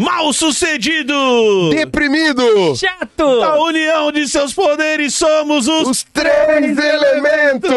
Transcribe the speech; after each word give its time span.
Mal 0.00 0.32
sucedido! 0.32 1.68
Deprimido! 1.74 2.74
Chato! 2.74 3.22
A 3.42 3.62
união 3.62 4.10
de 4.10 4.26
seus 4.26 4.54
poderes 4.54 5.14
somos 5.14 5.68
os, 5.68 5.88
Os 5.88 6.02
três 6.04 6.78
elementos! 6.78 7.70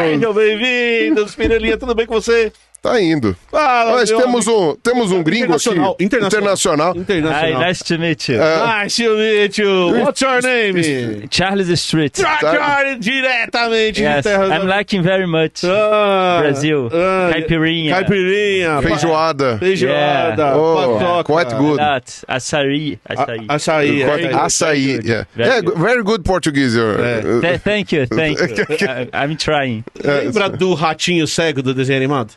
Sejam 0.00 0.32
bem-vindos, 0.32 1.34
Pirelinha, 1.34 1.76
tudo 1.76 1.92
bem 1.92 2.06
com 2.06 2.14
você? 2.14 2.52
Tá 2.86 3.00
indo. 3.02 3.36
Fala, 3.50 3.92
Nós 3.98 4.08
temos 4.10 4.46
amigo. 4.46 4.70
um, 4.72 4.76
temos 4.76 5.10
um 5.12 5.22
gringo 5.22 5.54
aqui. 5.54 5.68
Internacional, 5.70 5.96
internacional. 5.98 6.96
Internacional. 6.96 7.32
Hi, 7.42 7.50
Internacional. 7.50 7.68
nice 7.68 7.82
to 7.84 7.98
meet 7.98 8.28
you. 8.28 8.38
Nice 8.38 8.96
to 9.02 9.16
meet 9.16 9.58
you. 9.58 10.04
What's 10.04 10.20
your 10.20 10.40
name? 10.42 11.28
Charles 11.28 11.80
Street. 11.80 12.14
Charlie, 12.16 12.98
diretamente 12.98 14.00
de 14.00 14.02
Yes, 14.02 14.22
terra 14.24 14.46
I'm 14.54 14.66
liking 14.68 15.02
very 15.02 15.26
much. 15.26 15.64
Ah, 15.64 16.38
Brasil. 16.42 16.88
ah, 16.92 17.30
Caipirinha. 17.32 17.94
Caipirinha. 17.96 18.82
Feijoada. 18.82 19.58
Feijoada. 19.58 20.42
Yeah. 20.42 20.56
Oh, 20.56 20.98
paçoca. 20.98 21.24
quite 21.24 21.54
good. 21.56 21.80
Açaí. 22.28 22.98
Açaí. 23.08 23.46
Açaí. 23.48 24.02
Açaí. 24.04 24.32
Açaí. 24.34 25.00
Yeah. 25.04 25.26
Very 25.34 25.48
Yeah, 25.50 25.60
good. 25.62 25.78
very 25.78 26.02
good 26.04 26.22
Portuguese. 26.24 26.76
uh, 26.76 26.82
uh, 26.82 27.40
Th- 27.40 27.60
thank 27.62 27.92
you, 27.92 28.06
thank 28.06 28.38
you. 28.40 28.64
I'm 29.12 29.36
trying. 29.36 29.84
Lembra 30.04 30.48
do 30.48 30.74
ratinho 30.74 31.26
cego 31.26 31.62
do 31.62 31.74
desenho 31.74 31.96
animado? 31.98 32.32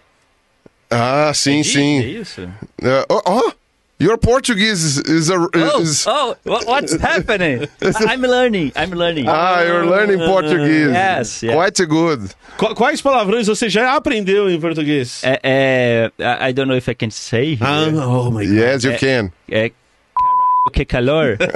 Ah, 0.91 1.31
sim, 1.33 1.59
É 1.59 1.63
sim. 1.63 1.99
isso? 2.21 2.41
Uh, 2.81 3.05
oh, 3.09 3.21
oh, 3.25 3.51
your 3.99 4.17
Portuguese 4.17 4.83
is, 4.83 4.97
is 4.99 5.29
a. 5.29 5.35
Oh, 5.37 5.81
Is, 5.81 6.07
oh, 6.07 6.35
wha- 6.45 6.63
what's 6.65 6.93
happening? 7.01 7.67
I'm 8.07 8.21
learning, 8.21 8.71
I'm 8.75 8.91
learning. 8.91 9.25
Ah, 9.27 9.61
you're 9.61 9.85
learning 9.85 10.17
Portuguese. 10.19 10.89
Yes, 10.91 11.43
yeah. 11.43 11.53
Quite 11.53 11.85
good. 11.87 12.33
Qu- 12.57 12.73
Quais 12.75 13.01
palavrões 13.01 13.45
você 13.47 13.69
já 13.69 13.93
aprendeu 13.95 14.49
em 14.49 14.59
português? 14.59 15.21
É, 15.23 15.39
é, 15.43 16.11
I 16.19 16.49
I 16.49 16.53
don't 16.53 16.67
know 16.67 16.77
if 16.77 16.87
I 16.89 16.95
can 16.95 17.11
say 17.11 17.53
here. 17.55 17.59
Ah, 17.61 17.89
oh 18.07 18.31
my 18.31 18.45
God. 18.45 18.55
Yes, 18.55 18.83
you 18.83 18.97
can. 18.97 19.31
É, 19.47 19.71
caralho, 20.17 20.71
que 20.73 20.85
calor. 20.85 21.37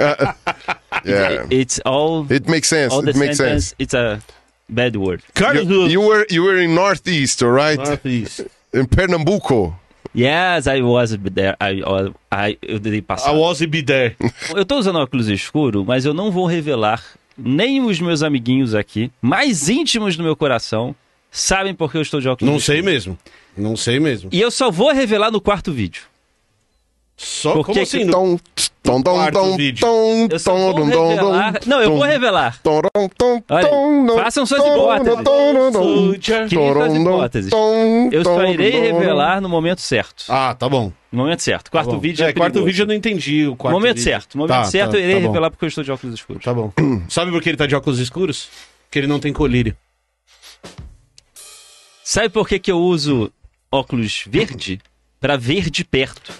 Yeah. 1.04 1.44
It's 1.50 1.80
all, 1.84 2.24
It 2.30 2.48
makes 2.48 2.68
sense. 2.68 2.94
all 2.94 3.02
the 3.02 3.10
It 3.10 3.16
makes 3.16 3.36
sentence, 3.36 3.66
sense. 3.70 3.74
it's 3.78 3.92
a 3.94 4.22
bad 4.70 4.96
word. 4.96 5.22
You, 5.38 5.86
you 5.86 6.00
were 6.00 6.24
you 6.30 6.42
were 6.44 6.56
in 6.56 6.74
Northeast, 6.74 7.42
all 7.42 7.50
right? 7.50 7.76
Northeast. 7.76 8.40
In 8.74 8.84
Pernambuco. 8.86 9.74
Yes, 10.16 10.66
I 10.66 10.82
was 10.82 11.16
there. 11.34 11.56
I, 11.60 11.80
I, 12.32 12.58
eu 12.62 12.78
dei 12.78 12.98
I 12.98 13.02
passar. 13.02 13.32
was 13.32 13.60
be 13.62 13.82
there. 13.82 14.16
Eu 14.54 14.64
tô 14.64 14.76
usando 14.78 14.96
óculos 14.98 15.28
escuro, 15.28 15.84
mas 15.84 16.04
eu 16.04 16.12
não 16.14 16.30
vou 16.30 16.46
revelar 16.46 17.02
nem 17.36 17.80
os 17.84 18.00
meus 18.00 18.22
amiguinhos 18.22 18.74
aqui, 18.74 19.10
mais 19.20 19.68
íntimos 19.68 20.16
do 20.16 20.22
meu 20.22 20.36
coração, 20.36 20.94
sabem 21.30 21.74
porque 21.74 21.96
eu 21.96 22.02
estou 22.02 22.20
de 22.20 22.28
óculos 22.28 22.48
Não 22.48 22.58
escuros. 22.58 22.64
sei 22.80 22.82
mesmo. 22.82 23.18
Não 23.56 23.76
sei 23.76 23.98
mesmo. 23.98 24.28
E 24.32 24.40
eu 24.40 24.50
só 24.50 24.70
vou 24.70 24.92
revelar 24.92 25.30
no 25.32 25.40
quarto 25.40 25.72
vídeo. 25.72 26.02
Só 27.16 27.52
Por 27.52 27.66
como 27.66 27.80
assim? 27.80 27.98
que- 27.98 28.04
no- 28.06 28.40
Tom, 28.82 29.00
tom, 29.00 29.02
tom, 29.02 29.30
tom, 29.32 29.56
Eu 29.60 30.40
tom, 30.40 30.58
vou 30.60 30.74
tom, 30.74 30.90
tom, 30.90 31.08
revelar. 31.08 31.52
tom, 31.58 31.70
Não, 31.70 31.80
eu 31.80 31.90
vou 31.92 32.02
revelar. 32.02 32.60
tom, 32.62 32.82
tom, 32.82 33.08
tom, 33.16 33.42
Olha, 33.48 33.66
tom, 33.66 34.06
tom, 34.06 34.18
façam 34.18 34.44
suas 34.44 34.60
hipóteses. 34.62 35.14
tom, 35.14 35.22
tom, 35.24 35.54
tom, 35.54 35.72
Soldier. 35.72 36.48
Criem 36.48 36.72
suas 36.74 36.88
tom, 36.92 37.00
hipóteses. 37.00 37.50
tom, 37.50 38.08
Eu 38.12 38.24
só 38.24 38.44
irei 38.44 38.72
tom, 38.72 38.80
revelar 38.82 39.40
no 39.40 39.48
momento 39.48 39.80
certo. 39.80 40.24
Ah, 40.28 40.54
tá 40.54 40.68
bom. 40.68 40.92
No 41.10 41.22
momento 41.22 41.40
certo. 41.40 41.70
Quarto 41.70 41.92
Tá 41.92 41.96
vídeo 41.96 42.26
é, 42.26 42.28
é, 42.28 42.32
quarto 42.34 42.62
vídeo 42.62 42.82
eu 42.82 42.86
não 42.86 42.94
entendi. 42.94 43.46
O 43.46 43.56
quarto 43.56 43.74
momento 43.74 43.96
vídeo. 43.96 44.04
certo. 44.04 44.36
Momento 44.36 44.56
Tá, 44.56 44.64
certo 44.64 44.90
tá, 44.90 44.96
eu 44.98 45.02
irei 45.04 45.14
tá 45.14 45.20
revelar 45.28 45.50
porque 45.50 45.64
eu 45.64 45.68
estou 45.68 45.82
de 45.84 45.92
óculos 45.92 46.14
escuros. 46.14 46.44
Tá 46.44 46.52
bom. 46.52 46.70
Sabe 47.08 47.30
por 47.30 47.40
que 47.40 47.48
ele 47.48 47.56
tá 47.56 47.66
de 47.66 47.74
óculos 47.74 47.98
escuros? 48.00 48.48
Porque 48.86 48.98
ele 48.98 49.06
não 49.06 49.18
tem 49.20 49.32
colírio. 49.32 49.74
Sabe 52.02 52.28
por 52.28 52.46
que, 52.46 52.58
que 52.58 52.70
eu 52.70 52.78
uso 52.78 53.32
óculos 53.72 54.24
verde? 54.28 54.78
Pra 55.18 55.36
ver 55.38 55.70
de 55.70 55.84
perto. 55.84 56.32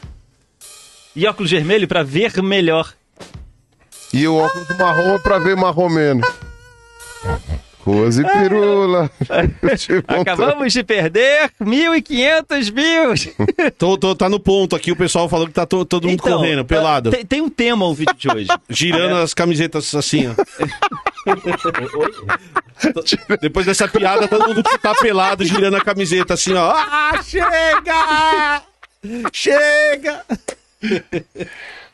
E 1.16 1.26
óculos 1.26 1.50
vermelho 1.50 1.86
pra 1.86 2.02
ver 2.02 2.42
melhor. 2.42 2.92
E 4.12 4.26
o 4.26 4.36
óculos 4.36 4.69
marrom 4.78 5.14
é 5.14 5.19
pra 5.19 5.38
ver 5.38 5.56
marrom 5.56 5.88
menos. 5.88 6.26
Rose 7.80 8.22
e 8.22 8.25
pirula. 8.25 9.10
Tipo, 9.76 10.04
Acabamos 10.20 10.72
de 10.72 10.82
perder 10.82 11.50
1.500 11.60 12.72
views. 12.72 13.28
Tô, 13.76 13.98
tô- 13.98 14.14
tá 14.14 14.26
no 14.28 14.41
ponto 14.41 14.75
aqui, 14.75 14.91
o 14.91 14.97
pessoal 14.97 15.28
falou 15.28 15.47
que 15.47 15.52
tá 15.52 15.66
to- 15.66 15.84
todo 15.84 16.04
mundo 16.08 16.14
Então, 16.14 16.38
correndo, 16.38 16.64
pelado. 16.64 17.10
Tem, 17.10 17.26
tem 17.26 17.41
um 17.42 17.50
tema 17.50 17.84
o 17.84 17.92
vídeo 17.94 18.14
de 18.16 18.28
hoje. 18.31 18.48
Girando 18.70 19.16
as 19.16 19.34
camisetas 19.34 19.94
assim, 19.94 20.28
ó. 20.28 20.34
Depois 23.41 23.66
dessa 23.66 23.86
piada, 23.86 24.26
todo 24.28 24.48
mundo 24.48 24.62
tá 24.62 24.94
pelado, 24.94 25.44
girando 25.44 25.76
a 25.76 25.81
camiseta 25.81 26.34
assim, 26.34 26.54
ó. 26.54 26.72
Ah, 26.75 27.20
chega! 27.22 28.62
Chega! 29.32 30.25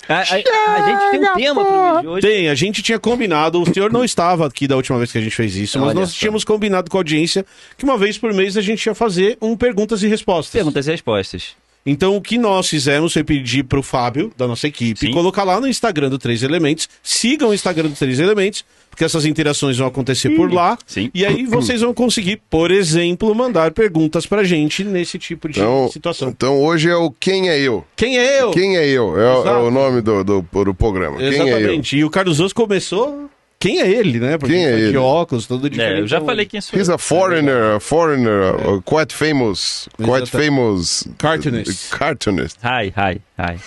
A, 0.09 0.15
a- 0.15 0.23
a 0.23 0.25
gente 0.27 1.11
tem 1.11 1.21
um 1.31 1.35
tema 1.37 1.65
pro 1.65 1.73
vídeo 1.87 2.01
de 2.01 2.09
hoje. 2.09 2.27
Tem, 2.27 2.49
a 2.49 2.55
gente 2.55 2.83
tinha 2.83 2.99
combinado, 2.99 3.63
o 3.63 3.73
senhor 3.73 3.93
não 3.93 4.05
estava 4.05 4.47
aqui 4.47 4.67
da 4.67 4.75
última 4.75 4.99
vez 4.99 5.13
que 5.13 5.19
a 5.19 5.21
gente 5.21 5.35
fez 5.37 5.55
isso, 5.55 5.79
mas 5.79 5.89
Olha 5.91 6.01
nós 6.01 6.11
só. 6.11 6.19
tínhamos 6.19 6.43
combinado 6.43 6.91
com 6.91 6.97
a 6.97 7.01
audiência 7.01 7.47
que 7.79 7.85
uma 7.85 7.97
vez 7.97 8.19
por 8.19 8.33
mês 8.35 8.57
a 8.57 8.61
gente 8.61 8.85
ia 8.87 8.95
fazer 8.95 9.39
um 9.41 9.57
perguntas 9.57 10.03
e 10.03 10.09
respostas. 10.09 10.53
Perguntas 10.53 10.87
e 10.89 10.91
respostas. 10.91 11.55
Então 11.85 12.15
o 12.15 12.21
que 12.21 12.37
nós 12.37 12.69
fizemos 12.69 13.13
foi 13.13 13.25
pedir 13.25 13.65
pro 13.65 13.83
Fábio, 13.83 14.31
da 14.37 14.47
nossa 14.47 14.69
equipe, 14.69 15.01
Sim. 15.01 15.13
colocar 15.13 15.45
lá 15.45 15.59
no 15.61 15.67
Instagram 15.67 16.11
do 16.11 16.19
Três 16.19 16.43
Elementos. 16.43 16.89
Sigam 17.03 17.49
o 17.49 17.55
Instagram 17.55 17.89
do 17.89 17.97
Três 17.97 18.19
Elementos, 18.21 18.65
porque 18.91 19.03
essas 19.03 19.25
interações 19.25 19.79
vão 19.79 19.87
acontecer 19.87 20.31
por 20.37 20.53
lá. 20.53 20.77
Sim. 20.87 21.11
E 21.15 21.25
aí 21.25 21.47
vocês 21.47 21.81
vão 21.81 21.95
conseguir, 21.95 22.41
por 22.51 22.71
exemplo, 22.71 23.35
mandar 23.35 23.71
perguntas 23.71 24.27
pra 24.27 24.45
gente 24.45 24.85
nesse 24.85 25.19
tipo 25.19 25.49
de 25.49 25.59
Então, 25.61 25.89
situação. 25.91 26.29
então 26.29 26.61
hoje 26.63 26.91
é 26.91 26.97
o 26.97 27.11
Quem 27.11 27.49
é 27.49 27.59
Eu? 27.59 27.85
Quem 27.97 28.19
é 28.19 28.43
eu? 28.43 28.51
Quem 28.51 28.77
é 28.77 28.87
Eu? 28.87 29.19
É, 29.19 29.35
o- 29.39 29.49
é 29.49 29.57
o 29.63 29.71
nome 29.71 30.03
do, 30.03 30.23
do, 30.23 30.43
do 30.65 30.75
programa. 30.75 31.17
Quem 31.17 31.27
é 31.29 31.41
Eu? 31.41 31.47
Exatamente. 31.49 31.97
E 31.97 32.05
o 32.05 32.11
Carlos 32.11 32.41
Osso 32.41 32.55
começou. 32.55 33.31
Quem 33.61 33.79
é 33.81 33.91
ele, 33.91 34.19
né? 34.19 34.39
Porque 34.39 34.55
Quem 34.55 34.65
é 34.65 34.71
tá 34.71 34.77
de 34.79 34.83
ele? 34.85 34.97
óculos, 34.97 35.47
todo 35.47 35.67
É, 35.67 35.71
diferente. 35.71 36.01
eu 36.01 36.07
já 36.09 36.21
falei 36.23 36.47
quem 36.47 36.61
sou. 36.63 36.79
He's 36.79 36.89
a 36.89 36.97
foreigner, 36.97 37.77
a 37.77 37.81
foreigner, 37.81 38.55
uh, 38.69 38.81
quite 38.83 39.15
famous, 39.15 39.87
quite 39.97 40.23
Exata- 40.23 40.39
famous 40.45 41.05
Cartoonist. 41.19 41.91
cartoonist. 41.91 42.59
Hi, 42.65 42.89
hi, 42.89 43.21
hi. 43.39 43.61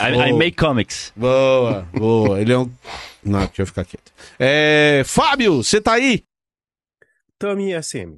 I, 0.00 0.30
I 0.30 0.32
make 0.32 0.56
comics. 0.56 1.12
Boa, 1.14 1.86
boa. 1.92 2.40
Ele 2.40 2.52
é 2.52 2.58
um. 2.58 2.70
Não, 3.22 3.40
deixa 3.46 3.62
eu 3.62 3.66
ficar 3.66 3.84
quieto. 3.84 4.10
É. 4.38 5.02
Fábio, 5.04 5.62
você 5.62 5.80
tá 5.82 5.92
aí? 5.92 6.24
Tami 7.38 7.72
SM. 7.82 8.16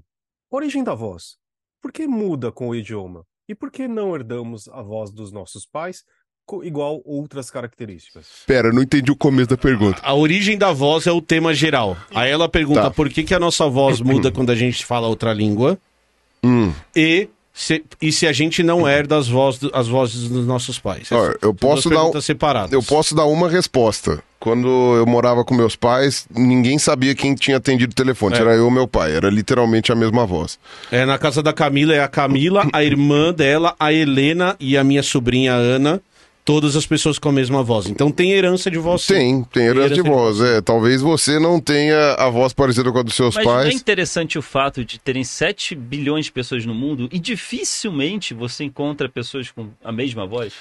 Origem 0.50 0.84
da 0.84 0.94
voz. 0.94 1.36
Por 1.82 1.92
que 1.92 2.06
muda 2.06 2.50
com 2.52 2.68
o 2.68 2.74
idioma? 2.74 3.24
E 3.48 3.54
por 3.54 3.70
que 3.70 3.88
não 3.88 4.14
herdamos 4.14 4.68
a 4.68 4.82
voz 4.82 5.10
dos 5.10 5.32
nossos 5.32 5.66
pais 5.66 6.04
igual 6.62 7.00
outras 7.04 7.50
características? 7.50 8.26
Pera, 8.46 8.72
não 8.72 8.82
entendi 8.82 9.10
o 9.10 9.16
começo 9.16 9.48
da 9.50 9.56
pergunta. 9.56 10.00
A 10.02 10.14
origem 10.14 10.56
da 10.58 10.72
voz 10.72 11.06
é 11.06 11.12
o 11.12 11.20
tema 11.20 11.54
geral. 11.54 11.96
Aí 12.14 12.30
ela 12.30 12.48
pergunta 12.48 12.82
Tá. 12.82 12.90
por 12.90 13.08
que, 13.08 13.22
que 13.22 13.34
a 13.34 13.38
nossa 13.40 13.68
voz 13.68 14.00
muda 14.00 14.30
quando 14.30 14.50
a 14.50 14.56
gente 14.56 14.84
fala 14.84 15.06
outra 15.08 15.32
língua 15.32 15.78
Hum, 16.42 16.72
e 16.94 17.28
Se- 17.52 17.82
e 18.00 18.12
se 18.12 18.24
a 18.24 18.32
gente 18.32 18.62
não 18.62 18.86
herda 18.88 19.16
as 19.18 19.26
vozes, 19.26 19.58
do- 19.58 19.70
as 19.74 19.88
vozes 19.88 20.28
dos 20.28 20.46
nossos 20.46 20.78
pais? 20.78 21.10
Ó, 21.10 21.24
eu 21.26 21.38
São 21.42 21.54
posso 21.56 21.90
dar 21.90 21.96
perguntas 21.96 22.24
separadas. 22.24 22.72
Eu 22.72 22.80
posso 22.80 23.16
dar 23.16 23.24
uma 23.24 23.48
resposta. 23.48 24.22
Quando 24.38 24.68
eu 24.94 25.04
morava 25.04 25.44
com 25.44 25.52
meus 25.56 25.74
pais, 25.74 26.28
ninguém 26.32 26.78
sabia 26.78 27.12
quem 27.16 27.34
tinha 27.34 27.56
atendido 27.56 27.90
o 27.90 27.94
telefone. 27.96 28.36
É. 28.36 28.38
Era 28.38 28.54
eu 28.54 28.68
e 28.68 28.70
meu 28.70 28.86
pai. 28.86 29.12
Era 29.16 29.28
literalmente 29.28 29.90
a 29.90 29.96
mesma 29.96 30.24
voz. 30.24 30.56
É, 30.92 31.04
na 31.04 31.18
casa 31.18 31.42
da 31.42 31.52
Camila 31.52 31.92
é 31.92 32.00
a 32.00 32.06
Camila, 32.06 32.64
a 32.72 32.84
irmã 32.84 33.32
dela, 33.34 33.74
a 33.80 33.92
Helena 33.92 34.54
e 34.60 34.76
a 34.76 34.84
minha 34.84 35.02
sobrinha 35.02 35.54
Ana. 35.54 36.00
Todas 36.48 36.74
as 36.76 36.86
pessoas 36.86 37.18
com 37.18 37.28
a 37.28 37.32
mesma 37.32 37.62
voz. 37.62 37.88
Então 37.88 38.10
tem 38.10 38.32
herança 38.32 38.70
de 38.70 38.78
voz. 38.78 39.02
sim. 39.02 39.12
Tem, 39.12 39.44
tem 39.44 39.62
herança 39.66 39.88
de 39.90 40.00
herança 40.00 40.02
de 40.02 40.08
voz. 40.08 40.40
É, 40.40 40.62
talvez 40.62 41.02
você 41.02 41.38
não 41.38 41.60
tenha 41.60 42.14
a 42.14 42.30
voz 42.30 42.54
parecida 42.54 42.90
com 42.90 42.98
a 42.98 43.02
dos 43.02 43.12
seus 43.14 43.34
Mas 43.34 43.44
não 43.44 43.52
é 43.60 43.62
pais. 43.64 43.74
interessante 43.74 44.38
o 44.38 44.42
fato 44.42 44.82
de 44.82 44.98
terem 44.98 45.24
7 45.24 45.74
bilhões 45.74 46.24
de 46.24 46.32
pessoas 46.32 46.64
no 46.64 46.74
mundo 46.74 47.06
e 47.12 47.18
dificilmente 47.18 48.32
você 48.32 48.64
encontra 48.64 49.10
pessoas 49.10 49.50
com 49.50 49.68
a 49.84 49.92
mesma 49.92 50.26
voz? 50.26 50.54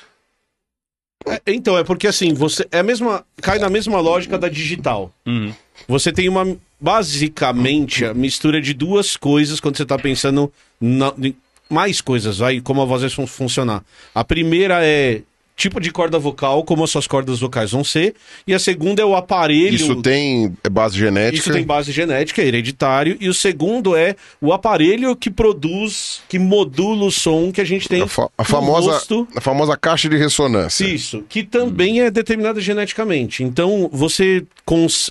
É, 1.25 1.41
então, 1.47 1.77
é 1.77 1.85
porque 1.85 2.05
assim, 2.07 2.33
você. 2.33 2.67
É 2.69 2.79
a 2.79 2.83
mesma. 2.83 3.25
Cai 3.41 3.57
na 3.57 3.69
mesma 3.69 3.99
lógica 4.01 4.37
da 4.37 4.49
digital. 4.49 5.09
Uhum. 5.25 5.53
Você 5.87 6.11
tem 6.11 6.27
uma. 6.27 6.57
Basicamente, 6.79 8.03
a 8.05 8.13
mistura 8.13 8.59
de 8.61 8.73
duas 8.73 9.15
coisas 9.15 9.59
quando 9.61 9.77
você 9.77 9.83
está 9.83 9.97
pensando 9.97 10.51
na- 10.81 11.13
em 11.21 11.33
mais 11.69 12.01
coisas, 12.01 12.37
vai, 12.39 12.59
como 12.59 12.81
a 12.81 12.85
voz 12.85 13.01
vai 13.01 13.09
fun- 13.09 13.25
funcionar. 13.25 13.83
A 14.13 14.23
primeira 14.23 14.85
é 14.85 15.21
tipo 15.57 15.81
de 15.81 15.91
corda 15.91 16.19
vocal, 16.19 16.63
como 16.63 16.83
as 16.83 16.91
suas 16.91 17.07
cordas 17.07 17.39
vocais 17.39 17.71
vão 17.71 17.83
ser. 17.83 18.13
E 18.45 18.53
a 18.53 18.59
segunda 18.59 19.01
é 19.01 19.05
o 19.05 19.15
aparelho. 19.15 19.73
Isso 19.75 19.95
tem 20.01 20.55
base 20.71 20.97
genética. 20.97 21.35
Isso 21.41 21.51
tem 21.51 21.65
base 21.65 21.91
genética, 21.91 22.43
é 22.43 22.45
hereditário. 22.45 23.17
E 23.19 23.27
o 23.27 23.33
segundo 23.33 23.95
é 23.95 24.15
o 24.39 24.53
aparelho 24.53 25.15
que 25.15 25.31
produz, 25.31 26.21
que 26.29 26.37
modula 26.37 27.05
o 27.05 27.11
som 27.11 27.51
que 27.51 27.59
a 27.59 27.65
gente 27.65 27.89
tem 27.89 28.03
A, 28.03 28.07
fa- 28.07 28.29
a 28.37 28.43
no 28.43 28.45
famosa, 28.45 28.91
rosto. 28.91 29.27
a 29.35 29.41
famosa 29.41 29.75
caixa 29.75 30.07
de 30.07 30.15
ressonância. 30.15 30.85
Isso, 30.85 31.23
que 31.27 31.43
também 31.43 32.01
é 32.01 32.11
determinada 32.11 32.61
geneticamente. 32.61 33.43
Então, 33.43 33.89
você 33.91 34.45
cons... 34.63 35.09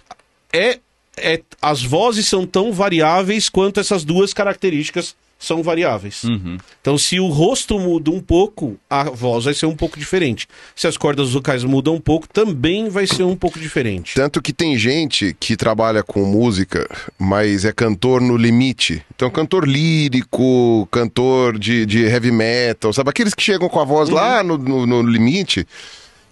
é, 0.52 0.78
é 1.16 1.40
as 1.60 1.82
vozes 1.82 2.28
são 2.28 2.46
tão 2.46 2.72
variáveis 2.72 3.48
quanto 3.48 3.80
essas 3.80 4.04
duas 4.04 4.32
características 4.32 5.16
são 5.38 5.62
variáveis. 5.62 6.24
Uhum. 6.24 6.56
Então, 6.80 6.96
se 6.96 7.20
o 7.20 7.26
rosto 7.28 7.78
muda 7.78 8.10
um 8.10 8.20
pouco, 8.20 8.76
a 8.88 9.04
voz 9.04 9.44
vai 9.44 9.52
ser 9.54 9.66
um 9.66 9.76
pouco 9.76 9.98
diferente. 9.98 10.48
Se 10.74 10.86
as 10.86 10.96
cordas 10.96 11.32
vocais 11.32 11.62
mudam 11.62 11.94
um 11.94 12.00
pouco, 12.00 12.26
também 12.26 12.88
vai 12.88 13.06
ser 13.06 13.22
um 13.22 13.36
pouco 13.36 13.58
diferente. 13.60 14.14
Tanto 14.14 14.40
que 14.40 14.52
tem 14.52 14.78
gente 14.78 15.36
que 15.38 15.54
trabalha 15.56 16.02
com 16.02 16.24
música, 16.24 16.88
mas 17.18 17.64
é 17.66 17.72
cantor 17.72 18.20
no 18.22 18.36
limite. 18.36 19.02
Então, 19.14 19.30
cantor 19.30 19.68
lírico, 19.68 20.88
cantor 20.90 21.58
de, 21.58 21.84
de 21.84 22.04
heavy 22.04 22.30
metal, 22.30 22.92
sabe? 22.92 23.10
Aqueles 23.10 23.34
que 23.34 23.42
chegam 23.42 23.68
com 23.68 23.80
a 23.80 23.84
voz 23.84 24.08
lá 24.08 24.42
no, 24.42 24.56
no- 24.56 24.86
no 24.86 25.02
limite, 25.02 25.66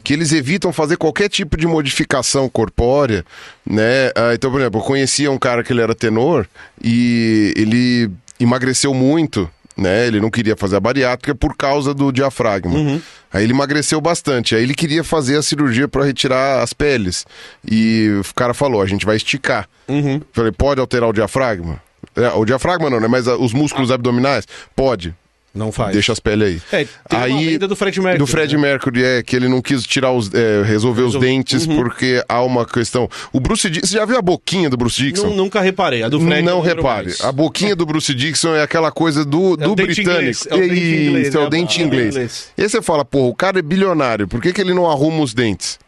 que 0.03 0.13
eles 0.13 0.33
evitam 0.33 0.73
fazer 0.73 0.97
qualquer 0.97 1.29
tipo 1.29 1.57
de 1.57 1.67
modificação 1.67 2.49
corpórea, 2.49 3.25
né? 3.67 4.11
Ah, 4.15 4.33
então, 4.35 4.51
por 4.51 4.61
exemplo, 4.61 4.81
eu 4.81 4.85
conhecia 4.85 5.31
um 5.31 5.39
cara 5.39 5.63
que 5.65 5.73
ele 5.73 5.81
era 5.81 5.95
tenor 5.95 6.47
e 6.83 7.55
ele 7.57 8.11
emagreceu 8.45 8.95
muito. 8.95 9.51
Né? 9.77 10.07
Ele 10.07 10.21
não 10.21 10.31
queria 10.31 10.57
fazer 10.57 10.77
a 10.77 10.81
bariátrica 10.81 11.35
por 11.35 11.57
causa 11.57 11.93
do 11.93 12.13
diafragma. 12.13 13.01
Aí 13.33 13.43
ele 13.43 13.53
emagreceu 13.53 14.01
bastante. 14.01 14.55
Aí 14.55 14.63
ele 14.63 14.75
queria 14.75 15.03
fazer 15.03 15.37
a 15.37 15.43
cirurgia 15.43 15.89
para 15.89 16.05
retirar 16.05 16.63
as 16.63 16.73
peles. 16.73 17.27
E 17.69 18.09
o 18.21 18.35
cara 18.35 18.55
falou: 18.55 18.81
a 18.81 18.87
gente 18.87 19.05
vai 19.05 19.17
esticar. 19.17 19.69
Uhum. 19.89 20.21
Falei: 20.33 20.53
pode 20.53 20.81
alterar 20.81 21.09
o 21.09 21.13
diafragma? 21.13 21.83
É, 22.15 22.29
o 22.29 22.45
diafragma 22.45 22.89
não, 22.89 23.01
né? 23.01 23.09
Mas 23.09 23.27
ah, 23.27 23.37
os 23.37 23.53
músculos 23.53 23.91
abdominais? 23.91 24.47
Pode. 24.77 25.15
Não 25.55 25.71
faz. 25.71 25.93
Deixa 25.93 26.13
as 26.13 26.19
peles 26.19 26.63
aí. 26.73 26.81
É, 26.83 26.87
tem 27.09 27.19
uma 27.33 27.41
lenda 27.41 27.69
do 27.69 27.77
Fred 27.77 28.01
Mercury, 28.01 28.19
Do 28.19 28.27
Fred 28.27 28.57
né? 28.57 28.61
Mercury, 28.63 29.05
é, 29.05 29.23
que 29.23 29.37
ele 29.37 29.47
não 29.49 29.63
quis 29.63 29.85
tirar 29.87 30.11
os. 30.11 30.29
é, 30.35 30.63
resolver 30.65 31.03
os 31.03 31.15
Resolve- 31.15 31.27
dentes 31.29 31.65
Uhum. 31.67 31.77
porque 31.77 32.25
há 32.29 32.43
uma 32.43 32.67
questão. 32.67 33.09
O 33.33 33.39
Bruce 33.39 33.71
Dixon. 33.71 33.87
Você 33.87 33.97
já 33.99 34.05
viu 34.05 34.19
a 34.19 34.23
boquinha 34.23 34.69
do 34.69 34.77
Bruce 34.77 35.01
Dixon? 35.01 35.29
Nu- 35.29 35.37
nunca 35.37 35.61
reparei. 35.61 36.03
A 36.03 36.09
do 36.09 36.19
Fred 36.21 36.43
não 36.43 36.61
lembro 36.61 36.77
repare. 36.83 37.07
mais. 37.07 37.21
A 37.21 37.31
boquinha 37.31 37.77
do 37.77 37.87
Bruce 37.87 38.13
Dixon 38.13 38.55
é 38.57 38.63
aquela 38.63 38.91
coisa 38.91 39.25
do, 39.25 39.55
É 39.55 39.59
do 39.59 39.73
o 39.73 39.75
dente 39.77 40.03
britânico. 40.03 40.41
é 40.51 40.55
o 40.55 40.59
dente 40.59 40.75
Isso, 40.75 41.03
inglês, 41.09 41.35
é 41.35 41.39
o 41.39 41.43
né? 41.45 41.51
dente 41.51 41.81
Ah, 41.81 41.85
inglês. 41.87 42.15
inglês. 42.17 42.53
E 42.59 42.63
aí 42.63 42.69
você 42.69 42.83
fala, 42.83 43.05
porra, 43.05 43.29
o 43.29 43.35
cara 43.35 43.59
é 43.61 43.63
bilionário, 43.63 44.27
por 44.27 44.43
que, 44.43 44.53
que 44.53 44.61
ele 44.61 44.75
não 44.75 44.91
arruma 44.91 45.23
os 45.23 45.33
dentes? 45.33 45.79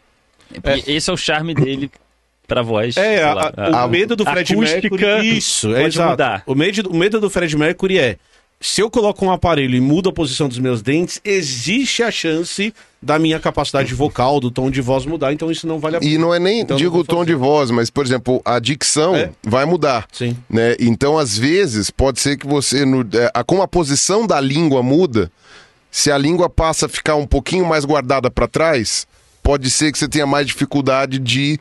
E 0.87 0.93
Esse 0.95 1.09
é 1.09 1.13
o 1.13 1.17
charme 1.17 1.53
dele 1.53 1.91
pra 2.47 2.61
voz. 2.61 2.95
É, 2.95 3.21
a- 3.21 3.33
lá. 3.33 3.53
a- 3.57 3.85
o 3.85 3.89
medo 3.89 4.15
do 4.15 4.23
Fred 4.23 4.53
acústica 4.53 4.89
Mercury. 4.95 5.37
Isso, 5.37 5.75
é 5.75 5.81
pode 5.81 5.95
exato. 5.95 6.09
mudar. 6.11 6.43
O 6.45 6.55
medo, 6.55 6.89
o 6.89 6.95
medo 6.95 7.19
do 7.19 7.29
Fred 7.29 7.57
Mercury 7.57 7.99
é. 7.99 8.15
Se 8.59 8.81
eu 8.81 8.89
coloco 8.89 9.23
um 9.23 9.31
aparelho 9.31 9.75
e 9.75 9.79
mudo 9.79 10.09
a 10.09 10.11
posição 10.13 10.47
dos 10.49 10.57
meus 10.57 10.81
dentes, 10.81 11.21
existe 11.23 12.01
a 12.01 12.09
chance 12.09 12.73
da 12.99 13.19
minha 13.19 13.39
capacidade 13.39 13.93
vocal, 13.93 14.39
do 14.39 14.49
tom 14.49 14.71
de 14.71 14.81
voz 14.81 15.05
mudar, 15.05 15.31
então 15.31 15.51
isso 15.51 15.67
não 15.67 15.79
vale 15.79 15.97
a 15.97 15.99
pena. 15.99 16.11
E 16.11 16.17
não 16.17 16.33
é 16.33 16.39
nem, 16.39 16.61
Então, 16.61 16.75
digo, 16.75 16.97
o 16.97 17.03
tom 17.03 17.23
de 17.23 17.35
voz, 17.35 17.69
mas, 17.69 17.91
por 17.91 18.03
exemplo, 18.03 18.41
a 18.43 18.57
dicção 18.57 19.15
É. 19.15 19.29
vai 19.43 19.65
mudar. 19.65 20.07
Sim. 20.11 20.35
Né? 20.49 20.75
Então, 20.79 21.19
às 21.19 21.37
vezes, 21.37 21.91
pode 21.91 22.19
ser 22.19 22.35
que 22.35 22.47
você, 22.47 22.83
no, 22.83 23.01
é, 23.01 23.31
como 23.43 23.61
a 23.61 23.67
posição 23.67 24.25
da 24.25 24.41
língua 24.41 24.81
muda, 24.81 25.31
se 25.91 26.11
a 26.11 26.17
língua 26.17 26.49
passa 26.49 26.87
a 26.87 26.89
ficar 26.89 27.15
um 27.15 27.27
pouquinho 27.27 27.65
mais 27.65 27.85
guardada 27.85 28.31
para 28.31 28.47
trás, 28.47 29.05
pode 29.43 29.69
ser 29.69 29.91
que 29.91 29.99
você 29.99 30.07
tenha 30.07 30.25
mais 30.25 30.47
dificuldade 30.47 31.19
de 31.19 31.59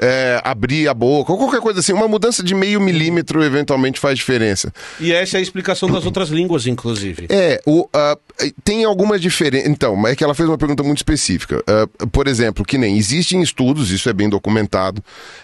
é, 0.00 0.40
abrir 0.42 0.88
a 0.88 0.94
boca, 0.94 1.32
ou 1.32 1.38
qualquer 1.38 1.60
coisa 1.60 1.80
assim. 1.80 1.92
Uma 1.92 2.08
mudança 2.08 2.42
de 2.42 2.54
meio 2.54 2.80
milímetro 2.80 3.42
eventualmente 3.42 4.00
faz 4.00 4.18
diferença. 4.18 4.72
E 5.00 5.12
essa 5.12 5.36
é 5.36 5.38
a 5.38 5.42
explicação 5.42 5.90
das 5.90 6.04
outras 6.04 6.28
línguas, 6.28 6.66
inclusive. 6.66 7.26
É, 7.28 7.60
o, 7.66 7.88
ah, 7.92 8.16
tem 8.62 8.84
algumas 8.84 9.20
diferenças. 9.20 9.68
Então, 9.68 10.06
é 10.06 10.14
que 10.14 10.24
ela 10.24 10.34
fez 10.34 10.48
uma 10.48 10.58
pergunta 10.58 10.82
muito 10.82 10.98
específica. 10.98 11.62
Ah, 11.66 11.86
por 12.10 12.26
exemplo, 12.26 12.64
que 12.64 12.78
nem 12.78 12.96
existem 12.96 13.42
estudos, 13.42 13.90
isso 13.90 14.08
é 14.08 14.12
bem 14.12 14.28
documentado, 14.28 15.02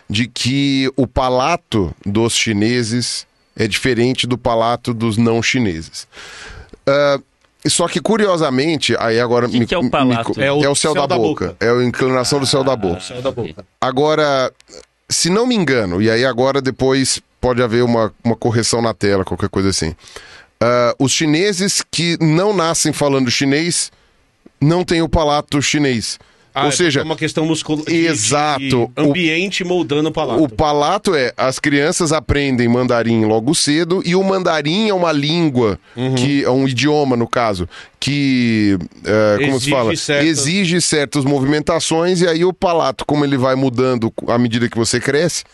de 0.08 0.26
que 0.26 0.90
o 0.96 1.06
palato 1.06 1.94
dos 2.04 2.34
chineses 2.34 3.26
é 3.56 3.66
diferente 3.66 4.26
do 4.26 4.38
palato 4.38 4.92
dos 4.92 5.16
não 5.16 5.42
chineses. 5.42 6.06
Ah, 6.86 7.20
só 7.68 7.86
que, 7.88 8.00
curiosamente, 8.00 8.96
aí 8.98 9.20
agora. 9.20 9.48
que 9.48 9.66
que 9.66 9.74
é 9.74 9.78
o 9.78 9.90
palato? 9.90 10.40
É 10.40 10.50
o, 10.68 10.74
céu, 10.74 10.94
da, 10.94 11.06
boca. 11.06 11.56
É 11.60 11.68
a 11.68 11.84
inclinação 11.84 12.40
do 12.40 12.46
céu 12.46 12.64
da 12.64 12.74
boca. 12.74 13.00
Céu 13.00 13.20
da 13.20 13.30
boca. 13.30 13.64
Agora, 13.80 14.52
se 15.08 15.28
não 15.28 15.46
me 15.46 15.54
engano, 15.54 16.00
e 16.00 16.10
aí 16.10 16.24
agora 16.24 16.62
depois 16.62 17.20
pode 17.40 17.62
haver 17.62 17.82
uma, 17.82 18.12
uma 18.24 18.36
correção 18.36 18.80
na 18.80 18.94
tela, 18.94 19.24
qualquer 19.24 19.48
coisa 19.48 19.68
assim. 19.68 19.94
Ah, 20.60 20.94
os 20.98 21.12
chineses 21.12 21.82
que 21.90 22.16
não 22.20 22.54
nascem 22.54 22.92
falando 22.92 23.30
chinês 23.30 23.90
não 24.60 24.84
têm 24.84 25.00
o 25.02 25.08
palato 25.08 25.60
chinês. 25.62 26.18
Ah, 26.54 26.62
Ou 26.64 26.68
é 26.68 26.72
seja, 26.72 27.02
uma 27.02 27.14
questão 27.16 27.44
muscular. 27.46 27.84
Exato. 27.88 28.90
ambiente 28.96 29.62
moldando 29.64 30.08
o 30.08 30.12
palato. 30.12 30.42
o 30.42 30.48
palato 30.48 31.14
é 31.14 31.32
as 31.36 31.58
crianças 31.58 32.12
aprendem 32.12 32.68
mandarim 32.68 33.24
logo 33.24 33.54
cedo 33.54 34.02
e 34.04 34.14
o 34.16 34.22
mandarim 34.24 34.88
é 34.88 34.94
uma 34.94 35.12
língua 35.12 35.78
Uhum. 35.96 36.14
que 36.14 36.44
é 36.44 36.50
um 36.50 36.66
idioma 36.66 37.16
no 37.16 37.28
caso 37.28 37.68
que 37.98 38.76
é, 39.04 39.44
como 39.44 39.60
se 39.60 39.70
fala 39.70 39.94
certas- 39.96 40.26
exige 40.26 40.80
certas 40.80 41.24
movimentações 41.24 42.20
e 42.20 42.26
aí 42.26 42.44
o 42.44 42.52
palato 42.52 43.04
como 43.06 43.24
ele 43.24 43.36
vai 43.36 43.54
mudando 43.54 44.12
à 44.28 44.38
medida 44.38 44.68
que 44.68 44.76
você 44.76 44.98
cresce 44.98 45.44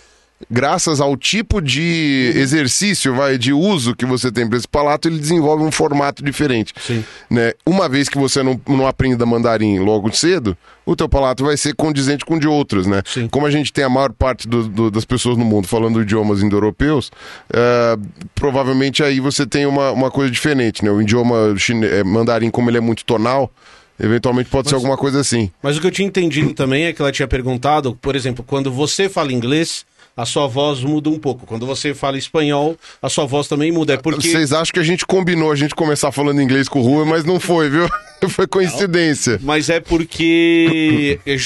graças 0.51 1.01
ao 1.01 1.17
tipo 1.17 1.61
de 1.63 2.33
exercício 2.37 3.15
vai 3.15 3.39
de 3.39 3.53
uso 3.53 3.97
que 3.97 4.05
você 4.05 4.31
tem 4.31 4.47
para 4.47 4.59
esse 4.59 4.69
palato 4.69 5.09
ele 5.09 5.19
desenvolve 5.19 5.65
um 5.65 5.73
formato 5.73 6.23
diferente 6.23 6.75
Sim. 6.79 7.03
né? 7.31 7.53
Uma 7.65 7.89
vez 7.89 8.09
que 8.09 8.19
você 8.19 8.43
não, 8.43 8.61
não 8.69 8.87
aprenda 8.87 9.25
mandarim 9.25 9.79
logo 9.79 10.15
cedo, 10.15 10.55
o 10.85 10.95
teu 10.95 11.09
palato 11.09 11.43
vai 11.45 11.57
ser 11.57 11.75
condizente 11.75 12.25
com 12.25 12.35
o 12.37 12.39
de 12.41 12.47
outros, 12.47 12.87
né? 12.87 13.03
Sim. 13.07 13.29
Como 13.29 13.47
a 13.47 13.51
gente 13.51 13.73
tem 13.73 13.83
a 13.85 13.89
maior 13.89 14.13
parte 14.13 14.47
do- 14.47 14.69
do- 14.69 14.91
das 14.91 15.05
pessoas 15.07 15.37
no 15.39 15.45
mundo 15.45 15.67
falando 15.67 16.03
idiomas 16.03 16.43
indo-europeus, 16.43 17.11
eh, 17.53 17.97
provavelmente 18.35 19.03
aí 19.03 19.19
você 19.21 19.47
tem 19.47 19.65
uma, 19.67 19.91
uma 19.91 20.11
coisa 20.11 20.31
diferente, 20.31 20.85
né? 20.85 20.91
O 20.91 21.01
idioma 21.01 21.55
chine- 21.57 21.87
eh, 21.87 22.05
mandarim, 22.05 22.51
como 22.51 22.71
ele 22.71 22.77
é 22.77 22.81
muito 22.81 23.05
tonal, 23.05 23.51
eventualmente 23.99 24.51
pode 24.51 24.69
ser 24.69 24.75
alguma 24.75 24.97
coisa 24.97 25.19
assim. 25.21 25.51
Mas 25.63 25.77
o 25.77 25.81
que 25.81 25.87
eu 25.87 25.91
tinha 25.91 26.07
entendido 26.07 26.53
também 26.53 26.85
é 26.85 26.93
que 26.93 27.01
ela 27.01 27.11
tinha 27.11 27.27
perguntado, 27.27 27.97
por 28.01 28.15
exemplo, 28.15 28.45
quando 28.47 28.71
você 28.71 29.09
fala 29.09 29.33
inglês, 29.33 29.85
a 30.17 30.25
sua 30.25 30.47
voz 30.47 30.83
muda 30.83 31.11
um 31.11 31.19
pouco. 31.19 31.47
Quando 31.47 31.67
você 31.67 31.95
fala 31.95 32.17
espanhol, 32.17 32.77
a 33.03 33.09
sua 33.09 33.27
voz 33.27 33.47
também 33.47 33.71
muda. 33.71 33.95
É 33.95 33.97
porque. 33.97 34.29
Vocês 34.29 34.53
acham 34.53 34.73
que 34.73 34.81
a 34.81 34.85
gente 34.85 35.05
combinou 35.05 35.53
a 35.53 35.57
gente 35.57 35.75
começar 35.75 36.11
falando 36.11 36.41
inglês 36.41 36.69
com 36.69 36.81
o 36.81 36.83
Rui, 36.83 37.05
mas 37.05 37.25
não 37.25 37.39
foi, 37.39 37.69
viu? 37.69 37.87
foi 38.31 38.47
coincidência. 38.47 39.39
Mas 39.43 39.69
é 39.69 39.79
porque 39.79 41.21
é 41.27 41.37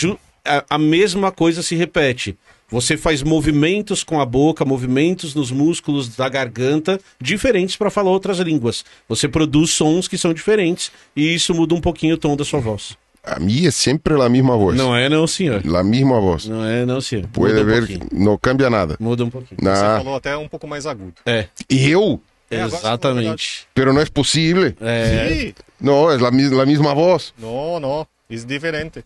a 0.68 0.78
mesma 0.78 1.30
coisa 1.32 1.62
se 1.62 1.74
repete. 1.74 2.38
Você 2.70 2.96
faz 2.96 3.20
movimentos 3.20 4.04
com 4.04 4.20
a 4.20 4.24
boca, 4.24 4.64
movimentos 4.64 5.34
nos 5.34 5.50
músculos 5.50 6.14
da 6.14 6.28
garganta 6.28 7.00
diferentes 7.20 7.74
para 7.74 7.90
falar 7.90 8.10
outras 8.10 8.38
línguas. 8.38 8.84
Você 9.08 9.28
produz 9.28 9.70
sons 9.70 10.06
que 10.06 10.16
são 10.16 10.32
diferentes 10.32 10.92
e 11.16 11.34
isso 11.34 11.52
muda 11.52 11.74
um 11.74 11.80
pouquinho 11.80 12.14
o 12.14 12.18
tom 12.18 12.36
da 12.36 12.44
sua 12.44 12.60
voz. 12.60 12.96
A 13.22 13.38
minha 13.38 13.68
é 13.68 13.70
sempre 13.70 14.14
a 14.20 14.28
mesma 14.28 14.56
voz. 14.56 14.76
Não 14.76 14.96
é 14.96 15.08
não, 15.08 15.26
senhor. 15.26 15.62
La 15.64 15.82
mesma 15.84 16.20
voz. 16.20 16.46
Não 16.46 16.64
é 16.64 16.84
não, 16.86 17.00
senhor. 17.00 17.26
Puede 17.32 17.60
um 17.60 17.64
ver 17.64 17.86
que 17.86 18.00
não 18.12 18.38
cambia 18.38 18.70
nada. 18.70 18.96
Muda 18.98 19.24
um 19.24 19.30
pouquinho. 19.30 19.58
Você 19.60 19.68
Ah, 19.68 19.98
falou 19.98 20.14
até 20.16 20.36
um 20.36 20.48
pouco 20.48 20.66
mais 20.66 20.86
agudo. 20.86 21.12
É. 21.26 21.46
eu? 21.68 22.20
É, 22.50 22.64
você 22.64 22.70
falou 22.78 22.86
a 22.86 22.94
Exatamente. 22.94 23.66
Pero 23.74 23.92
no 23.92 24.00
es 24.00 24.08
posible. 24.10 24.74
É, 24.80 25.28
Sí. 25.28 25.54
No, 25.80 26.10
es 26.12 26.20
la, 26.20 26.30
mi- 26.30 26.48
la 26.48 26.66
misma 26.66 26.92
voz. 26.94 27.32
No, 27.38 27.78
no, 27.78 28.08
es 28.28 28.46
diferente. 28.46 29.04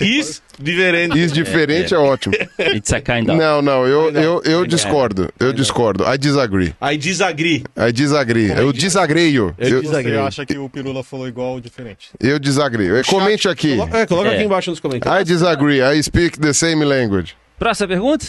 Is 0.00 0.42
diferente. 0.58 1.18
Isso 1.18 1.34
diferente 1.34 1.94
é, 1.94 1.98
ótimo. 1.98 2.34
It's 2.58 2.92
a 2.92 3.00
kind 3.00 3.28
of. 3.28 3.36
Não, 3.38 3.60
não, 3.60 3.86
eu, 3.86 4.10
eu, 4.12 4.42
eu 4.44 4.64
É. 4.64 4.66
discordo. 4.66 5.32
Eu 5.40 5.52
discordo. 5.52 6.04
I 6.04 6.16
disagree. 6.16 6.74
Aí 6.80 6.96
desagree. 6.96 7.64
I 7.76 7.92
disagree. 7.92 8.50
Eu 8.50 8.72
desagreio. 8.72 9.54
Eu 9.58 9.68
Eu, 9.68 9.82
Você 9.82 10.16
acha 10.18 10.46
que 10.46 10.56
o 10.56 10.68
Pirula 10.68 11.02
falou 11.02 11.26
igual 11.28 11.52
ou 11.54 11.60
diferente? 11.60 12.10
eu 12.20 12.38
desagreio. 12.38 13.04
Comente 13.06 13.48
aqui. 13.48 13.72
É, 13.92 14.06
coloca 14.06 14.28
É. 14.30 14.34
aqui 14.36 14.44
embaixo 14.44 14.70
nos 14.70 14.80
comentários. 14.80 15.20
I 15.28 15.32
disagree. 15.32 15.80
I 15.80 16.02
speak 16.02 16.38
the 16.38 16.52
same 16.52 16.84
language. 16.84 17.36
Próxima 17.58 17.88
pergunta? 17.88 18.26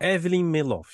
Evelyn 0.00 0.44
Meloff. 0.44 0.88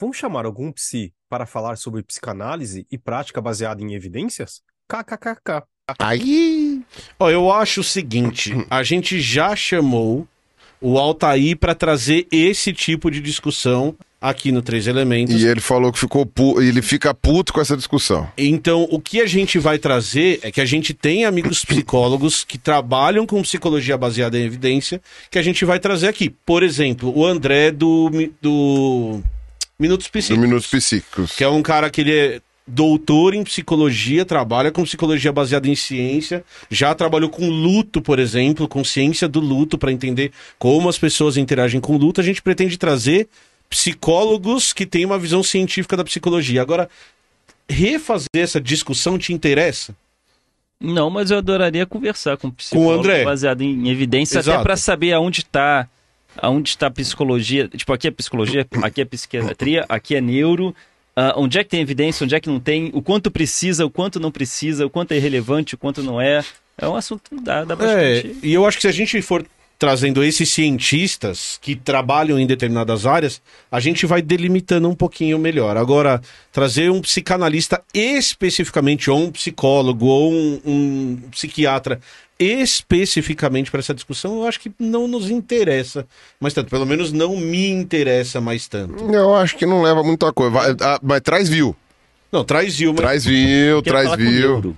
Vamos 0.00 0.16
chamar 0.16 0.46
algum 0.46 0.72
psi 0.72 1.12
para 1.28 1.44
falar 1.46 1.76
sobre 1.76 2.02
psicanálise 2.02 2.86
e 2.90 2.96
prática 2.98 3.40
baseada 3.40 3.82
em 3.82 3.94
evidências? 3.94 4.62
KKKK. 4.88 5.62
Aí. 5.98 6.80
Ó, 7.18 7.30
eu 7.30 7.52
acho 7.52 7.80
o 7.80 7.84
seguinte, 7.84 8.54
a 8.70 8.82
gente 8.82 9.20
já 9.20 9.54
chamou 9.54 10.26
o 10.80 10.98
Altair 10.98 11.56
para 11.56 11.74
trazer 11.74 12.26
esse 12.30 12.72
tipo 12.72 13.10
de 13.10 13.20
discussão 13.20 13.94
aqui 14.20 14.52
no 14.52 14.60
Três 14.60 14.86
Elementos. 14.86 15.40
E 15.40 15.46
ele 15.46 15.60
falou 15.60 15.92
que 15.92 15.98
ficou 15.98 16.26
pu... 16.26 16.60
ele 16.60 16.82
fica 16.82 17.14
puto 17.14 17.52
com 17.52 17.60
essa 17.60 17.76
discussão. 17.76 18.28
Então, 18.36 18.86
o 18.90 19.00
que 19.00 19.20
a 19.20 19.26
gente 19.26 19.58
vai 19.58 19.78
trazer 19.78 20.40
é 20.42 20.50
que 20.50 20.60
a 20.60 20.66
gente 20.66 20.92
tem 20.92 21.24
amigos 21.24 21.64
psicólogos 21.64 22.44
que 22.44 22.58
trabalham 22.58 23.26
com 23.26 23.40
psicologia 23.42 23.96
baseada 23.96 24.38
em 24.38 24.44
evidência, 24.44 25.00
que 25.30 25.38
a 25.38 25.42
gente 25.42 25.64
vai 25.64 25.78
trazer 25.78 26.08
aqui. 26.08 26.28
Por 26.28 26.62
exemplo, 26.62 27.12
o 27.16 27.24
André 27.24 27.70
do, 27.70 28.10
do 28.42 29.20
Minutos 29.78 30.06
Do 30.06 30.12
Psíquicos, 30.12 30.42
Minutos 30.42 30.66
Psíquicos. 30.66 31.32
que 31.32 31.42
é 31.42 31.48
um 31.48 31.62
cara 31.62 31.88
que 31.88 32.02
ele 32.02 32.12
é 32.12 32.40
doutor 32.66 33.34
em 33.34 33.42
psicologia, 33.42 34.24
trabalha 34.24 34.70
com 34.70 34.84
psicologia 34.84 35.32
baseada 35.32 35.68
em 35.68 35.74
ciência, 35.74 36.44
já 36.70 36.94
trabalhou 36.94 37.28
com 37.28 37.48
luto, 37.48 38.00
por 38.00 38.18
exemplo, 38.18 38.68
com 38.68 38.84
ciência 38.84 39.26
do 39.28 39.40
luto, 39.40 39.76
para 39.76 39.92
entender 39.92 40.32
como 40.58 40.88
as 40.88 40.98
pessoas 40.98 41.36
interagem 41.36 41.80
com 41.80 41.94
o 41.94 41.98
luto. 41.98 42.20
A 42.20 42.24
gente 42.24 42.42
pretende 42.42 42.78
trazer 42.78 43.28
psicólogos 43.68 44.72
que 44.72 44.86
têm 44.86 45.04
uma 45.04 45.18
visão 45.18 45.42
científica 45.42 45.96
da 45.96 46.04
psicologia. 46.04 46.60
Agora, 46.62 46.88
refazer 47.68 48.28
essa 48.34 48.60
discussão 48.60 49.18
te 49.18 49.32
interessa? 49.32 49.94
Não, 50.80 51.10
mas 51.10 51.30
eu 51.30 51.38
adoraria 51.38 51.84
conversar 51.84 52.36
com 52.36 52.48
um 52.48 52.50
psicólogo 52.50 53.00
André. 53.00 53.24
baseado 53.24 53.60
em 53.60 53.88
evidência, 53.90 54.40
até 54.40 54.50
Exato. 54.50 54.62
para 54.62 54.76
saber 54.76 55.12
aonde 55.12 55.40
está 55.40 55.86
aonde 56.36 56.70
está 56.70 56.86
a 56.86 56.90
psicologia. 56.90 57.68
Tipo, 57.68 57.92
aqui 57.92 58.08
é 58.08 58.10
psicologia, 58.10 58.66
aqui 58.82 59.00
é 59.02 59.04
psiquiatria, 59.04 59.84
aqui 59.88 60.14
é 60.14 60.20
neuro. 60.20 60.74
Ah, 61.20 61.34
onde 61.36 61.58
é 61.58 61.64
que 61.64 61.68
tem 61.70 61.80
evidência, 61.82 62.24
onde 62.24 62.34
é 62.34 62.40
que 62.40 62.48
não 62.48 62.58
tem, 62.58 62.90
o 62.94 63.02
quanto 63.02 63.30
precisa, 63.30 63.84
o 63.84 63.90
quanto 63.90 64.18
não 64.18 64.30
precisa, 64.30 64.86
o 64.86 64.90
quanto 64.90 65.12
é 65.12 65.16
irrelevante, 65.16 65.74
o 65.74 65.78
quanto 65.78 66.02
não 66.02 66.18
é. 66.20 66.42
É 66.78 66.88
um 66.88 66.96
assunto 66.96 67.28
que 67.28 67.36
dá, 67.42 67.62
dá 67.64 67.74
É, 67.74 67.76
bastante. 67.76 68.36
e 68.42 68.52
eu 68.54 68.64
acho 68.64 68.78
que 68.78 68.82
se 68.82 68.88
a 68.88 68.92
gente 68.92 69.20
for 69.20 69.44
trazendo 69.80 70.22
esses 70.22 70.50
cientistas 70.50 71.58
que 71.62 71.74
trabalham 71.74 72.38
em 72.38 72.46
determinadas 72.46 73.06
áreas, 73.06 73.40
a 73.72 73.80
gente 73.80 74.04
vai 74.04 74.20
delimitando 74.20 74.86
um 74.86 74.94
pouquinho 74.94 75.38
melhor. 75.38 75.78
Agora, 75.78 76.20
trazer 76.52 76.90
um 76.90 77.00
psicanalista 77.00 77.82
especificamente, 77.94 79.10
ou 79.10 79.18
um 79.18 79.30
psicólogo, 79.32 80.04
ou 80.04 80.30
um, 80.30 80.60
um 80.66 81.16
psiquiatra 81.30 81.98
especificamente 82.38 83.70
para 83.70 83.80
essa 83.80 83.94
discussão, 83.94 84.42
eu 84.42 84.46
acho 84.46 84.60
que 84.60 84.70
não 84.78 85.08
nos 85.08 85.30
interessa 85.30 86.06
mais 86.38 86.52
tanto. 86.52 86.68
Pelo 86.68 86.84
menos 86.84 87.10
não 87.10 87.34
me 87.34 87.70
interessa 87.70 88.38
mais 88.38 88.68
tanto. 88.68 89.10
Eu 89.10 89.34
acho 89.34 89.56
que 89.56 89.64
não 89.64 89.80
leva 89.80 90.02
muita 90.02 90.30
coisa. 90.30 90.50
Vai- 90.50 90.76
ah, 90.82 91.00
mas 91.02 91.22
traz 91.22 91.48
view. 91.48 91.74
Não, 92.30 92.44
traz. 92.44 92.76
Traz 92.76 93.24
view, 93.24 93.82
Quero 93.82 93.94
traz 93.94 94.04
falar 94.10 94.18
com 94.18 94.30
view. 94.30 94.76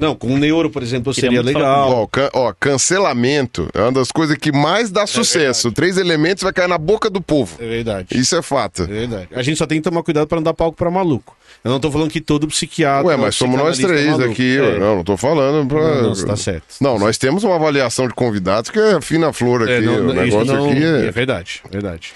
Não, 0.00 0.14
com 0.16 0.28
o 0.28 0.38
neuro, 0.38 0.70
por 0.70 0.82
exemplo, 0.82 1.12
Queria 1.14 1.28
seria 1.30 1.42
legal. 1.42 1.90
Ó, 1.90 2.06
can- 2.06 2.30
ó, 2.32 2.52
cancelamento 2.58 3.68
é 3.74 3.80
uma 3.82 3.92
das 3.92 4.10
coisas 4.10 4.36
que 4.36 4.50
mais 4.50 4.90
dá 4.90 5.06
sucesso. 5.06 5.70
Três 5.70 5.96
elementos 5.96 6.42
vai 6.42 6.52
cair 6.52 6.68
na 6.68 6.78
boca 6.78 7.08
do 7.10 7.20
povo. 7.20 7.56
É 7.60 7.66
verdade. 7.68 8.08
Isso 8.12 8.34
é 8.34 8.42
fato. 8.42 8.82
É 8.82 8.86
verdade. 8.86 9.28
A 9.34 9.42
gente 9.42 9.58
só 9.58 9.66
tem 9.66 9.78
que 9.78 9.84
tomar 9.88 10.02
cuidado 10.02 10.26
para 10.26 10.36
não 10.36 10.42
dar 10.42 10.54
palco 10.54 10.76
para 10.76 10.90
maluco. 10.90 11.36
Eu 11.62 11.70
não 11.70 11.78
tô 11.78 11.90
falando 11.92 12.10
que 12.10 12.20
todo 12.20 12.48
psiquiatra. 12.48 13.06
Ué, 13.06 13.16
mas 13.16 13.36
somos 13.36 13.56
nós 13.56 13.78
é 13.78 13.86
três 13.86 14.06
maluco. 14.10 14.30
aqui. 14.32 14.58
É. 14.58 14.78
Não, 14.80 14.96
não 14.96 15.04
tô 15.04 15.16
falando 15.16 15.68
pra. 15.68 16.02
Não, 16.02 16.14
tá 16.14 16.36
certo. 16.36 16.64
Não, 16.80 16.98
nós 16.98 17.18
temos 17.18 17.44
uma 17.44 17.54
avaliação 17.54 18.08
de 18.08 18.14
convidados 18.14 18.70
que 18.70 18.78
é 18.80 19.00
fina 19.00 19.32
flor 19.32 19.62
aqui. 19.62 19.72
É, 19.72 19.80
não, 19.82 19.94
o 19.94 20.02
não, 20.14 20.24
isso 20.26 20.36
negócio 20.38 20.54
não- 20.54 20.70
aqui 20.70 20.82
é 20.82 21.06
é. 21.06 21.10
verdade, 21.12 21.62
verdade. 21.70 22.12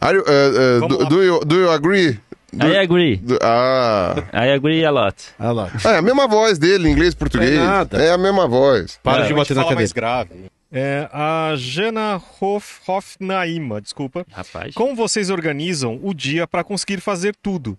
Are 0.00 0.16
you- 0.18 0.24
uh, 0.24 0.84
uh, 0.84 0.88
do, 0.88 1.04
do 1.06 1.22
you, 1.22 1.40
do 1.40 1.56
you 1.56 1.70
agree? 1.70 2.18
Do- 2.56 2.66
I 2.72 2.78
agree. 2.78 3.16
do- 3.16 3.38
ah. 3.42 4.14
I 4.32 4.50
agree 4.52 4.84
a 4.84 4.90
lot. 4.90 5.16
Olha 5.38 5.52
lá. 5.52 5.70
É 5.84 5.96
a 5.98 6.02
mesma 6.02 6.26
voz 6.26 6.58
dele, 6.58 6.88
inglês 6.88 7.12
e 7.14 7.16
português. 7.16 7.52
É 7.58 7.64
nada. 7.64 8.02
É 8.02 8.10
a 8.12 8.18
mesma 8.18 8.46
voz. 8.48 8.98
Para 9.02 9.24
É, 9.24 9.26
de 9.28 9.34
bater 9.34 9.54
te 9.54 9.56
na 9.56 9.62
falar 9.62 9.74
mais 9.76 9.92
grave. 9.92 10.30
É, 10.72 11.08
a 11.12 11.52
Jana 11.56 12.20
Hof, 12.40 12.80
Hofnaima, 12.88 13.80
desculpa. 13.80 14.26
Rapaz. 14.32 14.74
Como 14.74 14.94
vocês 14.96 15.30
organizam 15.30 15.98
o 16.02 16.12
dia 16.12 16.46
para 16.46 16.64
conseguir 16.64 17.00
fazer 17.00 17.34
tudo? 17.40 17.78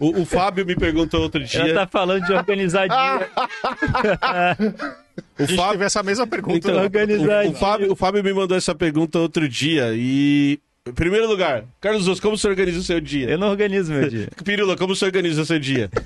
O, 0.00 0.22
o 0.22 0.26
Fábio 0.26 0.66
me 0.66 0.74
perguntou 0.74 1.22
outro 1.22 1.40
Ela 1.40 1.48
dia. 1.48 1.74
tá 1.74 1.86
falando 1.86 2.24
de 2.24 2.32
organizar 2.32 2.88
dia. 2.88 3.30
O 5.38 5.46
teve 5.46 5.84
essa 5.84 6.02
mesma 6.02 6.26
pergunta. 6.26 6.58
Então, 6.58 6.82
organizar 6.82 7.46
o, 7.46 7.50
o 7.50 7.54
Fábio, 7.54 7.92
o 7.92 7.96
Fábio 7.96 8.22
me 8.22 8.32
mandou 8.32 8.56
essa 8.56 8.74
pergunta 8.74 9.18
outro 9.18 9.48
dia 9.48 9.92
e. 9.94 10.58
Em 10.86 10.92
primeiro 10.92 11.26
lugar, 11.26 11.64
Carlos 11.80 12.06
Osso, 12.06 12.22
como 12.22 12.36
você 12.38 12.46
organiza 12.46 12.78
o 12.78 12.82
seu 12.82 13.00
dia? 13.00 13.28
Eu 13.28 13.38
não 13.38 13.48
organizo 13.48 13.92
meu 13.92 14.08
dia. 14.08 14.28
Pirula, 14.44 14.76
como 14.76 14.94
você 14.94 15.04
organiza 15.04 15.42
o 15.42 15.46
seu 15.46 15.58
dia? 15.58 15.90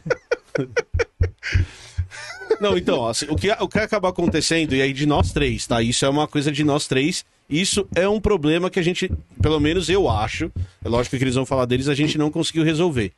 Não, 2.60 2.76
então, 2.76 3.06
assim, 3.06 3.26
o, 3.30 3.36
que, 3.36 3.50
o 3.50 3.68
que 3.68 3.78
acaba 3.78 4.10
acontecendo, 4.10 4.74
e 4.74 4.82
aí 4.82 4.92
de 4.92 5.06
nós 5.06 5.32
três, 5.32 5.66
tá? 5.66 5.80
Isso 5.80 6.04
é 6.04 6.08
uma 6.08 6.26
coisa 6.28 6.52
de 6.52 6.62
nós 6.62 6.86
três. 6.86 7.24
Isso 7.50 7.86
é 7.94 8.08
um 8.08 8.20
problema 8.20 8.70
que 8.70 8.78
a 8.78 8.82
gente, 8.82 9.10
pelo 9.42 9.58
menos 9.58 9.88
eu 9.88 10.08
acho, 10.08 10.50
é 10.84 10.88
lógico 10.88 11.16
que 11.16 11.24
eles 11.24 11.34
vão 11.34 11.44
falar 11.44 11.64
deles, 11.66 11.88
a 11.88 11.94
gente 11.94 12.16
não 12.16 12.30
conseguiu 12.30 12.62
resolver. 12.64 13.12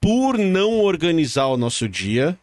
Por 0.00 0.36
não 0.36 0.80
organizar 0.80 1.46
o 1.46 1.56
nosso 1.56 1.88
dia, 1.88 2.38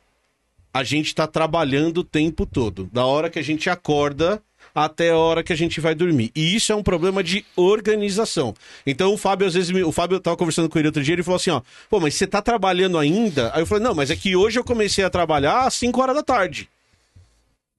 a 0.73 0.83
gente 0.83 1.13
tá 1.13 1.27
trabalhando 1.27 1.99
o 1.99 2.03
tempo 2.03 2.45
todo. 2.45 2.89
Da 2.91 3.05
hora 3.05 3.29
que 3.29 3.37
a 3.37 3.43
gente 3.43 3.69
acorda 3.69 4.41
até 4.73 5.09
a 5.11 5.17
hora 5.17 5.43
que 5.43 5.51
a 5.51 5.55
gente 5.55 5.81
vai 5.81 5.93
dormir. 5.93 6.31
E 6.33 6.55
isso 6.55 6.71
é 6.71 6.75
um 6.75 6.81
problema 6.81 7.21
de 7.23 7.45
organização. 7.55 8.53
Então 8.87 9.13
o 9.13 9.17
Fábio, 9.17 9.45
às 9.45 9.53
vezes, 9.53 9.69
me- 9.69 9.83
o 9.83 9.91
Fábio 9.91 10.19
tava 10.19 10.37
conversando 10.37 10.69
com 10.69 10.79
ele 10.79 10.87
outro 10.87 11.03
dia, 11.03 11.13
ele 11.13 11.23
falou 11.23 11.35
assim, 11.35 11.49
ó, 11.49 11.61
pô, 11.89 11.99
mas 11.99 12.15
você 12.15 12.25
tá 12.25 12.41
trabalhando 12.41 12.97
ainda? 12.97 13.51
Aí 13.53 13.61
eu 13.61 13.65
falei, 13.65 13.83
não, 13.83 13.93
mas 13.93 14.09
é 14.09 14.15
que 14.15 14.35
hoje 14.35 14.57
eu 14.57 14.63
comecei 14.63 15.03
a 15.03 15.09
trabalhar 15.09 15.67
às 15.67 15.73
5 15.73 16.01
horas 16.01 16.15
da 16.15 16.23
tarde. 16.23 16.69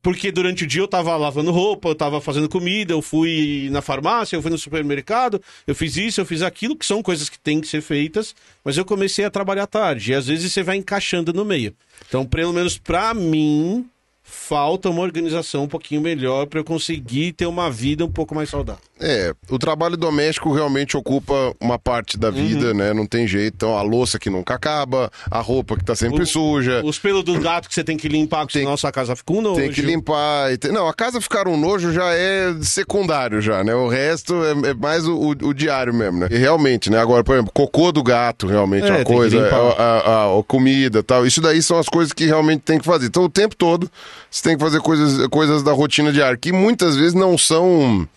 Porque 0.03 0.33
durante 0.33 0.65
o 0.65 0.67
dia 0.67 0.83
eu 0.83 0.89
tava 0.89 1.17
lavando 1.17 1.53
roupa, 1.53 1.89
eu 1.89 1.95
tava 1.95 2.21
fazendo 2.21 2.49
comida, 2.49 2.93
eu 2.93 3.01
fui 3.01 3.69
na 3.71 3.81
farmácia, 3.81 4.35
eu 4.35 4.43
fui 4.43 4.51
no 4.51 4.59
supermercado, 4.59 5.41
eu 5.65 5.77
fiz 5.77 5.97
isso, 5.97 6.21
eu 6.21 6.27
fiz 6.27 6.43
aquilo, 6.43 6.77
que 6.77 6.85
são 6.85 7.01
coisas 7.03 7.29
que 7.29 7.39
têm 7.39 7.61
que 7.61 7.69
ser 7.69 7.81
feitas, 7.81 8.35
mas 8.65 8.77
eu 8.77 8.85
comecei 8.85 9.25
a 9.25 9.31
trabalhar 9.31 9.69
tarde. 9.69 10.11
E 10.11 10.15
às 10.15 10.27
vezes 10.27 10.53
você 10.53 10.63
vai 10.63 10.77
encaixando 10.77 11.33
no 11.33 11.45
meio. 11.45 11.73
Então, 12.09 12.27
pelo 12.27 12.53
menos 12.53 12.77
pra 12.77 13.15
mim, 13.15 13.87
falta 14.35 14.89
uma 14.89 15.03
organização 15.03 15.65
um 15.65 15.69
pouquinho 15.69 16.01
melhor 16.01 16.47
para 16.47 16.59
eu 16.59 16.65
conseguir 16.65 17.33
ter 17.33 17.45
uma 17.45 17.71
vida 17.71 18.03
um 18.03 18.11
pouco 18.11 18.35
mais 18.35 18.49
saudável. 18.49 18.81
É, 18.99 19.35
o 19.51 19.59
trabalho 19.59 19.97
doméstico 19.97 20.53
realmente 20.55 20.97
ocupa 20.97 21.55
uma 21.61 21.79
parte 21.79 22.17
da 22.17 22.31
vida, 22.31 22.69
Uhum. 22.69 22.75
né? 22.75 22.95
Não 22.95 23.05
tem 23.07 23.27
jeito. 23.27 23.55
Então, 23.57 23.77
a 23.77 23.83
louça 23.83 24.19
que 24.19 24.31
nunca 24.31 24.55
acaba, 24.55 25.11
a 25.31 25.41
roupa 25.41 25.77
que 25.77 25.85
tá 25.85 25.95
sempre 25.95 26.23
O- 26.23 26.27
suja. 26.27 26.81
Os 26.85 26.99
pelos 26.99 27.23
do 27.25 27.39
gato 27.39 27.69
que 27.69 27.75
você 27.75 27.85
tem 27.85 27.97
que 27.97 28.09
limpar, 28.09 28.47
porque 28.47 28.59
senão 28.59 28.73
a 28.73 28.77
sua 28.77 28.91
casa 28.91 29.15
fica 29.15 29.33
um 29.35 29.43
nojo. 29.43 29.61
Tem 29.61 29.71
que 29.71 29.83
limpar. 29.83 30.51
e 30.53 30.57
tem- 30.57 30.73
Não, 30.73 30.89
a 30.89 30.95
casa 30.95 31.21
ficar 31.21 31.47
um 31.47 31.57
nojo 31.59 31.93
já 31.93 32.15
é 32.15 32.55
secundário 32.63 33.41
já, 33.43 33.63
né? 33.63 33.75
O 33.75 33.89
resto 33.89 34.35
é, 34.45 34.71
é 34.71 34.75
mais 34.75 35.07
o, 35.07 35.15
o- 35.15 35.49
o 35.49 35.53
diário 35.55 35.93
mesmo, 35.93 36.21
né? 36.21 36.29
E 36.31 36.37
realmente, 36.39 36.89
né? 36.91 36.99
Agora, 36.99 37.23
por 37.23 37.35
exemplo, 37.35 37.53
cocô 37.53 37.93
do 37.93 38.03
gato, 38.03 38.47
realmente 38.47 38.85
É, 38.85 38.89
é 38.89 38.91
uma 38.93 39.05
tem 39.05 39.15
coisa. 39.17 39.37
limpar. 39.37 39.61
A, 39.79 39.83
a- 39.83 40.39
a 40.39 40.43
comida 40.45 41.01
e 41.01 41.03
tal. 41.03 41.27
Isso 41.27 41.41
daí 41.41 41.61
são 41.61 41.79
as 41.79 41.89
coisas 41.89 42.13
que 42.13 42.25
realmente 42.25 42.61
tem 42.63 42.79
que 42.79 42.85
fazer. 42.85 43.07
Então, 43.07 43.25
o 43.25 43.29
tempo 43.29 43.55
todo, 43.57 43.91
você 44.33 44.43
tem 44.43 44.57
que 44.57 44.65
fazer 44.65 44.81
coisas, 44.81 45.27
coisas 45.29 45.63
da 45.63 45.73
rotina 45.73 46.13
diária, 46.13 46.37
que 46.37 46.51
muitas 46.53 46.97
vezes 46.97 47.15
não 47.15 47.37
são. 47.39 48.09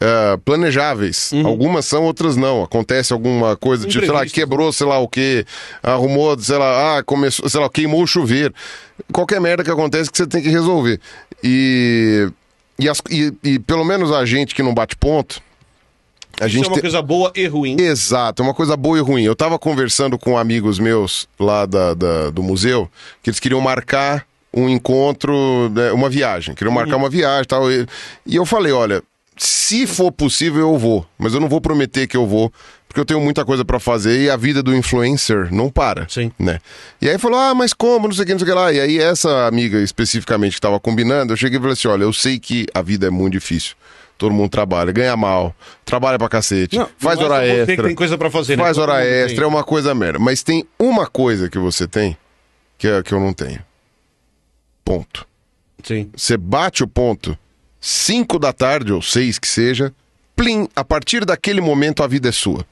é, 0.00 0.36
planejáveis. 0.44 1.30
Algumas 1.44 1.84
são, 1.84 2.04
outras 2.04 2.36
não. 2.36 2.62
Acontece 2.62 3.12
alguma 3.12 3.56
coisa, 3.56 3.86
tipo, 3.86 4.04
sei 4.04 4.14
lá, 4.14 4.24
quebrou, 4.24 4.72
sei 4.72 4.86
lá 4.86 4.98
o 4.98 5.06
que, 5.08 5.44
arrumou, 5.82 6.38
sei 6.38 6.56
lá, 6.56 6.98
ah, 6.98 7.02
começou, 7.02 7.48
sei 7.48 7.60
lá, 7.60 7.68
queimou 7.68 8.02
o 8.02 8.06
chuveiro. 8.06 8.54
Qualquer 9.12 9.40
merda 9.40 9.62
que 9.64 9.70
acontece 9.70 10.10
que 10.10 10.16
você 10.16 10.26
tem 10.26 10.40
que 10.42 10.48
resolver. 10.48 10.98
E, 11.42 12.30
e, 12.78 12.88
as- 12.88 13.02
e- 13.10 13.32
e 13.42 13.58
pelo 13.58 13.84
menos 13.84 14.12
a 14.12 14.24
gente 14.24 14.54
que 14.54 14.62
não 14.62 14.72
bate 14.72 14.94
ponto, 14.96 15.42
a 16.40 16.46
Isso 16.46 16.54
gente 16.54 16.64
é 16.64 16.68
uma 16.68 16.74
tem- 16.74 16.82
coisa 16.82 17.02
boa 17.02 17.32
e 17.34 17.46
ruim. 17.46 17.76
Exato, 17.78 18.42
é 18.42 18.44
uma 18.46 18.54
coisa 18.54 18.76
boa 18.76 18.96
e 18.96 19.00
ruim. 19.02 19.24
Eu 19.24 19.34
tava 19.36 19.58
conversando 19.58 20.16
com 20.18 20.38
amigos 20.38 20.78
meus 20.78 21.28
lá 21.38 21.66
da, 21.66 21.92
da- 21.94 22.30
do 22.30 22.42
museu, 22.42 22.88
que 23.22 23.28
eles 23.28 23.40
queriam 23.40 23.60
marcar 23.60 24.24
um 24.52 24.68
encontro, 24.68 25.70
né, 25.70 25.92
uma 25.92 26.08
viagem, 26.08 26.54
queriam 26.54 26.74
marcar 26.74 26.96
uma 26.96 27.08
viagem 27.08 27.42
e 27.42 27.46
tal. 27.46 27.70
E, 27.70 27.86
eu 28.26 28.44
falei, 28.44 28.72
olha, 28.72 29.02
se 29.36 29.86
for 29.86 30.10
possível 30.10 30.60
eu 30.60 30.78
vou, 30.78 31.06
mas 31.18 31.34
eu 31.34 31.40
não 31.40 31.48
vou 31.48 31.60
prometer 31.60 32.06
que 32.06 32.16
eu 32.16 32.26
vou, 32.26 32.52
porque 32.88 33.00
eu 33.00 33.04
tenho 33.04 33.20
muita 33.20 33.44
coisa 33.44 33.64
pra 33.64 33.78
fazer 33.78 34.20
e 34.20 34.28
a 34.28 34.36
vida 34.36 34.62
do 34.62 34.74
influencer 34.74 35.48
não 35.54 35.70
para, 35.70 36.08
Sim. 36.08 36.32
né? 36.38 36.58
E 37.00 37.08
aí 37.08 37.16
falou, 37.18 37.38
ah, 37.38 37.54
mas 37.54 37.72
como, 37.72 38.08
não 38.08 38.14
sei 38.14 38.24
o 38.24 38.26
que, 38.26 38.32
não 38.32 38.40
sei 38.40 38.48
o 38.48 38.50
que 38.50 38.58
lá. 38.58 38.72
E 38.72 38.80
aí 38.80 38.98
essa 38.98 39.46
amiga 39.46 39.80
especificamente 39.80 40.54
que 40.54 40.60
tava 40.60 40.80
combinando, 40.80 41.32
eu 41.32 41.36
cheguei 41.36 41.58
e 41.58 41.60
falei 41.60 41.74
assim, 41.74 41.88
olha, 41.88 42.02
eu 42.02 42.12
sei 42.12 42.38
que 42.40 42.66
a 42.74 42.82
vida 42.82 43.06
é 43.06 43.10
muito 43.10 43.34
difícil. 43.34 43.76
Todo 44.18 44.34
mundo 44.34 44.50
trabalha, 44.50 44.92
ganha 44.92 45.16
mal, 45.16 45.54
trabalha 45.84 46.18
pra 46.18 46.28
cacete, 46.28 46.76
Não, 46.76 46.90
faz 46.98 47.18
hora 47.20 47.46
extra. 47.46 47.84
tem 47.86 47.94
coisa 47.94 48.18
pra 48.18 48.28
fazer, 48.30 48.54
né? 48.54 48.62
Faz 48.62 48.76
hora 48.76 49.02
extra, 49.02 49.36
tem. 49.36 49.44
é 49.44 49.46
uma 49.46 49.64
coisa 49.64 49.94
merda. 49.94 50.18
Mas 50.18 50.42
tem 50.42 50.66
uma 50.78 51.06
coisa 51.06 51.48
que 51.48 51.58
você 51.58 51.88
tem 51.88 52.14
que, 52.76 52.86
é, 52.86 53.02
que 53.02 53.14
eu 53.14 53.20
não 53.20 53.32
tenho. 53.32 53.60
Ponto. 54.90 55.26
Sim. 55.84 56.10
Você 56.16 56.36
bate 56.36 56.82
o 56.82 56.88
ponto 56.88 57.38
5 57.80 58.38
da 58.40 58.52
tarde, 58.52 58.92
ou 58.92 59.00
6 59.00 59.38
que 59.38 59.46
seja, 59.46 59.94
plim, 60.34 60.68
a 60.74 60.84
partir 60.84 61.24
daquele 61.24 61.60
momento 61.60 62.02
a 62.02 62.08
vida 62.08 62.28
é 62.28 62.32
sua. 62.32 62.66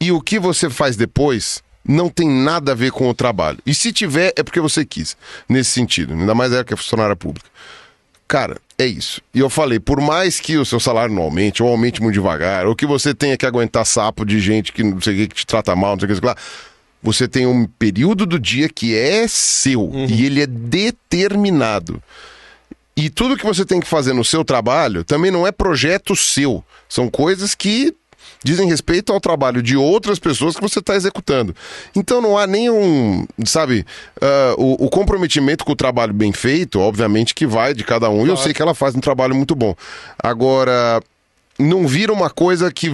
E 0.00 0.10
o 0.10 0.20
que 0.20 0.40
você 0.40 0.68
faz 0.68 0.96
depois 0.96 1.62
não 1.86 2.08
tem 2.08 2.28
nada 2.28 2.72
a 2.72 2.74
ver 2.74 2.90
com 2.90 3.08
o 3.08 3.14
trabalho. 3.14 3.58
E 3.64 3.74
se 3.74 3.92
tiver, 3.92 4.32
é 4.36 4.42
porque 4.42 4.60
você 4.60 4.84
quis. 4.84 5.16
Nesse 5.48 5.70
sentido. 5.70 6.14
Ainda 6.14 6.34
mais 6.34 6.52
é 6.52 6.64
que 6.64 6.74
é 6.74 6.76
funcionária 6.76 7.14
pública. 7.14 7.48
Cara, 8.26 8.58
é 8.78 8.86
isso. 8.86 9.20
E 9.34 9.38
eu 9.38 9.48
falei, 9.48 9.78
por 9.78 10.00
mais 10.00 10.40
que 10.40 10.56
o 10.56 10.64
seu 10.64 10.80
salário 10.80 11.14
não 11.14 11.22
aumente, 11.22 11.62
ou 11.62 11.68
aumente 11.68 12.02
muito 12.02 12.14
devagar, 12.14 12.66
ou 12.66 12.74
que 12.74 12.86
você 12.86 13.14
tenha 13.14 13.36
que 13.36 13.46
aguentar 13.46 13.84
sapo 13.84 14.24
de 14.24 14.40
gente 14.40 14.72
que 14.72 14.82
não 14.82 15.00
sei 15.00 15.14
o 15.14 15.16
que, 15.16 15.28
que 15.28 15.34
te 15.34 15.46
trata 15.46 15.74
mal, 15.76 15.92
não 15.92 16.00
sei 16.00 16.06
o 16.06 16.08
que, 16.08 16.14
não 16.14 16.20
sei 16.22 16.30
o 16.30 16.34
que 16.34 16.40
lá, 16.40 16.69
você 17.02 17.26
tem 17.26 17.46
um 17.46 17.66
período 17.66 18.26
do 18.26 18.38
dia 18.38 18.68
que 18.68 18.96
é 18.96 19.26
seu. 19.26 19.90
E 20.08 20.24
ele 20.26 20.42
é 20.42 20.46
determinado. 20.46 22.02
E 22.96 23.08
tudo 23.08 23.36
que 23.36 23.46
você 23.46 23.64
tem 23.64 23.80
que 23.80 23.88
fazer 23.88 24.12
no 24.12 24.24
seu 24.24 24.44
trabalho 24.44 25.04
também 25.04 25.30
não 25.30 25.46
é 25.46 25.52
projeto 25.52 26.14
seu. 26.14 26.62
São 26.88 27.08
coisas 27.08 27.54
que 27.54 27.94
dizem 28.44 28.68
respeito 28.68 29.12
ao 29.12 29.20
trabalho 29.20 29.62
de 29.62 29.76
outras 29.76 30.18
pessoas 30.18 30.54
que 30.54 30.62
você 30.62 30.78
está 30.78 30.94
executando. 30.94 31.54
Então 31.94 32.20
não 32.20 32.36
há 32.36 32.46
nenhum, 32.46 33.26
sabe, 33.44 33.86
ah, 34.20 34.54
o, 34.58 34.86
o 34.86 34.90
comprometimento 34.90 35.64
com 35.64 35.72
o 35.72 35.76
trabalho 35.76 36.12
bem 36.12 36.32
feito, 36.32 36.80
obviamente 36.80 37.34
que 37.34 37.46
vai 37.46 37.74
de 37.74 37.84
cada 37.84 38.08
um. 38.10 38.26
E 38.26 38.30
eu 38.30 38.36
sei 38.36 38.52
que 38.52 38.62
ela 38.62 38.74
faz 38.74 38.94
um 38.94 39.00
trabalho 39.00 39.34
muito 39.34 39.54
bom. 39.54 39.74
Agora, 40.18 41.02
não 41.60 41.86
vira 41.86 42.12
uma 42.12 42.30
coisa 42.30 42.72
que, 42.72 42.90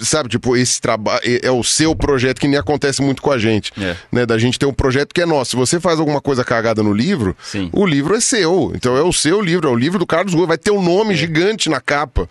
sabe, 0.00 0.28
tipo, 0.28 0.56
esse 0.56 0.80
trabalho 0.80 1.20
é 1.42 1.50
o 1.50 1.64
seu 1.64 1.96
projeto, 1.96 2.40
que 2.40 2.46
nem 2.46 2.58
acontece 2.58 3.00
muito 3.02 3.22
com 3.22 3.30
a 3.30 3.38
gente. 3.38 3.72
É. 3.80 3.96
Né? 4.12 4.26
Da 4.26 4.38
gente 4.38 4.58
ter 4.58 4.66
um 4.66 4.72
projeto 4.72 5.14
que 5.14 5.22
é 5.22 5.26
nosso. 5.26 5.52
Se 5.52 5.56
você 5.56 5.80
faz 5.80 5.98
alguma 5.98 6.20
coisa 6.20 6.44
cagada 6.44 6.82
no 6.82 6.92
livro, 6.92 7.36
Sim. 7.42 7.70
o 7.72 7.86
livro 7.86 8.14
é 8.14 8.20
seu. 8.20 8.72
Então 8.74 8.96
é 8.96 9.02
o 9.02 9.12
seu 9.12 9.40
livro, 9.40 9.68
é 9.68 9.70
o 9.70 9.76
livro 9.76 9.98
do 9.98 10.06
Carlos 10.06 10.34
Rua. 10.34 10.46
Vai 10.46 10.58
ter 10.58 10.70
um 10.70 10.82
nome 10.82 11.14
gigante 11.14 11.68
na 11.68 11.80
capa. 11.80 12.28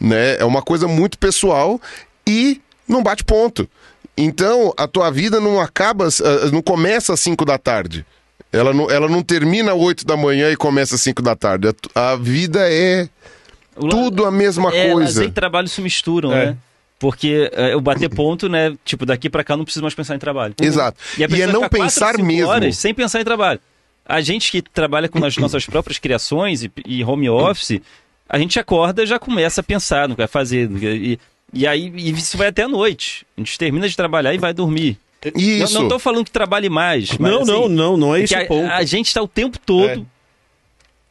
Né? 0.00 0.36
É 0.36 0.44
uma 0.44 0.62
coisa 0.62 0.86
muito 0.86 1.18
pessoal 1.18 1.80
e 2.26 2.60
não 2.88 3.02
bate 3.02 3.24
ponto. 3.24 3.68
Então 4.16 4.72
a 4.76 4.86
tua 4.86 5.10
vida 5.10 5.40
não 5.40 5.60
acaba, 5.60 6.06
ah, 6.06 6.50
não 6.50 6.62
começa 6.62 7.12
às 7.12 7.20
5 7.20 7.44
da 7.44 7.58
tarde. 7.58 8.06
Ela 8.52 8.72
não, 8.72 8.90
ela 8.90 9.08
não 9.08 9.22
termina 9.22 9.72
às 9.72 9.78
8 9.78 10.06
da 10.06 10.16
manhã 10.16 10.50
e 10.50 10.56
começa 10.56 10.94
às 10.94 11.02
5 11.02 11.20
da 11.20 11.36
tarde. 11.36 11.68
A 11.94 12.12
A 12.12 12.16
vida 12.16 12.60
é 12.70 13.08
tudo 13.78 14.24
a 14.24 14.30
mesma 14.30 14.74
é, 14.74 14.90
coisa. 14.92 15.20
lazer 15.20 15.28
e 15.28 15.32
trabalho 15.32 15.68
se 15.68 15.80
misturam, 15.80 16.32
É. 16.32 16.46
né? 16.46 16.56
Porque 16.98 17.50
é, 17.52 17.74
eu 17.74 17.80
bater 17.80 18.08
ponto, 18.14 18.48
né? 18.48 18.74
Tipo, 18.84 19.04
daqui 19.04 19.28
pra 19.28 19.44
cá 19.44 19.52
eu 19.54 19.58
não 19.58 19.64
preciso 19.64 19.82
mais 19.82 19.94
pensar 19.94 20.14
em 20.14 20.18
trabalho. 20.18 20.54
Exato. 20.60 20.98
E, 21.18 21.24
a 21.24 21.28
E, 21.28 21.42
é 21.42 21.46
não 21.46 21.54
fica 21.54 21.68
quatro, 21.68 21.78
pensar 21.80 22.14
cinco 22.16 22.26
mesmo. 22.26 22.48
horas 22.48 22.76
sem 22.78 22.94
pensar 22.94 23.20
em 23.20 23.24
trabalho. 23.24 23.60
A 24.08 24.20
gente 24.20 24.50
que 24.50 24.62
trabalha 24.62 25.08
com 25.08 25.22
as 25.24 25.36
nossas 25.38 25.66
próprias 25.66 25.98
criações 25.98 26.62
e, 26.64 26.70
e 26.86 27.04
home 27.04 27.28
office, 27.28 27.80
a 28.28 28.38
gente 28.38 28.58
acorda 28.58 29.02
e 29.02 29.06
já 29.06 29.18
começa 29.18 29.60
a 29.60 29.64
pensar 29.64 30.08
no 30.08 30.14
que 30.14 30.20
vai 30.22 30.28
fazer. 30.28 30.70
E, 30.70 31.18
e 31.52 31.66
aí 31.66 31.92
e 31.94 32.10
isso 32.12 32.38
vai 32.38 32.48
até 32.48 32.62
a 32.62 32.68
noite. 32.68 33.26
A 33.36 33.40
gente 33.40 33.58
termina 33.58 33.86
de 33.88 33.94
trabalhar 33.96 34.32
e 34.32 34.38
vai 34.38 34.54
dormir. 34.54 34.96
Isso. 35.34 35.74
Não, 35.74 35.82
não 35.82 35.88
tô 35.88 35.98
falando 35.98 36.24
que 36.24 36.30
trabalhe 36.30 36.68
mais. 36.70 37.10
mas, 37.18 37.30
Não, 37.32 37.42
assim, 37.42 37.50
não, 37.52 37.68
não, 37.68 37.96
não 37.96 38.14
é 38.14 38.20
esse 38.22 38.32
que 38.34 38.40
o 38.40 38.44
a, 38.44 38.46
ponto. 38.46 38.72
a 38.72 38.82
gente 38.84 39.12
tá 39.12 39.20
o 39.20 39.28
tempo 39.28 39.58
todo. 39.58 40.06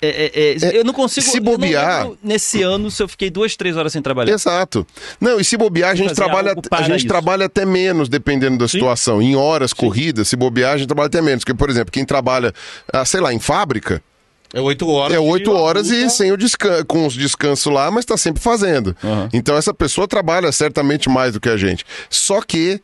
É, 0.02 0.08
é, 0.08 0.58
é, 0.76 0.78
eu 0.78 0.84
não 0.84 0.94
consigo. 0.94 1.26
se 1.26 1.38
eu 1.38 1.44
não 1.44 1.52
bobear- 1.54 2.04
lembro 2.04 2.18
nesse 2.24 2.62
ano 2.62 2.92
se 2.92 3.02
eu 3.02 3.08
fiquei 3.08 3.30
duas, 3.30 3.56
três 3.56 3.78
horas 3.78 3.94
sem 3.94 4.02
trabalhar. 4.02 4.34
Exato. 4.34 4.86
Não, 5.20 5.40
e 5.40 5.44
se 5.44 5.56
bobear, 5.58 5.92
a 5.92 5.96
gente, 5.96 6.10
Fazer 6.10 6.22
trabalha, 6.24 6.56
a 6.72 6.82
gente 6.84 6.98
isso. 7.00 7.08
trabalha 7.08 7.46
até 7.46 7.66
menos, 7.66 8.10
dependendo 8.10 8.58
da 8.58 8.68
situação. 8.68 9.22
Em 9.22 9.36
horas 9.36 9.72
corridas, 9.74 10.28
se 10.28 10.36
bobear, 10.36 10.74
a 10.74 10.78
gente 10.78 10.88
trabalha 10.88 11.08
até 11.08 11.22
menos. 11.22 11.44
Porque, 11.44 11.54
por 11.58 11.70
exemplo, 11.70 11.92
quem 11.92 12.06
trabalha, 12.06 12.54
ah, 12.94 13.06
sei 13.06 13.20
lá, 13.22 13.34
em 13.34 13.40
fábrica, 13.40 14.04
É 14.54 14.60
oito 14.62 14.88
horas. 14.88 15.16
é 15.16 15.20
oito 15.20 15.52
horas 15.52 15.90
e 15.90 16.10
sem 16.10 16.32
o 16.32 16.38
descanso, 16.38 16.86
com 16.86 17.06
os 17.08 17.14
descansos 17.14 17.72
lá, 17.74 17.90
mas 17.90 18.06
tá 18.06 18.16
sempre 18.18 18.42
fazendo. 18.44 18.96
Então 19.34 19.56
essa 19.58 19.74
pessoa 19.74 20.08
trabalha 20.08 20.52
certamente 20.52 21.10
mais 21.10 21.34
do 21.34 21.40
que 21.40 21.50
a 21.50 21.58
gente. 21.58 21.86
Só 22.10 22.42
que 22.42 22.80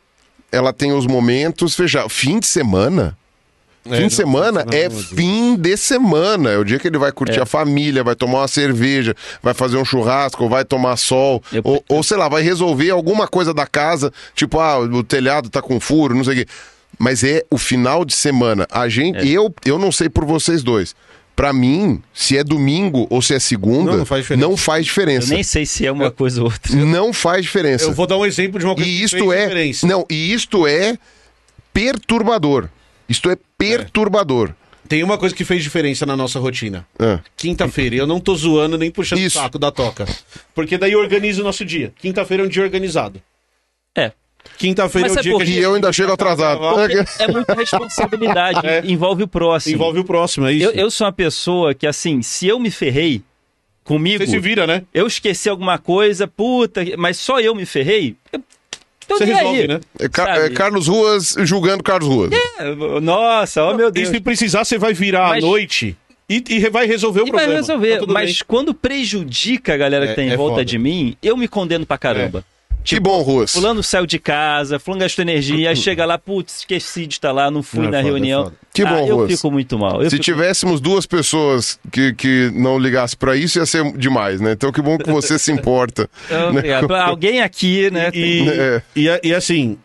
ela 0.50 0.72
tem 0.72 0.92
os 0.92 1.06
momentos 1.06 1.74
fechados. 1.74 2.12
Fim 2.12 2.38
de 2.40 2.46
semana. 2.46 3.16
É, 3.90 3.96
fim 3.96 4.06
de 4.06 4.14
semana 4.14 4.64
não, 4.64 4.72
é 4.72 4.88
não, 4.88 4.96
fim 4.96 5.56
de 5.56 5.76
semana. 5.76 6.50
É 6.50 6.58
o 6.58 6.64
dia 6.64 6.78
que 6.78 6.86
ele 6.86 6.98
vai 6.98 7.10
curtir 7.10 7.40
a 7.40 7.46
família, 7.46 8.04
vai 8.04 8.14
tomar 8.14 8.38
uma 8.40 8.48
cerveja, 8.48 9.14
vai 9.42 9.54
fazer 9.54 9.76
um 9.76 9.84
churrasco, 9.84 10.44
ou 10.44 10.48
vai 10.48 10.64
tomar 10.64 10.96
sol, 10.96 11.42
Eu- 11.52 11.62
ou, 11.64 11.84
ou 11.88 12.02
sei 12.02 12.16
lá, 12.16 12.28
vai 12.28 12.42
resolver 12.42 12.90
alguma 12.90 13.26
coisa 13.26 13.52
da 13.52 13.66
casa, 13.66 14.12
tipo, 14.34 14.60
ah, 14.60 14.78
o 14.78 15.02
telhado 15.02 15.50
tá 15.50 15.60
com 15.60 15.80
furo, 15.80 16.14
não 16.14 16.22
sei 16.22 16.32
o 16.32 16.36
quê. 16.36 16.46
Mas 16.98 17.24
é 17.24 17.42
o 17.50 17.58
final 17.58 18.04
de 18.04 18.14
semana. 18.14 18.66
A 18.70 18.88
gente, 18.88 19.18
É. 19.18 19.26
eu, 19.26 19.52
eu 19.64 19.78
não 19.78 19.90
sei 19.90 20.08
por 20.08 20.24
vocês 20.24 20.62
dois. 20.62 20.94
Pra 21.34 21.50
mim, 21.52 22.00
se 22.12 22.36
é 22.36 22.44
domingo 22.44 23.06
ou 23.08 23.22
se 23.22 23.34
é 23.34 23.38
segunda, 23.40 23.92
Não, 23.92 23.98
não 24.00 24.04
faz 24.06 24.22
diferença. 24.22 24.46
não 24.48 24.56
faz 24.56 24.78
Eu 24.80 24.84
diferença. 24.84 25.34
nem 25.34 25.42
sei 25.42 25.64
se 25.64 25.86
é 25.86 25.90
uma 25.90 26.10
coisa 26.10 26.40
ou 26.42 26.44
outra. 26.52 26.76
Não 26.76 27.10
faz 27.12 27.42
diferença. 27.42 27.86
Eu 27.86 27.92
vou 27.94 28.06
dar 28.06 28.18
um 28.18 28.26
exemplo 28.26 28.58
de 28.60 28.66
uma 28.66 28.74
coisa 28.74 28.88
E 28.88 28.98
que 28.98 29.02
isto 29.04 29.18
fez 29.18 29.32
é, 29.32 29.42
diferença. 29.46 29.86
não, 29.86 30.04
e 30.10 30.32
isto 30.34 30.66
é 30.66 30.96
perturbador. 31.72 32.68
Isto 33.08 33.30
é 33.30 33.36
perturbador. 33.70 34.54
Tem 34.88 35.02
uma 35.02 35.16
coisa 35.16 35.34
que 35.34 35.44
fez 35.44 35.62
diferença 35.62 36.04
na 36.04 36.16
nossa 36.16 36.38
rotina. 36.38 36.86
Ah. 36.98 37.20
Quinta-feira, 37.36 37.96
eu 37.96 38.06
não 38.06 38.20
tô 38.20 38.34
zoando 38.34 38.76
nem 38.76 38.90
puxando 38.90 39.20
o 39.20 39.22
Isso. 39.22 39.38
saco 39.38 39.58
da 39.58 39.70
toca. 39.70 40.06
Porque 40.54 40.76
daí 40.76 40.94
organiza 40.94 41.40
o 41.40 41.44
nosso 41.44 41.64
dia. 41.64 41.92
Quinta-feira 41.98 42.42
é 42.42 42.46
um 42.46 42.48
dia 42.48 42.62
organizado. 42.62 43.22
É. 43.96 44.12
Quinta-feira 44.58 45.08
é 45.08 45.12
o 45.12 45.22
dia 45.22 45.36
que 45.36 45.42
a 45.42 45.46
gente 45.46 45.58
E 45.58 45.62
eu 45.62 45.74
ainda 45.74 45.92
chego 45.92 46.12
atrasado. 46.12 46.60
É 47.18 47.28
muita 47.28 47.54
responsabilidade. 47.54 48.60
É. 48.66 48.82
Envolve 48.84 49.22
o 49.22 49.28
próximo. 49.28 49.74
envolve 49.74 50.00
o 50.00 50.04
próximo, 50.04 50.46
é 50.46 50.52
isso. 50.52 50.66
Eu, 50.66 50.72
eu 50.72 50.90
sou 50.90 51.06
uma 51.06 51.12
pessoa 51.12 51.74
que, 51.74 51.86
assim, 51.86 52.20
se 52.20 52.46
eu 52.46 52.58
me 52.58 52.70
ferrei 52.70 53.22
comigo, 53.84 54.24
Você 54.24 54.30
se 54.32 54.38
vira, 54.38 54.66
né? 54.66 54.82
eu 54.92 55.06
esqueci 55.06 55.48
alguma 55.48 55.78
coisa, 55.78 56.28
puta, 56.28 56.82
mas 56.96 57.16
só 57.16 57.40
eu 57.40 57.54
me 57.54 57.66
ferrei, 57.66 58.14
eu 58.32 58.42
tô 59.12 59.18
Você 59.18 59.32
resolve, 59.32 59.60
aí. 59.62 59.68
né? 59.68 59.80
É, 60.00 60.08
Ca- 60.08 60.24
Sabe? 60.26 60.38
é 60.46 60.50
Carlos 60.50 60.88
Ruas 60.88 61.34
julgando 61.40 61.82
Carlos 61.82 62.08
Ruas. 62.08 62.30
É, 62.32 63.00
Nossa, 63.00 63.62
ó 63.64 63.74
meu 63.74 63.88
E 63.88 63.92
Deus. 63.92 64.08
se 64.08 64.20
precisar, 64.20 64.64
você 64.64 64.78
vai 64.78 64.92
virar 64.92 65.28
Mas- 65.30 65.42
à 65.44 65.46
noite 65.46 65.96
e, 66.28 66.42
e 66.48 66.68
vai 66.70 66.86
resolver 66.86 67.20
o 67.20 67.26
E 67.26 67.30
vai 67.30 67.40
problema. 67.40 67.54
resolver, 67.54 67.98
Tá 68.00 68.06
mas 68.08 68.32
bem. 68.32 68.42
quando 68.46 68.72
prejudica 68.74 69.74
a 69.74 69.76
galera 69.76 70.06
que 70.06 70.12
É- 70.12 70.14
tá 70.16 70.22
em 70.22 70.30
é 70.30 70.36
volta 70.36 70.54
foda. 70.56 70.64
de 70.64 70.78
mim, 70.78 71.16
eu 71.22 71.36
me 71.36 71.46
condeno 71.48 71.84
pra 71.84 71.98
caramba. 71.98 72.44
Que 72.84 72.98
bom, 72.98 73.22
Ruas. 73.22 73.52
Fulano 73.52 73.82
saiu 73.82 74.06
de 74.06 74.18
casa, 74.18 74.78
fulano 74.78 75.02
gastou 75.02 75.22
energia, 75.22 75.70
aí 75.70 75.76
chega 75.76 76.04
lá, 76.04 76.18
putz, 76.18 76.58
esqueci 76.58 77.06
de 77.06 77.14
estar 77.14 77.30
lá, 77.32 77.50
não 77.50 77.62
fui 77.62 77.80
É 77.80 77.82
na 77.82 77.86
foda, 77.86 77.98
é 77.98 78.02
reunião. 78.02 78.44
foda. 78.44 78.56
Que 78.74 78.82
Ah, 78.82 78.86
bom, 78.88 79.06
eu 79.06 79.16
Ruas. 79.16 79.32
fico 79.32 79.50
muito 79.50 79.78
mal. 79.78 80.02
Eu 80.02 80.10
Se 80.10 80.16
fico- 80.16 80.24
tivéssemos 80.24 80.80
duas 80.80 81.06
pessoas 81.06 81.78
que, 81.92 82.12
que 82.14 82.50
não 82.54 82.78
ligassem 82.78 83.16
pra 83.18 83.36
isso, 83.36 83.58
ia 83.58 83.66
ser 83.66 83.92
demais, 83.96 84.40
né? 84.40 84.52
Então 84.52 84.72
que 84.72 84.82
bom 84.82 84.98
que 84.98 85.10
você 85.10 85.38
se 85.38 85.52
importa. 85.52 86.08
Né? 86.52 86.68
é, 86.68 86.74
alguém 87.02 87.40
aqui, 87.40 87.90
né? 87.90 88.10
tem- 88.10 88.20
E, 88.46 88.48
É. 88.48 88.82
e, 88.96 89.28
e 89.28 89.34
assim, 89.34 89.78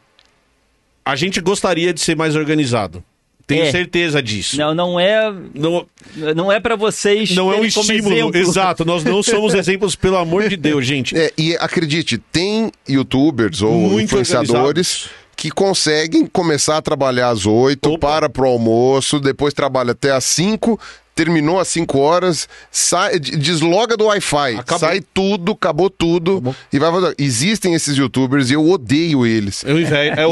a 1.06 1.16
gente 1.16 1.40
gostaria 1.40 1.94
de 1.94 2.02
ser 2.02 2.16
mais 2.16 2.36
organizado. 2.36 3.04
Tenho 3.48 3.64
É. 3.64 3.72
certeza 3.72 4.22
disso. 4.22 4.58
Não, 4.58 4.76
não 4.76 5.00
é, 5.00 5.34
Não, 5.56 5.88
não 6.36 6.52
é 6.52 6.60
para 6.60 6.76
vocês. 6.76 7.34
não 7.34 7.52
é 7.54 7.56
um 7.58 7.64
estímulo. 7.66 8.36
Exato, 8.36 8.84
nós 8.84 9.06
não 9.06 9.24
somos 9.24 9.54
exemplos, 9.54 9.96
pelo 9.96 10.18
amor 10.18 10.50
de 10.50 10.58
Deus, 10.58 10.86
gente. 10.86 11.18
É, 11.18 11.32
e 11.38 11.56
acredite, 11.56 12.18
tem 12.18 12.70
youtubers 12.88 13.62
ou 13.62 13.72
Muito 13.74 14.04
influenciadores 14.04 15.10
que 15.36 15.50
conseguem 15.50 16.26
começar 16.26 16.78
a 16.78 16.82
trabalhar 16.82 17.30
às 17.30 17.46
8, 17.46 17.92
Opa. 17.94 18.08
para 18.08 18.30
pro 18.30 18.48
almoço, 18.48 19.20
depois 19.20 19.54
trabalha 19.54 19.92
até 19.92 20.12
às 20.12 20.24
5, 20.26 20.78
terminou 21.18 21.60
às 21.60 21.68
5 21.70 21.98
horas, 21.98 22.48
sai, 22.72 23.20
desloga 23.20 23.98
do 23.98 24.06
Wi-Fi, 24.06 24.56
Acabou. 24.58 24.80
sai 24.80 25.02
tudo, 25.14 25.52
acabou 25.54 25.90
tudo 25.90 26.56
e 26.72 26.78
vai 26.80 26.92
fazer. 26.92 27.16
Existem 27.18 27.74
esses 27.74 27.98
youtubers 27.98 28.50
e 28.50 28.54
eu 28.54 28.66
odeio 28.70 29.26
eles. 29.26 29.64
Eu, 29.66 29.80
E 29.80 29.84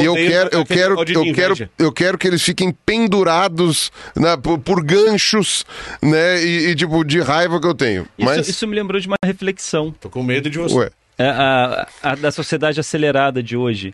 eu 0.05 0.13
odeio 0.13 0.29
quero, 0.29 0.49
eu 0.53 0.65
quero, 0.65 0.93
eu 0.99 1.33
quero, 1.33 1.69
eu 1.79 1.91
quero 1.91 2.17
que 2.17 2.27
eles 2.27 2.41
fiquem 2.43 2.71
pendurados 2.85 3.91
né, 4.15 4.37
por, 4.37 4.59
por 4.59 4.83
ganchos, 4.83 5.65
né? 6.01 6.43
E, 6.43 6.67
e, 6.69 6.75
tipo 6.75 7.03
de 7.03 7.19
raiva 7.19 7.59
que 7.59 7.67
eu 7.67 7.73
tenho. 7.73 8.03
Isso, 8.17 8.29
Mas, 8.29 8.47
isso 8.47 8.67
me 8.67 8.75
lembrou 8.75 9.01
de 9.01 9.07
uma 9.07 9.17
reflexão. 9.25 9.91
Tô 9.99 10.09
com 10.09 10.21
medo 10.21 10.49
de 10.49 10.59
você. 10.59 10.75
ué, 10.75 10.89
É, 11.17 11.29
a, 11.29 11.87
a- 12.03 12.15
da 12.15 12.31
sociedade 12.31 12.79
acelerada 12.79 13.41
de 13.41 13.57
hoje. 13.57 13.93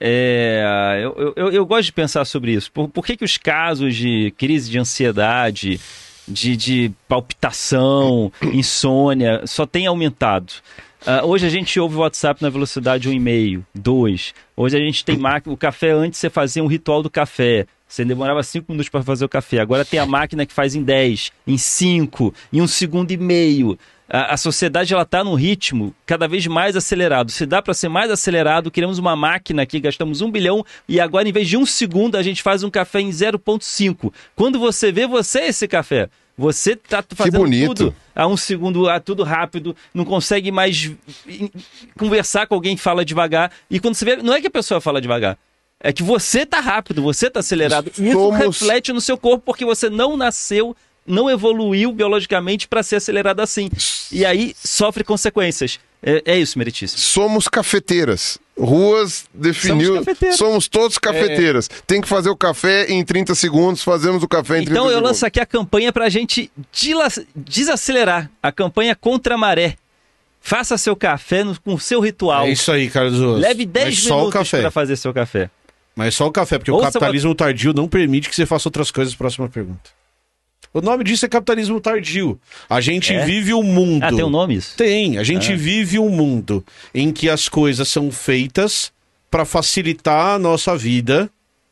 É, 0.00 1.00
eu, 1.02 1.14
eu- 1.16 1.32
eu, 1.36 1.52
eu 1.52 1.66
gosto 1.66 1.84
de 1.86 1.92
pensar 1.92 2.24
sobre 2.24 2.52
isso. 2.52 2.70
Por, 2.72 2.88
por 2.88 3.06
que, 3.06 3.16
que 3.16 3.24
os 3.24 3.36
casos 3.38 3.94
de 3.94 4.32
crise 4.36 4.68
de 4.70 4.78
ansiedade, 4.78 5.80
de, 6.26 6.56
de 6.56 6.92
palpitação, 7.08 8.32
insônia, 8.52 9.42
só 9.46 9.66
têm 9.66 9.86
aumentado? 9.86 10.52
Ah, 11.06 11.22
hoje 11.22 11.46
a 11.46 11.50
gente 11.50 11.78
ouve 11.78 11.96
o 11.96 12.00
WhatsApp 12.00 12.42
na 12.42 12.48
velocidade 12.48 13.10
1,5, 13.10 13.62
2. 13.74 14.34
Hoje 14.56 14.76
a 14.76 14.80
gente 14.80 15.04
tem 15.04 15.16
máquina. 15.18 15.52
O 15.52 15.56
café 15.56 15.90
antes 15.90 16.18
você 16.18 16.30
fazia 16.30 16.64
um 16.64 16.66
ritual 16.66 17.02
do 17.02 17.10
café. 17.10 17.66
Você 17.86 18.04
demorava 18.04 18.42
5 18.42 18.72
minutos 18.72 18.88
para 18.88 19.02
fazer 19.02 19.24
o 19.24 19.28
café. 19.28 19.60
Agora 19.60 19.84
tem 19.84 20.00
a 20.00 20.06
máquina 20.06 20.46
que 20.46 20.52
faz 20.52 20.74
em 20.74 20.82
10, 20.82 21.30
em 21.46 21.58
5, 21.58 22.34
em 22.52 22.62
um 22.62 22.66
segundo 22.66 23.10
e 23.10 23.18
meio. 23.18 23.78
A, 24.08 24.34
a 24.34 24.36
sociedade 24.36 24.92
ela 24.92 25.02
está 25.02 25.24
num 25.24 25.34
ritmo 25.34 25.94
cada 26.04 26.28
vez 26.28 26.46
mais 26.46 26.76
acelerado. 26.76 27.30
Se 27.30 27.46
dá 27.46 27.62
para 27.62 27.72
ser 27.72 27.88
mais 27.88 28.10
acelerado, 28.10 28.70
queremos 28.70 28.98
uma 28.98 29.16
máquina 29.16 29.64
que 29.64 29.80
gastamos 29.80 30.20
um 30.20 30.30
bilhão 30.30 30.64
e 30.88 31.00
agora, 31.00 31.28
em 31.28 31.32
vez 31.32 31.48
de 31.48 31.56
um 31.56 31.64
segundo, 31.64 32.16
a 32.16 32.22
gente 32.22 32.42
faz 32.42 32.62
um 32.62 32.70
café 32.70 33.00
em 33.00 33.08
0,5. 33.10 34.12
Quando 34.36 34.58
você 34.58 34.92
vê, 34.92 35.06
você 35.06 35.38
é 35.40 35.48
esse 35.48 35.66
café. 35.66 36.08
Você 36.36 36.72
está 36.72 37.02
fazendo 37.14 37.36
tudo 37.68 37.94
a 38.14 38.26
um 38.26 38.36
segundo, 38.36 38.88
a 38.90 38.98
tudo 38.98 39.22
rápido, 39.22 39.74
não 39.94 40.04
consegue 40.04 40.50
mais 40.50 40.90
conversar 41.98 42.46
com 42.46 42.54
alguém 42.54 42.76
que 42.76 42.82
fala 42.82 43.04
devagar. 43.04 43.50
E 43.70 43.78
quando 43.80 43.94
você 43.94 44.04
vê, 44.04 44.16
não 44.16 44.34
é 44.34 44.40
que 44.40 44.46
a 44.46 44.50
pessoa 44.50 44.80
fala 44.80 45.00
devagar. 45.00 45.38
É 45.80 45.92
que 45.92 46.02
você 46.02 46.46
tá 46.46 46.60
rápido, 46.60 47.02
você 47.02 47.28
tá 47.28 47.40
acelerado. 47.40 47.90
E 47.98 48.08
isso 48.08 48.12
Somos- 48.12 48.38
reflete 48.38 48.92
no 48.92 49.00
seu 49.00 49.18
corpo 49.18 49.42
porque 49.44 49.64
você 49.64 49.90
não 49.90 50.16
nasceu, 50.16 50.74
não 51.06 51.28
evoluiu 51.30 51.92
biologicamente 51.92 52.66
para 52.68 52.82
ser 52.82 52.96
acelerado 52.96 53.40
assim. 53.40 53.68
E 54.10 54.24
aí 54.24 54.54
sofre 54.62 55.04
consequências. 55.04 55.78
É, 56.06 56.22
é 56.26 56.38
isso, 56.38 56.58
Meritíssimo. 56.58 57.00
somos 57.00 57.48
cafeteiras. 57.48 58.38
Ruas 58.58 59.24
definiu. 59.34 59.86
Somos 59.94 60.04
cafeteiras. 60.04 60.38
Somos 60.38 60.68
todos 60.68 60.98
cafeteiras. 60.98 61.68
Tem 61.86 62.00
que 62.00 62.06
fazer 62.06 62.28
o 62.28 62.36
café 62.36 62.84
em 62.90 63.02
30 63.04 63.34
segundos, 63.34 63.82
fazemos 63.82 64.22
o 64.22 64.28
café 64.28 64.58
em 64.58 64.64
30 64.64 64.70
Então 64.72 64.84
eu 64.84 64.90
segundos. 64.90 65.10
lanço 65.10 65.26
aqui 65.26 65.40
a 65.40 65.46
campanha 65.46 65.92
pra 65.92 66.08
gente 66.10 66.50
dila- 66.70 67.08
desacelerar. 67.34 68.30
A 68.42 68.52
campanha 68.52 68.94
contra 68.94 69.34
a 69.34 69.38
maré. 69.38 69.76
Faça 70.40 70.76
seu 70.76 70.94
café 70.94 71.42
no- 71.42 71.58
com 71.60 71.72
o 71.74 71.80
seu 71.80 72.00
ritual. 72.00 72.44
É 72.44 72.50
isso 72.50 72.70
aí, 72.70 72.90
Carlos. 72.90 73.18
Leve 73.40 73.64
10 73.64 73.86
Mas 73.86 73.98
só 74.00 74.14
o 74.14 74.18
minutos 74.18 74.34
café. 74.50 74.60
para 74.60 74.70
fazer 74.70 74.96
seu 74.96 75.12
café. 75.14 75.48
Mas 75.96 76.14
só 76.14 76.26
o 76.26 76.30
café, 76.32 76.58
porque 76.58 76.70
o 76.70 76.74
Ouça 76.74 76.92
capitalismo 76.92 77.34
tardio 77.34 77.72
não 77.72 77.88
permite 77.88 78.28
que 78.28 78.36
você 78.36 78.44
faça 78.44 78.68
outras 78.68 78.90
coisas. 78.90 79.14
Próxima 79.14 79.48
pergunta. 79.48 79.90
O 80.74 80.80
nome 80.80 81.04
disso 81.04 81.24
é 81.24 81.28
capitalismo 81.28 81.80
tardio. 81.80 82.38
A 82.68 82.80
gente 82.80 83.14
É? 83.14 83.24
vive 83.24 83.54
um 83.54 83.62
mundo. 83.62 84.02
Ah, 84.02 84.10
tem 84.12 84.24
um 84.24 84.28
nome 84.30 84.56
isso? 84.56 84.76
Tem. 84.76 85.16
A 85.18 85.22
gente 85.22 85.52
Ah. 85.52 85.56
vive 85.56 86.00
um 86.00 86.08
mundo 86.08 86.64
em 86.92 87.12
que 87.12 87.30
as 87.30 87.48
coisas 87.48 87.86
são 87.88 88.10
feitas 88.10 88.92
para 89.30 89.44
facilitar 89.44 90.34
a 90.34 90.38
nossa 90.38 90.76
vida, 90.76 91.30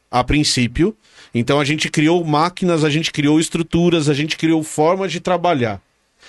a 0.09 0.23
princípio. 0.23 0.97
Então 1.35 1.59
a 1.59 1.65
gente 1.65 1.88
criou 1.91 2.25
máquinas, 2.25 2.85
a 2.85 2.91
gente 2.91 3.11
criou 3.11 3.41
estruturas, 3.41 4.09
a 4.09 4.15
gente 4.15 4.37
criou 4.37 4.62
formas 4.62 5.11
de 5.11 5.19
trabalhar. 5.19 5.81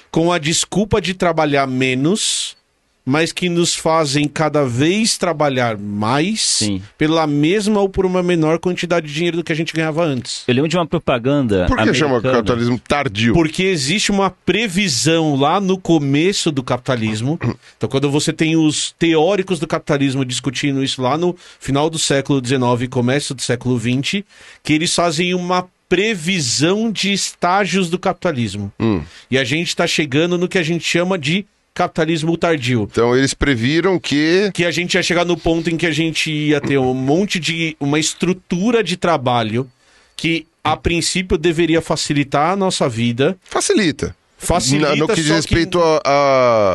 Com 0.10 0.32
a 0.32 0.40
desculpa 0.40 1.00
de 1.00 1.14
trabalhar 1.14 1.68
menos, 1.68 2.58
mas 3.06 3.32
que 3.32 3.50
nos 3.50 3.76
fazem 3.76 4.28
cada 4.28 4.66
vez 4.66 5.18
trabalhar 5.18 5.78
mais 5.78 6.42
Sim. 6.42 6.82
pela 6.98 7.28
mesma 7.28 7.82
ou 7.82 7.90
por 7.90 8.06
uma 8.06 8.24
menor 8.24 8.60
quantidade 8.60 9.08
de 9.08 9.14
dinheiro 9.14 9.38
do 9.38 9.44
que 9.44 9.52
a 9.52 9.56
gente 9.56 9.74
ganhava 9.74 10.04
antes. 10.04 10.44
Eu 10.48 10.54
lembro 10.54 10.70
de 10.70 10.78
uma 10.78 10.86
propaganda. 10.86 11.66
Por 11.68 11.78
que 11.78 11.94
chama 11.94 12.12
americana. 12.12 12.36
capitalismo 12.38 12.80
tardio? 12.80 13.34
Porque 13.34 13.64
existe 13.64 14.12
uma 14.12 14.30
previsão 14.30 15.36
lá 15.36 15.60
no 15.60 15.78
começo 15.78 16.52
do 16.52 16.64
capitalismo. 16.64 17.40
Então, 17.78 17.90
quando 17.90 18.10
você 18.10 18.32
tem 18.32 18.56
os 18.56 18.94
teóricos 18.98 19.60
do 19.60 19.68
capitalismo 19.68 20.24
discutindo 20.24 20.84
isso 20.84 21.02
lá 21.02 21.18
no 21.18 21.36
final 21.60 21.90
do 21.90 22.00
século 22.00 22.42
XIX 22.46 22.62
e 22.82 22.88
começo 22.88 23.34
do 23.34 23.42
século 23.42 23.80
XX, 23.80 24.24
que 24.62 24.74
eles 24.74 24.94
fazem 24.94 25.34
uma 25.34 25.68
previsão 25.90 26.92
de 26.92 27.12
estágios 27.12 27.90
do 27.90 28.00
capitalismo. 28.00 28.72
E 29.30 29.38
a 29.38 29.44
gente 29.44 29.68
está 29.68 29.86
chegando 29.86 30.38
no 30.38 30.48
que 30.48 30.58
a 30.58 30.64
gente 30.64 30.84
chama 30.84 31.18
de 31.18 31.46
capitalismo 31.74 32.38
tardio. 32.38 32.88
Então 32.92 33.16
eles 33.18 33.34
previram 33.34 34.00
que. 34.00 34.52
Que 34.54 34.66
a 34.66 34.72
gente 34.72 34.94
ia 34.96 35.04
chegar 35.04 35.26
no 35.26 35.36
ponto 35.38 35.70
em 35.70 35.78
que 35.78 35.86
a 35.86 35.92
gente 35.92 36.32
ia 36.32 36.62
ter 36.62 36.78
um 36.78 36.94
monte 36.94 37.40
de. 37.40 37.76
uma 37.80 38.00
estrutura 38.00 38.84
de 38.84 38.96
trabalho 38.98 39.70
que, 40.16 40.46
a 40.64 40.78
princípio, 40.78 41.38
deveria 41.38 41.82
facilitar 41.82 42.52
a 42.52 42.56
nossa 42.56 42.88
vida. 42.88 43.38
Facilita. 43.44 44.16
Facilita, 44.38 44.90
Na- 44.90 44.96
no 44.98 45.08
que 45.08 45.16
diz 45.16 45.28
só 45.28 45.36
respeito 45.36 45.80
a. 45.82 46.02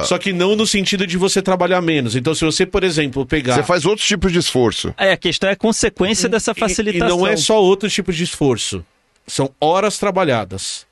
a- 0.00 0.04
Só 0.04 0.16
que 0.16 0.32
não 0.32 0.56
no 0.56 0.66
sentido 0.66 1.06
de 1.06 1.18
você 1.18 1.42
trabalhar 1.42 1.82
menos. 1.82 2.16
Então, 2.16 2.34
se 2.34 2.42
você, 2.44 2.64
por 2.64 2.82
exemplo, 2.82 3.26
pegar. 3.26 3.56
Você 3.56 3.62
faz 3.62 3.84
outros 3.84 4.06
tipos 4.08 4.32
de 4.32 4.38
esforço. 4.38 4.94
É, 4.96 5.12
a 5.12 5.16
questão 5.18 5.50
é 5.50 5.52
a 5.52 5.56
consequência 5.56 6.28
dessa 6.30 6.52
E- 6.52 6.58
facilitação. 6.58 7.06
E 7.06 7.10
não 7.20 7.26
é 7.26 7.36
só 7.36 7.62
outro 7.62 7.88
tipo 7.90 8.10
de 8.10 8.24
esforço. 8.24 8.82
São 9.26 9.50
horas 9.60 9.98
trabalhadas. 9.98 10.86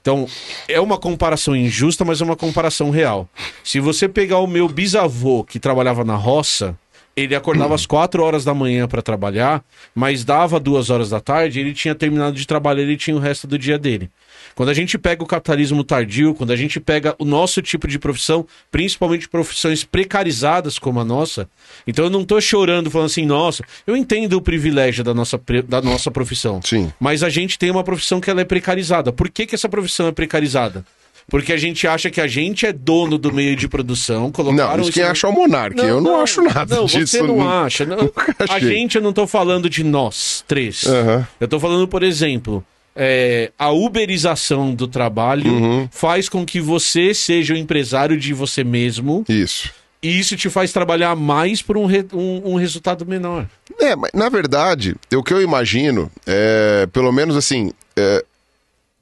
Então, 0.00 0.26
é 0.66 0.80
uma 0.80 0.96
comparação 0.96 1.54
injusta, 1.54 2.04
mas 2.04 2.20
é 2.20 2.24
uma 2.24 2.36
comparação 2.36 2.90
real. 2.90 3.28
Se 3.62 3.80
você 3.80 4.08
pegar 4.08 4.38
o 4.38 4.46
meu 4.46 4.68
bisavô, 4.68 5.44
que 5.44 5.58
trabalhava 5.58 6.04
na 6.04 6.14
roça, 6.14 6.76
ele 7.14 7.34
acordava 7.34 7.74
às 7.74 7.84
4 7.84 8.22
horas 8.22 8.44
da 8.44 8.54
manhã 8.54 8.88
para 8.88 9.02
trabalhar, 9.02 9.62
mas 9.94 10.24
dava 10.24 10.58
duas 10.58 10.88
horas 10.88 11.10
da 11.10 11.20
tarde, 11.20 11.60
ele 11.60 11.74
tinha 11.74 11.94
terminado 11.94 12.34
de 12.34 12.46
trabalhar, 12.46 12.82
ele 12.82 12.96
tinha 12.96 13.16
o 13.16 13.20
resto 13.20 13.46
do 13.46 13.58
dia 13.58 13.78
dele. 13.78 14.10
Quando 14.60 14.68
a 14.68 14.74
gente 14.74 14.98
pega 14.98 15.22
o 15.22 15.26
capitalismo 15.26 15.82
tardio, 15.82 16.34
quando 16.34 16.50
a 16.50 16.56
gente 16.56 16.78
pega 16.78 17.16
o 17.18 17.24
nosso 17.24 17.62
tipo 17.62 17.88
de 17.88 17.98
profissão, 17.98 18.46
principalmente 18.70 19.26
profissões 19.26 19.84
precarizadas 19.84 20.78
como 20.78 21.00
a 21.00 21.04
nossa, 21.04 21.48
então 21.86 22.04
eu 22.04 22.10
não 22.10 22.26
tô 22.26 22.38
chorando 22.42 22.90
falando 22.90 23.06
assim, 23.06 23.24
nossa, 23.24 23.64
eu 23.86 23.96
entendo 23.96 24.34
o 24.34 24.42
privilégio 24.42 25.02
da 25.02 25.14
nossa, 25.14 25.40
da 25.66 25.80
nossa 25.80 26.10
profissão. 26.10 26.60
Sim. 26.62 26.92
Mas 27.00 27.22
a 27.22 27.30
gente 27.30 27.58
tem 27.58 27.70
uma 27.70 27.82
profissão 27.82 28.20
que 28.20 28.28
ela 28.28 28.42
é 28.42 28.44
precarizada. 28.44 29.10
Por 29.10 29.30
que, 29.30 29.46
que 29.46 29.54
essa 29.54 29.66
profissão 29.66 30.08
é 30.08 30.12
precarizada? 30.12 30.84
Porque 31.26 31.54
a 31.54 31.56
gente 31.56 31.88
acha 31.88 32.10
que 32.10 32.20
a 32.20 32.26
gente 32.26 32.66
é 32.66 32.72
dono 32.72 33.16
do 33.16 33.32
meio 33.32 33.56
de 33.56 33.66
produção. 33.66 34.30
Colocaram 34.30 34.76
Não, 34.76 34.82
isso 34.82 34.92
quem 34.92 35.04
acha 35.04 35.26
é 35.26 35.30
o 35.30 35.32
Monark. 35.32 35.80
eu 35.80 36.02
não, 36.02 36.20
acho 36.20 36.42
nada 36.42 36.76
não, 36.76 36.84
disso. 36.84 37.06
Você 37.06 37.22
não 37.22 37.48
acha. 37.48 37.86
Não. 37.86 37.96
Nunca 38.12 38.34
A 38.46 38.58
gente, 38.58 38.96
eu 38.96 39.02
não 39.02 39.14
tô 39.14 39.26
falando 39.26 39.70
de 39.70 39.82
nós 39.82 40.44
três. 40.46 40.84
Aham. 40.84 41.26
Eu 41.40 41.48
tô 41.48 41.58
falando, 41.58 41.88
por 41.88 42.02
exemplo, 42.02 42.62
é, 42.96 43.50
a 43.58 43.70
uberização 43.70 44.74
do 44.74 44.86
trabalho 44.88 45.52
Uhum. 45.52 45.88
faz 45.90 46.28
com 46.28 46.44
que 46.44 46.60
você 46.60 47.14
seja 47.14 47.54
o 47.54 47.56
empresário 47.56 48.18
de 48.18 48.32
você 48.34 48.64
mesmo 48.64 49.24
Isso. 49.28 49.70
e 50.02 50.18
isso 50.18 50.36
te 50.36 50.50
faz 50.50 50.72
trabalhar 50.72 51.14
mais 51.14 51.62
por 51.62 51.76
um, 51.76 51.86
re- 51.86 52.06
um- 52.12 52.52
um 52.52 52.54
resultado 52.56 53.06
menor. 53.06 53.46
É, 53.78 53.94
mas 53.96 54.10
na 54.12 54.28
verdade, 54.28 54.94
o 55.14 55.22
que 55.22 55.32
eu 55.32 55.40
imagino 55.40 56.10
é, 56.26 56.86
pelo 56.92 57.12
menos 57.12 57.36
assim, 57.36 57.72
é, 57.96 58.24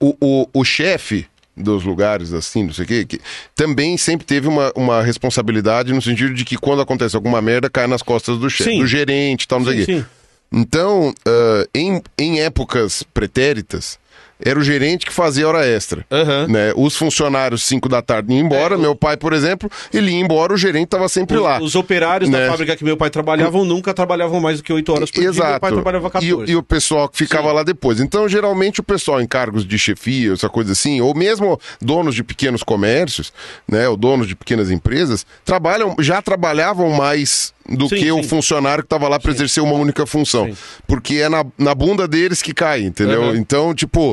o, 0.00 0.14
o, 0.20 0.48
o 0.52 0.64
chefe 0.64 1.26
dos 1.56 1.82
lugares, 1.82 2.32
assim, 2.32 2.62
não 2.64 2.72
sei 2.72 2.84
o 2.84 2.86
quê, 2.88 3.04
que 3.04 3.20
também 3.56 3.96
sempre 3.96 4.24
teve 4.24 4.46
uma, 4.46 4.72
uma 4.76 5.02
responsabilidade 5.02 5.92
no 5.92 6.00
sentido 6.00 6.32
de 6.32 6.44
que 6.44 6.56
quando 6.56 6.80
acontece 6.82 7.16
alguma 7.16 7.42
merda, 7.42 7.68
cai 7.68 7.88
nas 7.88 8.00
costas 8.00 8.38
do 8.38 8.48
chefe, 8.48 8.78
do 8.78 8.86
gerente 8.86 9.42
e 9.42 9.48
tal, 9.48 9.58
não 9.58 9.66
sei 9.66 9.82
o 9.82 9.86
quê. 9.86 9.92
Sim. 9.98 10.04
Então, 10.50 11.14
ah, 11.26 11.66
em, 11.74 12.02
em 12.18 12.40
épocas 12.40 13.02
pretéritas, 13.02 13.98
era 14.40 14.56
o 14.58 14.62
gerente 14.62 15.04
que 15.04 15.12
fazia 15.12 15.48
hora 15.48 15.66
extra. 15.66 16.06
Aham. 16.10 16.46
Né? 16.48 16.72
Os 16.76 16.94
funcionários, 16.96 17.62
5 17.64 17.88
da 17.88 18.00
tarde, 18.00 18.32
iam 18.32 18.46
embora. 18.46 18.74
É, 18.74 18.78
o- 18.78 18.80
Meu 18.80 18.94
pai, 18.94 19.16
por 19.16 19.32
exemplo, 19.32 19.68
ele 19.92 20.12
ia 20.12 20.20
embora, 20.20 20.52
o 20.52 20.56
gerente 20.56 20.84
estava 20.84 21.08
sempre 21.08 21.36
Os, 21.36 21.42
lá. 21.42 21.60
os 21.60 21.74
operários 21.74 22.30
Né? 22.30 22.44
da 22.44 22.50
fábrica 22.52 22.76
que 22.76 22.84
meu 22.84 22.96
pai 22.96 23.10
trabalhavam 23.10 23.64
nunca 23.64 23.92
trabalhavam 23.92 24.40
mais 24.40 24.58
do 24.58 24.62
que 24.62 24.72
8 24.72 24.92
horas 24.92 25.10
por 25.10 25.20
dia. 25.20 25.30
Meu 25.32 25.32
Exato. 25.32 25.60
pai 25.60 25.72
trabalhava 25.72 26.06
E, 26.06 26.10
14. 26.10 26.34
o- 26.34 26.48
e 26.50 26.54
o 26.56 26.62
pessoal 26.62 27.08
que 27.08 27.18
ficava 27.18 27.48
Sim. 27.48 27.54
lá 27.56 27.62
depois. 27.64 27.98
Então, 28.00 28.28
geralmente, 28.28 28.78
o 28.78 28.84
pessoal 28.84 29.20
em 29.20 29.26
cargos 29.26 29.66
de 29.66 29.76
chefia, 29.76 30.32
essa 30.32 30.48
coisa 30.48 30.70
assim, 30.70 31.00
ou 31.00 31.14
mesmo 31.16 31.58
donos 31.80 32.14
de 32.14 32.22
pequenos 32.22 32.62
comércios, 32.62 33.32
né, 33.66 33.88
ou 33.88 33.96
donos 33.96 34.28
de 34.28 34.36
pequenas 34.36 34.70
empresas, 34.70 35.26
trabalham, 35.44 35.96
já 35.98 36.22
trabalhavam 36.22 36.90
mais 36.92 37.52
do 37.68 37.86
Sim, 37.86 37.96
que 37.96 38.12
o 38.12 38.22
funcionário 38.22 38.82
que 38.82 38.86
estava 38.86 39.08
lá 39.08 39.20
para 39.20 39.30
exercer 39.30 39.62
uma 39.62 39.74
única 39.74 40.06
função. 40.06 40.46
Sim. 40.46 40.56
Porque 40.86 41.16
é 41.16 41.28
na, 41.28 41.44
na 41.58 41.74
bunda 41.74 42.08
deles 42.08 42.40
que 42.40 42.54
cai, 42.54 42.80
entendeu? 42.82 43.24
Uhum. 43.24 43.34
Então, 43.36 43.74
tipo, 43.74 44.07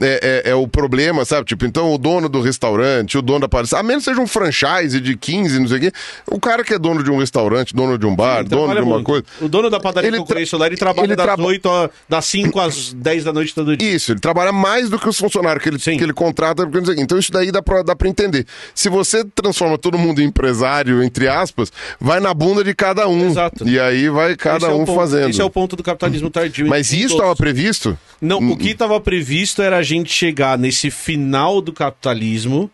é, 0.00 0.42
é- 0.46 0.50
é 0.50 0.54
o 0.54 0.66
problema, 0.66 1.24
sabe? 1.24 1.44
Tipo, 1.46 1.66
então 1.66 1.92
o 1.92 1.98
dono 1.98 2.28
do 2.28 2.40
restaurante, 2.40 3.18
o 3.18 3.22
dono 3.22 3.40
da 3.40 3.48
palestra, 3.48 3.78
a 3.80 3.82
menos 3.82 4.04
seja 4.04 4.20
um 4.20 4.26
franchise 4.26 5.00
de 5.00 5.16
15, 5.16 5.58
não 5.60 5.68
sei 5.68 5.76
o 5.78 5.80
quê, 5.80 5.92
o 6.30 6.40
cara 6.40 6.64
que 6.64 6.72
é 6.74 6.78
dono 6.78 7.02
de 7.02 7.10
um 7.10 7.18
restaurante, 7.18 7.74
dono 7.74 7.98
de 7.98 8.06
um 8.06 8.14
bar, 8.14 8.40
Ele 8.40 8.48
dono 8.48 8.74
de 8.74 8.80
uma 8.80 8.94
muito. 8.96 9.06
coisa. 9.06 9.24
O 9.40 9.48
dono 9.48 9.68
da 9.70 9.78
padaria 9.80 10.08
Ele 10.08 10.16
que 10.16 10.22
eu 10.22 10.26
conheço 10.26 10.56
lá, 10.56 10.66
ele 10.66 10.76
trabalha 10.76 11.06
ele 11.06 11.16
das, 11.16 11.26
traba- 11.26 11.42
8, 11.44 11.68
a- 11.68 11.90
das 12.08 12.24
5 12.26 12.60
às 12.60 12.92
10 12.92 13.24
da 13.24 13.32
noite 13.32 13.54
todo 13.54 13.76
dia. 13.76 13.90
Isso, 13.94 14.12
ele 14.12 14.20
trabalha 14.20 14.52
mais 14.52 14.88
do 14.88 14.98
que 14.98 15.08
os 15.08 15.18
funcionários 15.18 15.62
que 15.62 15.68
ele, 15.68 15.78
Sim. 15.78 15.96
que 15.96 16.02
ele 16.04 16.12
contrata. 16.12 16.68
Então 16.96 17.18
isso 17.18 17.30
daí 17.32 17.50
dá 17.50 17.62
pra, 17.62 17.82
dá 17.82 17.94
pra 17.96 18.08
entender. 18.08 18.46
Se 18.74 18.88
você 18.88 19.24
transforma 19.34 19.76
todo 19.78 19.98
mundo 19.98 20.20
em 20.20 20.24
empresário, 20.26 21.02
entre 21.02 21.28
aspas, 21.28 21.72
vai 22.00 22.20
na 22.20 22.32
bunda 22.34 22.62
de 22.64 22.74
cada 22.74 23.08
um. 23.08 23.26
Exato. 23.28 23.68
E 23.68 23.78
aí 23.80 24.08
vai 24.08 24.36
cada 24.36 24.58
Esse 24.58 24.66
é 24.66 24.68
um 24.70 24.84
ponto- 24.84 24.94
fazendo. 24.94 25.30
Esse 25.30 25.40
é 25.40 25.44
o 25.44 25.50
ponto 25.50 25.76
do 25.76 25.82
capitalismo 25.82 26.30
tardio. 26.30 26.66
Mas 26.68 26.92
isso 26.92 27.14
estava 27.14 27.34
previsto? 27.36 27.98
Não, 28.20 28.38
o 28.38 28.56
que 28.56 28.70
estava 28.70 28.98
previsto 29.00 29.35
era 29.58 29.76
a 29.78 29.82
gente 29.82 30.12
chegar 30.12 30.56
nesse 30.58 30.90
final 30.90 31.60
do 31.60 31.72
capitalismo 31.72 32.70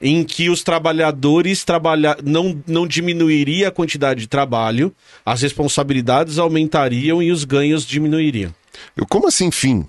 em 0.00 0.22
que 0.24 0.48
os 0.50 0.62
trabalhadores 0.62 1.64
trabalha... 1.64 2.16
não, 2.24 2.60
não 2.66 2.86
diminuiria 2.86 3.68
a 3.68 3.70
quantidade 3.70 4.20
de 4.20 4.26
trabalho, 4.26 4.92
as 5.24 5.42
responsabilidades 5.42 6.38
aumentariam 6.38 7.22
e 7.22 7.30
os 7.32 7.44
ganhos 7.44 7.84
diminuiriam. 7.86 8.54
Eu, 8.96 9.06
como 9.06 9.26
assim, 9.28 9.50
fim? 9.50 9.84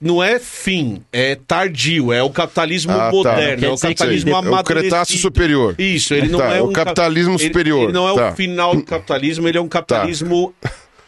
Não 0.00 0.22
é 0.22 0.38
fim, 0.38 1.02
é 1.10 1.34
tardio, 1.34 2.12
é 2.12 2.22
o 2.22 2.28
capitalismo 2.28 2.92
Ah, 2.92 3.10
tá. 3.22 3.40
é 3.40 3.56
Quer 3.56 3.68
o 3.70 3.74
dizer 3.74 3.88
que 3.88 3.94
capitalismo 3.94 4.30
é 4.30 4.32
o 4.34 4.36
amadurecido. 4.36 4.90
Cretáceo 4.90 5.18
superior. 5.18 5.74
Isso, 5.78 6.12
ele 6.12 6.28
não 6.28 6.38
Tá, 6.38 6.54
é 6.54 6.58
é 6.58 6.62
o 6.62 6.66
um 6.68 6.72
cap- 6.72 6.84
capitalismo 6.88 7.34
ele- 7.36 7.44
superior. 7.44 7.82
Ele 7.84 7.92
não 7.92 8.06
é 8.08 8.14
Tá. 8.14 8.30
o 8.30 8.36
final 8.36 8.76
do 8.76 8.82
capitalismo, 8.82 9.48
ele 9.48 9.56
é 9.56 9.60
um 9.60 9.68
capitalismo 9.68 10.54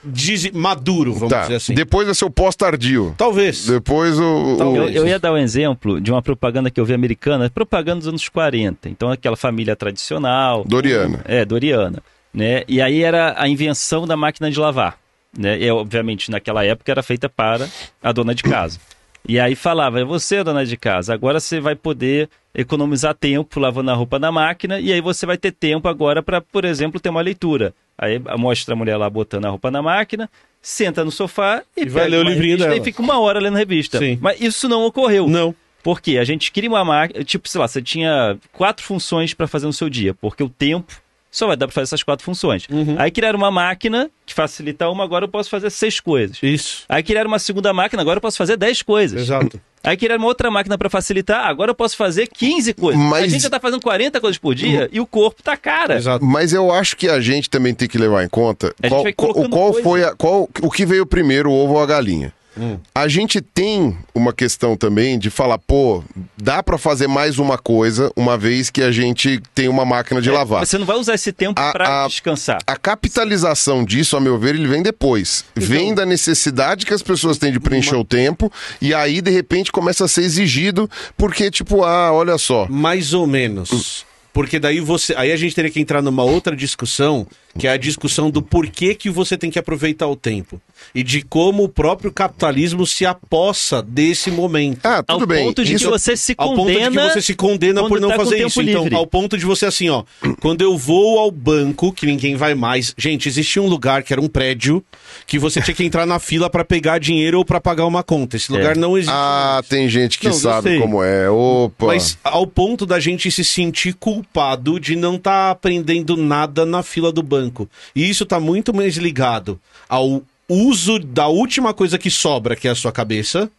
desi- 0.03 0.53
maduro, 0.53 1.13
vamos 1.15 1.29
Tá. 1.31 1.43
dizer 1.43 1.55
assim. 1.57 1.75
Depois 1.75 2.17
ser 2.17 2.25
o 2.25 2.31
pós-tardio. 2.31 3.15
Talvez. 3.17 3.67
Depois 3.67 4.19
o. 4.19 4.55
o- 4.55 4.57
Talvez. 4.57 4.95
Eu, 4.97 5.03
eu 5.03 5.09
ia 5.09 5.19
dar 5.19 5.33
um 5.33 5.37
exemplo 5.39 6.01
de 6.01 6.11
uma 6.11 6.23
propaganda 6.23 6.71
que 6.71 6.81
eu 6.81 6.85
vi 6.85 6.95
americana, 6.95 7.51
propaganda 7.51 7.99
dos 8.01 8.09
anos 8.09 8.29
40. 8.29 8.89
Então, 8.89 9.11
aquela 9.11 9.37
família 9.37 9.75
tradicional. 9.77 10.65
Doriana. 10.67 11.21
É, 11.27 11.45
Doriana. 11.45 12.03
Né? 12.33 12.63
E 12.69 12.81
aí 12.81 13.03
era 13.03 13.35
a 13.39 13.49
invenção 13.49 14.07
da 14.07 14.17
máquina 14.17 14.51
de 14.51 14.59
lavar. 14.59 14.99
Né? 15.37 15.59
E, 15.61 15.71
obviamente, 15.71 16.31
naquela 16.31 16.65
época 16.65 16.91
era 16.91 17.03
feita 17.03 17.29
para 17.29 17.69
a 18.03 18.13
dona 18.13 18.35
de 18.35 18.43
casa. 18.43 18.79
E 19.27 19.39
aí 19.39 19.55
falava, 19.55 20.01
é 20.01 20.05
você, 20.05 20.43
dona 20.43 20.65
de 20.65 20.77
casa, 20.77 21.13
agora 21.13 21.41
você 21.41 21.61
vai 21.61 21.75
poder 21.75 22.29
economizar 22.55 23.15
tempo 23.15 23.61
lavando 23.61 23.91
a 23.91 23.95
roupa 23.95 24.19
na 24.19 24.33
máquina 24.33 24.81
e 24.81 24.93
aí 24.93 25.01
você 25.01 25.27
vai 25.27 25.37
ter 25.37 25.53
tempo 25.53 25.87
agora 25.87 26.23
para, 26.23 26.41
por 26.41 26.65
exemplo, 26.65 26.99
ter 26.99 27.09
uma 27.09 27.21
leitura. 27.21 27.75
Aí 27.97 28.21
mostra 28.37 28.75
a 28.75 28.77
mulher 28.77 28.97
lá 28.97 29.11
botando 29.11 29.45
a 29.45 29.51
roupa 29.51 29.71
na 29.71 29.83
máquina, 29.83 30.31
senta 30.63 31.05
no 31.05 31.11
sofá 31.11 31.63
e, 31.77 31.83
E 31.83 31.89
vai 31.89 32.09
ler 32.09 32.19
o 32.19 32.23
livrinho 32.23 32.59
dela. 32.59 32.77
E 32.77 32.83
fica 32.83 33.03
uma 33.03 33.19
hora 33.19 33.39
lendo 33.39 33.57
revista. 33.57 33.99
Sim. 33.99 34.19
Mas 34.21 34.41
isso 34.41 34.69
não 34.69 34.85
ocorreu. 34.85 35.29
Não. 35.29 35.55
Por 35.83 36.01
quê? 36.01 36.19
A 36.19 36.25
gente 36.25 36.51
cria 36.51 36.69
uma 36.69 36.85
máquina, 36.85 37.25
tipo, 37.25 37.49
sei 37.49 37.61
lá, 37.61 37.69
você 37.69 37.81
tinha 37.81 38.37
quatro 38.53 38.85
funções 38.85 39.35
para 39.35 39.47
fazer 39.47 39.67
no 39.67 39.73
seu 39.73 39.89
dia, 39.89 40.15
porque 40.15 40.43
o 40.43 40.49
tempo 40.49 40.93
só 41.31 41.47
vai 41.47 41.57
dar 41.57 41.67
para 41.67 41.75
fazer 41.75 41.85
essas 41.85 42.03
quatro 42.03 42.25
funções. 42.25 42.67
Uhum. 42.71 42.97
Aí 42.99 43.11
criaram 43.11 43.39
uma 43.39 43.51
máquina 43.51 44.11
que 44.25 44.35
facilita 44.35 44.89
uma, 44.89 45.05
agora 45.05 45.25
eu 45.25 45.29
posso 45.29 45.51
fazer 45.51 45.71
seis 45.71 46.01
coisas. 46.01 46.39
Isso. 46.43 46.85
Aí 46.89 47.03
criaram 47.03 47.29
uma 47.29 47.39
segunda 47.39 47.73
máquina, 47.73 48.03
agora 48.03 48.19
eu 48.19 48.23
posso 48.23 48.37
fazer 48.39 48.57
dez 48.57 48.83
coisas. 48.83 49.21
Exato. 49.23 49.61
Aí 49.85 49.97
criaram 49.97 50.21
uma 50.23 50.27
outra 50.29 50.51
máquina 50.51 50.77
para 50.77 50.91
facilitar, 50.91 51.47
agora 51.47 51.71
eu 51.71 51.75
posso 51.75 51.97
fazer 51.97 52.27
15 52.27 52.75
coisas. 52.75 53.01
Mas- 53.01 53.25
A 53.25 53.29
gente 53.29 53.43
já 53.43 53.51
tá 53.51 53.61
fazendo 53.61 53.81
40 53.81 54.21
coisas 54.21 54.37
por 54.37 54.55
dia 54.55 54.89
e 54.93 55.01
o 55.01 55.07
corpo 55.07 55.41
tá 55.43 55.57
cara. 55.57 55.97
Exato. 55.97 56.25
Mas 56.25 56.53
eu 56.53 56.73
acho 56.73 56.97
que 56.97 57.09
a 57.09 57.21
gente 57.21 57.49
também 57.49 57.73
tem 57.73 57.87
que 57.89 57.97
levar 57.97 58.25
em 58.25 58.29
conta 58.29 58.75
A 58.83 58.89
qual, 58.89 59.05
qual, 59.15 59.49
qual 59.49 59.73
foi 59.75 60.03
a, 60.03 60.15
qual, 60.17 60.49
o 60.63 60.71
que 60.71 60.85
veio 60.85 61.07
primeiro, 61.07 61.51
o 61.51 61.55
ovo 61.55 61.75
ou 61.75 61.81
a 61.83 61.87
galinha. 61.87 62.33
Hum. 62.59 62.79
A 62.95 63.07
gente 63.09 63.41
tem 63.41 63.97
uma 64.15 64.33
questão 64.33 64.77
também 64.77 65.19
de 65.19 65.31
falar, 65.31 65.59
pô, 65.59 66.03
dá 66.37 66.63
pra 66.63 66.77
fazer 66.77 67.07
mais 67.07 67.39
uma 67.39 67.57
coisa, 67.57 68.11
uma 68.17 68.37
vez 68.37 68.69
que 68.71 68.83
a 68.83 68.91
gente 68.91 69.41
tem 69.55 69.69
uma 69.69 69.85
máquina 69.85 70.21
de 70.21 70.29
É, 70.29 70.33
lavar. 70.33 70.67
Você 70.67 70.77
não 70.79 70.87
vai 70.87 70.97
usar 70.97 71.15
esse 71.15 71.33
tempo 71.33 71.55
para 71.55 72.07
descansar. 72.09 72.59
A 72.67 72.77
capitalização 72.77 73.85
disso, 73.85 74.17
a 74.17 74.21
meu 74.21 74.39
ver, 74.39 74.55
ele 74.55 74.67
vem 74.67 74.83
depois. 74.83 75.45
Então- 75.57 75.69
Vem 75.69 75.95
da 75.95 76.05
necessidade 76.07 76.85
que 76.87 76.95
as 76.95 77.03
pessoas 77.03 77.39
têm 77.39 77.53
de 77.53 77.61
preencher 77.61 77.95
o 77.97 78.05
tempo, 78.05 78.51
e 78.81 78.93
aí, 78.95 79.21
de 79.21 79.31
repente, 79.31 79.71
começa 79.71 80.05
a 80.05 80.09
ser 80.09 80.23
exigido, 80.23 80.91
porque, 81.17 81.51
tipo, 81.51 81.85
ah, 81.85 82.13
olha 82.13 82.39
só. 82.39 82.67
Mais 82.69 83.13
ou 83.15 83.27
menos. 83.27 84.05
Porque 84.33 84.59
daí 84.61 84.79
você. 84.81 85.15
Aí 85.17 85.33
a 85.33 85.37
gente 85.37 85.55
teria 85.55 85.71
que 85.71 85.81
entrar 85.81 86.01
numa 86.01 86.23
outra 86.23 86.55
discussão, 86.55 87.27
que 87.59 87.67
é 87.67 87.71
a 87.71 87.77
discussão 87.77 88.31
do 88.31 88.41
porquê 88.41 88.95
que 88.95 89.11
você 89.11 89.37
tem 89.37 89.51
que 89.51 89.59
aproveitar 89.59 90.07
o 90.07 90.17
tempo. 90.17 90.61
E 90.95 91.03
de 91.03 91.23
como 91.23 91.65
o 91.65 91.69
próprio 91.69 92.13
capitalismo 92.13 92.87
se 92.87 93.05
apossa 93.05 93.83
desse 93.83 94.31
momento. 94.31 94.81
Ah, 94.85 95.03
tudo 95.03 95.23
Ao 95.23 95.27
bem. 95.27 95.45
ponto 95.47 95.65
de 95.65 95.75
isso- 95.75 95.85
que 95.87 95.91
você 95.91 96.17
se 96.17 96.35
Ao 96.39 96.55
ponto 96.55 96.69
de 96.71 96.77
que 96.79 96.85
condena 96.85 97.09
você 97.11 97.21
se 97.23 97.35
condena 97.35 97.89
por 97.89 98.01
não 98.01 98.09
tá 98.11 98.17
fazer 98.17 98.47
isso. 98.47 98.61
livre. 98.61 98.85
Então, 98.87 98.99
ao 98.99 99.07
ponto 99.07 99.37
de 99.37 99.45
você 99.45 99.67
assim, 99.67 99.89
ó. 99.89 100.05
Quando 100.41 100.63
eu 100.63 100.79
vou 100.79 101.19
ao 101.19 101.31
banco, 101.31 101.93
que 101.93 102.07
ninguém 102.07 102.37
vai 102.37 102.55
mais. 102.55 102.95
Gente, 102.97 103.29
existia 103.29 103.61
um 103.61 103.67
lugar 103.67 104.03
que 104.05 104.13
era 104.13 104.21
um 104.23 104.29
prédio 104.29 104.83
que 105.27 105.39
você 105.39 105.61
tinha 105.61 105.75
que 105.75 105.85
entrar 105.85 106.07
na 106.07 106.19
fila 106.21 106.49
pra 106.49 106.65
pegar 106.65 106.99
dinheiro 106.99 107.39
ou 107.39 107.45
pra 107.45 107.61
pagar 107.61 107.85
uma 107.87 108.03
conta. 108.05 108.37
Esse 108.37 108.53
lugar 108.53 108.77
não 108.77 108.97
existe. 108.97 109.13
Ah, 109.15 109.61
tem 109.69 109.89
gente 109.89 110.19
que 110.19 110.29
Não, 110.29 110.35
sabe 110.35 110.79
como 110.79 111.03
é. 111.03 111.29
Opa. 111.29 111.87
Mas 111.87 112.17
ao 112.23 112.47
ponto 112.47 112.87
da 112.87 113.01
gente 113.01 113.31
se 113.33 113.45
sentir 113.45 113.95
culpado 113.95 114.79
de 114.79 114.95
não 114.95 115.17
estar 115.17 115.51
aprendendo 115.51 116.17
nada 116.17 116.65
na 116.65 116.83
fila 116.83 117.11
do 117.11 117.23
banco. 117.23 117.48
E 117.95 118.09
isso 118.09 118.25
tá 118.27 118.39
muito 118.39 118.75
mais 118.75 118.97
ligado 118.97 119.61
ao 119.89 120.23
uso 120.49 120.99
da 120.99 121.27
última 121.27 121.75
coisa 121.75 121.99
que 121.99 122.11
sobra, 122.11 122.57
que 122.57 122.67
é 122.67 122.71
a 122.71 122.75
sua 122.75 122.93
cabeça. 122.93 123.51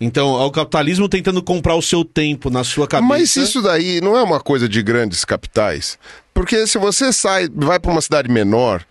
Então, 0.00 0.28
ao 0.28 0.50
capitalismo 0.50 1.08
tentando 1.08 1.42
comprar 1.42 1.74
o 1.74 1.82
seu 1.82 2.04
tempo 2.04 2.50
na 2.50 2.62
sua 2.62 2.86
cabeça. 2.86 3.08
Mas 3.08 3.36
isso 3.36 3.60
daí 3.60 4.00
não 4.00 4.16
é 4.16 4.22
uma 4.22 4.38
coisa 4.38 4.68
de 4.68 4.80
grandes 4.82 5.24
capitais? 5.24 5.98
Porque 6.32 6.66
se 6.66 6.78
você 6.78 7.12
sai, 7.12 7.48
vai 7.52 7.80
para 7.80 7.90
uma 7.90 8.00
cidade 8.00 8.30
menor, 8.30 8.84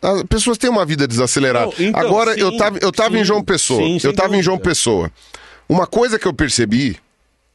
as 0.00 0.22
pessoas 0.22 0.56
têm 0.56 0.70
uma 0.70 0.86
vida 0.86 1.06
desacelerada. 1.06 1.66
Não, 1.66 1.86
então, 1.86 2.00
Agora, 2.00 2.34
sim, 2.34 2.40
eu 2.40 2.56
tava, 2.56 2.78
eu 2.80 2.90
tava 2.90 3.14
sim, 3.14 3.20
em 3.20 3.24
João 3.24 3.44
Pessoa. 3.44 3.82
sim, 3.82 3.98
eu 4.02 4.14
tava 4.14 4.36
em 4.36 4.42
João. 4.42 4.58
Pessoa. 4.58 5.10
Uma 5.68 5.86
coisa 5.86 6.18
que 6.18 6.26
eu 6.26 6.32
percebi 6.32 6.96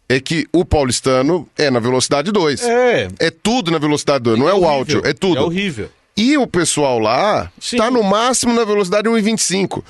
é 0.07 0.19
que 0.19 0.47
o 0.51 0.63
paulistano 0.63 1.47
é 1.57 1.69
na 1.69 1.79
velocidade 1.79 2.31
2. 2.31 2.63
É. 2.63 3.07
É 3.19 3.31
tudo 3.31 3.71
na 3.71 3.77
velocidade 3.77 4.23
2, 4.23 4.37
não 4.39 4.47
é, 4.49 4.53
o 4.53 4.57
horrível, 4.57 4.69
áudio, 4.69 5.01
é 5.05 5.13
tudo. 5.13 5.37
É 5.37 5.41
horrível. 5.41 5.89
E 6.19 6.37
o 6.37 6.45
pessoal 6.45 6.99
lá 6.99 7.49
Sim. 7.59 7.77
tá 7.77 7.89
no 7.89 8.03
máximo 8.03 8.53
na 8.53 8.65
velocidade 8.65 9.07
1,25. 9.07 9.81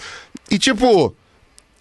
E 0.52 0.60
tipo, 0.60 1.16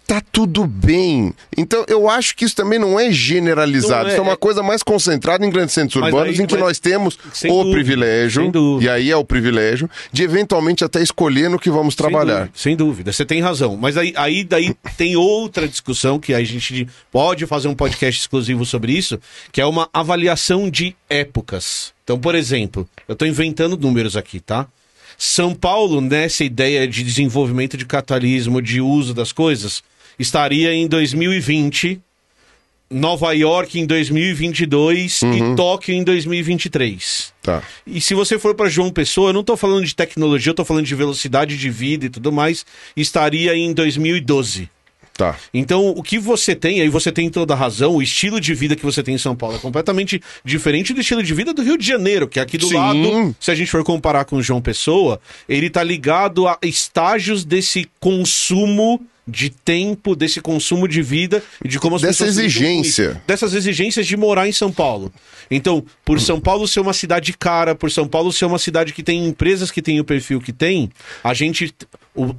tá 0.07 0.21
tudo 0.31 0.65
bem. 0.65 1.31
Então 1.55 1.85
eu 1.87 2.09
acho 2.09 2.35
que 2.35 2.43
isso 2.45 2.55
também 2.55 2.79
não 2.79 2.99
é 2.99 3.11
generalizado. 3.11 4.03
Não 4.05 4.09
é, 4.09 4.13
isso 4.13 4.17
é 4.19 4.23
uma 4.23 4.33
é- 4.33 4.37
coisa 4.37 4.63
mais 4.63 4.81
concentrada 4.81 5.45
em 5.45 5.51
grandes 5.51 5.75
centros 5.75 6.01
Mas 6.01 6.11
urbanos 6.11 6.35
aí- 6.39 6.43
em 6.43 6.47
que 6.47 6.55
mas- 6.55 6.63
nós 6.63 6.79
temos 6.79 7.13
o 7.15 7.47
dúvida, 7.47 7.71
privilégio, 7.71 8.51
e 8.81 8.89
aí 8.89 9.11
é 9.11 9.15
o 9.15 9.23
privilégio, 9.23 9.87
de 10.11 10.23
eventualmente 10.23 10.83
até 10.83 10.99
escolher 11.01 11.47
no 11.47 11.59
que 11.59 11.69
vamos 11.69 11.93
trabalhar. 11.95 12.39
Sem 12.39 12.45
dúvida, 12.45 12.51
sem 12.55 12.75
dúvida, 12.75 13.13
você 13.13 13.25
tem 13.25 13.41
razão. 13.41 13.77
Mas 13.77 13.97
aí, 13.97 14.13
aí 14.15 14.43
daí 14.43 14.75
tem 14.97 15.15
outra 15.15 15.67
discussão 15.67 16.19
que 16.19 16.33
a 16.33 16.43
gente 16.43 16.87
pode 17.11 17.45
fazer 17.45 17.67
um 17.67 17.75
podcast 17.75 18.19
exclusivo 18.19 18.65
sobre 18.65 18.93
isso, 18.93 19.19
que 19.51 19.61
é 19.61 19.65
uma 19.65 19.87
avaliação 19.93 20.71
de 20.71 20.95
épocas. 21.07 21.93
Então, 22.09 22.19
por 22.19 22.33
exemplo, 22.33 22.89
eu 23.07 23.13
estou 23.13 23.27
inventando 23.27 23.77
números 23.77 24.17
aqui, 24.17 24.39
tá? 24.39 24.65
São 25.15 25.53
Paulo, 25.53 26.01
nessa 26.01 26.43
ideia 26.43 26.87
de 26.87 27.03
desenvolvimento 27.03 27.77
de 27.77 27.85
catalismo, 27.85 28.63
de 28.63 28.81
uso 28.81 29.13
das 29.13 29.31
coisas, 29.31 29.83
estaria 30.17 30.73
em 30.73 30.87
2020, 30.87 32.01
Nova 32.89 33.31
York 33.33 33.79
em 33.79 33.85
2022 33.85 35.21
e 35.21 35.55
Tóquio 35.55 35.93
em 35.93 36.03
2023. 36.03 37.31
Tá. 37.43 37.61
E 37.85 38.01
se 38.01 38.15
você 38.15 38.39
for 38.39 38.55
para 38.55 38.69
João 38.69 38.89
Pessoa, 38.89 39.29
eu 39.29 39.33
não 39.33 39.43
tô 39.43 39.55
falando 39.55 39.85
de 39.85 39.93
tecnologia, 39.93 40.49
eu 40.49 40.55
tô 40.55 40.65
falando 40.65 40.87
de 40.87 40.95
velocidade 40.95 41.55
de 41.59 41.69
vida 41.69 42.07
e 42.07 42.09
tudo 42.09 42.31
mais, 42.31 42.65
estaria 42.97 43.55
em 43.55 43.71
2012. 43.71 44.67
Tá. 45.19 45.35
Então, 45.53 45.89
o 45.89 46.01
que 46.01 46.17
você 46.17 46.55
tem, 46.55 46.79
aí 46.79 46.87
você 46.87 47.11
tem 47.11 47.29
toda 47.29 47.53
a 47.53 47.57
razão, 47.57 47.95
o 47.95 48.01
estilo 48.01 48.39
de 48.39 48.53
vida 48.53 48.73
que 48.73 48.85
você 48.85 49.03
tem 49.03 49.15
em 49.15 49.17
São 49.17 49.35
Paulo 49.35 49.57
é 49.57 49.59
completamente 49.59 50.21
diferente 50.45 50.93
do 50.93 51.01
estilo 51.01 51.21
de 51.21 51.33
vida 51.33 51.53
do 51.53 51.61
Rio 51.61 51.77
de 51.77 51.85
Janeiro, 51.85 52.25
que 52.25 52.39
é 52.39 52.41
aqui 52.41 52.57
do 52.57 52.67
Sim. 52.67 52.75
lado, 52.75 53.35
se 53.37 53.51
a 53.51 53.55
gente 53.55 53.69
for 53.69 53.83
comparar 53.83 54.23
com 54.23 54.37
o 54.37 54.41
João 54.41 54.61
Pessoa, 54.61 55.19
ele 55.49 55.69
tá 55.69 55.83
ligado 55.83 56.47
a 56.47 56.57
estágios 56.63 57.43
desse 57.43 57.85
consumo 57.99 59.05
de 59.29 59.49
tempo, 59.49 60.15
desse 60.15 60.41
consumo 60.41 60.87
de 60.87 61.01
vida 61.01 61.43
e 61.63 61.67
de 61.67 61.79
como 61.79 61.97
as 61.97 62.01
Dessa 62.01 62.25
exigência. 62.25 63.21
Dessas 63.27 63.53
exigências 63.53 64.07
de 64.07 64.17
morar 64.17 64.47
em 64.47 64.51
São 64.51 64.71
Paulo. 64.71 65.11
Então, 65.51 65.83
por 66.03 66.19
São 66.19 66.39
Paulo 66.39 66.67
ser 66.67 66.79
uma 66.79 66.93
cidade 66.93 67.33
cara, 67.33 67.75
por 67.75 67.91
São 67.91 68.07
Paulo 68.07 68.31
ser 68.31 68.45
uma 68.45 68.57
cidade 68.57 68.93
que 68.93 69.03
tem 69.03 69.27
empresas 69.27 69.69
que 69.69 69.81
têm 69.81 69.99
o 69.99 70.03
perfil 70.05 70.39
que 70.39 70.53
tem, 70.53 70.89
a 71.23 71.33
gente. 71.33 71.73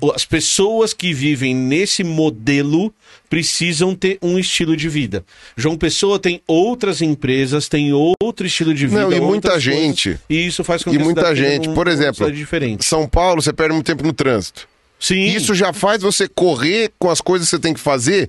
O- 0.01 0.12
as 0.12 0.25
pessoas 0.25 0.93
que 0.93 1.12
vivem 1.14 1.55
nesse 1.55 2.03
modelo 2.05 2.93
precisam 3.29 3.95
ter 3.95 4.19
um 4.21 4.38
estilo 4.38 4.77
de 4.77 4.88
vida. 4.88 5.25
João 5.57 5.77
Pessoa 5.77 6.19
tem 6.19 6.43
outras 6.47 7.01
empresas, 7.01 7.69
tem 7.69 7.93
outro 7.93 8.47
estilo 8.47 8.75
de 8.75 8.87
vida. 8.87 9.03
Não, 9.03 9.12
e 9.12 9.21
muita 9.21 9.51
coisas, 9.51 9.62
gente. 9.64 10.19
e 10.29 10.47
isso 10.47 10.62
faz 10.64 10.83
com 10.83 10.90
E 10.90 10.97
que 10.97 11.01
a 11.03 11.05
muita 11.05 11.35
gente. 11.35 11.69
um- 11.69 11.75
Por 11.75 11.87
exemplo. 11.88 12.27
São 12.81 13.09
Paulo, 13.09 13.40
você 13.40 13.53
perde 13.53 13.73
muito 13.75 13.87
tempo 13.87 14.05
no 14.05 14.12
trânsito. 14.12 14.69
Sim. 14.99 15.25
Isso 15.35 15.55
já 15.55 15.73
faz 15.73 16.03
você 16.03 16.29
correr 16.29 16.90
com 16.99 17.09
as 17.09 17.21
coisas 17.21 17.49
que 17.49 17.57
você 17.57 17.61
tem 17.62 17.73
que 17.73 17.81
fazer 17.81 18.29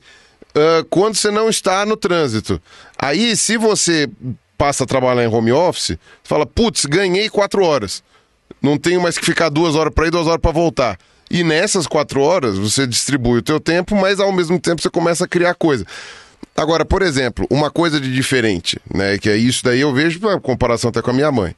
ah, 0.55 0.85
quando 0.89 1.15
você 1.15 1.31
não 1.31 1.49
está 1.49 1.85
no 1.85 1.95
trânsito. 1.97 2.61
Aí, 2.97 3.35
se 3.35 3.57
você 3.57 4.07
passa 4.57 4.83
a 4.83 4.87
trabalhar 4.87 5.23
em 5.23 5.27
home 5.27 5.51
office, 5.51 5.87
você 5.87 5.97
fala, 6.23 6.45
putz, 6.45 6.85
ganhei 6.85 7.29
quatro 7.29 7.63
horas. 7.63 8.03
Não 8.61 8.77
tenho 8.77 9.01
mais 9.01 9.17
que 9.17 9.25
ficar 9.25 9.49
duas 9.49 9.75
horas 9.75 9.93
para 9.93 10.07
ir, 10.07 10.11
duas 10.11 10.27
horas 10.27 10.39
para 10.41 10.51
voltar. 10.51 10.99
E 11.33 11.43
nessas 11.45 11.87
quatro 11.87 12.21
horas, 12.21 12.57
você 12.57 12.85
distribui 12.85 13.39
o 13.39 13.41
teu 13.41 13.57
tempo, 13.59 13.95
mas 13.95 14.19
ao 14.19 14.31
mesmo 14.33 14.59
tempo 14.59 14.81
você 14.81 14.89
começa 14.89 15.23
a 15.23 15.27
criar 15.27 15.55
coisa. 15.55 15.85
Agora, 16.57 16.83
por 16.83 17.01
exemplo, 17.01 17.47
uma 17.49 17.71
coisa 17.71 18.01
de 18.01 18.13
diferente, 18.13 18.77
né? 18.93 19.17
Que 19.17 19.29
é 19.29 19.37
isso 19.37 19.63
daí 19.63 19.79
eu 19.79 19.93
vejo, 19.93 20.19
em 20.29 20.39
comparação 20.41 20.89
até 20.89 21.01
com 21.01 21.09
a 21.09 21.13
minha 21.13 21.31
mãe. 21.31 21.55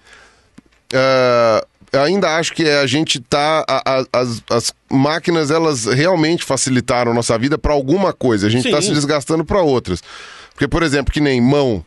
Ah, 0.93 1.65
ainda 2.03 2.37
acho 2.37 2.53
que 2.53 2.69
a 2.69 2.85
gente 2.85 3.19
tá. 3.19 3.65
a- 3.67 3.81
a- 3.99 4.05
as, 4.21 4.43
as 4.49 4.73
máquinas, 4.91 5.49
elas 5.49 5.85
realmente 5.85 6.43
facilitaram 6.43 7.11
a 7.11 7.15
nossa 7.15 7.35
vida 7.39 7.57
para 7.57 7.73
alguma 7.73 8.13
coisa. 8.13 8.45
A 8.45 8.49
gente 8.49 8.69
tá 8.69 8.79
Sim. 8.81 8.89
se 8.89 8.93
desgastando 8.93 9.43
para 9.43 9.61
outras. 9.61 10.03
Porque, 10.51 10.67
por 10.67 10.83
exemplo, 10.83 11.11
que 11.11 11.19
nem 11.19 11.41
mão. 11.41 11.83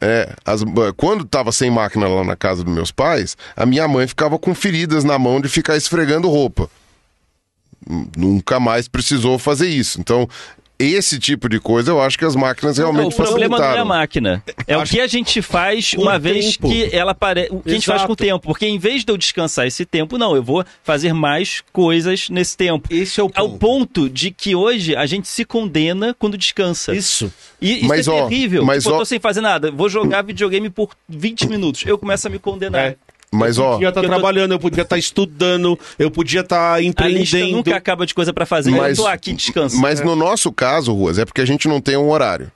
É, 0.00 0.34
as- 0.44 0.62
quando 0.96 1.24
tava 1.24 1.52
sem 1.52 1.70
máquina 1.70 2.08
lá 2.08 2.24
na 2.24 2.36
casa 2.36 2.62
dos 2.64 2.72
meus 2.74 2.90
pais, 2.90 3.36
a 3.56 3.64
minha 3.66 3.86
mãe 3.86 4.06
ficava 4.06 4.38
com 4.38 4.54
feridas 4.54 5.04
na 5.04 5.18
mão 5.18 5.40
de 5.40 5.48
ficar 5.48 5.76
esfregando 5.76 6.28
roupa. 6.28 6.68
Nunca 8.16 8.60
mais 8.60 8.88
precisou 8.88 9.38
fazer 9.38 9.68
isso. 9.68 10.00
Então, 10.00 10.28
esse 10.78 11.18
tipo 11.18 11.46
de 11.48 11.60
coisa 11.60 11.90
eu 11.90 12.00
acho 12.00 12.18
que 12.18 12.24
as 12.24 12.34
máquinas 12.34 12.78
realmente 12.78 13.12
o 13.12 13.16
problema 13.16 13.58
não 13.58 13.64
é 13.64 13.68
a 13.68 13.70
facilitaram. 13.70 13.84
máquina. 13.88 14.42
É 14.66 14.76
o 14.76 14.80
Acho- 14.80 14.92
que 14.92 15.00
a 15.00 15.06
gente 15.06 15.42
faz 15.42 15.92
uma 15.94 16.16
o 16.16 16.20
vez 16.20 16.56
tempo. 16.56 16.68
que 16.68 16.94
ela 16.96 17.14
pare... 17.14 17.48
O 17.50 17.60
que 17.60 17.70
a 17.70 17.72
gente 17.74 17.84
faz 17.86 18.00
com 18.02 18.08
o 18.08 18.12
Exato. 18.12 18.24
tempo. 18.24 18.40
Porque 18.46 18.66
em 18.66 18.78
vez 18.78 19.04
de 19.04 19.12
eu 19.12 19.16
descansar 19.18 19.66
esse 19.66 19.84
tempo, 19.84 20.16
não, 20.16 20.34
eu 20.34 20.42
vou 20.42 20.64
fazer 20.82 21.12
mais 21.12 21.62
coisas 21.72 22.30
nesse 22.30 22.56
tempo. 22.56 22.88
Esse 22.90 23.20
é 23.20 23.22
o 23.22 23.30
Ao 23.34 23.48
ponto. 23.50 23.58
ponto 23.58 24.08
de 24.10 24.30
que 24.30 24.54
hoje 24.54 24.96
a 24.96 25.04
gente 25.04 25.28
se 25.28 25.44
condena 25.44 26.14
quando 26.18 26.38
descansa. 26.38 26.94
Isso. 26.94 27.30
E 27.60 27.78
isso 27.80 27.86
Mas, 27.88 28.08
é 28.08 28.10
ó, 28.10 28.26
terrível. 28.28 28.64
mas, 28.64 28.82
tipo, 28.82 28.90
eu 28.94 28.96
ó- 28.96 28.98
tô 29.00 29.04
sem 29.04 29.20
fazer 29.20 29.42
nada. 29.42 29.70
Vou 29.70 29.88
jogar 29.90 30.22
videogame 30.22 30.70
por 30.70 30.90
20 31.08 31.46
minutos. 31.46 31.82
Eu 31.86 31.98
começo 31.98 32.26
a 32.26 32.30
me 32.30 32.38
condenar. 32.38 32.80
É. 32.92 32.96
Mas, 33.32 33.58
eu 33.58 33.64
ó, 33.64 33.72
podia 33.74 33.88
estar 33.90 34.00
tô- 34.02 34.08
trabalhando, 34.08 34.52
eu 34.52 34.58
podia 34.58 34.82
estar 34.82 34.98
estudando, 34.98 35.78
eu 35.98 36.10
podia 36.10 36.40
estar 36.40 36.74
A 36.74 36.80
lista 36.80 36.88
empreendendo. 37.02 37.56
nunca 37.58 37.76
acaba 37.76 38.04
de 38.04 38.12
coisa 38.14 38.32
pra 38.32 38.44
fazer. 38.44 38.70
Mas- 38.72 38.98
eu 38.98 39.04
tô 39.04 39.08
aqui 39.10 39.32
descansando. 39.32 39.80
Mas 39.80 40.00
no 40.00 40.16
nosso 40.16 40.50
caso, 40.52 40.92
Ruas, 40.92 41.18
é 41.18 41.24
porque 41.24 41.40
a 41.40 41.46
gente 41.46 41.68
não 41.68 41.80
tem 41.80 41.96
um 41.96 42.10
horário. 42.10 42.50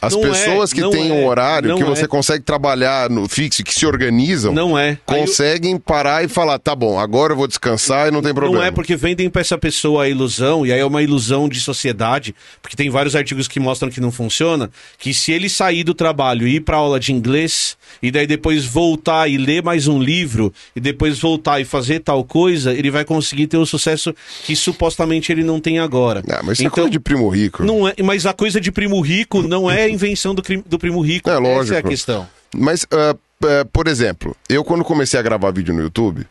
As 0.00 0.12
Não 0.12 0.20
pessoas 0.20 0.72
é, 0.72 0.74
que 0.74 0.80
não 0.80 0.90
têm 0.90 1.08
é, 1.10 1.12
um 1.12 1.26
horário, 1.26 1.70
não 1.70 1.78
que 1.78 1.84
você 1.84 2.04
é. 2.04 2.08
consegue 2.08 2.44
trabalhar 2.44 3.08
no 3.10 3.28
fixo, 3.28 3.62
que 3.64 3.72
se 3.74 3.86
organizam, 3.86 4.52
Não 4.52 4.78
é. 4.78 4.98
Aí 5.06 5.16
eu- 5.16 5.20
conseguem 5.20 5.78
parar 5.78 6.24
e 6.24 6.28
falar, 6.28 6.58
tá 6.58 6.74
bom, 6.74 6.98
agora 6.98 7.32
eu 7.32 7.36
vou 7.36 7.46
descansar 7.46 8.08
e 8.08 8.10
não 8.10 8.20
tem 8.22 8.34
problema. 8.34 8.58
Não 8.58 8.64
é 8.64 8.70
porque 8.70 8.94
vendem 8.96 9.28
pra 9.30 9.40
essa 9.40 9.56
pessoa 9.58 10.04
a 10.04 10.08
ilusão, 10.08 10.66
e 10.66 10.72
aí 10.72 10.80
é 10.80 10.84
uma 10.84 11.02
ilusão 11.02 11.48
de 11.48 11.60
sociedade, 11.60 12.34
porque 12.62 12.76
tem 12.76 12.90
vários 12.90 13.16
artigos 13.16 13.48
que 13.48 13.58
mostram 13.60 13.90
que 13.90 14.00
não 14.00 14.10
funciona, 14.12 14.70
que 14.98 15.12
se 15.14 15.32
ele 15.32 15.48
sair 15.48 15.84
do 15.84 15.94
trabalho 15.94 16.46
e 16.46 16.56
ir 16.56 16.60
pra 16.60 16.76
aula 16.76 17.00
de 17.00 17.12
inglês, 17.12 17.76
e 18.02 18.10
daí 18.10 18.26
depois 18.26 18.64
voltar 18.64 19.28
e 19.28 19.36
ler 19.38 19.62
mais 19.62 19.86
um 19.88 19.98
livro, 20.00 20.52
e 20.74 20.80
depois 20.80 21.18
voltar 21.18 21.60
e 21.60 21.64
fazer 21.64 22.00
tal 22.00 22.22
coisa, 22.24 22.72
ele 22.72 22.90
vai 22.90 23.04
conseguir 23.04 23.46
ter 23.46 23.56
o 23.56 23.66
sucesso 23.66 24.14
que 24.44 24.54
supostamente 24.54 25.32
ele 25.32 25.42
não 25.42 25.60
tem 25.60 25.78
agora. 25.78 26.22
Ah, 26.28 26.40
mas 26.42 26.54
isso 26.58 26.62
é 26.62 26.66
então, 26.66 26.74
coisa 26.76 26.90
de 26.90 27.00
primo 27.00 27.28
rico. 27.28 27.64
não 27.64 27.88
é, 27.88 27.94
mas 28.02 28.26
a 28.26 28.32
coisa 28.32 28.60
de 28.60 28.70
primo 28.70 29.00
rico 29.00 29.42
não 29.42 29.70
é 29.70 29.85
a 29.86 29.90
invenção 29.90 30.34
do, 30.34 30.42
do 30.64 30.78
primo 30.78 31.00
rico. 31.00 31.28
É, 31.30 31.32
Essa 31.34 31.42
é 31.42 31.50
a 31.50 31.54
lógico. 31.54 31.88
questão. 31.88 32.28
Mas, 32.54 32.86
ah, 32.90 33.16
ah, 33.44 33.66
por 33.72 33.86
exemplo, 33.88 34.36
eu 34.48 34.64
quando 34.64 34.84
comecei 34.84 35.18
a 35.18 35.22
gravar 35.22 35.50
vídeo 35.50 35.74
no 35.74 35.82
YouTube, 35.82 36.26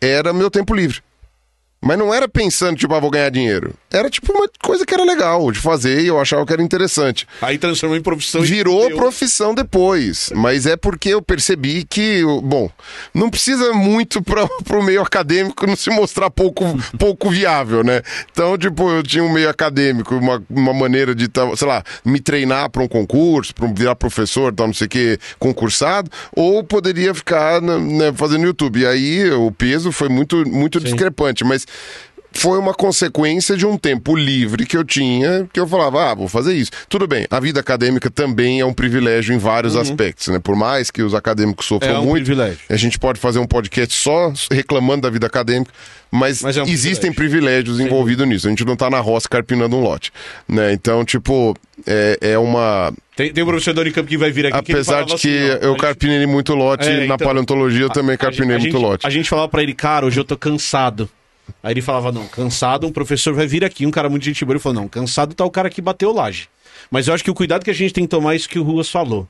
era 0.00 0.32
meu 0.32 0.50
tempo 0.50 0.74
livre. 0.74 1.00
Mas 1.80 1.96
não 1.96 2.12
era 2.12 2.28
pensando, 2.28 2.76
tipo, 2.76 2.92
ah, 2.92 2.98
vou 2.98 3.10
ganhar 3.10 3.30
dinheiro. 3.30 3.72
Era 3.90 4.10
tipo 4.10 4.32
uma 4.32 4.50
coisa 4.62 4.84
que 4.84 4.92
era 4.92 5.04
legal 5.04 5.50
de 5.52 5.60
fazer 5.60 6.00
e 6.02 6.08
eu 6.08 6.20
achava 6.20 6.44
que 6.44 6.52
era 6.52 6.62
interessante. 6.62 7.26
Aí 7.40 7.56
transformou 7.56 7.96
em 7.96 8.02
profissão. 8.02 8.42
Virou 8.42 8.90
profissão 8.96 9.54
depois, 9.54 10.30
mas 10.34 10.66
é 10.66 10.76
porque 10.76 11.10
eu 11.10 11.22
percebi 11.22 11.84
que, 11.88 12.22
bom, 12.42 12.68
não 13.14 13.30
precisa 13.30 13.72
muito 13.72 14.20
para 14.20 14.44
o 14.76 14.82
meio 14.82 15.02
acadêmico 15.02 15.66
não 15.66 15.76
se 15.76 15.88
mostrar 15.90 16.30
pouco, 16.30 16.64
pouco 16.98 17.30
viável, 17.30 17.84
né? 17.84 18.02
Então, 18.30 18.58
tipo, 18.58 18.90
eu 18.90 19.02
tinha 19.02 19.22
um 19.22 19.32
meio 19.32 19.48
acadêmico, 19.48 20.16
uma, 20.16 20.42
uma 20.50 20.74
maneira 20.74 21.14
de, 21.14 21.28
tá, 21.28 21.44
sei 21.56 21.68
lá, 21.68 21.84
me 22.04 22.18
treinar 22.18 22.70
para 22.70 22.82
um 22.82 22.88
concurso, 22.88 23.54
para 23.54 23.68
virar 23.68 23.94
professor, 23.94 24.52
tal, 24.52 24.66
não 24.66 24.74
sei 24.74 24.86
o 24.86 24.90
que, 24.90 25.18
concursado, 25.38 26.10
ou 26.34 26.64
poderia 26.64 27.14
ficar 27.14 27.62
né, 27.62 27.78
né, 27.78 28.12
fazendo 28.14 28.44
YouTube. 28.44 28.80
E 28.80 28.86
aí 28.86 29.30
o 29.30 29.52
peso 29.52 29.92
foi 29.92 30.08
muito, 30.08 30.46
muito 30.48 30.80
discrepante, 30.80 31.44
mas 31.44 31.67
foi 32.30 32.58
uma 32.58 32.74
consequência 32.74 33.56
de 33.56 33.66
um 33.66 33.76
tempo 33.76 34.14
livre 34.14 34.66
que 34.66 34.76
eu 34.76 34.84
tinha, 34.84 35.48
que 35.52 35.58
eu 35.58 35.66
falava, 35.66 36.10
ah, 36.10 36.14
vou 36.14 36.28
fazer 36.28 36.54
isso. 36.54 36.70
Tudo 36.88 37.06
bem, 37.06 37.26
a 37.30 37.40
vida 37.40 37.58
acadêmica 37.58 38.10
também 38.10 38.60
é 38.60 38.66
um 38.66 38.72
privilégio 38.72 39.34
em 39.34 39.38
vários 39.38 39.74
aspectos, 39.74 40.28
né? 40.28 40.38
Por 40.38 40.54
mais 40.54 40.90
que 40.90 41.02
os 41.02 41.14
acadêmicos 41.14 41.66
sofram 41.66 41.90
Uhum. 41.90 41.96
É 41.96 42.00
um 42.00 42.04
muito, 42.04 42.24
privilégio. 42.26 42.58
a 42.68 42.76
gente 42.76 42.98
pode 42.98 43.18
fazer 43.18 43.38
um 43.38 43.46
podcast 43.46 43.94
só 43.94 44.32
reclamando 44.52 45.02
da 45.02 45.10
vida 45.10 45.26
acadêmica, 45.26 45.72
mas, 46.10 46.42
Mas 46.42 46.56
é 46.58 46.62
um 46.62 46.66
existem 46.66 47.12
privilégios 47.12 47.80
envolvidos 47.80 48.26
nisso. 48.28 48.46
A 48.46 48.50
gente 48.50 48.64
não 48.64 48.76
tá 48.76 48.88
na 48.90 49.00
roça 49.00 49.26
carpinando 49.28 49.76
um 49.76 49.80
lote, 49.80 50.12
né? 50.46 50.72
Então, 50.72 51.04
tipo, 51.04 51.56
é, 51.86 52.18
é 52.20 52.38
uma... 52.38 52.92
Tem, 53.16 53.32
tem 53.32 53.42
um 53.42 53.46
professor 53.46 53.72
da 53.74 53.80
Unicamp 53.80 54.06
que 54.08 54.16
vai 54.18 54.30
vir 54.30 54.46
aqui 54.46 54.62
que 54.64 54.72
ele 54.72 54.78
Apesar 54.80 54.92
falava 55.02 55.16
de 55.16 55.22
que 55.22 55.28
assim, 55.50 55.58
eu 55.62 55.70
gente- 55.72 55.80
carpinei 55.80 56.26
muito 56.26 56.54
lote, 56.54 56.86
É, 56.88 56.98
na 57.06 57.14
então, 57.14 57.26
paleontologia 57.26 57.82
eu 57.82 57.90
também 57.90 58.14
A- 58.14 58.18
carpinei 58.18 58.56
a 58.56 58.58
muito 58.60 58.78
lote. 58.78 59.06
A 59.06 59.10
gente 59.10 59.28
falava 59.28 59.48
pra 59.48 59.62
ele, 59.62 59.74
cara, 59.74 60.06
hoje 60.06 60.20
eu 60.20 60.24
tô 60.24 60.36
cansado. 60.36 61.10
Aí 61.62 61.72
ele 61.72 61.82
falava, 61.82 62.12
não, 62.12 62.26
cansado, 62.26 62.86
um 62.86 62.92
professor 62.92 63.34
vai 63.34 63.46
vir 63.46 63.64
aqui, 63.64 63.86
um 63.86 63.90
cara 63.90 64.08
muito 64.08 64.24
gente 64.24 64.44
boa. 64.44 64.54
Ele 64.54 64.60
falou, 64.60 64.82
não, 64.82 64.88
cansado 64.88 65.34
tá 65.34 65.44
o 65.44 65.50
cara 65.50 65.70
que 65.70 65.80
bateu 65.80 66.12
laje. 66.12 66.48
Mas 66.90 67.08
eu 67.08 67.14
acho 67.14 67.24
que 67.24 67.30
o 67.30 67.34
cuidado 67.34 67.64
que 67.64 67.70
a 67.70 67.74
gente 67.74 67.92
tem 67.92 68.04
que 68.04 68.10
tomar 68.10 68.34
é 68.34 68.36
isso 68.36 68.48
que 68.48 68.58
o 68.58 68.62
Ruas 68.62 68.88
falou. 68.88 69.28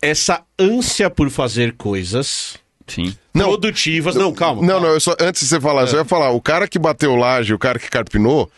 Essa 0.00 0.42
ânsia 0.58 1.08
por 1.08 1.30
fazer 1.30 1.74
coisas 1.74 2.58
Sim. 2.86 3.14
Não. 3.32 3.46
produtivas. 3.46 4.14
Não, 4.14 4.32
calma. 4.32 4.62
Não, 4.62 4.68
calma. 4.68 4.86
não, 4.86 4.94
eu 4.94 5.00
só, 5.00 5.14
antes 5.20 5.42
de 5.42 5.48
você 5.48 5.60
falar, 5.60 5.82
eu 5.82 5.86
só 5.88 5.96
ia 5.98 6.04
falar, 6.04 6.30
o 6.30 6.40
cara 6.40 6.66
que 6.66 6.78
bateu 6.78 7.14
laje, 7.14 7.54
o 7.54 7.58
cara 7.58 7.78
que 7.78 7.88
carpinou, 7.88 8.50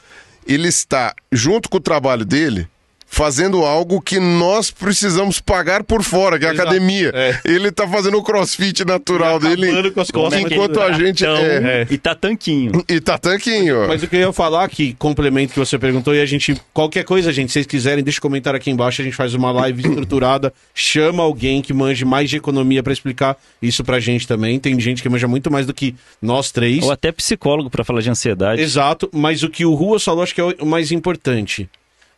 ele 0.46 0.68
está, 0.68 1.14
junto 1.30 1.68
com 1.68 1.76
o 1.76 1.80
trabalho 1.80 2.24
dele, 2.24 2.68
fazendo 3.14 3.64
algo 3.64 4.00
que 4.00 4.18
nós 4.18 4.72
precisamos 4.72 5.38
pagar 5.38 5.84
por 5.84 6.02
fora, 6.02 6.36
que 6.36 6.44
é 6.44 6.48
a 6.48 6.52
Exato. 6.52 6.68
academia. 6.68 7.12
É. 7.14 7.38
Ele 7.44 7.70
tá 7.70 7.86
fazendo 7.86 8.18
o 8.18 8.22
crossfit 8.24 8.84
natural 8.84 9.36
acabando 9.36 9.60
dele, 9.60 9.90
com 9.92 10.00
as 10.00 10.10
costas. 10.10 10.40
enquanto 10.42 10.80
a 10.80 10.90
gente... 10.92 11.24
É, 11.24 11.84
Então, 11.84 11.94
E 11.94 11.98
tá 11.98 12.14
tanquinho. 12.16 12.84
e 12.88 13.00
tá 13.00 13.16
tanquinho. 13.16 13.86
Mas 13.86 14.02
o 14.02 14.08
que 14.08 14.16
eu 14.16 14.20
ia 14.20 14.32
falar 14.32 14.68
que 14.68 14.94
complemento 14.94 15.52
que 15.52 15.58
você 15.60 15.78
perguntou 15.78 16.12
e 16.12 16.20
a 16.20 16.26
gente 16.26 16.60
qualquer 16.72 17.04
coisa, 17.04 17.32
gente, 17.32 17.50
se 17.50 17.54
vocês 17.54 17.66
quiserem, 17.66 18.02
deixa 18.02 18.18
um 18.18 18.22
comentário 18.22 18.56
aqui 18.56 18.68
embaixo, 18.68 19.00
a 19.00 19.04
gente 19.04 19.14
faz 19.16 19.32
uma 19.32 19.52
live 19.52 19.80
estruturada, 19.88 20.52
chama 20.74 21.22
alguém 21.22 21.62
que 21.62 21.72
manje 21.72 22.04
mais 22.04 22.28
de 22.28 22.36
economia 22.36 22.82
pra 22.82 22.92
explicar 22.92 23.36
isso 23.62 23.84
pra 23.84 24.00
gente 24.00 24.26
também. 24.26 24.58
Tem 24.58 24.78
gente 24.80 25.00
que 25.02 25.08
manja 25.08 25.28
muito 25.28 25.52
mais 25.52 25.66
do 25.66 25.72
que 25.72 25.94
nós 26.20 26.50
três. 26.50 26.82
Ou 26.82 26.90
até 26.90 27.12
psicólogo 27.12 27.70
pra 27.70 27.84
falar 27.84 28.00
de 28.00 28.10
ansiedade. 28.10 28.60
Exato, 28.60 29.08
mas 29.12 29.44
o 29.44 29.48
que 29.48 29.64
o 29.64 29.72
Rua 29.74 30.00
falou 30.00 30.24
acho 30.24 30.34
que 30.34 30.40
é 30.40 30.44
o 30.58 30.66
mais 30.66 30.90
importante 30.90 31.68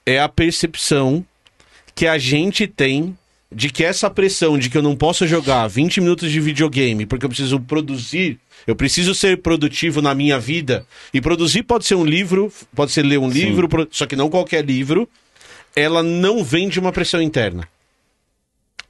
é 0.07 0.21
a 0.21 0.29
percepção 0.29 1.25
que 1.95 2.07
a 2.07 2.17
gente 2.17 2.67
tem 2.67 3.17
de 3.53 3.71
que 3.71 3.85
essa 3.85 4.09
pressão 4.11 4.59
de 4.59 4.69
que 4.71 4.77
eu 4.79 4.83
não 4.83 4.97
posso 4.97 5.27
jogar 5.27 5.67
20 5.69 6.01
minutos 6.01 6.31
de 6.31 6.41
videogame 6.41 7.07
porque 7.07 7.25
eu 7.25 7.29
preciso 7.29 7.61
produzir, 7.61 8.39
eu 8.67 8.75
preciso 8.77 9.15
ser 9.15 9.41
produtivo 9.43 10.01
na 10.03 10.15
minha 10.15 10.39
vida. 10.39 10.85
E 11.15 11.21
produzir 11.21 11.63
pode 11.63 11.85
ser 11.87 11.95
um 11.95 12.05
livro, 12.05 12.53
pode 12.75 12.93
ser 12.93 13.03
ler 13.03 13.19
um 13.19 13.29
livro, 13.29 13.69
pro- 13.69 13.89
só 13.91 14.05
que 14.07 14.17
não 14.17 14.29
qualquer 14.31 14.65
livro. 14.65 15.09
Ela 15.75 16.03
não 16.03 16.43
vem 16.43 16.69
de 16.69 16.81
uma 16.81 16.91
pressão 16.93 17.21
interna. 17.21 17.69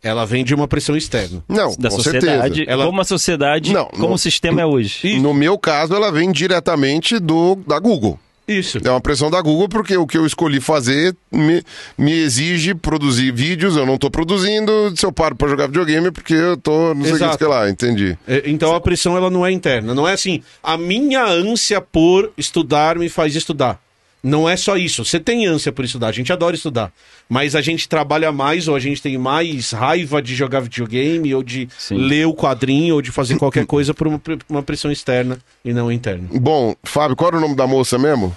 Ela 0.03 0.25
vem 0.25 0.45
de 0.45 0.55
uma 0.55 0.69
pressão 0.69 0.97
externa. 0.97 1.43
Não, 1.49 1.75
Da 1.77 1.89
com 1.91 1.97
sociedade. 1.97 2.55
certeza. 2.57 2.71
Ela- 2.71 2.87
Como 2.87 3.01
a 3.01 3.05
sociedade, 3.05 3.73
Não, 3.73 3.87
como 3.87 4.03
não- 4.05 4.13
o 4.13 4.19
sistema 4.19 4.61
é 4.61 4.67
hoje. 4.67 5.19
No 5.19 5.35
meu 5.35 5.59
caso, 5.59 5.95
ela 5.95 6.13
vem 6.13 6.31
diretamente 6.31 7.19
do, 7.19 7.57
da 7.67 7.79
Google. 7.79 8.19
Isso. 8.49 8.79
É 8.85 8.91
uma 8.91 9.01
pressão 9.01 9.31
da 9.31 9.41
Google 9.41 9.69
porque 9.69 9.97
o 9.97 10.07
que 10.07 10.17
eu 10.17 10.25
escolhi 10.25 10.61
fazer 10.61 11.15
me, 11.33 11.63
me 11.99 12.13
exige 12.13 12.75
produzir 12.75 13.33
vídeos, 13.33 13.77
eu 13.77 13.85
não 13.85 13.99
tô 13.99 14.11
produzindo, 14.11 14.93
se 14.97 15.05
eu 15.05 15.13
paro 15.13 15.35
pra 15.35 15.49
jogar 15.49 15.67
videogame 15.67 16.11
porque 16.11 16.35
eu 16.35 16.57
tô 16.57 16.95
não 16.95 17.05
sei 17.05 17.27
o 17.27 17.37
que, 17.37 17.45
lá, 17.45 17.69
entendi. 17.69 18.17
É, 18.27 18.43
Então 18.47 18.75
a 18.75 18.81
pressão 18.81 19.17
ela 19.17 19.31
não 19.31 19.45
é 19.45 19.51
interna. 19.51 19.95
Não 19.95 20.07
é 20.07 20.13
assim, 20.13 20.43
a 20.63 20.77
minha 20.77 21.25
ânsia 21.25 21.81
por 21.81 22.33
estudar 22.37 22.97
me 22.99 23.09
faz 23.09 23.35
estudar. 23.35 23.81
Não 24.23 24.49
é 24.49 24.57
só 24.57 24.77
isso. 24.77 25.05
Você 25.05 25.21
tem 25.21 25.47
ânsia 25.47 25.71
por 25.71 25.85
estudar, 25.85 26.09
a 26.09 26.13
gente 26.13 26.33
adora 26.33 26.57
estudar. 26.57 26.93
Mas 27.29 27.55
a 27.55 27.61
gente 27.61 27.89
trabalha 27.89 28.33
mais 28.33 28.67
ou 28.67 28.75
a 28.75 28.81
gente 28.81 29.01
tem 29.01 29.17
mais 29.17 29.71
raiva 29.71 30.21
de 30.21 30.35
jogar 30.35 30.61
videogame 30.61 31.33
ou 31.33 31.45
de 31.45 31.69
Sim. 31.79 31.97
ler 31.97 32.27
o 32.27 32.35
quadrinho 32.35 32.97
ou 32.97 33.03
de 33.03 33.13
fazer 33.13 33.37
qualquer 33.39 33.67
coisa 33.67 33.95
por 33.95 34.09
uma 34.49 34.63
pressão 34.65 34.91
externa 34.91 35.39
e 35.65 35.73
não 35.73 35.93
interna. 35.93 36.29
Bom, 36.33 36.75
Fábio, 36.83 37.15
qual 37.15 37.29
era 37.29 37.37
o 37.37 37.41
nome 37.41 37.55
da 37.55 37.69
moça 37.69 37.99
mesmo? 37.99 38.37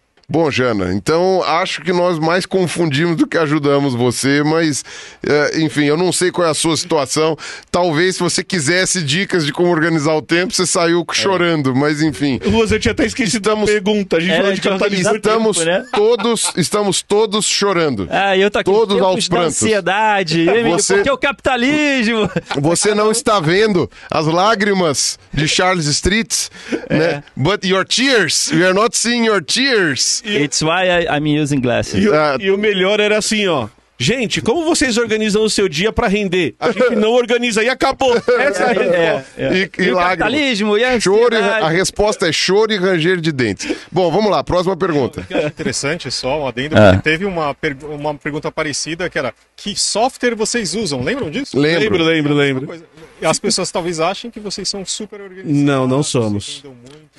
Bom, 0.31 0.49
Jana, 0.49 0.93
então 0.93 1.43
acho 1.43 1.81
que 1.81 1.91
nós 1.91 2.17
mais 2.17 2.45
confundimos 2.45 3.17
do 3.17 3.27
que 3.27 3.37
ajudamos 3.37 3.93
você, 3.93 4.41
mas 4.41 4.81
é, 5.27 5.59
enfim, 5.59 5.83
eu 5.83 5.97
não 5.97 6.13
sei 6.13 6.31
qual 6.31 6.47
é 6.47 6.51
a 6.51 6.53
sua 6.53 6.77
situação. 6.77 7.37
Talvez 7.69 8.15
se 8.15 8.23
você 8.23 8.41
quisesse 8.41 9.01
dicas 9.03 9.45
de 9.45 9.51
como 9.51 9.69
organizar 9.69 10.13
o 10.13 10.21
tempo, 10.21 10.53
você 10.53 10.65
saiu 10.65 11.05
chorando, 11.11 11.75
mas 11.75 12.01
enfim. 12.01 12.39
Ruas, 12.45 12.71
eu 12.71 12.79
tinha 12.79 12.93
até 12.93 13.05
esquecido 13.05 13.41
da 13.53 13.57
pergunta. 13.65 14.15
A 14.15 14.19
gente 14.21 14.31
Era 14.31 14.39
falou 14.41 14.53
de 14.55 14.61
capitalismo. 14.61 15.15
Estamos 15.17 15.57
tempo, 15.57 15.69
né? 15.69 15.85
todos, 15.91 16.53
estamos 16.55 17.01
todos 17.01 17.45
chorando. 17.45 18.07
Ah, 18.09 18.37
eu 18.37 18.49
tô 18.49 18.59
aqui. 18.59 18.71
Todos 18.71 19.01
aos 19.01 19.27
prantos. 19.27 19.61
ansiedade. 19.61 20.45
Você- 20.63 20.93
Porque 20.95 21.11
o 21.11 21.17
capitalismo. 21.17 22.31
Você 22.61 22.95
não 22.95 23.11
está 23.11 23.41
vendo 23.41 23.91
as 24.09 24.25
lágrimas 24.27 25.19
de 25.33 25.45
Charles 25.45 25.87
Street, 25.87 26.47
né? 26.89 27.21
But 27.35 27.65
your 27.65 27.83
tears, 27.83 28.49
we 28.53 28.63
are 28.63 28.73
not 28.73 28.97
seeing 28.97 29.25
your 29.25 29.43
tears. 29.43 30.20
It's 30.25 30.61
why 30.61 30.87
I, 30.87 31.17
I'm 31.17 31.41
using 31.41 31.59
glasses. 31.61 32.03
E, 32.03 32.07
o- 32.09 32.13
Ah. 32.13 32.37
e 32.39 32.51
o 32.51 32.57
melhor 32.57 32.99
era 32.99 33.17
assim, 33.17 33.47
ó. 33.47 33.67
Gente, 34.03 34.41
como 34.41 34.65
vocês 34.65 34.97
organizam 34.97 35.43
o 35.43 35.49
seu 35.49 35.69
dia 35.69 35.91
pra 35.93 36.07
render? 36.07 36.55
A 36.59 36.71
gente 36.71 36.95
não 36.95 37.11
organiza 37.11 37.63
e 37.63 37.69
acabou. 37.69 38.15
Essa 38.15 38.63
é 38.63 38.65
a 38.65 38.73
resposta. 38.73 38.97
É, 38.97 39.25
é. 39.37 39.53
E, 39.53 39.57
e 39.59 39.89
E 39.89 39.93
capitalismo 39.93 40.75
e 40.75 40.83
a 40.83 40.99
Choro 40.99 41.35
e, 41.35 41.37
a 41.37 41.69
resposta 41.69 42.27
é 42.27 42.31
choro 42.31 42.73
e 42.73 42.77
ranger 42.77 43.17
de 43.21 43.31
dentes. 43.31 43.75
Bom, 43.91 44.09
vamos 44.11 44.31
lá, 44.31 44.43
próxima 44.43 44.75
pergunta. 44.75 45.21
que 45.27 45.31
eu 45.35 45.37
acho 45.37 45.47
interessante 45.49 46.09
só, 46.09 46.41
um 46.41 46.47
adendo, 46.47 46.75
Ah. 46.75 46.93
porque 46.93 47.11
teve 47.11 47.25
uma, 47.25 47.53
per- 47.53 47.77
uma 47.83 48.15
pergunta 48.15 48.51
parecida 48.51 49.07
que 49.07 49.19
era 49.19 49.35
que 49.55 49.79
software 49.79 50.33
vocês 50.33 50.73
usam? 50.73 51.03
Lembram 51.03 51.29
disso? 51.29 51.55
Lembro. 51.59 52.03
Lembro, 52.03 52.33
lembro, 52.33 52.33
lembro. 52.33 52.83
As 53.25 53.39
pessoas 53.39 53.71
talvez 53.71 53.99
achem 53.99 54.29
que 54.31 54.39
vocês 54.39 54.67
são 54.67 54.85
super 54.85 55.21
organizados. 55.21 55.55
Não, 55.61 55.87
não 55.87 56.01
somos. 56.03 56.63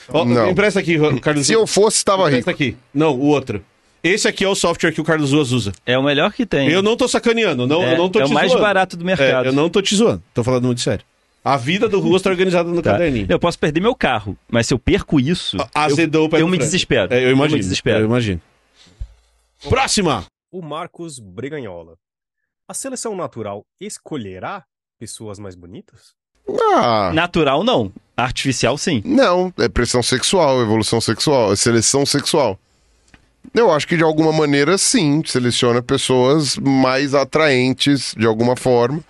Ó, 0.09 0.25
Não. 0.25 0.51
Empresta 0.51 0.81
aqui, 0.81 0.97
Carlos. 1.21 1.47
Se 1.47 1.53
eu 1.53 1.67
fosse, 1.67 1.99
estava 1.99 2.25
rico. 2.25 2.41
Empresta 2.41 2.51
aqui. 2.51 2.77
Não, 2.93 3.15
o 3.15 3.27
outro. 3.27 3.65
Esse 4.03 4.27
aqui 4.27 4.45
é 4.45 4.49
o 4.49 4.55
software 4.55 4.91
que 4.93 5.01
o 5.01 5.05
Carlos 5.05 5.33
Ruas 5.33 5.53
usa. 5.53 5.73
É 5.87 5.97
o 5.97 6.03
melhor 6.03 6.33
que 6.33 6.45
tem. 6.45 6.69
Eu 6.69 6.83
não 6.83 6.97
tô 6.97 7.07
sacaneando, 7.07 7.67
não, 7.69 7.83
É, 7.85 7.95
eu 7.95 7.99
não 7.99 8.09
tô 8.11 8.19
é 8.21 8.25
o 8.25 8.27
te 8.27 8.33
mais 8.35 8.49
zoando. 8.49 8.63
barato 8.65 8.97
do 8.97 9.05
mercado. 9.05 9.47
É, 9.47 9.49
eu 9.49 9.53
não 9.53 9.71
tô 9.71 9.81
te 9.81 9.95
zoando, 9.95 10.21
tô 10.35 10.43
falando 10.43 10.65
muito 10.67 10.81
sério. 10.81 11.05
A 11.45 11.57
vida 11.57 11.89
do 11.89 12.01
Ruas 12.01 12.21
tá 12.23 12.29
organizada 12.31 12.69
no 12.69 12.83
Tá. 12.83 12.93
caderninho. 12.93 13.27
Eu 13.29 13.39
posso 13.39 13.59
perder 13.59 13.81
meu 13.81 13.95
carro, 13.95 14.37
mas 14.51 14.67
se 14.67 14.75
eu 14.75 14.79
perco 14.79 15.21
isso, 15.21 15.57
Azedou 15.75 16.27
o 16.27 16.29
pé 16.29 16.39
eu 16.41 16.47
do 16.47 16.49
me 16.49 16.59
desespero. 16.59 17.13
É, 17.15 17.25
eu 17.25 17.31
imagino. 17.31 17.57
me 17.57 17.61
desespero. 17.61 18.01
Eu 18.01 18.07
imagino. 18.07 18.41
Próxima! 19.69 20.25
O 20.51 20.61
Marcos 20.63 21.19
Breganhola. 21.19 21.95
A 22.69 22.75
seleção 22.75 23.15
natural 23.17 23.65
escolherá 23.81 24.65
pessoas 25.03 25.41
mais 25.41 25.57
bonitas? 25.57 26.15
Ah, 26.77 27.11
Natural 27.13 27.65
não, 27.65 27.93
artificial 28.17 28.79
sim. 28.79 29.03
não, 29.05 29.53
é 29.59 29.69
pressão 29.69 30.01
sexual, 30.01 30.63
evolução 30.63 31.01
sexual, 31.01 31.53
é 31.53 31.57
seleção 31.57 32.07
sexual. 32.07 32.57
Eu 33.53 33.73
acho 33.73 33.89
que 33.89 33.97
de 33.97 34.05
alguma 34.05 34.33
maneira 34.33 34.79
sim, 34.79 35.21
seleciona 35.27 35.83
pessoas 35.83 36.57
mais 36.57 37.17
atraentes 37.17 38.15
de 38.17 38.25
alguma 38.27 38.55
forma. 38.55 39.01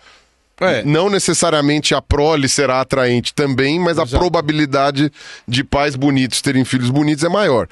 É, 0.58 0.82
Não 0.82 1.10
necessariamente 1.10 1.94
a 1.94 2.00
prole 2.00 2.48
será 2.48 2.80
atraente 2.80 3.34
também, 3.34 3.78
mas 3.78 3.98
a 3.98 4.06
probabilidade 4.06 5.12
de 5.46 5.62
pais 5.62 5.94
bonitos 5.94 6.40
terem 6.40 6.64
filhos 6.64 6.88
bonitos 6.88 7.22
é 7.22 7.28
maior. 7.28 7.68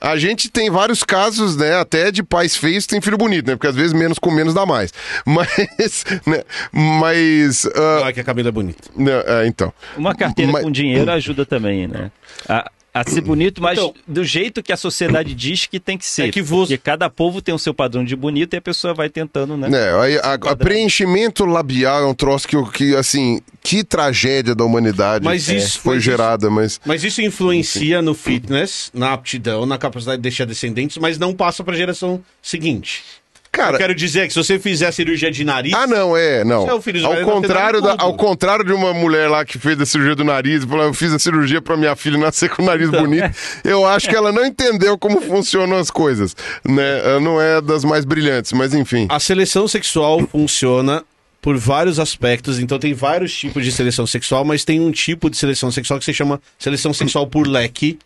A 0.00 0.16
gente 0.16 0.50
tem 0.50 0.70
vários 0.70 1.02
casos, 1.02 1.56
né, 1.56 1.76
até 1.78 2.10
de 2.10 2.22
pais 2.22 2.56
feios 2.56 2.86
têm 2.86 3.00
filho 3.00 3.16
bonito, 3.16 3.46
né? 3.48 3.54
Porque 3.56 3.66
às 3.66 3.74
vezes 3.74 3.92
menos 3.92 4.18
com 4.18 4.30
menos 4.30 4.54
dá 4.54 4.64
mais. 4.66 4.92
Mas, 5.26 6.04
né, 6.26 6.42
mas, 6.72 7.66
ah, 7.66 8.06
ah, 8.08 8.12
que 8.12 8.20
a 8.20 8.24
Camila 8.24 8.48
é 8.48 8.52
bonita. 8.52 8.88
não, 8.96 9.12
é, 9.12 9.46
então. 9.46 9.72
Uma 9.96 10.14
carteira 10.14 10.52
Mas- 10.52 10.62
com 10.62 10.70
dinheiro 10.70 11.10
ajuda 11.10 11.44
também, 11.46 11.86
né? 11.86 12.10
A, 12.48 12.70
a 13.00 13.10
ser 13.10 13.20
bonito, 13.20 13.60
mas 13.62 13.78
Então- 13.78 13.94
do 14.06 14.24
jeito 14.24 14.62
que 14.62 14.72
a 14.72 14.76
sociedade 14.76 15.34
diz 15.34 15.66
que 15.66 15.78
tem 15.78 15.96
que 15.98 16.06
ser. 16.06 16.28
É 16.28 16.30
que 16.30 16.40
você- 16.42 16.76
Porque 16.76 16.78
cada 16.78 17.08
povo 17.10 17.40
tem 17.42 17.54
o 17.54 17.58
seu 17.58 17.74
padrão 17.74 18.04
de 18.04 18.14
bonito 18.16 18.54
e 18.54 18.56
a 18.56 18.60
pessoa 18.62 18.94
vai 18.94 19.08
tentando, 19.08 19.56
né? 19.56 19.68
É, 19.72 20.00
aí, 20.00 20.18
a, 20.18 20.34
a 20.34 20.56
preenchimento 20.56 21.44
labial 21.44 22.02
é 22.02 22.06
um 22.06 22.14
troço 22.14 22.46
que, 22.48 22.56
que, 22.72 22.96
assim, 22.96 23.40
que 23.62 23.82
tragédia 23.84 24.54
da 24.54 24.64
humanidade 24.64 25.24
Mas 25.24 25.48
é, 25.48 25.56
isso- 25.56 25.80
foi 25.80 25.96
mas 25.96 26.04
gerada, 26.04 26.48
mas... 26.50 26.80
Mas 26.84 27.04
isso 27.04 27.20
influencia 27.20 28.00
no 28.00 28.14
fitness, 28.14 28.90
na 28.94 29.12
aptidão, 29.12 29.66
na 29.66 29.76
capacidade 29.78 30.18
de 30.18 30.22
deixar 30.22 30.44
descendentes, 30.44 30.96
mas 30.98 31.18
não 31.18 31.34
passa 31.34 31.62
pra 31.64 31.74
geração 31.76 32.22
seguinte. 32.42 33.02
Cara, 33.56 33.74
Eu 33.74 33.78
quero 33.78 33.94
dizer 33.94 34.26
que 34.26 34.32
se 34.32 34.38
você 34.38 34.58
fizer 34.58 34.86
a 34.86 34.92
cirurgia 34.92 35.30
de 35.30 35.44
nariz. 35.44 35.72
Ah, 35.72 35.86
não, 35.86 36.16
é, 36.16 36.44
não. 36.44 36.66
É 36.66 36.70
ao, 36.70 36.78
da 37.14 37.24
contrário 37.24 37.80
da, 37.80 37.96
ao 37.98 38.14
contrário 38.14 38.64
de 38.64 38.72
uma 38.72 38.92
mulher 38.92 39.28
lá 39.28 39.44
que 39.44 39.58
fez 39.58 39.80
a 39.80 39.86
cirurgia 39.86 40.14
do 40.14 40.24
nariz, 40.24 40.64
falou, 40.64 40.84
eu 40.84 40.94
fiz 40.94 41.12
a 41.12 41.18
cirurgia 41.18 41.62
pra 41.62 41.76
minha 41.76 41.96
filha 41.96 42.18
nascer 42.18 42.50
com 42.50 42.62
o 42.62 42.66
nariz 42.66 42.88
Então, 42.88 43.02
bonito. 43.02 43.30
Eu 43.64 43.86
acho 43.86 44.08
que 44.08 44.14
ela 44.14 44.30
não 44.30 44.44
entendeu 44.44 44.98
como 44.98 45.20
funcionam 45.20 45.78
as 45.78 45.90
coisas, 45.90 46.36
né? 46.64 47.00
Ela 47.00 47.20
não 47.20 47.40
é 47.40 47.60
das 47.60 47.84
mais 47.84 48.04
brilhantes, 48.04 48.52
mas 48.52 48.74
enfim. 48.74 49.06
A 49.08 49.18
seleção 49.18 49.66
sexual 49.66 50.26
funciona 50.26 51.02
por 51.40 51.56
vários 51.56 52.00
aspectos, 52.00 52.58
então 52.58 52.76
tem 52.76 52.92
vários 52.92 53.32
tipos 53.32 53.64
de 53.64 53.70
seleção 53.70 54.04
sexual, 54.04 54.44
mas 54.44 54.64
tem 54.64 54.80
um 54.80 54.90
tipo 54.90 55.30
de 55.30 55.36
seleção 55.36 55.70
sexual 55.70 55.98
que 55.98 56.04
se 56.04 56.12
chama 56.12 56.40
seleção 56.58 56.92
sexual 56.92 57.26
por 57.26 57.46
leque, 57.46 57.98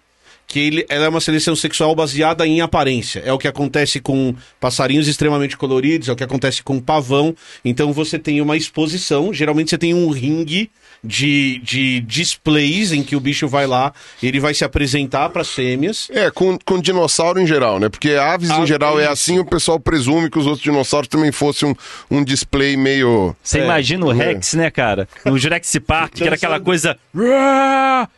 que 0.51 0.59
ele, 0.59 0.86
ela 0.88 1.05
é 1.05 1.09
uma 1.09 1.20
seleção 1.20 1.55
sexual 1.55 1.94
baseada 1.94 2.44
em 2.44 2.61
aparência. 2.61 3.22
É 3.24 3.32
o 3.32 3.38
que 3.38 3.46
acontece 3.46 4.01
com 4.01 4.34
passarinhos 4.59 5.07
extremamente 5.07 5.57
coloridos, 5.57 6.09
é 6.09 6.12
o 6.12 6.16
que 6.16 6.24
acontece 6.24 6.61
com 6.61 6.80
pavão. 6.80 7.32
Então 7.64 7.92
você 7.92 8.18
tem 8.18 8.40
uma 8.40 8.57
exposição, 8.57 9.32
geralmente 9.32 9.70
você 9.70 9.78
tem 9.78 9.94
um 9.94 10.11
ringue 10.11 10.68
de, 11.05 11.61
de 11.62 12.01
displays 12.01 12.90
em 12.90 13.01
que 13.01 13.14
o 13.14 13.20
bicho 13.20 13.46
vai 13.46 13.64
lá, 13.64 13.92
ele 14.20 14.40
vai 14.40 14.53
se 14.53 14.64
apresentar 14.64 15.30
para 15.30 15.44
fêmeas. 15.44 16.09
É, 16.11 16.32
com, 16.32 16.59
com 16.64 16.80
dinossauro 16.80 17.40
em 17.40 17.46
geral, 17.46 17.78
né? 17.78 17.88
Porque 17.88 18.11
aves 18.14 18.51
em 18.51 18.62
Ah, 18.62 18.66
geral 18.66 18.98
é 18.98 19.07
assim, 19.07 19.38
o 19.38 19.44
pessoal 19.44 19.78
presume 19.78 20.28
que 20.28 20.38
os 20.38 20.46
outros 20.46 20.64
dinossauros 20.64 21.09
também 21.09 21.30
fossem 21.30 21.68
um, 22.11 22.18
um 22.18 22.24
display 22.24 22.76
meio. 22.76 23.36
Você 23.40 23.61
É, 23.61 23.64
imagina 23.64 24.05
o 24.05 24.11
Rex, 24.11 24.55
né, 24.55 24.68
cara? 24.68 25.09
No 25.24 25.38
Jurassic 25.38 25.78
Park, 25.78 26.14
que 26.14 26.24
era 26.24 26.34
aquela 26.34 26.59
coisa. 26.59 26.98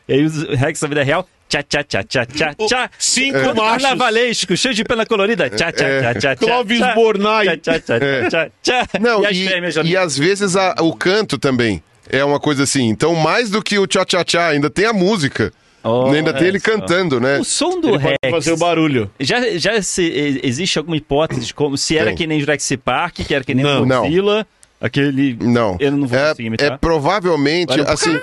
E 0.08 0.12
aí 0.14 0.24
o 0.26 0.56
Rex 0.56 0.80
na 0.80 0.88
vida 0.88 1.02
real. 1.02 1.28
Tchá, 1.52 1.62
tchá, 1.62 1.84
tchá, 1.84 2.02
tchá, 2.02 2.24
tchá, 2.24 2.54
tchá. 2.54 2.90
Cinco 2.98 3.38
Todo 3.42 3.56
machos. 3.56 3.82
Carnavalesco, 3.82 4.56
cheio 4.56 4.72
de 4.74 4.84
pena 4.84 5.04
colorida. 5.04 5.50
Tchá, 5.50 5.70
tchá, 5.70 5.84
tchá, 5.84 6.14
tchá, 6.14 6.34
tchá. 6.34 6.36
Clóvis 6.36 6.78
tchá. 6.78 6.94
Bornai. 6.94 7.56
Tchá, 7.58 7.78
tchá, 7.78 8.00
tchá, 8.00 8.30
tchá, 8.30 8.50
tchá. 8.62 8.88
Não, 8.98 9.22
e 9.22 9.26
as 9.26 9.36
e, 9.36 9.48
fêmeas 9.48 9.76
e 9.84 9.94
às 9.94 10.16
vezes 10.16 10.56
a- 10.56 10.74
o 10.80 10.94
canto 10.94 11.36
também 11.36 11.82
é 12.08 12.24
uma 12.24 12.40
coisa 12.40 12.62
assim. 12.62 12.88
Então, 12.88 13.14
mais 13.14 13.50
do 13.50 13.60
que 13.62 13.78
o 13.78 13.86
tchá-tchá-tchá, 13.86 14.48
ainda 14.48 14.70
tem 14.70 14.86
a 14.86 14.94
música. 14.94 15.52
Olha 15.84 16.16
ainda 16.20 16.32
tem 16.32 16.48
ele 16.48 16.58
só. 16.58 16.70
cantando, 16.70 17.20
né? 17.20 17.38
O 17.38 17.44
som 17.44 17.78
do 17.78 17.88
Ele 17.90 17.98
pode 17.98 18.16
Rex. 18.22 18.30
fazer 18.34 18.52
o 18.52 18.56
barulho. 18.56 19.10
Já, 19.20 19.58
já 19.58 19.82
se, 19.82 20.40
existe 20.42 20.78
alguma 20.78 20.96
hipótese 20.96 21.44
de 21.48 21.52
como 21.52 21.76
se 21.76 21.98
era 21.98 22.06
Tem. 22.06 22.16
que 22.16 22.26
nem 22.26 22.40
Jurassic 22.40 22.78
Park, 22.78 23.16
que 23.16 23.34
era 23.34 23.44
que 23.44 23.52
nem 23.54 23.62
Não. 23.62 23.84
Godzilla, 23.86 24.46
aquele. 24.80 25.36
Não. 25.38 25.76
Eu 25.78 25.92
não 25.92 26.06
vou 26.06 26.18
é, 26.18 26.28
conseguir 26.30 26.46
imitar. 26.46 26.72
é 26.72 26.76
provavelmente, 26.78 27.72
Olha, 27.72 27.84
assim. 27.90 28.18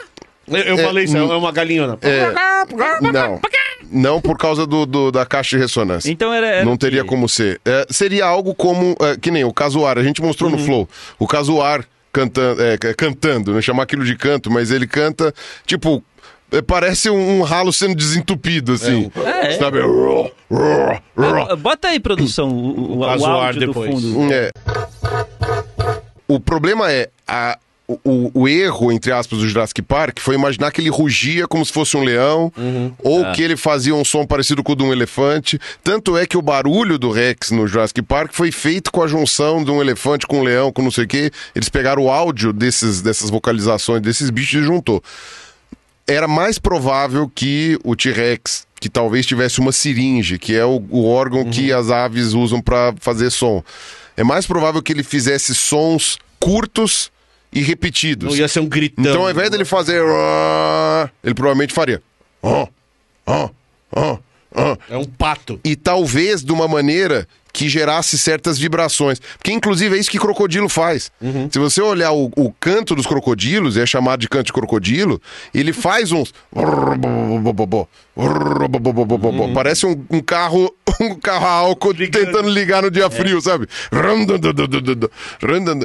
Eu, 0.50 0.58
eu 0.58 0.78
falei 0.80 1.04
isso, 1.06 1.18
é 1.18 1.22
uma 1.24 1.52
galinhona. 1.52 1.98
é, 2.02 2.32
não. 3.12 3.40
Não 3.92 4.22
por 4.22 4.38
causa 4.38 4.68
do, 4.68 4.86
do- 4.86 5.12
da 5.12 5.26
caixa 5.26 5.56
de 5.58 5.64
ressonância. 5.64 6.12
Então 6.12 6.32
era. 6.32 6.46
era 6.48 6.66
Não 6.66 6.74
o 6.74 6.78
teria 6.78 7.02
quê? 7.02 7.08
como 7.08 7.28
ser. 7.28 7.60
É, 7.66 7.88
seria 7.90 8.24
algo 8.26 8.54
como. 8.54 8.96
é, 9.02 9.18
que 9.18 9.32
nem 9.32 9.44
o 9.44 9.52
Casuar. 9.52 9.98
A 9.98 10.04
gente 10.04 10.22
mostrou 10.22 10.52
Uhum. 10.52 10.58
no 10.58 10.64
Flow. 10.64 10.90
O 11.18 11.26
Casuar 11.26 11.84
cantando, 12.14 12.62
é, 12.62 12.74
c- 12.80 12.94
cantando, 12.94 13.52
né? 13.54 13.62
Chamar 13.64 13.84
aquilo 13.84 14.06
de 14.06 14.16
canto, 14.16 14.52
mas 14.52 14.70
ele 14.70 14.86
canta, 14.86 15.34
tipo. 15.66 16.04
é, 16.52 16.62
Parece 16.62 17.10
um, 17.10 17.40
um 17.40 17.42
ralo 17.42 17.74
sendo 17.74 17.96
desentupido, 17.96 18.74
assim. 18.74 19.10
É, 19.26 19.48
é. 19.56 19.58
Sabe? 19.58 19.80
Ah, 19.82 21.56
Bota 21.56 21.88
aí, 21.88 22.00
produção, 22.00 22.48
o, 22.50 22.80
o, 22.98 22.98
o, 23.02 23.06
Caso 23.08 23.26
ar 23.26 23.32
áudio 23.48 23.62
do 23.62 23.68
depois. 23.68 23.90
fundo. 23.90 24.32
É. 24.34 24.52
O 26.28 26.40
problema 26.40 26.92
é. 26.92 27.10
A, 27.28 27.58
o, 27.92 28.00
o- 28.04 28.32
o 28.42 28.48
erro, 28.48 28.92
entre 28.92 29.12
aspas, 29.12 29.40
do 29.40 29.48
Jurassic 29.48 29.82
Park 29.82 30.20
foi 30.20 30.36
imaginar 30.36 30.72
que 30.72 30.80
ele 30.80 30.90
rugia 30.90 31.48
como 31.48 31.66
se 31.66 31.74
fosse 31.74 31.98
um 31.98 32.04
leão, 32.04 32.52
ou 33.04 33.26
Ah. 33.26 33.32
que 33.32 33.42
ele 33.42 33.58
fazia 33.58 33.96
um 33.96 34.06
som 34.06 34.26
parecido 34.26 34.64
com 34.64 34.74
o 34.74 34.76
de 34.76 34.84
um 34.84 34.92
elefante. 34.94 35.60
Tanto 35.84 36.16
é 36.18 36.26
que 36.28 36.38
o 36.38 36.42
barulho 36.42 37.00
do 37.00 37.10
Rex 37.12 37.50
no 37.52 37.68
Jurassic 37.68 38.02
Park 38.04 38.32
foi 38.34 38.52
feito 38.52 38.92
com 38.92 39.02
a 39.02 39.08
junção 39.08 39.64
de 39.64 39.72
um 39.72 39.82
elefante 39.82 40.28
com 40.28 40.40
um 40.40 40.44
leão, 40.44 40.72
com 40.72 40.82
não 40.84 40.92
sei 40.92 41.06
o 41.06 41.08
quê. 41.08 41.32
Eles 41.56 41.68
pegaram 41.70 42.04
o 42.04 42.12
áudio 42.12 42.54
desses, 42.54 43.02
dessas 43.02 43.30
vocalizações 43.30 44.02
desses 44.02 44.30
bichos 44.30 44.62
e 44.62 44.64
juntou 44.66 45.02
era 46.08 46.28
mais 46.28 46.58
provável 46.58 47.32
que 47.34 47.78
o 47.84 47.96
T-Rex 47.96 48.68
que 48.82 48.90
talvez 48.90 49.26
tivesse 49.26 49.60
uma 49.60 49.72
seringe, 49.72 50.40
que 50.40 50.56
é 50.56 50.66
o, 50.66 50.82
o 50.90 51.06
órgão 51.08 51.42
Uhum. 51.42 51.50
que 51.52 51.72
as 51.72 51.90
aves 51.92 52.34
usam 52.34 52.62
para 52.62 52.94
fazer 53.00 53.30
som. 53.30 53.64
É 54.18 54.24
mais 54.24 54.48
provável 54.48 54.82
que 54.82 54.92
ele 54.92 55.04
fizesse 55.04 55.54
sons 55.54 56.18
curtos 56.40 57.12
e 57.52 57.62
repetidos. 57.62 58.30
Não 58.30 58.38
ia 58.38 58.48
ser 58.48 58.60
um 58.60 58.68
gritão. 58.68 59.04
Então, 59.06 59.24
ao 59.24 59.32
invés 59.32 59.50
dele 59.50 59.66
fazer. 59.66 60.02
Ele 61.24 61.34
provavelmente 61.34 61.74
faria. 61.74 62.02
É 64.90 64.98
um 64.98 65.06
pato. 65.06 65.60
e 65.64 65.76
talvez 65.76 66.44
de 66.44 66.52
uma 66.52 66.68
maneira 66.68 67.28
que 67.52 67.70
gerasse 67.70 68.18
certas 68.18 68.58
vibrações. 68.58 69.20
Porque, 69.38 69.52
inclusive, 69.52 69.96
é 69.96 70.00
isso 70.00 70.12
que 70.12 70.20
crocodilo 70.20 70.70
faz. 70.70 71.12
Se 71.52 71.60
você 71.60 71.82
olhar 71.82 72.12
o, 72.12 72.32
o 72.36 72.54
canto 72.60 72.96
dos 72.96 73.08
crocodilos, 73.08 73.78
é 73.78 73.86
chamado 73.86 74.20
de 74.20 74.30
canto 74.30 74.48
de 74.48 74.54
crocodilo, 74.54 75.22
ele 75.54 75.74
faz 75.74 76.12
uns. 76.12 76.34
Parece 79.54 79.86
um, 79.86 80.06
um 80.10 80.22
carro 80.22 80.74
um 81.00 81.16
carro 81.16 81.46
a 81.46 81.52
álcool 81.52 81.94
tentando 81.94 82.50
ligar 82.50 82.82
no 82.82 82.92
dia 82.92 83.10
frio, 83.10 83.40
sabe? 83.42 83.68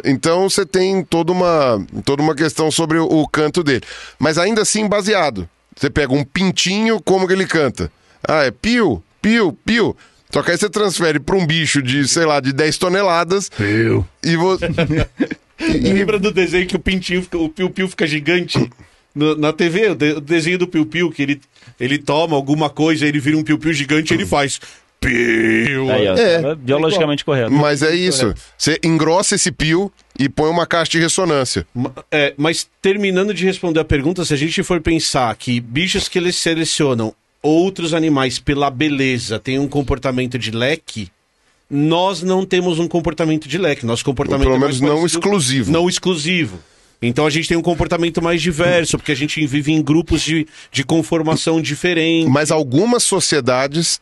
Então 0.05 0.49
você 0.49 0.67
tem 0.67 1.05
toda 1.05 1.33
uma, 1.33 1.85
toda 2.05 2.23
uma 2.23 2.35
questão 2.35 2.71
sobre 2.71 2.99
o, 2.99 3.05
o 3.05 3.29
canto 3.29 3.63
dele. 3.63 3.83
Mas 4.19 4.39
ainda 4.39 4.63
assim, 4.63 4.89
baseado. 4.89 5.49
Você 5.77 5.91
pega 5.91 6.13
um 6.13 6.25
pintinho, 6.25 7.01
como 7.03 7.27
que 7.27 7.33
ele 7.33 7.47
canta? 7.47 7.91
Ah, 8.27 8.45
é 8.45 8.51
piu, 8.51 9.03
piu, 9.21 9.57
piu. 9.65 9.97
Só 10.35 10.43
que 10.43 10.51
aí 10.51 10.59
você 10.59 10.69
transfere 10.69 11.21
para 11.21 11.37
um 11.37 11.47
bicho 11.47 11.81
de, 11.81 12.09
sei 12.09 12.25
lá, 12.27 12.41
de 12.41 12.53
10 12.53 12.77
toneladas. 12.77 13.49
Piu. 13.51 14.05
E 14.21 14.35
você. 14.35 14.67
Lembra 15.81 16.19
do 16.19 16.33
desenho 16.33 16.67
que 16.67 16.75
o 16.75 16.79
pintinho, 16.81 17.23
fica- 17.23 17.39
o 17.39 17.49
piu-piu 17.49 17.89
fica 17.89 18.05
gigante? 18.05 18.69
No- 19.15 19.37
na 19.37 19.53
TV, 19.53 19.91
o, 19.91 19.95
de- 19.95 20.15
o 20.15 20.21
desenho 20.21 20.59
do 20.59 20.67
piu-piu, 20.67 21.09
que 21.13 21.23
ele, 21.23 21.41
ele 21.79 21.99
toma 21.99 22.35
alguma 22.35 22.69
coisa, 22.69 23.07
ele 23.07 23.21
vira 23.21 23.37
um 23.39 23.45
piu-piu 23.45 23.73
gigante 23.73 24.13
e 24.13 24.17
ele 24.17 24.27
faz 24.27 24.61
piu. 25.01 25.89
Aí, 25.89 26.09
ó, 26.09 26.15
É. 26.17 26.41
tava 26.43 26.55
biologicamente 26.57 27.25
correto. 27.25 27.53
Mas 27.53 27.85
é 27.85 27.95
isso. 27.95 28.35
Você 28.59 28.77
engrossa 28.83 29.37
esse 29.37 29.53
pio 29.53 29.93
e 30.19 30.29
põe 30.29 30.51
uma 30.51 30.67
caixa 30.67 30.91
de 30.91 30.99
ressonância. 30.99 31.65
É, 32.11 32.35
mas 32.37 32.67
terminando 32.83 33.33
de 33.33 33.45
responder 33.45 33.79
a 33.79 33.85
pergunta, 33.85 34.25
se 34.25 34.35
a 34.35 34.37
gente 34.37 34.61
for 34.65 34.81
pensar 34.81 35.33
que 35.37 35.61
bichos 35.61 36.09
que 36.09 36.19
eles 36.19 36.35
selecionam 36.35 37.15
outros 37.45 37.93
animais 37.93 38.39
pela 38.39 38.71
beleza 38.71 39.39
têm 39.39 39.59
um 39.59 39.69
comportamento 39.69 40.39
de 40.39 40.51
leque, 40.51 41.09
nós 41.71 42.23
não 42.23 42.45
temos 42.47 42.79
um 42.79 42.89
comportamento 42.89 43.47
de 43.47 43.59
leque. 43.59 43.85
Nosso 43.85 44.05
comportamento 44.05 44.45
Pelo 44.45 44.57
é 44.57 44.59
menos 44.59 44.81
não 44.81 45.05
exclusivo. 45.05 45.71
Não 45.71 45.89
exclusivo. 45.89 46.59
Então 47.03 47.27
a 47.27 47.31
gente 47.31 47.47
tem 47.49 47.57
um 47.57 47.63
comportamento 47.63 48.23
mais 48.23 48.41
diverso, 48.41 48.97
porque 48.97 49.13
a 49.13 49.17
gente 49.17 49.45
vive 49.47 49.73
em 49.73 49.83
grupos 49.83 50.23
de, 50.23 50.47
de 50.73 50.85
conformação 50.85 51.61
diferente. 51.61 52.31
Mas 52.31 52.51
algumas 52.51 53.03
sociedades 53.03 54.01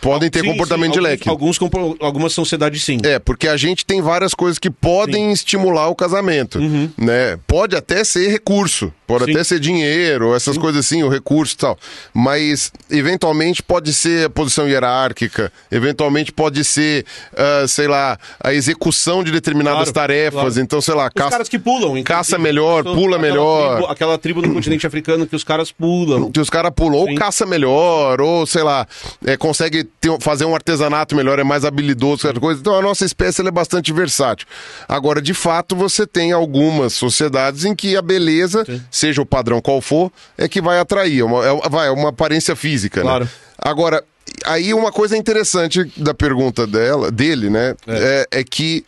podem 0.00 0.28
ter 0.28 0.40
Sim, 0.40 0.48
comportamento 0.48 0.94
sim, 0.94 1.00
de 1.00 1.06
alguns- 1.06 1.10
leque. 1.10 1.28
Alguns, 1.28 1.58
algumas 2.00 2.32
sociedades 2.32 2.84
sim. 2.84 2.98
É, 3.04 3.18
porque 3.18 3.46
a 3.48 3.56
gente 3.56 3.86
tem 3.86 4.02
várias 4.02 4.34
coisas 4.34 4.58
que 4.58 4.68
podem 4.70 5.30
estimular 5.32 5.88
o 5.88 5.94
casamento, 5.94 6.58
né? 6.98 7.38
Pode 7.46 7.76
até 7.76 8.02
ser 8.04 8.28
recurso, 8.28 8.92
pode. 9.18 9.24
Sim. 9.26 9.30
até 9.32 9.44
ser 9.44 9.60
dinheiro, 9.60 10.34
essas 10.34 10.56
coisas 10.58 10.84
assim, 10.84 11.02
o 11.02 11.08
recurso 11.08 11.54
e 11.54 11.58
tal. 11.58 11.78
Mas, 12.14 12.72
eventualmente, 12.90 13.62
pode 13.62 13.92
ser 13.92 14.26
a 14.26 14.30
posição 14.30 14.68
hierárquica, 14.68 15.52
eventualmente 15.70 16.32
pode 16.32 16.62
ser, 16.64 17.04
ah, 17.36 17.66
sei 17.66 17.88
lá, 17.88 18.18
a 18.42 18.52
execução 18.52 19.22
de 19.24 19.30
determinadas 19.32 19.90
Claro, 19.90 19.92
tarefas. 19.92 20.40
claro. 20.40 20.60
Então, 20.60 20.80
sei 20.80 20.94
lá, 20.94 21.06
Os 21.08 21.12
caça, 21.14 21.30
caras 21.30 21.48
que 21.48 21.58
pulam. 21.58 22.02
caça 22.02 22.38
melhor, 22.38 22.82
São 22.84 22.94
pula 22.94 23.16
aquela 23.16 23.18
melhor. 23.30 23.76
tribo- 23.76 23.92
aquela 23.92 24.18
tribo 24.18 24.42
no 24.42 24.52
continente 24.54 24.86
africano 24.86 25.26
que 25.26 25.36
os 25.36 25.44
caras 25.44 25.72
pulam. 25.72 26.30
que 26.30 26.40
os 26.40 26.50
caras 26.50 26.72
pulam, 26.74 26.98
ou 27.00 27.06
Sim. 27.08 27.14
caça 27.14 27.46
melhor, 27.46 28.20
ou 28.20 28.46
sei 28.46 28.62
lá, 28.62 28.86
é, 29.26 29.36
consegue 29.36 29.84
ter- 29.84 30.16
fazer 30.20 30.44
um 30.44 30.54
artesanato 30.54 31.14
melhor, 31.16 31.38
é 31.38 31.44
mais 31.44 31.64
habilidoso, 31.64 32.22
certa 32.22 32.40
coisa. 32.40 32.60
Então 32.60 32.74
a 32.76 32.82
nossa 32.82 33.04
espécie 33.04 33.46
é 33.46 33.50
bastante 33.50 33.92
versátil. 33.92 34.46
Agora, 34.88 35.20
de 35.20 35.34
fato, 35.34 35.74
você 35.74 36.06
tem 36.06 36.32
algumas 36.32 36.92
sociedades 36.92 37.64
em 37.64 37.74
que 37.74 37.96
a 37.96 38.02
beleza, 38.02 38.64
seja 39.02 39.20
o 39.20 39.26
padrão 39.26 39.60
qual 39.60 39.80
for, 39.80 40.10
é 40.38 40.46
que 40.48 40.60
vai 40.62 40.78
atrair, 40.78 41.20
é 41.20 41.24
uma, 41.24 41.44
é, 41.44 41.68
vai, 41.68 41.88
é 41.88 41.90
uma 41.90 42.10
aparência 42.10 42.54
física, 42.54 43.00
né? 43.00 43.06
Claro. 43.10 43.28
Agora, 43.58 44.02
aí 44.44 44.72
uma 44.72 44.92
coisa 44.92 45.16
interessante 45.16 45.84
da 45.96 46.14
pergunta 46.14 46.66
dela, 46.66 47.10
dele, 47.10 47.50
né, 47.50 47.74
é, 47.86 48.26
é 48.30 48.44
que 48.44 48.84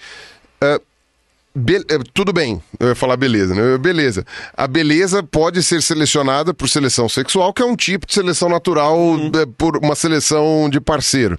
é, 0.60 0.80
Be- 1.56 1.84
é, 1.88 1.98
tudo 2.12 2.32
bem, 2.32 2.60
eu 2.80 2.88
ia 2.88 2.94
falar 2.96 3.16
beleza, 3.16 3.54
né? 3.54 3.78
Beleza. 3.78 4.26
A 4.56 4.66
beleza 4.66 5.22
pode 5.22 5.62
ser 5.62 5.80
selecionada 5.82 6.52
por 6.52 6.68
seleção 6.68 7.08
sexual, 7.08 7.52
que 7.52 7.62
é 7.62 7.64
um 7.64 7.76
tipo 7.76 8.06
de 8.08 8.14
seleção 8.14 8.48
natural 8.48 8.98
é, 9.40 9.46
por 9.56 9.76
uma 9.76 9.94
seleção 9.94 10.68
de 10.68 10.80
parceiro. 10.80 11.38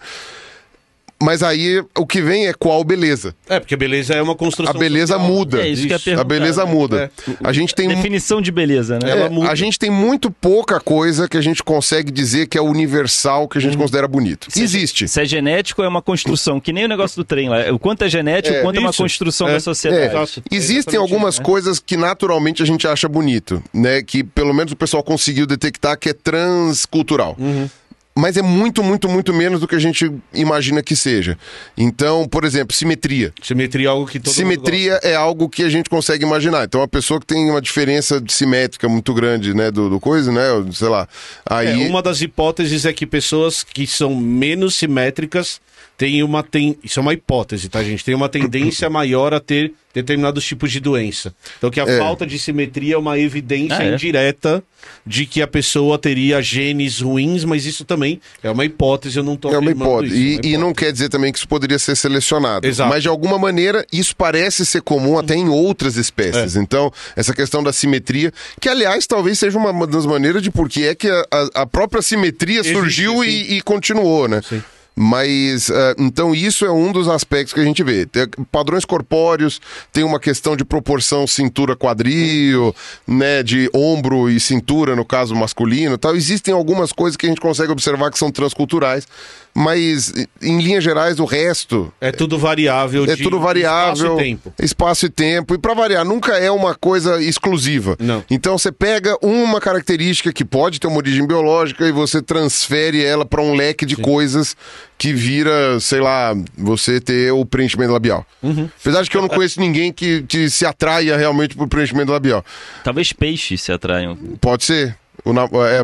Mas 1.22 1.42
aí 1.42 1.82
o 1.98 2.06
que 2.06 2.22
vem 2.22 2.48
é 2.48 2.54
qual 2.54 2.84
beleza. 2.84 3.34
É, 3.48 3.58
porque 3.60 3.76
beleza 3.78 4.14
é 4.14 4.22
uma 4.22 4.36
construção. 4.36 4.76
A 4.76 4.78
beleza 4.78 5.14
social. 5.14 5.32
muda. 5.34 5.62
É 5.62 5.70
isso 5.70 5.84
que 5.84 5.88
eu 5.88 5.92
ia 5.92 5.96
A 5.96 6.00
perguntar, 6.00 6.24
beleza 6.26 6.66
né? 6.66 6.72
muda. 6.72 7.12
A 7.42 7.54
gente 7.54 7.74
tem 7.74 7.88
Definição 7.88 8.42
de 8.42 8.52
beleza, 8.52 9.00
né? 9.02 9.10
é, 9.10 9.12
ela 9.12 9.30
muda. 9.30 9.50
a 9.50 9.56
gente 9.56 9.80
tem 9.80 9.90
muito 9.90 10.30
pouca 10.30 10.80
coisa 10.80 11.28
que 11.30 11.38
a 11.38 11.42
gente 11.42 11.64
consegue 11.64 12.12
dizer 12.12 12.48
que 12.48 12.58
é 12.58 12.62
universal, 12.62 13.48
que 13.48 13.58
a 13.58 13.62
gente 13.62 13.78
considera 13.78 14.08
bonito. 14.10 14.48
Existe. 14.56 15.08
Se 15.08 15.22
é 15.22 15.26
genético, 15.26 15.82
é 15.82 15.88
uma 15.88 16.02
construção, 16.02 16.60
que 16.60 16.74
nem 16.74 16.84
o 16.84 16.88
negócio 16.88 17.16
do 17.16 17.24
trem 17.24 17.48
lá. 17.50 17.72
O 17.74 17.80
quanto 17.80 18.04
é 18.04 18.10
genético, 18.10 18.54
É, 18.56 18.60
o 18.60 18.64
quanto 18.64 18.76
é 18.78 18.80
uma 18.82 18.90
isso. 18.90 19.02
construção 19.02 19.48
É. 19.48 19.54
da 19.54 19.60
sociedade. 19.62 20.04
É, 20.04 20.08
Exato. 20.08 20.44
existem 20.52 21.00
algumas 21.00 21.36
isso, 21.36 21.42
né? 21.42 21.46
coisas 21.46 21.80
que 21.80 21.96
naturalmente 21.96 22.62
a 22.62 22.66
gente 22.66 22.86
acha 22.88 23.08
bonito, 23.08 23.64
né? 23.74 24.02
Que 24.04 24.22
pelo 24.22 24.54
menos 24.54 24.74
o 24.74 24.76
pessoal 24.76 25.02
conseguiu 25.02 25.48
detectar 25.48 25.98
que 25.98 26.10
é 26.10 26.14
transcultural. 26.14 27.36
Uhum. 27.40 27.70
Mas 28.18 28.38
é 28.38 28.42
muito, 28.42 28.82
muito, 28.82 29.10
muito 29.10 29.34
menos 29.34 29.60
do 29.60 29.68
que 29.68 29.76
a 29.76 29.80
gente 29.80 30.12
imagina 30.34 30.82
que 30.82 30.96
seja. 30.96 31.38
Então, 31.78 32.28
por 32.28 32.46
exemplo, 32.46 32.74
simetria. 32.74 33.34
Simetria 33.42 33.88
é 33.88 33.92
algo 33.92 34.08
que 34.08 34.20
todo 34.20 34.34
simetria 34.34 35.00
é 35.04 35.16
algo 35.16 35.50
que 35.50 35.64
a 35.64 35.70
gente 35.70 35.90
consegue 35.90 36.24
imaginar. 36.24 36.64
Então, 36.64 36.82
uma 36.82 36.88
pessoa 36.88 37.20
que 37.20 37.26
tem 37.26 37.50
uma 37.50 37.62
diferença 37.62 38.22
de 38.22 38.32
simétrica 38.32 38.88
muito 38.88 39.14
grande, 39.14 39.54
né, 39.54 39.70
do, 39.70 39.90
do 39.90 40.00
coisa, 40.00 40.32
né, 40.32 40.44
sei 40.72 40.88
lá. 40.88 40.96
gosta. 41.06 41.10
Aí, 41.46 41.84
É, 41.84 41.88
uma 41.88 42.02
das 42.02 42.22
hipóteses 42.22 42.86
é 42.86 42.94
que 42.94 43.06
pessoas 43.06 43.64
que 43.64 43.86
são 43.86 44.16
menos 44.16 44.76
simétricas 44.76 45.60
têm 45.98 46.24
uma. 46.24 46.44
Tem... 46.44 46.78
Isso 46.84 47.00
é 47.00 47.02
uma 47.02 47.14
hipótese, 47.14 47.70
tá, 47.70 47.84
gente? 47.84 48.04
Tem 48.04 48.16
uma 48.16 48.30
tendência 48.30 48.90
maior 48.90 49.34
a 49.34 49.40
ter 49.40 49.74
determinados 49.94 50.44
tipos 50.46 50.72
de 50.74 50.82
doença. 50.82 51.34
Então, 51.58 51.70
que 51.72 51.80
a 51.80 51.84
É. 51.86 51.98
falta 51.98 52.26
de 52.28 52.38
simetria 52.38 52.96
é 52.96 52.98
uma 52.98 53.18
evidência 53.18 53.78
Ah, 53.78 53.84
é? 53.86 53.94
indireta 53.94 54.62
de 55.08 55.26
que 55.26 55.42
a 55.42 55.48
pessoa 55.48 55.98
teria 55.98 56.42
genes 56.42 57.00
ruins, 57.00 57.46
mas 57.46 57.66
isso 57.66 57.86
também 57.86 58.20
é 58.44 58.52
uma 58.52 58.66
hipótese, 58.66 59.16
eu 59.18 59.24
não 59.24 59.38
tô 59.38 59.50
É 59.54 59.58
uma 59.58 59.72
hipótese. 59.72 60.14
isso, 60.14 60.22
E, 60.22 60.34
é 60.34 60.36
uma 60.36 60.46
e 60.48 60.52
não 60.58 60.68
hipótese. 60.72 60.74
quer 60.86 60.92
dizer 60.92 61.10
também 61.10 61.32
que 61.32 61.38
isso 61.38 61.48
poderia 61.48 61.80
ser 61.80 61.96
selecionado. 61.96 62.68
Exato. 62.68 62.90
Mas 62.90 63.04
de 63.04 63.08
alguma 63.08 63.40
maneira 63.40 63.86
isso 63.92 64.14
parece 64.18 64.66
ser 64.66 64.82
comum 64.82 65.18
até 65.18 65.34
em 65.34 65.48
outras 65.48 65.98
É. 65.98 66.02
espécies. 66.02 66.58
Então, 66.58 66.92
essa 67.16 67.34
questão 67.34 67.64
da 67.64 67.72
simetria, 67.72 68.34
que 68.60 68.68
aliás 68.68 69.08
talvez 69.08 69.40
seja 69.40 69.58
uma 69.58 69.88
das 69.88 70.06
maneiras 70.06 70.42
de 70.44 70.52
por 70.52 70.68
que 70.68 70.84
é 70.86 70.94
que 70.94 71.08
a, 71.10 71.26
a- 71.54 71.66
própria 71.66 72.02
simetria 72.02 72.60
Existe, 72.60 72.74
surgiu 72.78 73.24
e, 73.24 73.58
e 73.58 73.62
continuou, 73.62 74.28
né? 74.28 74.42
Sim. 74.48 74.62
Mas, 74.96 75.70
ah, 75.70 75.94
então, 75.98 76.34
isso 76.34 76.66
é 76.66 76.72
um 76.72 76.92
dos 76.92 77.10
aspectos 77.10 77.54
que 77.54 77.60
a 77.60 77.64
gente 77.66 77.84
vê. 77.84 78.06
Tem 78.06 78.28
padrões 78.52 78.86
corpóreos, 78.86 79.60
tem 79.92 80.04
uma 80.04 80.20
questão 80.20 80.56
de 80.56 80.64
proporção 80.64 81.28
cintura-quadril, 81.28 82.74
né, 83.06 83.44
de 83.44 83.70
ombro 83.74 84.30
e 84.30 84.40
cintura, 84.40 84.96
no 84.96 85.04
caso 85.04 85.36
masculino 85.36 85.96
e 85.96 85.98
tal. 85.98 86.16
Existem 86.16 86.54
algumas 86.54 86.92
coisas 86.94 87.18
que 87.18 87.26
a 87.26 87.30
gente 87.30 87.42
consegue 87.42 87.72
observar 87.72 88.10
que 88.10 88.18
são 88.18 88.32
transculturais, 88.32 89.06
mas, 89.54 90.14
em 90.42 90.60
linhas 90.62 90.84
gerais, 90.84 91.20
o 91.20 91.26
resto 91.26 91.92
É 92.02 92.12
tudo 92.12 92.38
variável. 92.38 93.04
é 93.06 93.16
de 93.16 93.24
tudo 93.24 93.40
variável. 93.40 93.94
Espaço 93.94 94.20
e 94.22 94.24
tempo. 94.24 94.54
Espaço 94.62 95.06
e 95.06 95.10
tempo. 95.10 95.56
E 95.56 95.58
pra 95.58 95.74
variar, 95.74 96.04
nunca 96.04 96.38
é 96.38 96.52
uma 96.52 96.76
coisa 96.76 97.22
exclusiva. 97.22 97.96
Não. 98.00 98.24
Então 98.30 98.58
você 98.58 98.70
pega 98.72 99.18
uma 99.22 99.62
característica 99.62 100.34
que 100.34 100.44
pode 100.44 100.80
ter 100.80 100.88
uma 100.88 100.98
origem 100.98 101.26
biológica 101.26 101.88
e 101.88 101.92
você 101.92 102.22
transfere 102.22 103.04
ela 103.04 103.26
pra 103.26 103.42
um 103.42 103.54
leque 103.56 103.86
de 103.86 103.96
coisas 103.96 104.56
que 104.98 105.14
vira, 105.14 105.80
sei 105.80 106.00
lá, 106.00 106.34
você 106.58 107.02
ter 107.02 107.32
o 107.32 107.46
preenchimento 107.46 107.92
labial. 107.92 108.26
Uhum. 108.42 108.66
Apesar 108.80 109.04
de 109.04 109.10
que 109.10 109.18
eu 109.18 109.22
não 109.22 109.28
conheço 109.30 109.60
ninguém 109.60 109.92
que, 109.92 110.24
que 110.24 110.50
se 110.50 110.66
atraia 110.66 111.18
realmente 111.18 111.56
pro 111.56 111.68
preenchimento 111.68 112.12
labial. 112.12 112.44
Talvez 112.84 113.12
peixes 113.12 113.62
se 113.62 113.72
atraiam. 113.72 114.16
Pode 114.40 114.64
ser. 114.64 114.98
O 115.24 115.34
na- 115.34 115.44
é, 115.44 115.82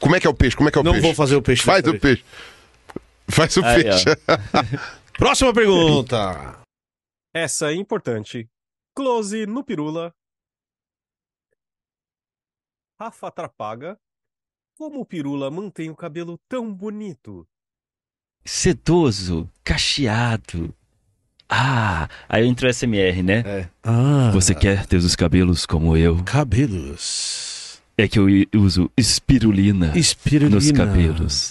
como 0.00 0.14
é 0.14 0.20
que 0.20 0.26
é 0.26 0.30
o 0.30 0.34
peixe? 0.34 0.56
Como 0.56 0.68
é 0.68 0.72
que 0.72 0.78
é 0.78 0.80
o 0.80 0.84
Não 0.84 0.92
peixe? 0.92 1.06
vou 1.06 1.14
fazer 1.14 1.36
o 1.36 1.42
peixe. 1.42 1.62
Faz 1.64 1.84
o 1.86 1.90
vez. 1.90 2.00
peixe. 2.00 2.24
Faz 3.28 3.56
o 3.56 3.64
Aí, 3.64 3.82
peixe. 3.82 4.04
Próxima 5.18 5.52
pergunta. 5.52 6.58
Essa 7.34 7.72
é 7.72 7.74
importante. 7.74 8.48
Close 8.94 9.46
no 9.46 9.64
pirula. 9.64 10.12
Rafa 13.00 13.30
Trapaga. 13.30 13.96
Como 14.76 15.00
o 15.00 15.04
pirula 15.06 15.50
mantém 15.50 15.90
o 15.90 15.96
cabelo 15.96 16.38
tão 16.48 16.72
bonito? 16.72 17.46
Sedoso, 18.48 19.46
cacheado. 19.62 20.74
Ah, 21.46 22.08
aí 22.26 22.46
entra 22.46 22.66
o 22.68 22.72
SMR, 22.72 23.22
né? 23.22 23.68
Ah, 23.84 24.30
Você 24.32 24.54
quer 24.54 24.86
ter 24.86 24.96
os 24.96 25.14
cabelos 25.14 25.66
como 25.66 25.94
eu? 25.94 26.16
cabelos. 26.24 27.78
É 27.96 28.08
que 28.08 28.18
eu 28.18 28.26
uso 28.54 28.90
espirulina, 28.96 29.92
Espirulina. 29.94 30.54
nos 30.56 30.72
cabelos. 30.72 31.50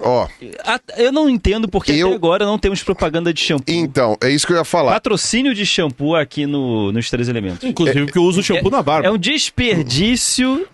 Ó, 0.00 0.28
Ah, 0.64 0.78
Eu 0.96 1.10
não 1.10 1.28
entendo 1.28 1.68
porque 1.68 1.92
Eu- 1.92 2.08
até 2.08 2.16
agora 2.16 2.44
não 2.44 2.58
temos 2.58 2.82
propaganda 2.82 3.32
de 3.32 3.40
shampoo. 3.40 3.64
então, 3.74 4.16
é 4.20 4.30
isso 4.30 4.46
que 4.46 4.52
eu 4.52 4.56
ia 4.56 4.64
falar. 4.64 4.92
Patrocínio 4.92 5.54
de 5.54 5.64
shampoo 5.64 6.14
aqui 6.14 6.46
no, 6.46 6.92
nos 6.92 7.08
Três 7.10 7.28
Elementos. 7.28 7.64
Inclusive 7.64 8.04
porque 8.04 8.18
eu 8.18 8.22
uso 8.24 8.42
shampoo 8.42 8.70
na 8.70 8.82
barba. 8.82 9.08
É 9.08 9.10
um 9.10 9.18
desperdício, 9.18 10.66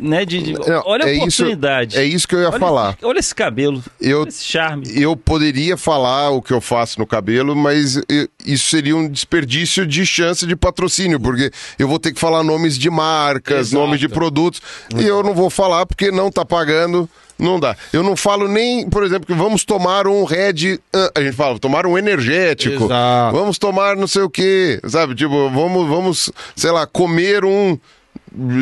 né? 0.00 0.24
De, 0.24 0.42
de- 0.42 0.52
Não, 0.52 0.82
olha 0.84 1.04
a 1.04 1.08
é 1.08 1.12
isso- 1.14 1.22
oportunidade. 1.42 1.96
é 1.96 2.04
isso 2.04 2.26
que 2.28 2.34
eu 2.34 2.40
ia 2.40 2.48
olha 2.50 2.58
falar. 2.58 2.98
Olha 3.02 3.18
esse 3.18 3.34
cabelo, 3.34 3.82
Eu, 4.00 4.24
esse 4.26 4.44
charme. 4.44 4.84
eu 5.00 5.16
poderia 5.16 5.76
falar 5.76 6.30
o 6.30 6.42
que 6.42 6.52
eu 6.52 6.60
faço 6.60 6.98
no 6.98 7.06
cabelo, 7.06 7.54
mas 7.56 7.96
eu- 8.08 8.28
isso 8.44 8.68
seria 8.68 8.96
um 8.96 9.08
desperdício 9.08 9.86
de 9.86 10.04
chance 10.04 10.46
de 10.46 10.56
patrocínio, 10.56 11.18
porque 11.20 11.50
eu 11.78 11.88
vou 11.88 11.98
ter 11.98 12.12
que 12.12 12.20
falar 12.20 12.42
nomes 12.42 12.76
de 12.76 12.90
marcas, 12.90 13.68
Exato. 13.68 13.82
nomes 13.82 14.00
de 14.00 14.08
produtos, 14.08 14.60
e 14.96 15.04
eu 15.04 15.22
não 15.22 15.34
vou 15.34 15.48
falar 15.48 15.86
porque 15.86 16.10
não 16.10 16.30
tá 16.30 16.44
pagando, 16.44 17.08
não 17.38 17.60
dá. 17.60 17.76
Eu 17.92 18.02
não 18.02 18.16
falo 18.16 18.48
nem, 18.48 18.88
por 18.88 19.04
exemplo, 19.04 19.26
que 19.26 19.34
vamos 19.34 19.64
tomar 19.64 20.06
um 20.06 20.24
Red, 20.24 20.78
ah, 20.94 21.10
a 21.14 21.20
gente 21.20 21.34
fala, 21.36 21.58
tomar 21.58 21.86
um 21.86 21.98
energético, 21.98 22.84
Exato. 22.84 23.36
vamos 23.36 23.58
tomar 23.58 23.96
não 23.96 24.06
sei 24.06 24.22
o 24.22 24.30
quê, 24.30 24.80
sabe? 24.86 25.14
Tipo, 25.14 25.50
vamos, 25.50 25.88
vamos, 25.88 26.32
sei 26.54 26.70
lá, 26.70 26.86
comer 26.86 27.44
um 27.44 27.78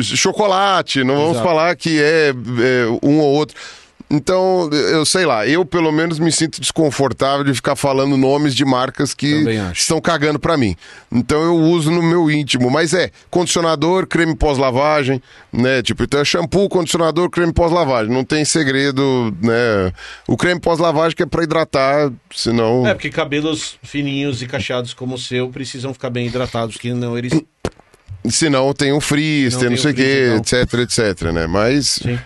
chocolate, 0.01 1.03
não 1.03 1.15
vamos 1.15 1.31
Exato. 1.31 1.47
falar 1.47 1.75
que 1.75 2.01
é, 2.01 2.29
é 2.29 2.85
um 3.01 3.19
ou 3.19 3.33
outro. 3.33 3.55
Então, 4.15 4.69
eu 4.71 5.05
sei 5.05 5.25
lá, 5.25 5.45
eu 5.45 5.65
pelo 5.65 5.91
menos 5.91 6.19
me 6.19 6.31
sinto 6.31 6.61
desconfortável 6.61 7.43
de 7.43 7.53
ficar 7.53 7.75
falando 7.75 8.15
nomes 8.15 8.55
de 8.55 8.63
marcas 8.63 9.13
que 9.13 9.43
estão 9.73 9.99
cagando 9.99 10.39
pra 10.39 10.55
mim. 10.55 10.75
Então 11.11 11.41
eu 11.43 11.55
uso 11.55 11.91
no 11.91 12.01
meu 12.01 12.31
íntimo, 12.31 12.69
mas 12.71 12.93
é 12.93 13.11
condicionador, 13.29 14.07
creme 14.07 14.35
pós-lavagem, 14.35 15.21
né? 15.51 15.81
Tipo, 15.81 16.03
então 16.03 16.19
é 16.19 16.25
shampoo, 16.25 16.69
condicionador, 16.69 17.29
creme 17.29 17.51
pós-lavagem. 17.51 18.11
Não 18.13 18.23
tem 18.23 18.45
segredo, 18.45 19.35
né? 19.41 19.91
O 20.27 20.37
creme 20.37 20.59
pós-lavagem 20.59 21.15
que 21.15 21.23
é 21.23 21.25
pra 21.25 21.43
hidratar, 21.43 22.11
senão 22.33 22.87
É, 22.87 22.93
porque 22.93 23.09
cabelos 23.09 23.77
fininhos 23.83 24.41
e 24.41 24.47
cacheados 24.47 24.93
como 24.93 25.15
o 25.15 25.19
seu 25.19 25.49
precisam 25.49 25.93
ficar 25.93 26.09
bem 26.09 26.27
hidratados, 26.27 26.77
que 26.77 26.93
não 26.93 27.17
eles. 27.17 27.33
senão 28.29 28.73
tem 28.73 28.93
um 28.93 29.01
frizz, 29.01 29.53
Não 29.55 29.61
tem 29.61 29.69
não 29.71 29.77
sei 29.77 29.91
o 29.91 29.95
que, 29.95 30.35
etc, 30.37 30.73
etc, 30.79 31.31
né? 31.33 31.47
Mas 31.47 31.99
Sim. 32.01 32.17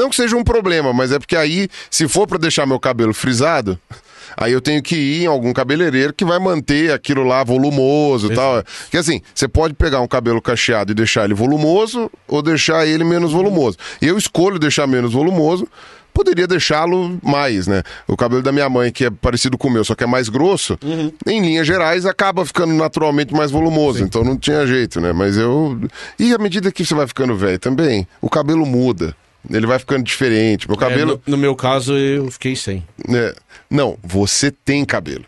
Não 0.00 0.08
que 0.08 0.16
seja 0.16 0.34
um 0.34 0.42
problema, 0.42 0.94
mas 0.94 1.12
é 1.12 1.18
porque 1.18 1.36
aí, 1.36 1.68
se 1.90 2.08
for 2.08 2.26
pra 2.26 2.38
deixar 2.38 2.64
meu 2.64 2.80
cabelo 2.80 3.12
frisado, 3.12 3.78
aí 4.34 4.50
eu 4.50 4.58
tenho 4.58 4.82
que 4.82 4.96
ir 4.96 5.24
em 5.24 5.26
algum 5.26 5.52
cabeleireiro 5.52 6.14
que 6.14 6.24
vai 6.24 6.38
manter 6.38 6.90
aquilo 6.90 7.22
lá 7.22 7.44
volumoso 7.44 8.32
e 8.32 8.34
tal. 8.34 8.64
Porque 8.84 8.96
assim, 8.96 9.20
você 9.34 9.46
pode 9.46 9.74
pegar 9.74 10.00
um 10.00 10.08
cabelo 10.08 10.40
cacheado 10.40 10.92
e 10.92 10.94
deixar 10.94 11.26
ele 11.26 11.34
volumoso 11.34 12.10
ou 12.26 12.40
deixar 12.40 12.86
ele 12.86 13.04
menos 13.04 13.32
volumoso. 13.32 13.76
Eu 14.00 14.16
escolho 14.16 14.58
deixar 14.58 14.86
menos 14.86 15.12
volumoso. 15.12 15.68
Poderia 16.14 16.46
deixá-lo 16.46 17.18
mais, 17.22 17.66
né? 17.66 17.82
O 18.08 18.16
cabelo 18.16 18.42
da 18.42 18.50
minha 18.50 18.70
mãe, 18.70 18.90
que 18.90 19.04
é 19.04 19.10
parecido 19.10 19.58
com 19.58 19.68
o 19.68 19.70
meu, 19.70 19.84
só 19.84 19.94
que 19.94 20.02
é 20.02 20.06
mais 20.06 20.30
grosso, 20.30 20.78
em 21.26 21.40
linhas 21.40 21.66
gerais, 21.66 22.06
acaba 22.06 22.44
ficando 22.46 22.72
naturalmente 22.72 23.34
mais 23.34 23.50
volumoso. 23.50 24.02
Então 24.02 24.24
não 24.24 24.36
tinha 24.36 24.66
jeito, 24.66 24.98
né? 24.98 25.12
Mas 25.12 25.36
eu. 25.36 25.78
E 26.18 26.32
à 26.34 26.38
medida 26.38 26.72
que 26.72 26.86
você 26.86 26.94
vai 26.94 27.06
ficando 27.06 27.36
velho 27.36 27.58
também, 27.58 28.08
o 28.20 28.30
cabelo 28.30 28.64
muda. 28.64 29.14
Ele 29.48 29.66
vai 29.66 29.78
ficando 29.78 30.02
diferente. 30.04 30.68
Meu 30.68 30.76
É, 30.76 30.80
cabelo. 30.80 31.22
no, 31.26 31.32
no 31.32 31.36
meu 31.38 31.54
caso, 31.56 31.96
eu 31.96 32.30
fiquei 32.30 32.54
sem. 32.56 32.84
É, 33.08 33.34
não, 33.70 33.96
você 34.02 34.50
tem 34.50 34.84
cabelo. 34.84 35.24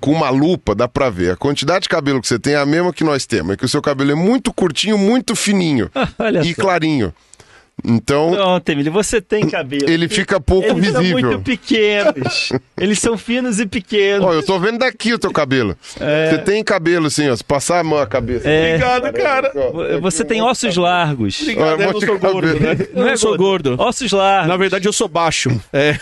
Com 0.00 0.12
uma 0.12 0.28
lupa 0.30 0.74
dá 0.74 0.86
pra 0.86 1.10
ver. 1.10 1.32
A 1.32 1.36
quantidade 1.36 1.84
de 1.84 1.88
cabelo 1.88 2.20
que 2.20 2.28
você 2.28 2.38
tem 2.38 2.52
é 2.52 2.56
a 2.58 2.66
mesma 2.66 2.92
que 2.92 3.02
nós 3.02 3.26
temos. 3.26 3.54
É 3.54 3.56
que 3.56 3.64
o 3.64 3.68
seu 3.68 3.82
cabelo 3.82 4.12
é 4.12 4.14
muito 4.14 4.52
curtinho, 4.52 4.96
muito 4.96 5.34
fininho 5.34 5.90
Olha 6.18 6.40
e 6.40 6.54
só. 6.54 6.62
clarinho. 6.62 7.12
Então, 7.84 8.30
Pronto, 8.32 8.68
Emílio, 8.70 8.90
você 8.90 9.20
tem 9.20 9.46
cabelo. 9.48 9.88
ele 9.88 10.08
fica 10.08 10.40
pouco 10.40 10.66
Eles 10.66 10.90
são 10.92 11.02
visível. 11.02 11.28
muito 11.30 11.40
pequenos. 11.44 12.50
Eles 12.80 12.98
são 12.98 13.18
finos 13.18 13.60
e 13.60 13.66
pequenos. 13.66 14.24
Ó, 14.26 14.32
eu 14.32 14.42
tô 14.42 14.58
vendo 14.58 14.78
daqui 14.78 15.12
o 15.12 15.18
teu 15.18 15.30
cabelo. 15.30 15.76
Você 15.94 16.38
tem 16.44 16.64
cabelo 16.64 17.06
assim, 17.06 17.28
ó. 17.28 17.36
Se 17.36 17.44
passar 17.44 17.80
a 17.80 17.84
mão 17.84 17.98
a 17.98 18.06
cabeça. 18.06 18.48
É. 18.48 18.74
Obrigado, 18.76 19.12
cara. 19.12 19.52
Ó, 19.54 20.00
Você 20.00 20.24
tem 20.24 20.40
ossos 20.42 20.76
largos. 20.76 21.40
Obrigado, 21.42 21.66
Olha, 21.74 21.82
eu 21.84 21.92
não 21.92 22.00
sou 22.00 22.18
cabelo. 22.18 22.32
gordo, 22.32 22.60
né? 22.60 22.76
Eu 22.94 23.04
não 23.04 23.16
sou 23.16 23.36
gordo. 23.36 23.76
Ossos 23.78 24.12
largos. 24.12 24.48
Na 24.48 24.56
verdade, 24.56 24.88
eu 24.88 24.92
sou 24.92 25.06
baixo. 25.08 25.50
É. 25.72 25.92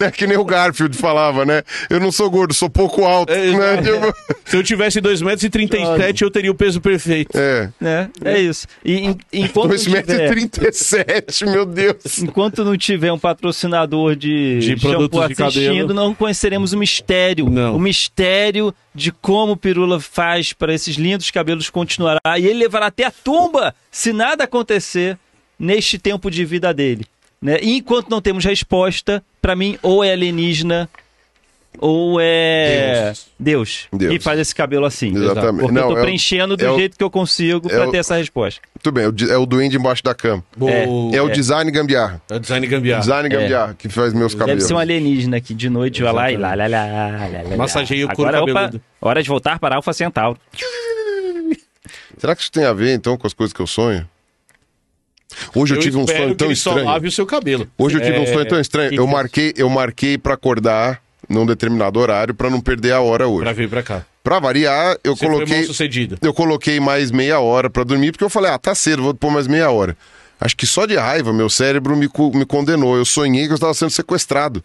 né, 0.00 0.10
que 0.14 0.26
nem 0.28 0.36
o 0.38 0.44
Garfield 0.44 0.96
falava, 0.96 1.44
né? 1.44 1.62
Eu 1.90 1.98
não 2.00 2.12
sou 2.12 2.30
gordo, 2.30 2.54
sou 2.54 2.70
pouco 2.70 3.04
alto. 3.04 3.32
É, 3.32 3.46
né? 3.50 3.82
Se 4.44 4.56
eu 4.56 4.62
tivesse 4.62 5.00
2,37 5.00 5.74
m, 5.74 6.14
eu 6.22 6.30
teria 6.30 6.50
o 6.50 6.54
peso 6.54 6.80
perfeito. 6.80 7.36
é. 7.36 7.68
né? 7.80 8.08
É 8.24 8.38
isso. 8.40 8.66
E 8.84 8.94
em- 8.98 9.18
enquanto, 9.32 9.70
não 9.72 9.76
tiver, 9.76 10.02
2,37m, 10.52 11.50
meu 11.50 11.64
Deus. 11.66 12.18
enquanto 12.18 12.64
não 12.64 12.76
tiver 12.76 13.12
um 13.12 13.18
patrocinador 13.18 14.14
de, 14.14 14.58
De 14.60 14.78
shampoo 14.78 15.08
de 15.28 15.42
assistindo, 15.42 15.68
cabelo. 15.68 15.94
não 15.94 16.14
conheceremos 16.14 16.72
o 16.72 16.78
mistério. 16.78 17.48
Não. 17.48 17.76
O 17.76 17.80
mistério 17.80 18.74
de 18.94 19.10
como 19.10 19.52
o 19.52 19.56
Pirula 19.56 19.98
faz 20.00 20.52
para 20.52 20.74
esses 20.74 20.96
lindos 20.96 21.30
cabelos 21.30 21.70
continuará. 21.70 22.20
E 22.38 22.44
ele 22.46 22.58
levará 22.60 22.86
até 22.86 23.04
a 23.04 23.10
tumba 23.10 23.74
se 23.90 24.12
nada 24.12 24.44
acontecer 24.44 25.18
neste 25.58 25.98
tempo 25.98 26.30
de 26.30 26.44
vida 26.44 26.72
dele. 26.74 27.06
Né? 27.40 27.58
E 27.62 27.78
enquanto 27.78 28.08
não 28.08 28.20
temos 28.20 28.44
resposta, 28.44 29.22
para 29.40 29.56
mim, 29.56 29.76
ou 29.82 30.04
é 30.04 30.12
alienígena 30.12 30.88
ou 31.78 32.18
é 32.20 33.12
Deus, 33.38 33.86
Deus. 33.92 34.12
que 34.12 34.20
faz 34.20 34.38
esse 34.38 34.54
cabelo 34.54 34.84
assim. 34.84 35.14
Exatamente. 35.16 35.60
Porque 35.60 35.72
Não, 35.74 35.82
eu 35.82 35.88
tô 35.88 35.96
é 35.96 36.00
o- 36.00 36.02
preenchendo 36.04 36.56
do 36.56 36.64
é 36.64 36.70
o- 36.70 36.76
jeito 36.78 36.96
que 36.96 37.02
eu 37.02 37.10
consigo 37.10 37.66
é 37.68 37.74
para 37.76 37.88
o- 37.88 37.90
ter 37.90 37.98
essa 37.98 38.16
resposta. 38.16 38.60
Tudo 38.82 38.94
bem, 38.94 39.04
é 39.04 39.08
o 39.08 39.32
é 39.32 39.36
o 39.38 39.46
duende 39.46 39.76
embaixo 39.76 40.02
da 40.02 40.14
cama. 40.14 40.44
Boa. 40.56 40.70
É 40.72 41.20
o 41.22 41.28
design 41.28 41.70
gambiarra. 41.70 42.20
É 42.30 42.34
o 42.36 42.38
design 42.40 42.66
gambiarra. 42.66 43.00
Design 43.00 43.28
gambiarra 43.28 43.74
que 43.74 43.88
faz 43.88 44.12
meus 44.12 44.32
Deve 44.32 44.38
cabelos. 44.44 44.64
ser 44.64 44.74
um 44.74 44.78
alienígena 44.78 45.40
que 45.40 45.54
de 45.54 45.68
noite 45.70 46.02
vai 46.02 46.12
lá 46.12 46.30
e 46.32 46.36
lá, 46.36 46.54
lá, 46.54 46.66
lá, 46.66 46.86
lá, 46.86 47.28
lá, 47.50 47.56
Massageia 47.56 48.06
o 48.06 48.14
couro 48.14 48.28
Agora, 48.30 48.42
opa, 48.44 48.52
cabeludo. 48.62 48.84
hora 49.00 49.22
de 49.22 49.28
voltar 49.28 49.58
para 49.58 49.76
Alfa 49.76 49.92
Centauro. 49.92 50.38
Será 52.18 52.36
que 52.36 52.42
isso 52.42 52.52
tem 52.52 52.64
a 52.64 52.72
ver, 52.72 52.94
então, 52.94 53.16
com 53.16 53.26
as 53.26 53.34
coisas 53.34 53.52
que 53.52 53.60
eu 53.60 53.66
sonho? 53.66 54.08
Hoje 55.54 55.74
eu, 55.74 55.80
tive 55.80 55.96
um 55.96 56.06
sonho 56.06 56.34
tão 56.34 56.48
ele 56.48 56.54
só 56.56 56.70
estranho. 56.70 56.86
lave 56.88 57.08
o 57.08 57.12
seu 57.12 57.24
cabelo. 57.26 57.66
Hoje 57.78 57.96
eu 57.96 58.02
tive 58.02 58.18
um 58.18 58.22
É, 58.22 58.26
sonho 58.26 58.46
tão 58.46 58.60
estranho. 58.60 58.92
Eu 58.94 59.06
que- 59.06 59.12
marquei, 59.12 59.52
eu 59.56 59.68
marquei 59.70 60.18
para 60.18 60.34
acordar 60.34 61.00
num 61.28 61.46
determinado 61.46 61.98
horário 61.98 62.34
para 62.34 62.50
não 62.50 62.60
perder 62.60 62.92
a 62.92 63.00
hora 63.00 63.26
hoje. 63.28 63.42
Pra 63.44 63.52
vir 63.52 63.68
pra 63.68 63.82
cá. 63.82 64.04
Pra 64.22 64.38
variar, 64.38 64.96
eu 65.02 65.16
Você 65.16 65.26
coloquei 65.26 65.56
eu 66.22 66.32
coloquei 66.34 66.78
mais 66.80 67.10
meia 67.10 67.40
hora 67.40 67.68
pra 67.68 67.82
dormir, 67.84 68.12
porque 68.12 68.24
eu 68.24 68.30
falei, 68.30 68.50
ah, 68.52 68.58
tá 68.58 68.74
cedo, 68.74 69.02
vou 69.02 69.14
pôr 69.14 69.30
mais 69.32 69.46
meia 69.48 69.70
hora. 69.70 69.96
Acho 70.40 70.56
que 70.56 70.66
só 70.66 70.86
de 70.86 70.96
raiva, 70.96 71.32
meu 71.32 71.48
cérebro 71.50 71.96
me, 71.96 72.08
me 72.34 72.44
condenou. 72.46 72.96
Eu 72.96 73.04
sonhei 73.04 73.46
que 73.46 73.52
eu 73.52 73.56
estava 73.56 73.74
sendo 73.74 73.90
sequestrado. 73.90 74.62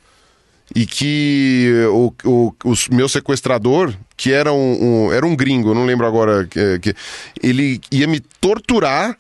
E 0.76 0.86
que 0.86 1.72
o, 1.92 2.14
o, 2.26 2.54
o 2.66 2.74
meu 2.92 3.08
sequestrador, 3.08 3.94
que 4.18 4.34
era 4.34 4.52
um, 4.52 5.06
um- 5.08 5.14
era 5.14 5.26
um 5.26 5.36
gringo, 5.36 5.70
eu 5.70 5.76
não 5.76 5.86
lembro 5.86 6.06
agora, 6.06 6.46
que, 6.46 6.80
que- 6.80 6.96
ele 7.42 7.80
ia 7.92 8.06
me 8.06 8.20
torturar 8.20 9.18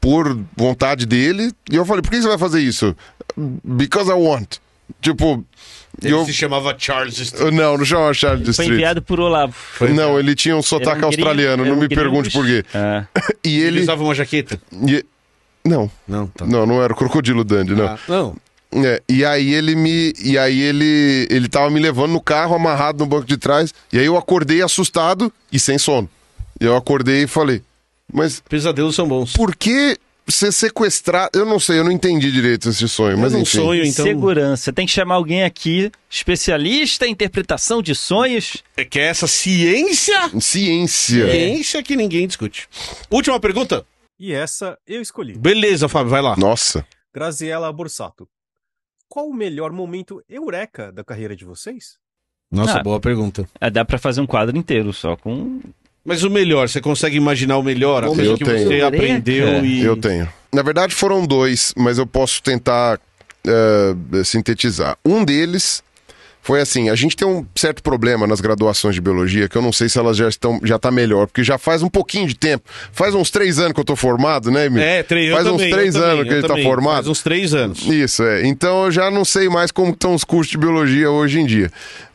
por 0.00 0.38
vontade 0.56 1.06
dele. 1.06 1.50
E 1.70 1.76
eu 1.76 1.86
falei, 1.86 2.02
por 2.02 2.10
que 2.10 2.20
você 2.20 2.28
vai 2.28 2.36
fazer 2.38 2.60
isso? 2.60 2.94
Because 3.64 4.10
I 4.10 4.14
want. 4.14 4.56
Tipo. 5.00 5.44
Ele 6.02 6.14
eu- 6.14 6.24
se 6.24 6.32
chamava 6.32 6.74
Charles 6.76 7.18
Street. 7.18 7.52
Não, 7.54 7.76
não 7.76 7.84
chama 7.84 8.12
Charles 8.14 8.42
Foi 8.44 8.50
Street. 8.50 8.70
enviado 8.72 9.02
por 9.02 9.20
Olavo. 9.20 9.54
Não, 9.94 10.18
ele 10.18 10.34
tinha 10.34 10.56
um 10.56 10.62
sotaque 10.62 10.96
Era 10.98 11.04
um 11.04 11.08
australiano, 11.08 11.62
era 11.62 11.70
não 11.70 11.76
um 11.78 11.80
me 11.80 11.86
gringo- 11.86 12.02
pergunte 12.02 12.30
por 12.30 12.44
quê. 12.46 12.64
Ah. 12.74 13.04
E 13.44 13.56
Ele 13.58 13.66
ele. 13.66 13.80
usava 13.82 14.02
uma 14.02 14.14
jaqueta. 14.14 14.60
e- 14.88 15.04
Não, 15.64 15.90
Não, 16.08 16.26
tá. 16.28 16.44
não, 16.46 16.66
não 16.66 16.82
era 16.82 16.92
o 16.92 16.96
Crocodilo 16.96 17.44
Dandy, 17.44 17.74
não. 17.74 17.86
Ah, 17.86 17.98
não. 18.08 18.36
É, 18.74 19.02
e 19.08 19.22
aí 19.24 19.52
ele 19.52 19.74
me. 19.76 20.12
E 20.18 20.38
aí 20.38 20.58
ele. 20.60 21.26
Ele 21.30 21.46
tava 21.48 21.68
me 21.70 21.78
levando 21.78 22.12
no 22.12 22.20
carro, 22.22 22.54
amarrado 22.54 22.98
no 23.00 23.06
banco 23.06 23.26
de 23.26 23.36
trás. 23.36 23.72
E 23.92 23.98
aí 23.98 24.06
eu 24.06 24.16
acordei 24.16 24.62
assustado 24.62 25.30
e 25.52 25.58
sem 25.60 25.76
sono. 25.78 26.08
E 26.58 26.64
eu 26.64 26.74
acordei 26.74 27.24
e 27.24 27.26
falei, 27.26 27.62
mas 28.12 28.40
Pesadelos 28.48 28.94
são 28.96 29.06
bons. 29.06 29.34
por 29.34 29.54
que 29.54 29.98
ser 30.32 30.50
sequestrado? 30.52 31.30
Eu 31.38 31.44
não 31.44 31.60
sei, 31.60 31.78
eu 31.78 31.84
não 31.84 31.92
entendi 31.92 32.32
direito 32.32 32.68
esse 32.68 32.88
sonho, 32.88 33.16
mas 33.18 33.32
Mas 33.32 33.34
um 33.34 33.42
enfim. 33.42 33.58
sonho, 33.58 33.84
então. 33.84 34.04
Segurança. 34.04 34.72
Tem 34.72 34.86
que 34.86 34.92
chamar 34.92 35.14
alguém 35.16 35.44
aqui, 35.44 35.90
especialista 36.10 37.06
em 37.06 37.10
interpretação 37.12 37.80
de 37.82 37.94
sonhos. 37.94 38.62
É 38.76 38.84
que 38.84 38.98
é 38.98 39.04
essa 39.04 39.26
ciência. 39.26 40.18
Ciência. 40.40 41.30
Ciência 41.30 41.82
que 41.82 41.94
ninguém 41.94 42.26
discute. 42.26 42.68
Última 43.10 43.38
pergunta. 43.38 43.84
E 44.18 44.32
essa 44.32 44.78
eu 44.86 45.00
escolhi. 45.02 45.36
Beleza, 45.36 45.88
Fábio, 45.88 46.10
vai 46.10 46.22
lá. 46.22 46.36
Nossa. 46.36 46.86
Graziela 47.14 47.72
Borsato. 47.72 48.28
Qual 49.08 49.28
o 49.28 49.34
melhor 49.34 49.72
momento 49.72 50.22
eureka 50.28 50.90
da 50.90 51.04
carreira 51.04 51.36
de 51.36 51.44
vocês? 51.44 51.96
Nossa, 52.50 52.78
Ah. 52.78 52.82
boa 52.82 53.00
pergunta. 53.00 53.46
Ah, 53.60 53.68
Dá 53.68 53.84
pra 53.84 53.98
fazer 53.98 54.20
um 54.20 54.26
quadro 54.26 54.56
inteiro 54.56 54.92
só 54.92 55.16
com. 55.16 55.60
Mas 56.04 56.24
o 56.24 56.30
melhor, 56.30 56.68
você 56.68 56.80
consegue 56.80 57.16
imaginar 57.16 57.56
o 57.58 57.62
melhor? 57.62 58.02
A 58.04 58.06
Eu 58.08 58.14
coisa 58.14 58.36
que 58.36 58.44
tenho. 58.44 58.66
você 58.68 58.80
aprendeu 58.80 59.46
É, 59.48 59.60
e... 59.64 59.84
Eu 59.84 59.96
tenho. 59.96 60.28
Na 60.52 60.62
verdade, 60.62 60.94
foram 60.94 61.24
dois, 61.26 61.72
mas 61.76 61.96
eu 61.98 62.06
posso 62.06 62.42
tentar 62.42 62.98
eh, 63.46 63.94
sintetizar. 64.24 64.98
Um 65.04 65.24
deles 65.24 65.82
foi 66.42 66.60
assim: 66.60 66.90
a 66.90 66.94
gente 66.96 67.16
tem 67.16 67.26
um 67.26 67.46
certo 67.54 67.82
problema 67.82 68.26
nas 68.26 68.40
graduações 68.40 68.94
de 68.96 69.00
biologia, 69.00 69.48
que 69.48 69.56
eu 69.56 69.62
não 69.62 69.72
sei 69.72 69.88
se 69.88 69.98
elas 69.98 70.16
já 70.16 70.28
estão 70.28 70.60
já 70.64 70.78
tá 70.78 70.90
melhor, 70.90 71.26
porque 71.26 71.42
já 71.44 71.56
faz 71.56 71.82
um 71.82 71.88
pouquinho 71.88 72.26
de 72.26 72.34
tempo. 72.34 72.64
Faz 72.92 73.14
uns 73.14 73.30
três 73.30 73.58
anos 73.60 73.72
que 73.72 73.80
eu 73.80 73.84
tô 73.84 73.96
formado, 73.96 74.50
né, 74.50 74.66
Emílio? 74.66 74.84
É, 74.84 75.02
três, 75.04 75.28
eu 75.30 75.36
Faz 75.36 75.46
uns 75.46 75.52
também, 75.52 75.70
eu 75.70 75.76
três 75.76 75.94
também, 75.94 76.10
anos 76.10 76.22
que 76.24 76.28
eu 76.30 76.34
ele 76.34 76.42
tá 76.42 76.48
também. 76.48 76.64
formado. 76.64 76.94
Faz 76.96 77.08
uns 77.08 77.22
três 77.22 77.54
anos. 77.54 77.86
Isso, 77.86 78.22
é. 78.24 78.44
Então 78.46 78.84
eu 78.84 78.90
já 78.90 79.10
não 79.10 79.24
sei 79.24 79.48
mais 79.48 79.70
como 79.70 79.92
estão 79.92 80.14
os 80.14 80.24
cursos 80.24 80.50
de 80.50 80.58
biologia 80.58 81.10
hoje 81.10 81.38
em 81.40 81.46
dia, 81.46 81.70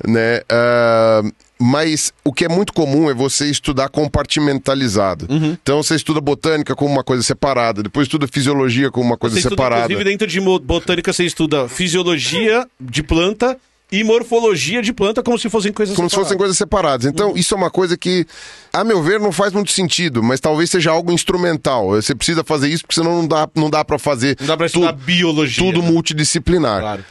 né? 0.05 0.41
Ah, 0.49 1.23
mas 1.59 2.13
o 2.23 2.31
que 2.31 2.45
é 2.45 2.49
muito 2.49 2.71
comum 2.73 3.09
é 3.09 3.13
você 3.13 3.49
estudar 3.49 3.89
compartimentalizado. 3.89 5.25
Uhum. 5.29 5.57
Então 5.61 5.81
você 5.81 5.95
estuda 5.95 6.21
botânica 6.21 6.75
como 6.75 6.91
uma 6.93 7.03
coisa 7.03 7.23
separada, 7.23 7.83
depois 7.83 8.05
estuda 8.07 8.27
fisiologia 8.27 8.91
como 8.91 9.05
uma 9.05 9.17
coisa 9.17 9.35
Você 9.35 9.39
estuda, 9.39 9.55
separada. 9.55 9.85
inclusive, 9.85 10.03
dentro 10.09 10.27
de 10.27 10.39
botânica, 10.39 11.11
você 11.13 11.25
estuda 11.25 11.67
fisiologia 11.67 12.67
de 12.79 13.01
planta 13.03 13.57
e 13.91 14.03
morfologia 14.03 14.81
de 14.81 14.91
planta 14.91 15.23
como 15.23 15.39
se 15.39 15.49
fossem 15.49 15.71
coisas 15.71 15.95
Como 15.95 16.09
se 16.09 16.15
fossem 16.15 16.37
coisas 16.37 16.57
separadas. 16.57 17.05
Então, 17.05 17.29
Uhum. 17.31 17.37
isso 17.37 17.53
é 17.53 17.57
uma 17.57 17.71
coisa 17.71 17.97
que, 17.97 18.25
a 18.73 18.83
meu 18.83 19.01
ver, 19.01 19.17
não 19.19 19.31
faz 19.31 19.53
muito 19.53 19.71
sentido, 19.71 20.21
mas 20.21 20.41
talvez 20.41 20.69
seja 20.69 20.91
algo 20.91 21.11
instrumental. 21.11 21.87
Você 21.91 22.13
precisa 22.13 22.43
fazer 22.43 22.67
isso, 22.67 22.83
porque 22.83 22.95
senão 22.95 23.21
não 23.21 23.27
dá, 23.27 23.47
não 23.55 23.69
dá 23.69 23.85
para 23.85 23.97
fazer 23.97 24.35
Não 24.41 24.57
dá 24.57 24.65
estudar 24.65 24.91
tudo, 24.91 25.03
biologia. 25.05 25.63
tudo 25.63 25.81
né? 25.81 25.89
multidisciplinar. 25.89 26.81
Claro. 26.81 27.05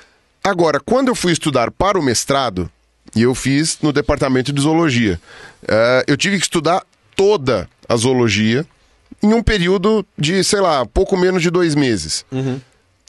Agora, 0.44 0.78
quando 0.78 1.08
eu 1.08 1.14
fui 1.14 1.32
estudar 1.32 1.70
para 1.70 1.98
o 1.98 2.02
mestrado, 2.02 2.70
e 3.16 3.22
eu 3.22 3.34
fiz 3.34 3.78
no 3.82 3.92
departamento 3.92 4.52
de 4.52 4.60
zoologia, 4.60 5.18
eh, 5.66 6.04
eu 6.06 6.16
tive 6.16 6.36
que 6.36 6.42
estudar 6.42 6.84
toda 7.16 7.68
a 7.88 7.96
zoologia 7.96 8.64
em 9.22 9.32
um 9.32 9.42
período 9.42 10.04
de, 10.18 10.44
sei 10.44 10.60
lá, 10.60 10.84
pouco 10.84 11.16
menos 11.16 11.42
de 11.42 11.50
dois 11.50 11.74
meses. 11.74 12.24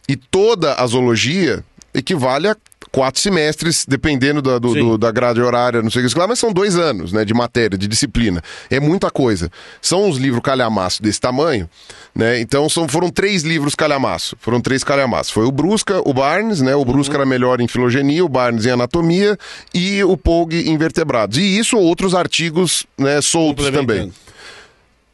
E 0.07 0.15
toda 0.15 0.75
a 0.75 0.87
zoologia 0.87 1.63
equivale 1.99 2.47
a 2.47 2.55
quatro 2.91 3.19
semestres, 3.21 3.85
dependendo 3.87 4.41
da, 4.41 4.57
do- 4.59 4.73
do- 4.73 4.97
da 4.97 5.11
grade 5.11 5.41
horária, 5.41 5.81
não 5.81 5.89
sei 5.91 6.05
o 6.05 6.09
que 6.09 6.17
lá, 6.17 6.25
mas 6.27 6.39
são 6.39 6.53
dois 6.53 6.75
anos 6.77 7.11
né, 7.11 7.25
de 7.25 7.33
matéria, 7.33 7.77
de 7.77 7.87
disciplina. 7.87 8.41
É 8.69 8.79
muita 8.79 9.11
coisa. 9.11 9.51
São 9.81 10.07
uns 10.07 10.17
livros 10.17 10.41
calhamaço 10.41 11.01
desse 11.03 11.19
tamanho, 11.19 11.69
né? 12.15 12.39
Então 12.39 12.69
são, 12.69 12.87
foram 12.87 13.09
três 13.09 13.43
livros 13.43 13.75
calhamaço. 13.75 14.37
Foram 14.39 14.61
três 14.61 14.83
calhamaços. 14.83 15.31
Foi 15.33 15.45
o 15.45 15.51
Brusca, 15.51 16.01
o 16.07 16.13
Barnes, 16.13 16.61
né? 16.61 16.75
O 16.75 16.85
Brusca 16.85 17.15
era 17.15 17.25
melhor 17.25 17.59
em 17.59 17.67
filogenia, 17.67 18.23
o 18.23 18.29
Barnes 18.29 18.65
em 18.65 18.69
anatomia 18.71 19.37
e 19.73 20.01
o 20.03 20.15
Pogue 20.15 20.69
em 20.69 20.77
vertebrados. 20.77 21.37
E 21.37 21.57
isso 21.59 21.77
outros 21.77 22.15
artigos 22.15 22.85
né, 22.97 23.19
soltos 23.21 23.65
também 23.81 23.97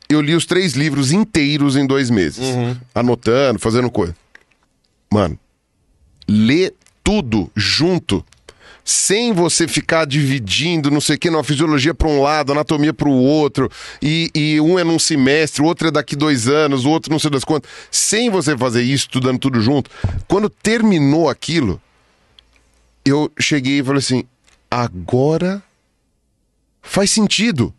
eu 0.09 0.21
li 0.21 0.35
os 0.35 0.45
três 0.45 0.73
livros 0.73 1.11
inteiros 1.11 1.75
em 1.75 1.87
dois 1.87 2.11
meses. 2.11 2.45
Anotando, 2.93 3.57
fazendo 3.57 3.89
coisa. 3.89 4.15
Mano, 5.11 5.39
lê 6.27 6.71
tudo 7.03 7.51
junto. 7.55 8.25
Sem 8.85 9.31
você 9.31 9.65
ficar 9.65 10.05
dividindo, 10.05 10.91
não 10.91 10.99
sei 10.99 11.15
o 11.15 11.19
que, 11.19 11.29
numa 11.29 11.43
fisiologia 11.43 11.93
para 11.93 12.07
um 12.09 12.21
lado, 12.21 12.51
anatomia 12.51 12.93
para 12.93 13.07
o 13.07 13.13
outro, 13.13 13.71
e, 14.01 14.29
e 14.35 14.59
um 14.59 14.77
é 14.77 14.83
num 14.83 14.99
semestre, 14.99 15.61
o 15.61 15.65
outro 15.65 15.87
é 15.87 15.91
daqui 15.91 16.17
dois 16.17 16.49
anos, 16.49 16.83
o 16.83 16.89
outro 16.89 17.09
não 17.09 17.17
sei 17.17 17.31
das 17.31 17.45
quantas. 17.45 17.71
Sem 17.89 18.29
você 18.29 18.57
fazer 18.57 18.81
isso, 18.81 19.05
estudando 19.05 19.39
tudo 19.39 19.61
junto, 19.61 19.89
quando 20.27 20.49
terminou 20.49 21.29
aquilo, 21.29 21.81
eu 23.05 23.31
cheguei 23.39 23.79
e 23.79 23.83
falei 23.83 23.99
assim: 23.99 24.25
agora 24.69 25.63
faz 26.81 27.09
sentido. 27.09 27.73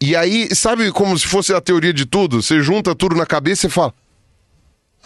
E 0.00 0.14
aí, 0.14 0.54
sabe 0.54 0.92
como 0.92 1.18
se 1.18 1.26
fosse 1.26 1.52
a 1.52 1.60
teoria 1.60 1.92
de 1.92 2.06
tudo? 2.06 2.40
Você 2.40 2.62
junta 2.62 2.94
tudo 2.94 3.16
na 3.16 3.26
cabeça 3.26 3.66
e 3.66 3.70
fala. 3.70 3.92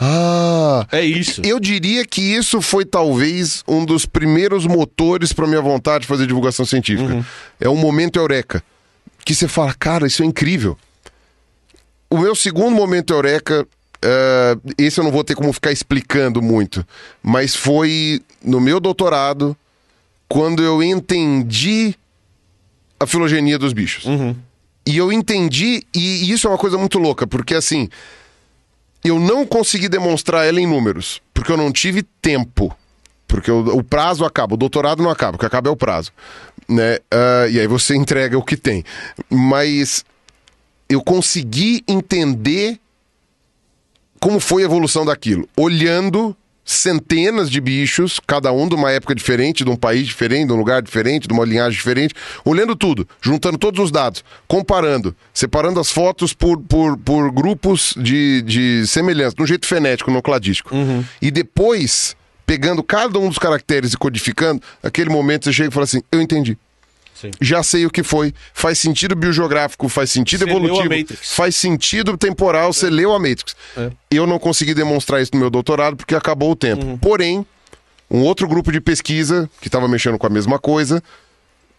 Ah. 0.05 0.85
É 0.91 1.05
isso. 1.05 1.41
Eu 1.45 1.61
diria 1.61 2.05
que 2.05 2.21
isso 2.21 2.61
foi 2.61 2.85
talvez 2.85 3.63
um 3.69 3.85
dos 3.85 4.05
primeiros 4.05 4.67
motores 4.67 5.33
para 5.33 5.47
minha 5.47 5.61
vontade 5.61 6.03
de 6.03 6.09
fazer 6.09 6.27
divulgação 6.27 6.67
científica. 6.67 7.25
É 7.61 7.69
um 7.69 7.77
momento 7.77 8.19
eureka. 8.19 8.63
Que 9.25 9.35
você 9.35 9.47
fala, 9.47 9.73
cara, 9.75 10.07
isso 10.07 10.23
é 10.25 10.27
incrível. 10.27 10.77
O 12.11 12.19
meu 12.19 12.35
segundo 12.35 12.75
momento 12.75 13.15
eureka, 13.15 13.67
eh, 14.03 14.57
esse 14.77 14.99
eu 14.99 15.05
não 15.05 15.13
vou 15.13 15.23
ter 15.23 15.37
como 15.37 15.53
ficar 15.53 15.71
explicando 15.71 16.43
muito, 16.43 16.85
mas 17.23 17.55
foi 17.55 18.21
no 18.45 18.61
meu 18.61 18.81
doutorado, 18.81 19.57
quando 20.29 20.63
eu 20.63 20.83
entendi 20.83 21.95
a 22.99 23.07
filogenia 23.07 23.59
dos 23.59 23.73
bichos. 23.73 24.05
E 24.85 24.97
eu 24.97 25.13
entendi, 25.13 25.85
e 25.95 26.31
isso 26.33 26.49
é 26.49 26.51
uma 26.51 26.59
coisa 26.59 26.77
muito 26.77 26.99
louca, 26.99 27.25
porque 27.27 27.55
assim, 27.55 27.89
eu 29.05 29.19
não 29.19 29.47
consegui 29.47 29.89
demonstrar 29.89 30.47
ela 30.47 30.61
em 30.61 30.67
números, 30.67 31.21
porque 31.35 31.51
eu 31.51 31.57
não 31.57 31.73
tive 31.73 32.03
tempo. 32.03 32.75
Porque 33.27 33.51
o, 33.51 33.79
o 33.79 33.83
prazo 33.83 34.25
acaba, 34.25 34.55
o 34.55 34.59
doutorado 34.59 35.03
não 35.03 35.11
acaba, 35.11 35.37
o 35.37 35.39
que 35.39 35.47
acaba 35.47 35.69
é 35.69 35.73
o 35.73 35.77
prazo. 35.77 36.13
Né? 36.69 36.99
Ah, 37.11 37.49
e 37.49 37.59
aí 37.59 37.67
você 37.67 37.95
entrega 37.97 38.39
o 38.39 38.43
que 38.43 38.57
tem. 38.57 38.85
Mas 39.31 40.05
eu 40.89 41.03
consegui 41.03 41.83
entender 41.89 42.79
como 44.21 44.39
foi 44.39 44.63
a 44.63 44.67
evolução 44.67 45.05
daquilo, 45.05 45.49
olhando 45.57 46.37
centenas 46.65 47.51
de 47.51 47.61
bichos, 47.61 48.21
cada 48.27 48.53
um 48.53 48.69
de 48.69 48.75
uma 48.75 48.91
época 48.91 49.15
diferente, 49.15 49.65
de 49.65 49.71
um 49.71 49.77
país 49.77 50.07
diferente, 50.07 50.47
de 50.47 50.53
um 50.53 50.57
lugar 50.57 50.81
diferente, 50.81 51.27
de 51.27 51.35
uma 51.35 51.45
linhagem 51.45 51.73
diferente, 51.73 52.15
olhando 52.45 52.77
tudo, 52.77 53.07
juntando 53.21 53.59
todos 53.59 53.81
os 53.81 53.91
dados, 53.91 54.25
comparando, 54.47 55.15
separando 55.35 55.81
as 55.81 55.91
fotos 55.91 56.33
por, 56.33 56.61
por, 56.61 56.97
por 56.97 57.31
grupos 57.33 57.95
de, 57.97 58.43
de 58.43 58.87
semelhança, 58.87 59.35
de 59.37 59.43
um 59.43 59.47
jeito 59.47 59.67
fenético, 59.67 60.11
não 60.11 60.23
cladístico. 60.23 60.75
E 61.21 61.31
depois, 61.31 62.17
pegando 62.47 62.83
cada 62.83 63.19
um 63.19 63.29
dos 63.29 63.39
caracteres 63.39 63.93
e 63.93 63.97
codificando, 63.97 64.63
aquele 64.83 65.11
momento 65.11 65.45
você 65.45 65.53
chega 65.53 65.69
e 65.69 65.73
fala 65.73 65.85
assim: 65.85 66.03
eu 66.13 66.21
entendi. 66.21 66.57
Sim. 67.23 67.31
Já 67.41 67.63
sei 67.63 67.87
o 67.87 67.91
que 67.91 68.03
foi. 68.03 68.35
Faz 68.53 68.79
sentido 68.79 69.15
biogeográfico, 69.15 69.89
faz 69.89 70.11
sentido 70.11 70.45
Você 70.45 70.51
evolutivo, 70.51 71.15
faz 71.23 71.55
sentido 71.55 72.19
temporal, 72.19 72.73
você 72.73 72.91
leu 72.91 73.13
a 73.13 73.19
Matrix. 73.19 73.55
É. 73.77 73.93
Eu 74.11 74.27
não 74.27 74.41
consegui 74.41 74.75
demonstrar 74.75 75.23
isso 75.23 75.31
no 75.33 75.39
meu 75.39 75.49
doutorado 75.49 75.97
porque 75.97 76.17
acabou 76.17 76.51
o 76.51 76.57
tempo. 76.57 76.85
Uhum. 76.85 76.99
Porém, 76.99 77.47
um 78.11 78.23
outro 78.23 78.49
grupo 78.49 78.73
de 78.73 78.81
pesquisa 78.81 79.49
que 79.61 79.69
estava 79.69 79.87
mexendo 79.87 80.19
com 80.19 80.27
a 80.27 80.31
mesma 80.31 80.59
coisa, 80.59 81.01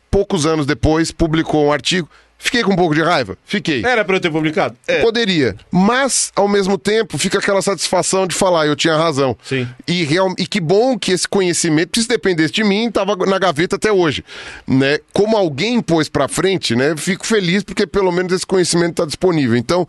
poucos 0.09 0.45
anos 0.45 0.65
depois, 0.65 1.11
publicou 1.11 1.65
um 1.65 1.73
artigo. 1.73 2.09
Fiquei 2.43 2.61
com 2.61 2.73
um 2.73 2.75
pouco 2.75 2.93
de 2.93 3.01
raiva? 3.01 3.37
Fiquei. 3.45 3.81
Era 3.85 4.03
pra 4.03 4.17
eu 4.17 4.19
ter 4.19 4.29
publicado? 4.29 4.75
É. 4.85 4.99
Poderia. 5.01 5.55
Mas, 5.71 6.29
ao 6.35 6.45
mesmo 6.45 6.77
tempo, 6.77 7.17
fica 7.17 7.39
aquela 7.39 7.61
satisfação 7.61 8.27
de 8.27 8.35
falar, 8.35 8.67
eu 8.67 8.75
tinha 8.75 8.97
razão. 8.97 9.35
Sim. 9.41 9.65
E, 9.87 10.03
real, 10.03 10.29
e 10.37 10.45
que 10.45 10.59
bom 10.59 10.99
que 10.99 11.13
esse 11.13 11.25
conhecimento, 11.25 12.01
se 12.01 12.07
dependesse 12.07 12.51
de 12.51 12.61
mim, 12.65 12.89
estava 12.89 13.15
na 13.15 13.39
gaveta 13.39 13.77
até 13.77 13.93
hoje. 13.93 14.25
Né? 14.67 14.99
Como 15.13 15.37
alguém 15.37 15.81
pôs 15.81 16.09
pra 16.09 16.27
frente, 16.27 16.75
né? 16.75 16.93
Fico 16.97 17.25
feliz 17.25 17.63
porque 17.63 17.87
pelo 17.87 18.11
menos 18.11 18.33
esse 18.33 18.45
conhecimento 18.45 18.91
está 18.91 19.05
disponível. 19.05 19.55
Então, 19.55 19.87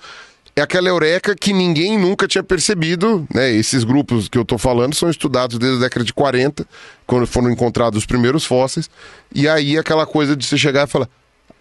é 0.55 0.63
aquela 0.63 0.89
eureka 0.89 1.35
que 1.35 1.53
ninguém 1.53 1.99
nunca 1.99 2.29
tinha 2.29 2.45
percebido. 2.45 3.27
Né? 3.35 3.51
Esses 3.51 3.83
grupos 3.83 4.29
que 4.29 4.39
eu 4.39 4.45
tô 4.45 4.59
falando 4.59 4.95
são 4.95 5.11
estudados 5.11 5.59
desde 5.59 5.79
a 5.79 5.81
década 5.81 6.05
de 6.05 6.15
40, 6.15 6.65
quando 7.05 7.27
foram 7.27 7.51
encontrados 7.51 7.99
os 7.99 8.07
primeiros 8.07 8.45
fósseis. 8.45 8.89
E 9.35 9.49
aí 9.49 9.77
aquela 9.77 10.07
coisa 10.07 10.37
de 10.37 10.47
você 10.47 10.57
chegar 10.57 10.87
e 10.87 10.91
falar: 10.91 11.09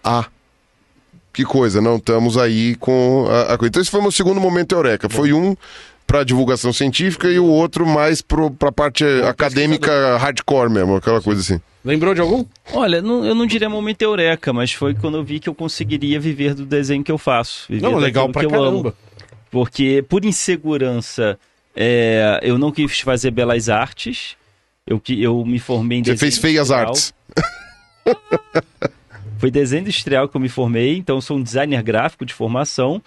Ah, 0.03 0.27
que 1.33 1.43
coisa, 1.43 1.81
não 1.81 1.95
estamos 1.97 2.37
aí 2.37 2.75
com 2.75 3.25
a, 3.29 3.53
a 3.53 3.57
coisa. 3.57 3.69
Então 3.69 3.81
esse 3.81 3.89
foi 3.91 3.99
o 3.99 4.03
meu 4.03 4.11
segundo 4.11 4.39
momento 4.39 4.73
eureka. 4.75 5.09
Foi 5.09 5.33
um 5.33 5.55
para 6.05 6.23
divulgação 6.23 6.71
científica 6.71 7.27
e 7.29 7.39
o 7.39 7.45
outro 7.45 7.85
mais 7.87 8.21
pro, 8.21 8.51
pra 8.51 8.71
parte 8.71 9.03
acadêmica 9.27 10.17
hardcore 10.17 10.69
mesmo, 10.69 10.95
aquela 10.97 11.21
coisa 11.21 11.41
assim. 11.41 11.59
Lembrou 11.83 12.13
de 12.13 12.21
algum? 12.21 12.45
Olha, 12.71 13.01
não- 13.01 13.25
eu 13.25 13.33
não 13.35 13.45
diria 13.45 13.67
momento 13.69 14.01
eureka, 14.01 14.53
mas 14.53 14.71
foi 14.71 14.93
quando 14.93 15.17
eu 15.17 15.23
vi 15.23 15.39
que 15.39 15.49
eu 15.49 15.55
conseguiria 15.55 16.19
viver 16.19 16.53
do 16.53 16.65
desenho 16.65 17.03
que 17.03 17.11
eu 17.11 17.17
faço. 17.17 17.65
Viver 17.69 17.81
Não, 17.81 17.95
legal 17.97 18.29
pra 18.29 18.41
que 18.41 18.45
eu 18.45 18.51
caramba. 18.51 18.67
amo. 18.89 18.93
Porque, 19.51 20.03
por 20.07 20.23
insegurança, 20.25 21.37
é, 21.75 22.39
eu 22.41 22.57
não 22.57 22.71
quis 22.71 22.99
fazer 22.99 23.31
belas 23.31 23.67
artes. 23.69 24.35
Eu, 24.85 24.99
que- 24.99 25.21
eu 25.21 25.43
me 25.45 25.59
formei 25.59 25.99
em 25.99 26.03
Você 26.03 26.11
desenho 26.11 26.19
fez 26.31 26.37
feias 26.37 26.69
artes. 26.71 27.13
Foi 29.43 29.51
desenho 29.51 29.81
industrial 29.81 30.29
que 30.29 30.37
eu 30.37 30.39
me 30.39 30.47
formei, 30.47 30.95
então 30.95 31.19
sou 31.19 31.35
um 31.35 31.43
designer 31.43 31.83
gráfico 31.83 32.25
de 32.25 32.33
formação. 32.33 33.01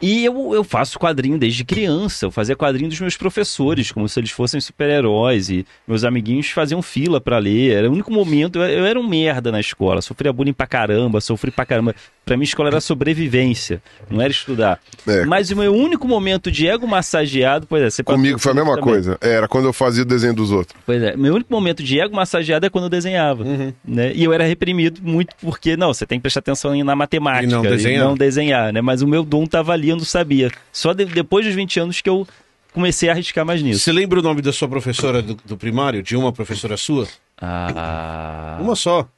E 0.00 0.24
eu, 0.24 0.54
eu 0.54 0.62
faço 0.62 0.98
quadrinho 0.98 1.38
desde 1.38 1.64
criança. 1.64 2.26
Eu 2.26 2.30
fazia 2.30 2.54
quadrinho 2.54 2.88
dos 2.88 3.00
meus 3.00 3.16
professores, 3.16 3.90
como 3.92 4.08
se 4.08 4.20
eles 4.20 4.30
fossem 4.30 4.60
super-heróis. 4.60 5.50
E 5.50 5.66
meus 5.86 6.04
amiguinhos 6.04 6.48
faziam 6.50 6.80
fila 6.82 7.20
pra 7.20 7.38
ler. 7.38 7.72
Era 7.72 7.88
o 7.88 7.92
único 7.92 8.12
momento. 8.12 8.58
Eu, 8.60 8.68
eu 8.80 8.86
era 8.86 8.98
um 8.98 9.06
merda 9.08 9.50
na 9.50 9.60
escola. 9.60 10.00
Sofria 10.00 10.32
bullying 10.32 10.52
pra 10.52 10.66
caramba, 10.66 11.20
sofri 11.20 11.50
pra 11.50 11.66
caramba. 11.66 11.94
Pra 12.24 12.36
mim, 12.36 12.42
a 12.42 12.44
escola 12.44 12.68
era 12.68 12.80
sobrevivência, 12.80 13.82
não 14.10 14.20
era 14.20 14.30
estudar. 14.30 14.78
É. 15.06 15.24
Mas 15.24 15.50
o 15.50 15.56
meu 15.56 15.74
único 15.74 16.06
momento 16.06 16.50
de 16.50 16.68
ego 16.68 16.86
massageado, 16.86 17.66
pois 17.66 17.82
é, 17.82 17.90
você 17.90 18.02
Comigo 18.04 18.38
foi 18.38 18.52
a 18.52 18.54
mesma 18.54 18.70
também. 18.76 18.84
coisa. 18.84 19.18
Era 19.20 19.48
quando 19.48 19.64
eu 19.64 19.72
fazia 19.72 20.02
o 20.02 20.06
desenho 20.06 20.34
dos 20.34 20.52
outros. 20.52 20.78
Pois 20.84 21.02
é, 21.02 21.16
meu 21.16 21.34
único 21.34 21.50
momento 21.52 21.82
de 21.82 21.98
ego 21.98 22.14
massageado 22.14 22.66
é 22.66 22.70
quando 22.70 22.84
eu 22.84 22.90
desenhava. 22.90 23.44
Uhum. 23.44 23.72
Né? 23.82 24.12
E 24.14 24.22
eu 24.24 24.32
era 24.34 24.44
reprimido 24.44 25.00
muito 25.02 25.34
porque, 25.40 25.74
não, 25.76 25.92
você 25.94 26.04
tem 26.06 26.18
que 26.18 26.22
prestar 26.22 26.40
atenção 26.40 26.76
na 26.84 26.94
matemática 26.94 27.46
E 27.46 27.50
não 27.50 27.62
desenhar. 27.62 28.04
não 28.04 28.14
desenhar, 28.14 28.72
né? 28.74 28.80
Mas 28.82 29.00
o 29.00 29.06
meu 29.06 29.24
dom 29.24 29.46
tava 29.46 29.72
ali, 29.72 29.87
eu 29.88 29.96
não 29.96 30.04
sabia. 30.04 30.50
Só 30.72 30.92
de- 30.92 31.04
depois 31.06 31.44
dos 31.46 31.54
20 31.54 31.80
anos 31.80 32.00
que 32.00 32.08
eu 32.08 32.26
comecei 32.72 33.08
a 33.08 33.12
arriscar 33.12 33.44
mais 33.44 33.62
nisso. 33.62 33.80
Você 33.80 33.92
lembra 33.92 34.20
o 34.20 34.22
nome 34.22 34.40
da 34.42 34.52
sua 34.52 34.68
professora 34.68 35.20
do, 35.22 35.34
do 35.44 35.56
primário? 35.56 36.02
De 36.02 36.16
uma 36.16 36.32
professora 36.32 36.76
sua? 36.76 37.06
Ah, 37.40 38.58
Uma 38.60 38.74
só. 38.76 39.08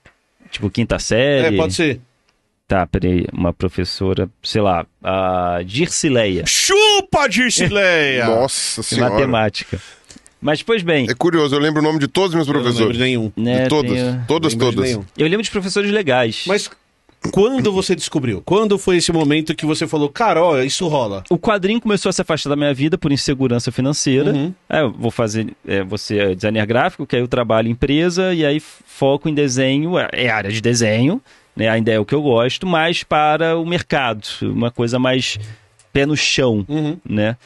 tipo, 0.51 0.71
quinta 0.71 0.99
série. 0.99 1.55
É, 1.55 1.57
pode 1.57 1.75
ser. 1.75 2.01
Tá, 2.67 2.87
peraí, 2.87 3.27
uma 3.33 3.53
professora, 3.53 4.29
sei 4.43 4.63
lá, 4.63 4.87
a 5.03 5.61
Dircileia, 5.65 6.45
Chupa, 6.47 7.29
Dircileia! 7.29 8.27
Nossa 8.31 8.81
de 8.83 8.87
senhora. 8.87 9.13
matemática. 9.13 9.81
Mas, 10.41 10.63
pois 10.63 10.83
bem, 10.83 11.07
É 11.11 11.15
curioso, 11.15 11.55
eu 11.55 11.59
lembro 11.59 11.81
o 11.81 11.85
nome 11.85 11.99
de 11.99 12.07
todos 12.07 12.31
os 12.31 12.35
meus 12.37 12.47
Eu 12.49 12.55
não 12.55 12.61
lembro 12.61 12.73
professores. 12.73 12.97
de 12.97 13.03
nenhum. 13.03 13.33
né, 13.37 13.59
De 13.63 13.67
uh, 13.67 13.69
Todas, 14.27 14.53
de 14.53 14.59
todas. 14.59 14.91
eu 15.19 15.27
lembro 15.27 15.43
de 15.43 15.51
professores 15.51 15.91
legais. 15.91 16.45
Mas 16.47 16.71
quando 17.33 17.71
você 17.71 17.95
descobriu? 17.95 18.43
Quando 18.45 18.79
foi 18.79 18.97
esse 18.97 19.13
momento 19.13 19.55
que 19.55 19.67
você 19.67 19.87
falou, 19.87 20.09
cara, 20.09 20.43
ó, 20.43 20.59
isso 20.61 20.89
rola? 20.89 21.23
O 21.29 21.39
quadrinho 21.39 21.81
começou 21.81 22.09
a 22.09 22.13
se 22.13 22.23
afastar 22.23 22.49
da 22.51 22.57
minha 22.57 22.73
vida 22.73 22.97
por 22.97 23.13
insegurança 23.13 23.71
financeira. 23.71 24.33
Uhum. 24.33 24.55
É, 24.69 24.81
eu 24.81 24.91
vou 24.91 25.11
fazer. 25.11 25.49
É, 25.67 25.85
você 25.85 26.19
é 26.19 26.35
designer 26.35 26.67
gráfico, 26.67 27.07
que 27.07 27.15
aí 27.17 27.23
eu 27.23 27.29
trabalho 27.29 27.69
em 27.69 27.73
empresa 27.73 28.33
e 28.33 28.45
aí 28.45 28.59
foco 28.61 29.29
em 29.29 29.35
desenho, 29.35 29.99
é, 29.99 30.09
é 30.13 30.29
área 30.31 30.51
de 30.51 30.61
desenho, 30.61 31.21
né? 31.55 31.69
Ainda 31.69 31.93
é 31.93 31.99
o 32.01 32.05
que 32.05 32.15
eu 32.15 32.23
gosto, 32.23 32.67
mas 32.67 33.03
para 33.05 33.57
o 33.59 33.67
mercado, 33.67 34.27
uma 34.43 34.71
coisa 34.71 34.99
mais 34.99 35.39
pé 35.93 36.07
no 36.07 36.17
chão, 36.17 36.65
Uhum. 36.69 36.97
né? 37.09 37.37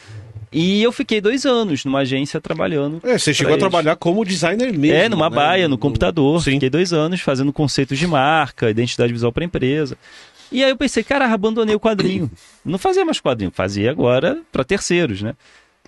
E 0.57 0.81
eu 0.83 0.93
fiquei 0.93 1.21
dois 1.21 1.45
anos 1.45 1.85
numa 1.85 1.99
agência 2.01 2.41
trabalhando. 2.41 3.01
É, 3.03 3.19
você 3.19 3.35
chegou 3.35 3.55
a 3.55 3.59
trabalhar 3.59 3.97
como 3.97 4.25
designer 4.25 4.73
mesmo. 4.73 4.97
É, 4.97 5.09
numa 5.09 5.29
né? 5.29 5.35
baia, 5.35 5.69
no 5.69 5.77
computador. 5.77 6.41
Sim. 6.41 6.53
Fiquei 6.53 6.71
dois 6.71 6.93
anos 6.93 7.21
fazendo 7.21 7.53
conceitos 7.53 7.99
de 7.99 8.07
marca, 8.07 8.71
identidade 8.71 9.13
visual 9.13 9.33
para 9.33 9.45
empresa. 9.45 9.99
E 10.53 10.63
aí 10.63 10.71
eu 10.71 10.77
pensei, 10.77 11.03
cara, 11.03 11.27
abandonei 11.27 11.75
o 11.75 11.81
quadrinho. 11.81 12.31
Não 12.65 12.79
fazia 12.79 13.05
mais 13.05 13.21
quadrinho, 13.21 13.51
fazia 13.53 13.91
agora 13.91 14.41
para 14.53 14.63
terceiros, 14.63 15.21
né? 15.23 15.35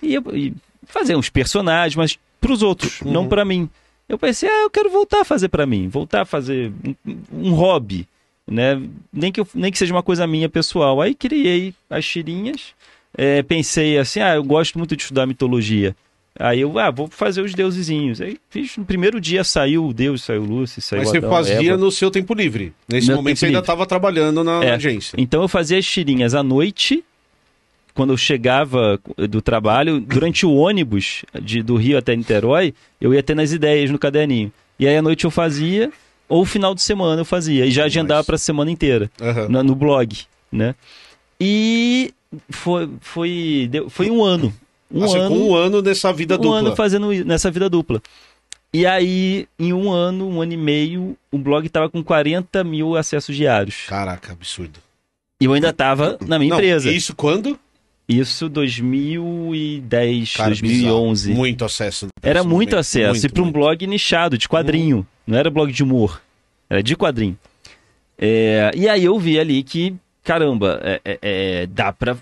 E, 0.03 0.15
eu, 0.15 0.23
e 0.35 0.53
fazer 0.85 1.15
uns 1.15 1.29
personagens, 1.29 1.95
mas 1.95 2.19
para 2.41 2.51
os 2.51 2.61
outros, 2.61 2.99
Uhum. 3.01 3.11
não 3.13 3.27
para 3.29 3.45
mim. 3.45 3.69
Eu 4.09 4.17
pensei, 4.17 4.49
ah, 4.49 4.63
eu 4.63 4.69
quero 4.69 4.89
voltar 4.89 5.21
a 5.21 5.25
fazer 5.25 5.47
para 5.47 5.65
mim, 5.65 5.87
voltar 5.87 6.21
a 6.23 6.25
fazer 6.25 6.71
um, 7.05 7.15
um 7.31 7.51
hobby, 7.53 8.05
né? 8.45 8.81
Nem 9.13 9.31
que, 9.31 9.39
eu- 9.39 9.47
nem 9.55 9.71
que 9.71 9.77
seja 9.77 9.93
uma 9.93 10.03
coisa 10.03 10.27
minha 10.27 10.49
pessoal. 10.49 11.01
Aí 11.01 11.13
criei 11.15 11.73
as 11.89 12.05
tirinhas, 12.05 12.73
é, 13.17 13.41
pensei 13.41 13.97
assim, 13.97 14.19
ah, 14.19 14.35
eu 14.35 14.43
gosto 14.43 14.77
muito 14.77 14.95
de 14.95 15.01
estudar 15.01 15.25
mitologia. 15.25 15.95
Aí 16.39 16.61
eu, 16.61 16.77
ah, 16.77 16.91
vou 16.91 17.07
fazer 17.07 17.41
os 17.41 17.53
deusezinhos. 17.55 18.21
Aí 18.21 18.37
fiz, 18.51 18.77
no 18.77 18.85
primeiro 18.85 19.19
dia 19.19 19.43
saiu 19.43 19.87
o 19.87 19.93
Deus, 19.93 20.21
saiu 20.23 20.43
Lúcia, 20.43 20.79
saiu 20.81 20.99
Mas 20.99 21.09
você 21.09 21.17
Adão, 21.17 21.29
fazia 21.31 21.69
Eva. 21.71 21.77
no 21.77 21.91
seu 21.91 22.11
tempo 22.11 22.33
livre. 22.35 22.73
Nesse 22.87 23.07
Meu 23.07 23.15
momento 23.17 23.37
você 23.39 23.47
ainda 23.47 23.57
estava 23.59 23.87
trabalhando 23.87 24.43
na 24.43 24.63
É. 24.63 24.71
agência. 24.75 25.15
Então 25.19 25.41
eu 25.41 25.47
fazia 25.47 25.79
as 25.79 25.85
tirinhas 25.85 26.35
à 26.35 26.43
noite, 26.43 27.03
quando 27.95 28.13
eu 28.13 28.17
chegava 28.17 28.99
do 29.27 29.41
trabalho, 29.41 29.99
durante 29.99 30.45
o 30.45 30.53
ônibus 30.53 31.25
de, 31.41 31.63
do 31.63 31.75
Rio 31.75 31.97
até 31.97 32.15
Niterói, 32.15 32.71
eu 33.01 33.11
ia 33.15 33.23
tendo 33.23 33.41
as 33.41 33.51
ideias 33.51 33.89
no 33.89 33.97
caderninho. 33.97 34.51
E 34.77 34.87
aí 34.87 34.95
à 34.95 35.01
noite 35.01 35.25
eu 35.25 35.31
fazia, 35.31 35.91
ou 36.29 36.45
final 36.45 36.75
de 36.75 36.83
semana 36.83 37.19
eu 37.21 37.25
fazia, 37.25 37.65
e 37.65 37.71
já 37.71 37.85
agendava 37.85 38.23
para 38.23 38.35
a 38.35 38.37
semana 38.37 38.69
inteira, 38.69 39.09
Aham. 39.19 39.49
na- 39.49 39.63
no 39.63 39.73
blog, 39.73 40.15
né? 40.51 40.75
E 41.41 42.13
foi, 42.49 42.89
foi, 43.01 43.69
foi 43.89 44.09
um 44.11 44.23
ano. 44.23 44.53
Um 44.91 45.03
Assim, 45.03 45.17
ano 45.17 45.29
com 45.29 45.49
um 45.49 45.55
ano 45.55 45.81
nessa 45.81 46.13
vida 46.13 46.35
um 46.35 46.37
dupla. 46.37 46.57
ano 46.59 46.75
fazendo 46.75 47.11
nessa 47.25 47.51
vida 47.51 47.69
dupla. 47.69 48.01
E 48.73 48.85
aí, 48.85 49.47
em 49.59 49.73
um 49.73 49.89
ano, 49.91 50.27
um 50.27 50.41
ano 50.41 50.53
e 50.53 50.57
meio, 50.57 51.17
o 51.31 51.37
blog 51.37 51.67
tava 51.69 51.89
com 51.89 52.03
40 52.03 52.63
mil 52.63 52.95
acessos 52.95 53.35
diários. 53.35 53.85
Caraca, 53.87 54.33
absurdo. 54.33 54.79
E 55.41 55.45
eu 55.45 55.53
ainda 55.53 55.71
tava 55.73 56.17
na 56.25 56.37
minha 56.39 56.49
Não, 56.49 56.57
empresa. 56.57 56.91
Isso 56.91 57.15
quando? 57.15 57.57
Isso 58.07 58.47
2010, 58.49 60.33
Cara, 60.33 60.49
2011. 60.49 61.23
bizarro. 61.27 61.37
Muito 61.39 61.65
acesso. 61.65 62.07
Era 62.21 62.43
muito 62.43 62.51
momento. 62.71 62.77
acesso. 62.77 63.11
Muito, 63.11 63.25
e 63.25 63.29
para 63.29 63.43
um 63.43 63.51
blog 63.51 63.87
nichado, 63.87 64.37
de 64.37 64.47
quadrinho. 64.47 65.05
Não 65.25 65.37
era 65.37 65.49
blog 65.49 65.71
de 65.71 65.83
humor. 65.83 66.21
Era 66.69 66.81
de 66.81 66.95
quadrinho. 66.95 67.37
É, 68.17 68.71
e 68.75 68.87
aí 68.89 69.03
eu 69.05 69.17
vi 69.19 69.39
ali 69.39 69.63
que, 69.63 69.93
caramba, 70.27 70.79
é, 70.83 71.01
é, 71.05 71.19
é, 71.21 71.67
dá 71.67 71.91
pra. 71.93 72.15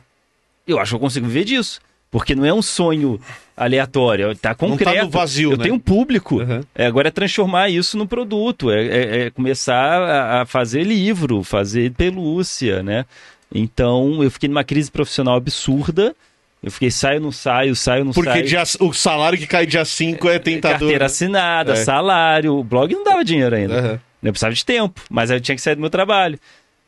Eu 0.68 0.80
acho 0.80 0.92
que 0.92 0.96
eu 0.96 1.00
consigo 1.00 1.28
viver 1.28 1.44
disso. 1.44 1.80
Porque 2.12 2.34
não 2.34 2.46
é 2.46 2.54
um 2.54 2.62
sonho 2.62 3.20
aleatório, 3.58 4.34
tá 4.38 4.50
Não 4.62 4.70
concreto. 4.70 4.96
tá 4.96 5.04
no 5.04 5.10
vazio, 5.10 5.52
eu 5.52 5.58
né? 5.58 5.64
tenho 5.64 5.76
um 5.76 5.80
público. 5.80 6.38
Uhum. 6.42 6.62
É, 6.74 6.86
agora 6.86 7.10
é 7.10 7.12
transformar 7.12 7.68
isso 7.70 7.98
no 7.98 8.08
produto, 8.08 8.72
é, 8.72 8.86
é- 8.86 9.22
é 9.26 9.30
começar 9.32 10.02
a, 10.02 10.42
a 10.42 10.46
fazer 10.46 10.84
livro, 10.84 11.44
fazer 11.44 11.92
pelúcia, 11.92 12.82
né? 12.82 13.06
Então 13.54 14.24
eu 14.24 14.32
fiquei 14.32 14.48
numa 14.48 14.64
crise 14.64 14.90
profissional 14.90 15.36
absurda. 15.36 16.16
Eu 16.64 16.72
fiquei 16.72 16.90
saio, 16.90 17.20
não 17.20 17.32
saio, 17.32 17.76
saio, 17.76 18.06
não 18.06 18.14
Porque 18.14 18.30
saio. 18.32 18.46
dia- 18.48 18.64
o 18.80 18.94
salário 18.94 19.38
que 19.38 19.46
cai 19.46 19.66
dia 19.66 19.84
5 19.84 20.30
é 20.30 20.40
tentador. 20.40 20.80
Carteira 20.80 21.00
né? 21.00 21.06
assinada, 21.06 21.74
É. 21.74 21.76
salário. 21.76 22.56
O 22.56 22.64
blog 22.64 22.94
não 22.94 23.04
dava 23.04 23.24
dinheiro 23.26 23.56
ainda. 23.56 23.78
Aham. 23.80 24.00
Eu 24.24 24.32
precisava 24.32 24.54
de 24.56 24.66
tempo, 24.66 25.02
mas 25.10 25.30
aí 25.30 25.38
eu 25.38 25.42
tinha 25.42 25.56
que 25.56 25.62
sair 25.62 25.76
do 25.76 25.82
meu 25.82 25.90
trabalho. 25.90 26.40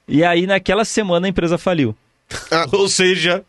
E 0.08 0.24
aí, 0.24 0.48
naquela 0.48 0.86
semana, 0.86 1.28
a 1.28 1.30
empresa 1.30 1.58
faliu. 1.58 1.96
Ou 2.74 2.90
seja, 2.90 3.44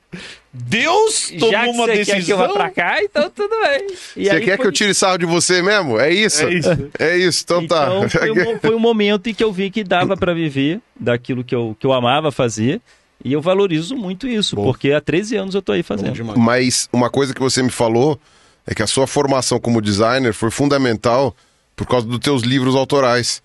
Deus 0.53 1.31
tomou 1.39 1.51
Já 1.51 1.65
que 1.65 1.71
uma 1.71 1.87
você 1.87 1.93
decisão. 1.97 2.17
quer 2.19 2.25
que 2.25 2.33
eu 2.33 2.37
vá 2.39 2.49
pra 2.49 2.71
cá, 2.71 3.03
então 3.03 3.29
tudo 3.31 3.51
bem. 3.63 3.87
E 4.17 4.25
Você 4.25 4.31
aí 4.31 4.41
quer 4.45 4.57
foi- 4.57 4.59
que 4.59 4.67
eu 4.67 4.73
tire 4.73 4.95
sarro 4.95 5.19
de 5.19 5.27
você 5.27 5.61
mesmo? 5.63 5.99
É 5.99 6.13
isso? 6.13 6.45
É 6.45 6.55
isso. 6.55 6.69
É 6.99 7.17
isso, 7.17 7.43
então, 7.45 7.67
tá. 7.67 7.87
Então, 7.87 8.09
foi, 8.09 8.31
um, 8.31 8.59
foi 8.61 8.75
um 8.75 8.79
momento 8.79 9.29
em 9.29 9.35
que 9.35 9.43
eu 9.43 9.53
vi 9.53 9.71
que 9.71 9.83
dava 9.83 10.17
pra 10.17 10.33
viver 10.33 10.81
daquilo 10.99 11.43
que 11.45 11.55
eu, 11.55 11.77
que 11.79 11.87
eu 11.87 11.93
amava 11.93 12.31
fazer. 12.31 12.81
E 13.25 13.33
eu 13.33 13.41
valorizo 13.43 13.97
muito 13.97 14.29
isso, 14.29 14.55
Bom. 14.55 14.63
porque 14.65 14.93
há 14.93 15.01
13 15.01 15.35
anos 15.37 15.55
eu 15.57 15.61
tô 15.61 15.73
aí 15.73 15.83
fazendo. 15.83 16.25
Mas 16.39 16.89
uma 16.93 17.11
coisa 17.11 17.35
que 17.35 17.41
você 17.41 17.61
me 17.65 17.71
falou 17.71 18.19
é 18.65 18.73
que 18.77 18.83
a 18.83 18.87
sua 18.87 19.09
formação 19.09 19.59
como 19.59 19.83
designer 19.83 20.33
foi 20.33 20.53
fundamental 20.53 21.35
por 21.75 21.85
causa 21.85 22.07
dos 22.07 22.21
teus 22.21 22.43
livros 22.43 22.77
autorais. 22.77 23.43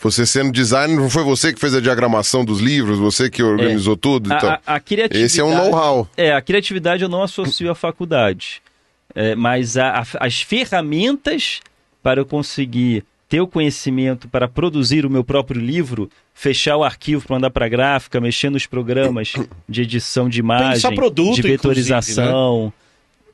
Você 0.00 0.24
sendo 0.24 0.52
designer, 0.52 0.96
não 0.96 1.10
foi 1.10 1.24
você 1.24 1.52
que 1.52 1.58
fez 1.58 1.74
a 1.74 1.80
diagramação 1.80 2.44
dos 2.44 2.60
livros, 2.60 2.98
você 2.98 3.28
que 3.28 3.42
organizou 3.42 3.96
tudo? 3.96 4.32
A- 4.32 4.36
Então, 4.36 4.50
a, 4.50 4.60
a 4.76 4.80
criatividade, 4.80 5.24
esse 5.24 5.40
é 5.40 5.44
um 5.44 5.54
know-how. 5.54 6.08
É, 6.16 6.32
a 6.32 6.40
criatividade 6.40 7.02
eu 7.02 7.08
não 7.08 7.22
associo 7.22 7.68
à 7.70 7.74
faculdade. 7.74 8.62
É, 9.14 9.34
mas 9.34 9.76
a- 9.76 10.00
a- 10.00 10.26
as 10.26 10.40
ferramentas 10.42 11.60
para 12.02 12.20
eu 12.20 12.26
conseguir 12.26 13.04
ter 13.28 13.40
o 13.40 13.46
conhecimento 13.46 14.28
para 14.28 14.46
produzir 14.48 15.04
o 15.04 15.10
meu 15.10 15.22
próprio 15.24 15.60
livro, 15.60 16.08
fechar 16.32 16.76
o 16.76 16.84
arquivo 16.84 17.26
para 17.26 17.36
mandar 17.36 17.50
para 17.50 17.66
a 17.66 17.68
gráfica, 17.68 18.20
mexer 18.20 18.50
nos 18.50 18.64
programas 18.66 19.32
de 19.68 19.82
edição 19.82 20.28
de 20.28 20.38
imagem, 20.40 20.80
produto, 20.94 21.34
de 21.34 21.42
vetorização. 21.42 22.72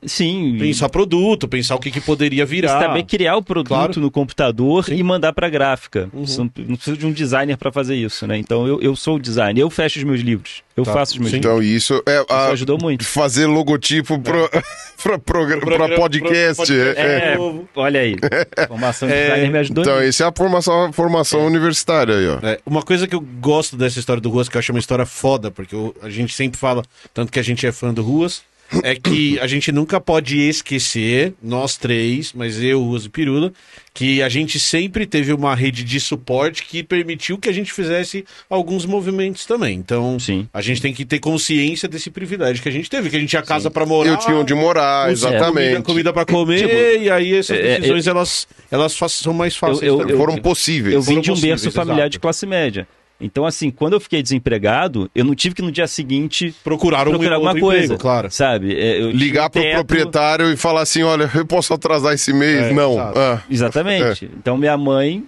Sim, 0.05 0.57
Pensar 0.59 0.89
produto, 0.89 1.47
pensar 1.47 1.75
o 1.75 1.79
que, 1.79 1.89
que 1.91 1.99
poderia 2.01 2.45
virar. 2.45 2.79
saber 2.79 3.03
criar 3.03 3.37
o 3.37 3.41
produto 3.43 3.67
Claro. 3.69 3.99
no 3.99 4.11
computador 4.11 4.85
Sim. 4.85 4.95
e 4.95 5.03
mandar 5.03 5.33
para 5.33 5.47
a 5.47 5.49
gráfica. 5.49 6.09
Uhum. 6.13 6.25
Você 6.25 6.37
Não, 6.39 6.51
não 6.67 6.75
precisa 6.75 6.97
de 6.97 7.05
um 7.05 7.11
designer 7.11 7.57
para 7.57 7.71
fazer 7.71 7.95
isso, 7.95 8.25
né? 8.27 8.37
Então 8.37 8.67
eu, 8.67 8.81
eu 8.81 8.95
sou 8.95 9.15
o 9.15 9.19
designer, 9.19 9.61
eu 9.61 9.69
fecho 9.69 9.97
os 9.99 10.03
meus 10.03 10.21
livros, 10.21 10.63
eu 10.77 10.83
Tá. 10.83 10.93
faço 10.93 11.13
os 11.13 11.17
meus 11.19 11.31
Sim. 11.31 11.37
livros. 11.37 11.51
Então, 11.53 11.63
isso 11.63 12.03
é 12.05 12.17
Isso 12.21 12.25
a- 12.29 12.47
ajudou 12.49 12.77
muito. 12.81 13.03
fazer 13.05 13.45
logotipo 13.47 14.19
pro, 14.19 14.49
pra, 15.03 15.19
progra- 15.19 15.57
pra 15.59 15.65
programa- 15.77 15.95
podcast. 15.95 16.65
pro- 16.65 16.75
é, 16.75 16.85
podcast. 16.85 17.01
é. 17.01 17.33
É, 17.33 17.37
olha 17.75 17.99
aí. 17.99 18.15
A 18.57 18.67
formação 18.67 19.07
de 19.07 19.13
É, 19.13 19.23
designer 19.25 19.51
me 19.51 19.57
ajudou 19.59 19.83
Então, 19.83 19.99
essa 19.99 20.23
é 20.23 20.27
a 20.27 20.31
formação, 20.35 20.93
formação 20.93 21.45
universitária 21.45 22.15
aí, 22.15 22.27
ó. 22.27 22.39
É, 22.43 22.59
uma 22.65 22.81
coisa 22.81 23.07
que 23.07 23.15
eu 23.15 23.21
gosto 23.21 23.75
dessa 23.75 23.99
história 23.99 24.21
do 24.21 24.29
Ruas, 24.29 24.47
que 24.49 24.55
eu 24.57 24.59
acho 24.59 24.71
uma 24.71 24.79
história 24.79 25.05
foda, 25.05 25.49
porque 25.51 25.73
eu- 25.75 25.95
a 26.01 26.09
gente 26.09 26.33
sempre 26.33 26.59
fala, 26.59 26.83
tanto 27.13 27.31
que 27.31 27.39
a 27.39 27.43
gente 27.43 27.65
é 27.65 27.71
fã 27.71 27.93
do 27.93 28.01
Ruas, 28.03 28.41
é 28.83 28.95
que 28.95 29.39
a 29.39 29.47
gente 29.47 29.71
nunca 29.71 29.99
pode 30.01 30.37
esquecer, 30.39 31.33
nós 31.41 31.77
três, 31.77 32.33
mas 32.33 32.61
eu, 32.61 32.81
Uso 32.83 33.07
e 33.07 33.09
Pirula, 33.09 33.53
que 33.93 34.21
a 34.21 34.27
gente 34.29 34.59
sempre 34.59 35.05
teve 35.05 35.31
uma 35.31 35.55
rede 35.55 35.83
de 35.83 35.99
suporte 35.99 36.63
que 36.63 36.83
permitiu 36.83 37.37
que 37.37 37.47
a 37.47 37.51
gente 37.53 37.71
fizesse 37.71 38.25
alguns 38.49 38.85
movimentos 38.85 39.45
também. 39.45 39.77
Então, 39.77 40.19
Sim. 40.19 40.47
a 40.53 40.61
gente 40.61 40.81
tem 40.81 40.93
que 40.93 41.05
ter 41.05 41.19
consciência 41.19 41.87
desse 41.87 42.09
privilégio 42.09 42.61
que 42.61 42.67
a 42.69 42.71
gente 42.71 42.89
teve, 42.89 43.09
que 43.09 43.15
a 43.15 43.19
gente 43.19 43.29
tinha 43.29 43.41
casa 43.41 43.69
pra 43.71 43.85
morar. 43.85 44.09
Eu 44.11 44.17
tinha 44.17 44.35
onde 44.35 44.53
morar, 44.53 45.11
exatamente. 45.11 45.53
Comida, 45.69 45.81
comida 45.81 46.13
para 46.13 46.25
comer, 46.25 46.57
Tipo, 46.59 46.73
e 47.03 47.09
aí 47.09 47.35
essas 47.35 47.57
é, 47.57 47.75
decisões 47.77 48.07
elas, 48.07 48.47
elas 48.69 48.93
são 49.09 49.33
mais 49.33 49.55
fáceis. 49.55 49.83
eu- 49.83 49.97
também. 49.99 50.17
Foram 50.17 50.37
possíveis. 50.37 50.93
Eu 50.93 51.01
vim 51.01 51.21
de 51.21 51.31
um 51.31 51.39
berço 51.39 51.71
familiar 51.71 51.99
exato. 51.99 52.09
de 52.11 52.19
classe 52.19 52.45
média. 52.45 52.87
Então, 53.19 53.45
assim, 53.45 53.69
quando 53.71 53.93
eu 53.93 53.99
fiquei 53.99 54.21
desempregado, 54.21 55.09
eu 55.15 55.23
não 55.23 55.33
tive 55.33 55.55
que 55.55 55.61
no 55.61 55.71
dia 55.71 55.87
seguinte 55.87 56.53
Procurar, 56.63 57.07
um 57.07 57.11
procurar 57.11 57.35
alguma 57.35 57.51
outro 57.51 57.65
coisa. 57.65 57.85
emprego, 57.85 58.01
claro. 58.01 58.29
Sabe? 58.29 58.75
É, 58.77 59.01
eu 59.01 59.11
Ligar 59.11 59.49
pro 59.49 59.61
teto- 59.61 59.75
proprietário 59.75 60.51
e 60.51 60.57
falar 60.57 60.81
assim: 60.81 61.01
olha, 61.03 61.29
eu 61.33 61.45
posso 61.45 61.73
atrasar 61.73 62.13
esse 62.13 62.33
mês? 62.33 62.65
É, 62.65 62.73
não. 62.73 62.99
Ah. 62.99 63.41
Exatamente. 63.49 64.29
Então, 64.37 64.57
minha 64.57 64.77
mãe. 64.77 65.23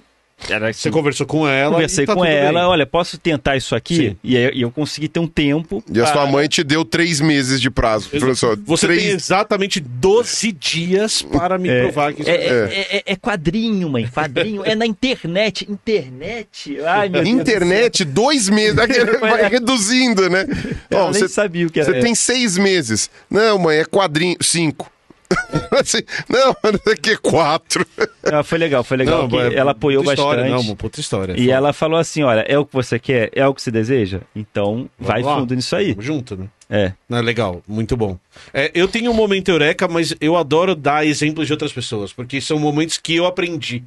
Era 0.49 0.71
Você 0.71 0.87
assim, 0.87 0.91
conversou 0.91 1.25
com 1.25 1.47
ela. 1.47 1.73
conversei 1.73 2.03
e 2.03 2.07
tá 2.07 2.13
com 2.13 2.21
tudo 2.21 2.29
ela, 2.31 2.59
bem. 2.61 2.69
olha, 2.69 2.85
posso 2.85 3.17
tentar 3.17 3.57
isso 3.57 3.75
aqui? 3.75 3.95
Sim. 3.95 4.17
E 4.23 4.61
eu 4.61 4.69
consegui 4.69 5.07
ter 5.07 5.19
um 5.19 5.27
tempo. 5.27 5.83
E 5.91 5.99
a 5.99 6.05
sua 6.05 6.27
mãe 6.27 6.47
te 6.47 6.63
deu 6.63 6.85
três 6.85 7.19
meses 7.19 7.59
de 7.59 7.69
prazo. 7.71 8.09
Ó, 8.13 8.55
Você 8.65 8.85
três... 8.87 9.01
tem 9.03 9.11
exatamente 9.11 9.79
12 9.79 10.51
dias 10.51 11.21
para 11.23 11.57
me 11.57 11.67
provar 11.81 12.13
que 12.13 12.21
isso 12.21 12.29
É, 12.29 12.33
é, 12.35 12.47
é, 12.47 12.97
é- 12.97 13.03
é 13.07 13.15
quadrinho, 13.15 13.89
mãe, 13.89 14.07
quadrinho. 14.07 14.63
É 14.63 14.75
na 14.75 14.85
internet. 14.85 15.65
Internet. 15.69 16.77
Ai, 16.85 17.09
meu 17.09 17.23
Deus 17.23 17.33
Internet, 17.35 18.05
dois 18.05 18.47
meses. 18.47 18.75
Vai 19.19 19.49
reduzindo, 19.49 20.29
né? 20.29 20.45
Eu 20.89 20.99
Ó, 20.99 21.03
nem 21.11 21.13
você 21.19 21.27
sabia 21.27 21.65
o 21.65 21.69
que 21.69 21.79
era. 21.79 21.91
você 21.91 21.99
tem 21.99 22.13
seis 22.13 22.57
meses. 22.57 23.09
Não, 23.29 23.57
mãe, 23.57 23.79
é 23.79 23.85
quadrinho. 23.85 24.37
Cinco. 24.41 24.89
Assim, 25.79 26.01
não, 26.29 26.55
é 26.85 27.15
quatro. 27.17 27.85
Ah, 28.23 28.43
foi 28.43 28.57
legal, 28.57 28.83
foi 28.83 28.97
legal. 28.97 29.23
Não, 29.23 29.29
que 29.29 29.37
é 29.37 29.55
ela 29.55 29.71
apoiou 29.71 30.03
história, 30.03 30.43
bastante. 30.43 30.49
Não, 30.49 30.69
uma 30.71 30.75
puta 30.75 30.99
história. 30.99 31.35
E 31.37 31.51
ela 31.51 31.73
falou 31.73 31.99
assim: 31.99 32.23
olha, 32.23 32.41
é 32.47 32.57
o 32.57 32.65
que 32.65 32.73
você 32.73 32.97
quer? 32.97 33.29
É 33.33 33.45
o 33.45 33.53
que 33.53 33.61
você 33.61 33.71
deseja? 33.71 34.21
Então 34.35 34.89
vai 34.97 35.21
lá. 35.21 35.37
fundo 35.37 35.55
nisso 35.55 35.75
aí. 35.75 35.91
Vamos 35.91 36.05
junto, 36.05 36.35
né? 36.37 36.47
É. 36.69 36.93
Não, 37.07 37.21
legal, 37.21 37.61
muito 37.67 37.95
bom. 37.95 38.17
É, 38.53 38.71
eu 38.73 38.87
tenho 38.87 39.11
um 39.11 39.13
momento 39.13 39.49
eureka, 39.49 39.87
mas 39.87 40.13
eu 40.19 40.35
adoro 40.35 40.75
dar 40.75 41.05
exemplos 41.05 41.47
de 41.47 41.53
outras 41.53 41.71
pessoas, 41.71 42.11
porque 42.11 42.41
são 42.41 42.59
momentos 42.59 42.97
que 42.97 43.15
eu 43.15 43.25
aprendi. 43.25 43.83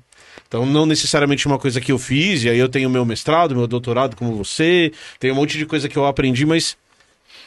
Então, 0.49 0.65
não 0.67 0.87
necessariamente 0.87 1.47
uma 1.47 1.59
coisa 1.59 1.81
que 1.81 1.93
eu 1.93 1.99
fiz, 1.99 2.43
e 2.45 2.49
aí 2.49 2.59
eu 2.59 2.69
tenho 2.69 2.91
meu 2.91 3.05
mestrado, 3.05 3.55
meu 3.55 3.67
doutorado, 3.67 4.17
como 4.17 4.35
você, 4.35 4.93
tem 5.19 5.31
um 5.31 5.35
monte 5.35 5.59
de 5.59 5.67
coisa 5.67 5.89
que 5.89 5.97
eu 5.97 6.07
aprendi, 6.07 6.45
mas 6.47 6.77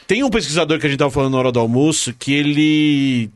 tem 0.06 0.22
um 0.22 0.30
pesquisador 0.30 0.78
que 0.78 0.86
a 0.86 0.88
gente 0.88 0.98
tava 0.98 1.10
falando 1.10 1.32
na 1.32 1.38
hora 1.38 1.52
do 1.52 1.60
almoço 1.60 2.14
que 2.18 2.32
ele. 2.32 3.30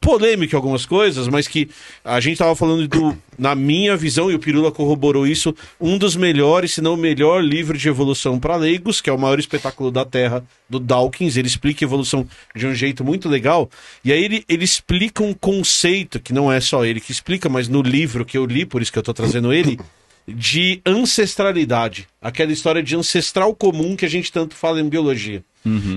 Polêmico 0.00 0.54
algumas 0.54 0.84
coisas, 0.84 1.28
mas 1.28 1.48
que 1.48 1.68
a 2.04 2.20
gente 2.20 2.38
tava 2.38 2.54
falando 2.54 2.86
do, 2.86 3.16
na 3.38 3.54
minha 3.54 3.96
visão, 3.96 4.30
e 4.30 4.34
o 4.34 4.38
Pirula 4.38 4.70
corroborou 4.70 5.26
isso, 5.26 5.54
um 5.80 5.96
dos 5.96 6.16
melhores, 6.16 6.72
se 6.72 6.80
não 6.80 6.94
o 6.94 6.96
melhor 6.96 7.42
livro 7.42 7.76
de 7.76 7.88
evolução 7.88 8.38
para 8.38 8.56
leigos, 8.56 9.00
que 9.00 9.08
é 9.08 9.12
o 9.12 9.18
maior 9.18 9.38
espetáculo 9.38 9.90
da 9.90 10.04
Terra, 10.04 10.44
do 10.68 10.78
Dawkins. 10.78 11.36
Ele 11.36 11.48
explica 11.48 11.84
evolução 11.84 12.26
de 12.54 12.66
um 12.66 12.74
jeito 12.74 13.04
muito 13.04 13.28
legal. 13.28 13.70
E 14.04 14.12
aí 14.12 14.22
ele, 14.22 14.44
ele 14.48 14.64
explica 14.64 15.22
um 15.22 15.32
conceito, 15.32 16.20
que 16.20 16.32
não 16.32 16.52
é 16.52 16.60
só 16.60 16.84
ele 16.84 17.00
que 17.00 17.12
explica, 17.12 17.48
mas 17.48 17.68
no 17.68 17.82
livro 17.82 18.24
que 18.24 18.36
eu 18.36 18.46
li, 18.46 18.64
por 18.66 18.82
isso 18.82 18.92
que 18.92 18.98
eu 18.98 19.02
tô 19.02 19.14
trazendo 19.14 19.52
ele, 19.52 19.78
de 20.26 20.80
ancestralidade. 20.86 22.06
Aquela 22.20 22.52
história 22.52 22.82
de 22.82 22.96
ancestral 22.96 23.54
comum 23.54 23.96
que 23.96 24.04
a 24.04 24.08
gente 24.08 24.30
tanto 24.32 24.54
fala 24.54 24.80
em 24.80 24.88
biologia. 24.88 25.42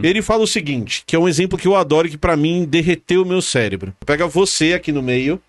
Ele 0.01 0.21
fala 0.21 0.43
o 0.43 0.47
seguinte, 0.47 1.03
que 1.05 1.13
é 1.15 1.19
um 1.19 1.27
exemplo 1.27 1.57
que 1.57 1.67
eu 1.67 1.75
adoro, 1.75 2.07
que 2.09 2.17
pra 2.17 2.37
mim 2.37 2.63
derreteu 2.65 3.23
o 3.23 3.25
meu 3.25 3.41
cérebro. 3.41 3.93
Pega 4.05 4.25
você 4.25 4.71
aqui 4.73 4.93
no 4.93 5.01
meio, 5.01 5.41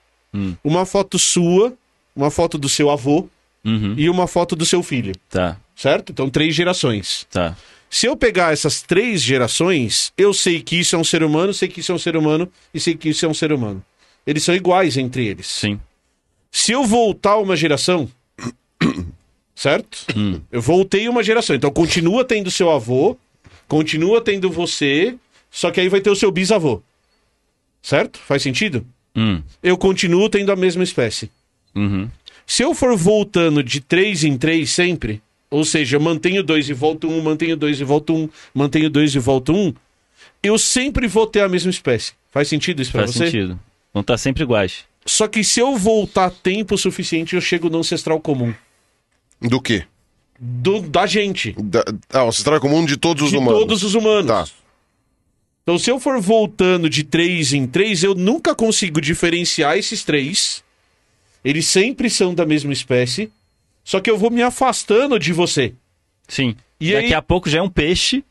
uma 0.64 0.84
foto 0.84 1.18
sua, 1.18 1.72
uma 2.16 2.30
foto 2.30 2.58
do 2.58 2.68
seu 2.68 2.90
avô 2.90 3.28
Uhum. 3.64 3.94
e 3.98 4.08
uma 4.08 4.26
foto 4.28 4.54
do 4.56 4.64
seu 4.64 4.82
filho, 4.84 5.12
Tá, 5.28 5.56
certo? 5.74 6.12
Então, 6.12 6.30
três 6.30 6.54
gerações. 6.54 7.26
tá. 7.30 7.56
Se 7.90 8.06
eu 8.06 8.16
pegar 8.16 8.52
essas 8.52 8.82
três 8.82 9.20
gerações, 9.22 10.12
eu 10.16 10.32
sei 10.34 10.60
que 10.62 10.76
isso 10.78 10.94
é 10.94 10.98
um 10.98 11.04
ser 11.04 11.22
humano, 11.22 11.52
sei 11.54 11.68
que 11.68 11.80
isso 11.80 11.90
é 11.90 11.94
um 11.94 11.98
ser 11.98 12.16
humano 12.16 12.50
e 12.72 12.78
sei 12.80 12.94
que 12.96 13.08
isso 13.08 13.24
é 13.24 13.28
um 13.28 13.34
ser 13.34 13.52
humano. 13.52 13.82
Eles 14.26 14.42
são 14.44 14.54
iguais 14.54 14.96
entre 14.96 15.26
eles. 15.26 15.46
Sim. 15.46 15.80
Se 16.52 16.72
eu 16.72 16.84
voltar 16.84 17.36
uma 17.38 17.56
geração, 17.56 18.08
certo? 19.58 20.06
Eu 20.52 20.62
voltei 20.62 21.08
uma 21.08 21.20
geração. 21.20 21.56
Então 21.56 21.70
continua 21.70 22.24
tendo 22.24 22.48
seu 22.48 22.70
avô, 22.70 23.16
continua 23.66 24.20
tendo 24.20 24.48
você, 24.48 25.16
só 25.50 25.72
que 25.72 25.80
aí 25.80 25.88
vai 25.88 26.00
ter 26.00 26.10
o 26.10 26.14
seu 26.16 26.30
bisavô. 26.30 26.80
Certo? 27.82 28.20
Faz 28.20 28.40
sentido? 28.40 28.86
Hum. 29.16 29.42
Eu 29.60 29.76
continuo 29.76 30.28
tendo 30.28 30.52
a 30.52 30.56
mesma 30.56 30.84
espécie. 30.84 31.28
Uhum. 31.74 32.08
Se 32.46 32.62
eu 32.62 32.72
for 32.72 32.96
voltando 32.96 33.60
de 33.62 33.80
três 33.80 34.22
em 34.22 34.38
três 34.38 34.70
sempre, 34.70 35.20
ou 35.50 35.64
seja, 35.64 35.96
eu 35.96 36.00
mantenho 36.00 36.44
dois 36.44 36.68
e 36.68 36.72
volto 36.72 37.08
um, 37.08 37.20
mantenho 37.20 37.56
dois 37.56 37.80
e 37.80 37.84
volto 37.84 38.14
um, 38.14 38.28
mantenho 38.54 38.88
dois 38.88 39.12
e 39.12 39.18
volto 39.18 39.52
um, 39.52 39.74
eu 40.40 40.56
sempre 40.56 41.08
vou 41.08 41.26
ter 41.26 41.40
a 41.40 41.48
mesma 41.48 41.70
espécie. 41.70 42.12
Faz 42.30 42.46
sentido 42.46 42.80
isso 42.80 42.92
pra 42.92 43.02
Faz 43.02 43.12
você? 43.12 43.24
sentido. 43.26 43.58
Vão 43.92 44.02
estar 44.02 44.18
sempre 44.18 44.44
iguais. 44.44 44.84
Só 45.04 45.26
que 45.26 45.42
se 45.42 45.58
eu 45.58 45.76
voltar 45.76 46.30
tempo 46.30 46.78
suficiente, 46.78 47.34
eu 47.34 47.40
chego 47.40 47.68
no 47.68 47.78
ancestral 47.78 48.20
comum. 48.20 48.54
Do 49.40 49.60
quê? 49.60 49.84
Do, 50.38 50.80
da 50.82 51.06
gente. 51.06 51.52
Da, 51.58 51.84
ah, 52.12 52.24
o 52.24 52.28
ancestral 52.28 52.60
comum 52.60 52.84
de 52.84 52.96
todos 52.96 53.24
os 53.24 53.30
de 53.30 53.36
humanos. 53.36 53.60
todos 53.60 53.82
os 53.82 53.94
humanos. 53.94 54.26
Tá. 54.26 54.46
Então, 55.62 55.78
se 55.78 55.90
eu 55.90 56.00
for 56.00 56.20
voltando 56.20 56.88
de 56.88 57.04
três 57.04 57.52
em 57.52 57.66
três, 57.66 58.02
eu 58.02 58.14
nunca 58.14 58.54
consigo 58.54 59.00
diferenciar 59.00 59.76
esses 59.76 60.02
três. 60.04 60.64
Eles 61.44 61.66
sempre 61.66 62.08
são 62.08 62.34
da 62.34 62.46
mesma 62.46 62.72
espécie. 62.72 63.30
Só 63.84 64.00
que 64.00 64.10
eu 64.10 64.16
vou 64.18 64.30
me 64.30 64.42
afastando 64.42 65.18
de 65.18 65.32
você. 65.32 65.74
Sim. 66.26 66.54
E 66.80 66.92
Daqui 66.92 67.06
aí- 67.06 67.14
a 67.14 67.22
pouco 67.22 67.48
já 67.50 67.58
é 67.58 67.62
um 67.62 67.68
peixe 67.70 68.24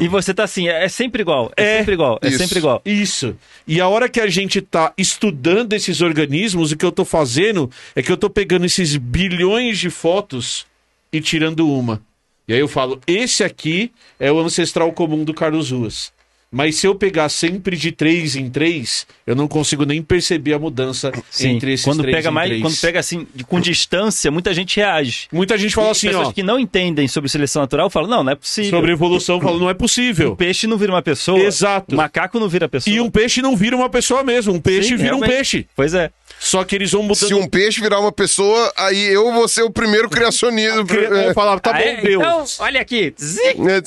e 0.00 0.08
você 0.08 0.32
tá 0.34 0.44
assim, 0.44 0.68
é, 0.68 0.84
é 0.84 0.88
sempre 0.88 1.22
igual, 1.22 1.52
é, 1.56 1.62
É, 1.62 1.78
sempre 1.78 1.94
igual, 1.94 2.18
é 2.22 2.28
isso. 2.28 2.38
sempre 2.38 2.58
igual. 2.58 2.82
Isso. 2.84 3.36
E 3.66 3.80
a 3.80 3.88
hora 3.88 4.08
que 4.08 4.20
a 4.20 4.26
gente 4.26 4.60
tá 4.60 4.92
estudando 4.96 5.72
esses 5.72 6.00
organismos, 6.00 6.72
o 6.72 6.76
que 6.76 6.84
eu 6.84 6.92
tô 6.92 7.04
fazendo 7.04 7.70
é 7.94 8.02
que 8.02 8.10
eu 8.10 8.16
tô 8.16 8.28
pegando 8.28 8.66
esses 8.66 8.96
bilhões 8.96 9.78
de 9.78 9.90
fotos 9.90 10.66
e 11.12 11.20
tirando 11.20 11.68
uma. 11.70 12.02
E 12.46 12.52
aí 12.52 12.60
eu 12.60 12.68
falo, 12.68 13.00
esse 13.06 13.42
aqui 13.42 13.90
é 14.20 14.30
o 14.30 14.38
ancestral 14.38 14.92
comum 14.92 15.24
do 15.24 15.32
Carlos 15.32 15.70
Ruas. 15.70 16.12
Mas 16.54 16.76
se 16.76 16.86
eu 16.86 16.94
pegar 16.94 17.28
sempre 17.28 17.76
de 17.76 17.90
três 17.90 18.36
em 18.36 18.48
três, 18.48 19.06
eu 19.26 19.34
não 19.34 19.48
consigo 19.48 19.84
nem 19.84 20.00
perceber 20.00 20.54
a 20.54 20.58
mudança 20.58 21.10
Sim. 21.30 21.48
entre 21.56 21.72
esses 21.72 21.84
quando 21.84 22.02
três 22.02 22.14
pega 22.16 22.28
em 22.28 22.32
mais, 22.32 22.48
três. 22.48 22.62
quando 22.62 22.76
pega 22.80 23.00
assim, 23.00 23.26
com 23.48 23.58
distância, 23.60 24.30
muita 24.30 24.54
gente 24.54 24.76
reage. 24.76 25.26
Muita 25.32 25.58
gente 25.58 25.74
fala 25.74 25.88
E 25.88 25.90
assim, 25.90 26.06
pessoas 26.08 26.28
ó, 26.28 26.32
que 26.32 26.42
não 26.44 26.58
entendem 26.58 27.08
sobre 27.08 27.28
seleção 27.28 27.60
natural 27.62 27.90
falam, 27.90 28.08
não, 28.08 28.22
não 28.22 28.32
é 28.32 28.36
possível. 28.36 28.70
sobre 28.70 28.92
evolução, 28.92 29.40
falo, 29.40 29.58
não 29.58 29.68
é 29.68 29.74
possível. 29.74 30.32
Um 30.32 30.36
peixe 30.36 30.66
não 30.68 30.78
vira 30.78 30.92
uma 30.92 31.02
pessoa. 31.02 31.40
Exato. 31.40 31.92
Um 31.92 31.96
macaco 31.98 32.38
não 32.38 32.48
vira 32.48 32.68
pessoa. 32.68 32.94
E 32.94 33.00
um 33.00 33.10
peixe 33.10 33.42
não 33.42 33.56
vira 33.56 33.74
uma 33.76 33.90
pessoa 33.90 34.22
mesmo, 34.22 34.52
um 34.54 34.60
peixe 34.60 34.90
Sim, 34.90 34.96
vira 34.96 35.16
um 35.16 35.18
realmente. 35.18 35.36
peixe. 35.36 35.66
Pois 35.74 35.92
é. 35.92 36.10
Só 36.38 36.62
que 36.62 36.74
eles 36.76 36.92
vão 36.92 37.02
mudando. 37.02 37.26
Se 37.26 37.34
um 37.34 37.48
peixe 37.48 37.80
virar 37.80 37.98
uma 37.98 38.12
pessoa, 38.12 38.72
aí 38.76 39.04
eu 39.06 39.32
vou 39.32 39.48
ser 39.48 39.62
o 39.62 39.70
primeiro 39.70 40.08
criacionista. 40.08 40.76
Eu 40.94 41.24
vou 41.24 41.34
falar, 41.34 41.58
tá 41.58 41.70
Ah, 41.70 41.74
bom, 41.74 41.78
é? 41.80 41.96
Deus. 42.00 42.22
Então, 42.22 42.44
olha 42.60 42.80
aqui. 42.80 43.12
Zic! 43.20 43.56
É, 43.60 43.82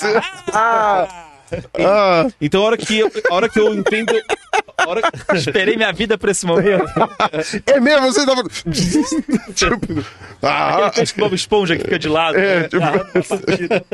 Ah, 0.53 1.27
ah, 1.80 2.28
Então, 2.41 2.62
a 2.62 2.66
hora 2.66 2.78
que 2.78 3.00
eu, 3.00 3.12
a 3.30 3.34
hora 3.34 3.50
que 3.50 3.60
eu 3.60 3.74
entendo. 3.74 4.14
a 4.78 4.89
hora- 4.89 5.02
Esperei 5.34 5.76
minha 5.76 5.91
vida 5.91 6.18
pra 6.18 6.32
esse 6.32 6.45
momento. 6.45 6.86
é 7.66 7.80
mesmo? 7.80 8.12
Você 8.12 8.26
tava. 8.26 8.43
tipo, 9.54 10.06
ah, 10.41 10.76
Aquele 10.78 10.91
peixe 10.91 11.14
Bob 11.18 11.34
Esponja 11.36 11.76
que 11.78 11.84
fica 11.84 12.00
de 12.00 12.08
lado. 12.10 12.38
É, 12.38 12.62
né? 12.62 12.68
tipo- 12.68 12.84
Ah, 12.84 13.06
partida. 13.45 13.86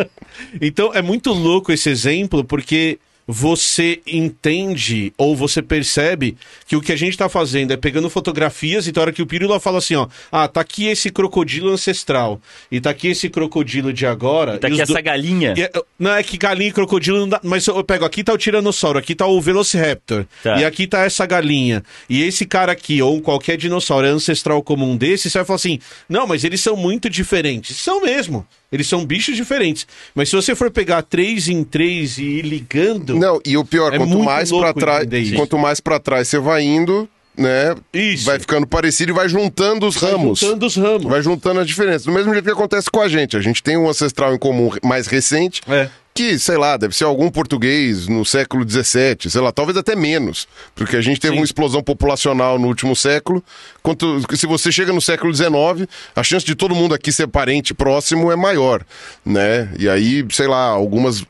Então, 0.62 0.92
é 0.94 1.02
muito 1.02 1.32
louco 1.32 1.72
esse 1.72 1.90
exemplo, 1.90 2.44
porque 2.44 3.00
você 3.28 4.02
entende 4.06 5.14
ou 5.18 5.36
você 5.36 5.62
percebe 5.62 6.36
que 6.68 6.76
o 6.76 6.82
que 6.82 6.92
a 6.92 6.96
gente 6.96 7.18
tá 7.18 7.30
fazendo 7.30 7.72
é 7.72 7.78
pegando 7.78 8.10
fotografias, 8.10 8.88
então 8.88 9.02
a 9.02 9.06
hora 9.06 9.12
que 9.14 9.22
o 9.22 9.26
Pirula 9.26 9.60
fala 9.60 9.78
assim, 9.78 9.96
ó, 9.96 10.08
ah, 10.32 10.48
tá 10.48 10.62
aqui 10.62 10.88
esse 10.88 11.10
crocodilo 11.10 11.70
ancestral, 11.72 12.42
e 12.72 12.82
tá 12.82 12.90
aqui 12.90 13.08
esse 13.08 13.30
crocodilo 13.30 13.94
de 13.94 14.06
agora. 14.06 14.58
Tá 14.58 14.68
e 14.68 14.74
aqui 14.74 14.82
os 14.82 14.88
do- 14.88 14.94
essa 14.94 15.02
galinha. 15.02 15.54
E 15.58 15.62
é- 15.64 15.72
não 15.98 16.12
é 16.14 16.24
que 16.24 16.38
galinha 16.38 16.70
e 16.70 16.74
crocodilo 16.74 17.20
não 17.20 17.30
dá, 17.30 17.40
mas 17.44 17.66
eu 17.68 17.84
pego 17.84 18.06
aqui 18.06 18.24
tá 18.24 18.34
o 18.34 18.38
tiranossauro, 18.38 19.00
aqui 19.00 19.16
tá 19.16 19.26
o 19.26 19.40
velociraptor, 19.42 20.26
Tá. 20.44 20.60
e 20.60 20.66
aqui 20.66 20.88
tá 20.88 21.00
essa 21.04 21.26
galinha. 21.26 21.84
E 22.10 22.22
esse 22.24 22.46
cara 22.46 22.72
aqui 22.72 23.02
ou 23.02 23.22
qualquer 23.22 23.58
dinossauro 23.58 24.06
é 24.06 24.10
ancestral 24.10 24.62
comum 24.62 24.96
desse, 24.98 25.30
você 25.30 25.38
vai 25.40 25.46
falar 25.46 25.56
assim: 25.56 25.80
"Não, 26.10 26.28
mas 26.28 26.44
eles 26.44 26.62
são 26.62 26.76
muito 26.76 27.10
diferentes". 27.10 27.78
São 27.78 28.02
mesmo. 28.02 28.46
Eles 28.74 28.88
são 28.88 29.06
bichos 29.06 29.36
diferentes. 29.36 29.86
Mas 30.16 30.30
se 30.30 30.36
você 30.36 30.56
for 30.56 30.72
pegar 30.72 31.04
três 31.04 31.48
em 31.48 31.64
três 31.64 32.18
e 32.18 32.24
ir 32.24 32.42
ligando, 32.42 33.16
Não, 33.16 33.40
e 33.46 33.56
o 33.56 33.64
pior, 33.64 33.94
É 33.94 33.98
quanto 34.00 34.18
mais 34.18 34.50
pra 34.50 34.74
trás, 34.74 35.08
quanto 35.36 35.60
mais 35.60 35.80
para 35.80 36.00
trás 36.00 36.28
você 36.28 36.40
vai 36.40 36.64
indo, 36.64 37.08
né? 37.38 37.76
Isso. 37.94 38.26
Vai 38.26 38.40
ficando 38.40 38.68
parecido 38.68 39.12
e 39.12 39.16
vai 39.16 39.28
juntando 39.28 39.88
os 39.88 39.96
Vai 39.96 40.12
ramos. 40.12 40.40
juntando 40.40 40.66
os 40.66 40.76
ramos. 40.76 41.04
Vai 41.06 41.22
juntando 41.22 41.60
as 41.60 41.68
diferenças. 41.68 42.04
Do 42.04 42.12
mesmo 42.12 42.32
jeito 42.34 42.46
que 42.46 42.52
acontece 42.52 42.90
com 42.90 43.02
a 43.02 43.08
gente. 43.08 43.36
A 43.36 43.42
gente 43.42 43.62
tem 43.64 43.78
um 43.78 43.90
ancestral 43.90 44.34
em 44.34 44.38
comum 44.38 44.70
mais 44.84 45.08
recente. 45.08 45.62
É. 45.68 45.90
Que, 46.14 46.38
sei 46.38 46.58
lá, 46.58 46.78
deve 46.78 46.96
ser 46.96 47.06
algum 47.06 47.28
português 47.32 48.08
no 48.08 48.24
século 48.24 48.64
XVII, 48.70 49.32
sei 49.32 49.42
lá, 49.42 49.52
talvez 49.52 49.76
até 49.76 49.96
menos, 49.96 50.48
porque 50.76 50.96
a 50.96 51.02
gente 51.02 51.20
teve 51.20 51.34
Sim. 51.34 51.40
uma 51.40 51.44
explosão 51.44 51.82
populacional 51.82 52.60
no 52.60 52.68
último 52.68 52.96
século. 52.96 53.44
Quanto, 53.82 54.22
se 54.38 54.46
você 54.46 54.72
chega 54.72 54.94
no 54.94 55.02
século 55.02 55.34
XIX, 55.34 55.90
a 56.16 56.22
chance 56.22 56.46
de 56.46 56.54
todo 56.54 56.76
mundo 56.76 56.94
aqui 56.94 57.12
ser 57.12 57.26
parente 57.26 57.74
próximo 57.74 58.32
é 58.32 58.36
maior, 58.36 58.86
né? 59.26 59.74
E 59.80 59.90
aí, 59.90 60.24
sei 60.30 60.46
lá, 60.46 60.68
algumas. 60.68 61.26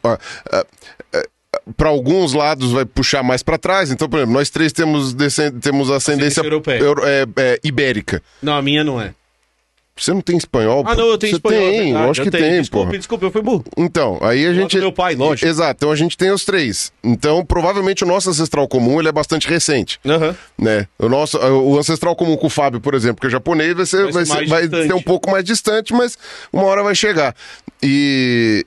Para 1.78 1.90
alguns 1.90 2.34
lados 2.34 2.72
vai 2.72 2.86
puxar 2.86 3.24
mais 3.24 3.42
para 3.44 3.58
trás. 3.58 3.92
Então, 3.92 4.10
por 4.10 4.18
exemplo, 4.18 4.34
nós 4.34 4.50
três 4.50 4.72
temos, 4.74 5.16
temos 5.62 5.90
ascendência 5.90 6.42
europeia. 6.42 6.80
euro- 6.80 7.04
é, 7.06 7.26
é, 7.38 7.60
ibérica. 7.64 8.22
Não, 8.42 8.54
a 8.56 8.62
minha 8.62 8.84
não 8.84 9.00
é. 9.02 9.14
Você 9.96 10.12
não 10.12 10.22
tem 10.22 10.36
espanhol? 10.36 10.84
Ah, 10.88 10.96
pô? 10.96 11.02
não, 11.02 11.08
eu 11.10 11.18
tenho 11.20 11.34
Você 11.34 11.38
espanhol. 11.38 11.62
é 11.62 11.70
Tem, 11.70 11.84
verdade, 11.84 12.06
lógico 12.08 12.28
eu 12.28 12.32
que 12.32 12.38
tenho. 12.38 12.50
tem, 12.52 12.62
Desculpe, 12.62 12.92
pô. 12.92 12.98
desculpe, 12.98 13.26
eu 13.26 13.32
fui 13.32 13.42
burro. 13.44 13.64
Então, 13.78 14.18
aí 14.24 14.44
a 14.44 14.50
Do 14.50 14.56
gente. 14.56 14.78
meu 14.80 14.92
pai, 14.92 15.14
lógico. 15.16 15.48
Exato, 15.48 15.76
então 15.78 15.92
a 15.92 15.96
gente 15.96 16.18
tem 16.18 16.32
os 16.32 16.44
três. 16.44 16.92
Então, 17.04 17.46
provavelmente 17.46 18.04
o 18.04 18.08
nosso 18.08 18.28
ancestral 18.28 18.68
comum 18.68 19.00
ele 19.00 19.10
é 19.10 19.12
bastante 19.12 19.48
recente. 19.48 20.00
Aham. 20.04 20.36
Né? 20.58 20.88
O 20.98 21.08
nosso, 21.08 21.38
o 21.38 21.78
ancestral 21.78 22.16
comum 22.16 22.36
com 22.36 22.48
o 22.48 22.50
Fábio, 22.50 22.82
por 22.82 22.96
exemplo, 22.96 23.22
que 23.22 23.28
é 23.28 23.30
japonês, 23.30 23.76
vai 23.76 23.86
ser, 23.86 24.12
Vai 24.12 24.26
ser 24.26 24.48
vai 24.48 24.68
ser 24.68 24.94
um 24.96 25.02
pouco 25.02 25.30
mais 25.30 25.44
distante, 25.46 25.94
mas 25.94 26.18
uma 26.52 26.64
hora 26.64 26.82
vai 26.82 26.96
chegar. 26.96 27.36
E, 27.84 28.66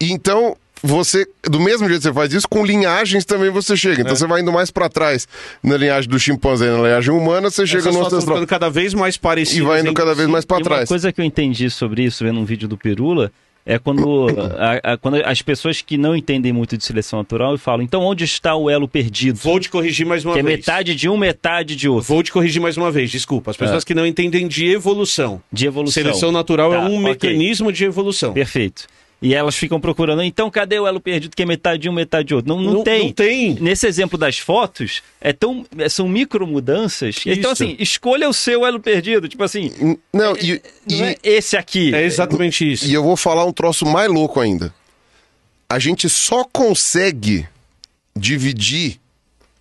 e 0.00 0.10
então 0.12 0.56
você, 0.82 1.26
do 1.44 1.60
mesmo 1.60 1.86
jeito 1.88 2.00
que 2.02 2.08
você 2.08 2.12
faz 2.14 2.32
isso, 2.32 2.48
com 2.48 2.64
linhagens 2.64 3.24
também 3.24 3.50
você 3.50 3.76
chega. 3.76 3.98
É. 3.98 4.00
Então 4.02 4.16
você 4.16 4.26
vai 4.26 4.40
indo 4.40 4.52
mais 4.52 4.70
pra 4.70 4.88
trás 4.88 5.26
na 5.62 5.76
linhagem 5.76 6.08
do 6.10 6.18
chimpanzé, 6.18 6.70
na 6.70 6.78
linhagem 6.82 7.12
humana, 7.14 7.50
você 7.50 7.66
chega 7.66 7.80
Essas 7.82 7.94
no 7.94 8.00
ancestral. 8.00 8.36
ficando 8.36 8.46
cada 8.46 8.70
vez 8.70 8.94
mais 8.94 9.16
parecidas. 9.16 9.62
E 9.62 9.66
vai 9.66 9.80
indo 9.80 9.92
cada 9.94 10.14
vez 10.14 10.28
mais 10.28 10.44
pra 10.44 10.56
E 10.58 10.60
uma 10.60 10.64
trás. 10.64 10.88
coisa 10.88 11.12
que 11.12 11.20
eu 11.20 11.24
entendi 11.24 11.68
sobre 11.70 12.04
isso, 12.04 12.24
vendo 12.24 12.40
um 12.40 12.44
vídeo 12.44 12.66
do 12.68 12.76
Pirula, 12.78 13.30
é 13.66 13.78
quando, 13.78 14.26
a- 14.58 14.92
a- 14.94 14.96
quando 14.96 15.16
as 15.22 15.42
pessoas 15.42 15.82
que 15.82 15.98
não 15.98 16.16
entendem 16.16 16.50
muito 16.52 16.78
de 16.78 16.84
seleção 16.84 17.18
natural 17.18 17.58
falam, 17.58 17.82
então 17.84 18.00
onde 18.02 18.24
está 18.24 18.54
o 18.56 18.70
elo 18.70 18.88
perdido? 18.88 19.36
Vou 19.38 19.60
te 19.60 19.68
corrigir 19.68 20.06
mais 20.06 20.24
uma 20.24 20.32
que 20.32 20.40
é 20.40 20.42
vez. 20.42 20.56
metade 20.60 20.94
de 20.94 21.08
um, 21.10 21.16
metade 21.18 21.76
de 21.76 21.86
outro. 21.88 22.08
Vou 22.08 22.22
te 22.22 22.32
corrigir 22.32 22.60
mais 22.62 22.78
uma 22.78 22.90
vez, 22.90 23.10
desculpa. 23.10 23.50
As 23.50 23.56
pessoas 23.58 23.82
É. 23.82 23.86
que 23.86 23.94
não 23.94 24.06
entendem 24.06 24.48
de 24.48 24.66
evolução. 24.66 25.42
De 25.52 25.66
evolução. 25.66 26.02
Seleção 26.02 26.32
natural 26.32 26.72
é 26.72 26.78
Tá, 26.78 26.84
um 26.84 26.94
ok. 26.94 27.04
mecanismo 27.10 27.70
de 27.70 27.84
evolução. 27.84 28.32
Perfeito. 28.32 28.86
E 29.22 29.34
elas 29.34 29.54
ficam 29.54 29.78
procurando, 29.78 30.22
então 30.22 30.50
cadê 30.50 30.78
o 30.80 30.86
elo 30.86 30.98
perdido 30.98 31.36
que 31.36 31.42
é 31.42 31.46
metade 31.46 31.82
de 31.82 31.90
um, 31.90 31.92
metade 31.92 32.28
de 32.28 32.34
outro? 32.34 32.48
Não, 32.48 32.58
não, 32.62 32.72
Não- 32.74 32.82
tem. 32.82 33.04
não 33.08 33.12
tem. 33.12 33.54
Nesse 33.60 33.86
exemplo 33.86 34.16
das 34.16 34.38
fotos, 34.38 35.02
é 35.20 35.30
tão, 35.30 35.66
é- 35.76 35.90
são 35.90 36.08
micro 36.08 36.46
mudanças. 36.46 37.16
Então, 37.26 37.52
Isso. 37.52 37.62
assim, 37.64 37.76
escolha 37.78 38.26
o 38.30 38.32
seu 38.32 38.64
elo 38.64 38.80
perdido. 38.80 39.28
Tipo 39.28 39.44
assim, 39.44 39.98
Não, 40.10 40.34
e, 40.38 40.62
não 40.90 41.04
é 41.04 41.16
esse 41.22 41.54
aqui. 41.54 41.94
É 41.94 42.02
exatamente 42.02 42.70
isso. 42.72 42.86
E 42.86 42.94
eu 42.94 43.02
vou 43.02 43.14
falar 43.14 43.44
um 43.44 43.52
troço 43.52 43.84
mais 43.84 44.08
louco 44.10 44.40
ainda. 44.40 44.72
A 45.68 45.78
gente 45.78 46.08
só 46.08 46.42
consegue 46.44 47.46
dividir 48.16 48.98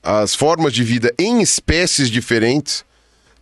as 0.01 0.33
formas 0.33 0.71
de 0.73 0.83
vida 0.85 1.13
em 1.19 1.41
espécies 1.41 2.09
diferentes 2.09 2.85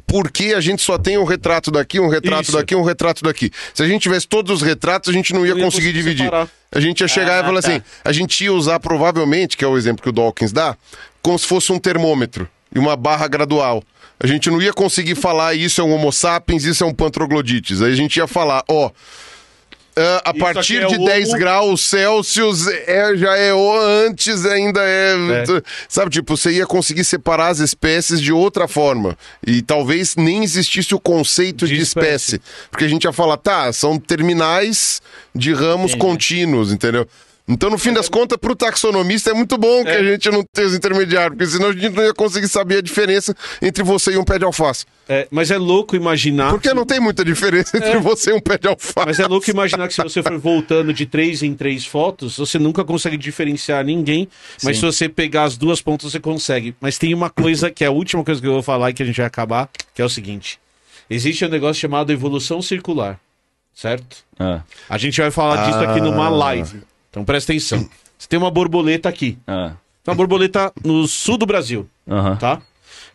porque 0.07 0.53
a 0.55 0.61
gente 0.61 0.81
só 0.81 0.97
tem 0.97 1.17
um 1.17 1.25
retrato 1.25 1.69
daqui, 1.69 1.99
um 1.99 2.07
retrato 2.07 2.43
Isso. 2.43 2.51
daqui, 2.53 2.73
um 2.75 2.81
retrato 2.81 3.21
daqui. 3.23 3.51
Se 3.73 3.83
a 3.83 3.87
gente 3.87 4.01
tivesse 4.03 4.25
todos 4.27 4.51
os 4.55 4.61
retratos, 4.61 5.09
a 5.09 5.13
gente 5.13 5.33
não 5.33 5.45
ia 5.45 5.51
Não 5.51 5.59
ia 5.59 5.65
conseguir 5.65 5.87
conseguir 5.87 5.93
dividir. 5.99 6.23
separar. 6.25 6.49
A 6.71 6.79
gente 6.79 7.01
ia 7.01 7.07
chegar 7.07 7.37
Ah, 7.37 7.39
e 7.41 7.43
falar 7.43 7.61
tá. 7.61 7.67
assim, 7.69 7.81
a 8.05 8.11
gente 8.13 8.43
ia 8.43 8.53
usar 8.53 8.79
provavelmente, 8.79 9.57
que 9.57 9.65
é 9.65 9.67
o 9.67 9.77
exemplo 9.77 10.01
que 10.01 10.09
o 10.09 10.11
Dawkins 10.13 10.51
dá, 10.53 10.75
como 11.21 11.37
se 11.37 11.45
fosse 11.45 11.71
um 11.73 11.77
termômetro 11.79 12.47
e 12.73 12.79
uma 12.79 12.95
barra 12.95 13.27
gradual. 13.27 13.83
A 14.19 14.25
gente 14.25 14.49
não 14.49 14.61
ia 14.61 14.73
conseguir 14.73 15.15
falar 15.15 15.53
isso 15.53 15.79
é 15.81 15.83
um 15.83 15.91
homo 15.93 16.11
sapiens, 16.11 16.63
isso 16.63 16.83
é 16.83 16.87
um 16.87 16.93
pantroglodites. 16.93 17.81
Aí 17.81 17.91
a 17.91 17.95
gente 17.95 18.15
ia 18.17 18.27
falar, 18.27 18.63
ó, 18.67 18.89
ah, 19.97 20.21
a 20.25 20.31
Isso 20.31 20.39
partir 20.39 20.83
é 20.83 20.85
de 20.87 20.95
o 20.95 21.05
10 21.05 21.29
homo- 21.29 21.37
graus 21.39 21.81
Celsius 21.81 22.67
é, 22.67 23.15
já 23.17 23.35
é 23.35 23.51
antes, 24.07 24.45
ainda 24.45 24.79
é, 24.81 25.13
É. 25.13 25.61
Sabe, 25.89 26.11
tipo, 26.11 26.37
você 26.37 26.51
ia 26.51 26.65
conseguir 26.65 27.03
separar 27.03 27.47
as 27.47 27.59
espécies 27.59 28.21
de 28.21 28.31
outra 28.31 28.67
forma. 28.67 29.17
E 29.45 29.61
talvez 29.61 30.15
nem 30.15 30.43
existisse 30.43 30.93
o 30.93 30.99
conceito 30.99 31.65
de, 31.67 31.75
De 31.75 31.81
espécie. 31.81 32.35
espécie. 32.35 32.41
Porque 32.69 32.85
a 32.85 32.87
gente 32.87 33.03
ia 33.05 33.13
falar, 33.13 33.37
tá, 33.37 33.71
são 33.73 33.97
terminais 33.99 35.01
de 35.33 35.53
ramos 35.53 35.93
contínuos, 35.95 36.71
entendeu? 36.71 37.07
Então, 37.49 37.69
no 37.69 37.77
fim 37.77 37.93
das 37.93 38.09
contas, 38.09 38.37
pro 38.37 38.53
taxonomista 38.53 39.29
é 39.29 39.33
muito 39.33 39.57
bom 39.57 39.81
que 39.83 39.89
É. 39.89 39.97
a 39.99 40.03
gente 40.03 40.29
não 40.29 40.43
tenha 40.43 40.67
os 40.67 40.75
intermediários, 40.75 41.37
porque 41.37 41.49
senão 41.49 41.69
a 41.69 41.71
gente 41.73 41.95
não 41.95 42.03
ia 42.03 42.13
conseguir 42.13 42.49
saber 42.49 42.79
a 42.79 42.81
diferença 42.81 43.33
entre 43.61 43.83
você 43.83 44.11
e 44.11 44.17
um 44.17 44.25
pé 44.25 44.37
de 44.37 44.43
alface. 44.43 44.85
É, 45.07 45.27
mas 45.31 45.49
é 45.49 45.57
louco 45.57 45.95
imaginar. 45.95 46.51
Porque 46.51 46.73
não 46.73 46.85
tem 46.85 46.99
muita 46.99 47.23
diferença 47.23 47.77
entre 47.77 47.97
você 47.99 48.31
e 48.31 48.33
um 48.33 48.41
pé 48.41 48.57
de 48.57 48.67
alface. 48.67 48.93
Mas 49.05 49.19
é 49.19 49.25
louco 49.27 49.49
imaginar 49.49 49.87
que 49.87 49.93
se 49.93 50.03
você 50.03 50.21
for 50.21 50.37
voltando 50.37 50.91
de 50.93 51.05
três 51.05 51.41
em 51.41 51.53
três 51.55 51.85
fotos, 51.85 52.35
você 52.37 52.59
nunca 52.59 52.83
consegue 52.83 53.15
diferenciar 53.15 53.85
ninguém. 53.85 54.27
Mas 54.61 54.75
se 54.77 54.85
você 54.85 55.07
pegar 55.07 55.43
as 55.45 55.55
duas 55.55 55.81
pontas, 55.81 56.11
você 56.11 56.19
consegue. 56.19 56.75
Mas 56.81 56.97
tem 56.97 57.13
uma 57.13 57.29
coisa 57.29 57.71
que 57.71 57.85
é 57.85 57.87
a 57.87 57.91
última 57.91 58.25
coisa 58.25 58.41
que 58.41 58.47
eu 58.47 58.51
vou 58.53 58.61
falar 58.63 58.89
e 58.89 58.93
que 58.93 59.01
a 59.03 59.05
gente 59.05 59.17
vai 59.17 59.25
acabar, 59.25 59.69
que 59.95 60.01
é 60.01 60.05
o 60.05 60.09
seguinte: 60.09 60.59
existe 61.09 61.45
um 61.45 61.49
negócio 61.49 61.79
chamado 61.79 62.11
evolução 62.11 62.61
circular, 62.61 63.17
certo? 63.73 64.17
Ah, 64.37 64.59
A 64.89 64.97
gente 64.97 65.21
vai 65.21 65.31
falar 65.31 65.65
disso 65.65 65.79
aqui 65.79 66.01
numa 66.01 66.27
live. 66.27 66.81
Então 67.17 67.25
presta 67.25 67.51
atenção. 67.51 67.89
Você 68.17 68.27
tem 68.27 68.37
uma 68.37 68.51
borboleta 68.51 69.09
aqui. 69.09 69.37
ah, 69.47 69.73
uma 70.05 70.15
borboleta 70.15 70.71
no 70.85 71.07
sul 71.07 71.37
do 71.37 71.45
Brasil 71.45 71.87
tá? 72.37 72.61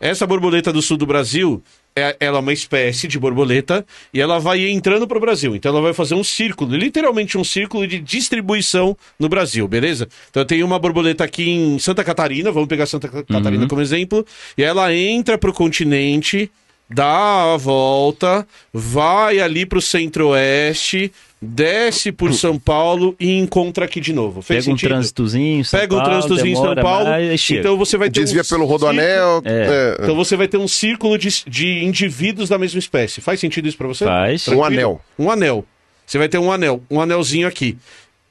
Essa 0.00 0.26
borboleta 0.26 0.72
do 0.72 0.82
sul 0.82 0.96
do 0.96 1.06
Brasil, 1.06 1.62
é, 1.94 2.16
ela 2.18 2.38
é 2.38 2.40
uma 2.40 2.52
espécie 2.52 3.06
de 3.06 3.18
borboleta 3.18 3.86
e 4.12 4.20
ela 4.20 4.38
vai 4.40 4.68
entrando 4.68 5.06
pro 5.06 5.20
Brasil. 5.20 5.54
Então 5.54 5.70
ela 5.70 5.80
vai 5.80 5.92
fazer 5.94 6.14
um 6.16 6.24
círculo, 6.24 6.74
literalmente 6.76 7.38
um 7.38 7.44
círculo 7.44 7.86
de 7.86 8.00
distribuição 8.00 8.96
no 9.18 9.28
Brasil, 9.28 9.66
beleza? 9.68 10.08
Então 10.28 10.42
eu 10.42 10.46
tenho 10.46 10.66
uma 10.66 10.78
borboleta 10.78 11.22
aqui 11.22 11.48
em 11.48 11.78
Santa 11.78 12.02
Catarina, 12.02 12.50
vamos 12.50 12.68
pegar 12.68 12.86
Santa 12.86 13.08
Ca- 13.08 13.22
Catarina 13.22 13.68
como 13.68 13.80
exemplo, 13.80 14.26
e 14.58 14.62
ela 14.64 14.92
entra 14.94 15.38
pro 15.38 15.52
continente, 15.52 16.50
dá 16.90 17.54
a 17.54 17.56
volta, 17.56 18.46
vai 18.72 19.38
ali 19.40 19.64
pro 19.64 19.80
centro-oeste, 19.80 21.12
desce 21.42 22.12
por 22.12 22.32
São 22.32 22.56
Paulo 22.56 23.16
e 23.18 23.36
encontra 23.36 23.84
aqui 23.84 24.00
de 24.00 24.12
novo. 24.12 24.40
Fez 24.40 24.64
Pega 24.64 24.72
um 24.72 24.78
sentido? 24.78 24.88
trânsitozinho, 24.90 25.64
São 25.64 25.80
Pega 25.80 25.96
um 25.96 26.04
trânsitozinho 26.04 26.52
em 26.52 26.54
São 26.54 26.74
Paulo, 26.76 27.10
mais, 27.10 27.50
então 27.50 27.76
você 27.76 27.98
vai 27.98 28.08
ter 28.08 28.20
Desvia 28.20 28.42
um 28.42 28.44
pelo 28.44 28.64
rodoanel. 28.64 29.42
É. 29.44 29.96
é, 29.98 30.02
então 30.02 30.14
você 30.14 30.36
vai 30.36 30.46
ter 30.46 30.58
um 30.58 30.68
círculo 30.68 31.18
de, 31.18 31.28
de 31.48 31.84
indivíduos 31.84 32.48
da 32.48 32.56
mesma 32.56 32.78
espécie. 32.78 33.20
Faz 33.20 33.40
sentido 33.40 33.66
isso 33.66 33.76
pra 33.76 33.88
você? 33.88 34.04
Faz. 34.04 34.46
Um 34.46 34.62
anel. 34.62 35.00
Um 35.18 35.28
anel. 35.28 35.64
Você 36.06 36.16
vai 36.16 36.28
ter 36.28 36.38
um 36.38 36.52
anel, 36.52 36.80
um 36.88 37.00
anelzinho 37.00 37.48
aqui. 37.48 37.76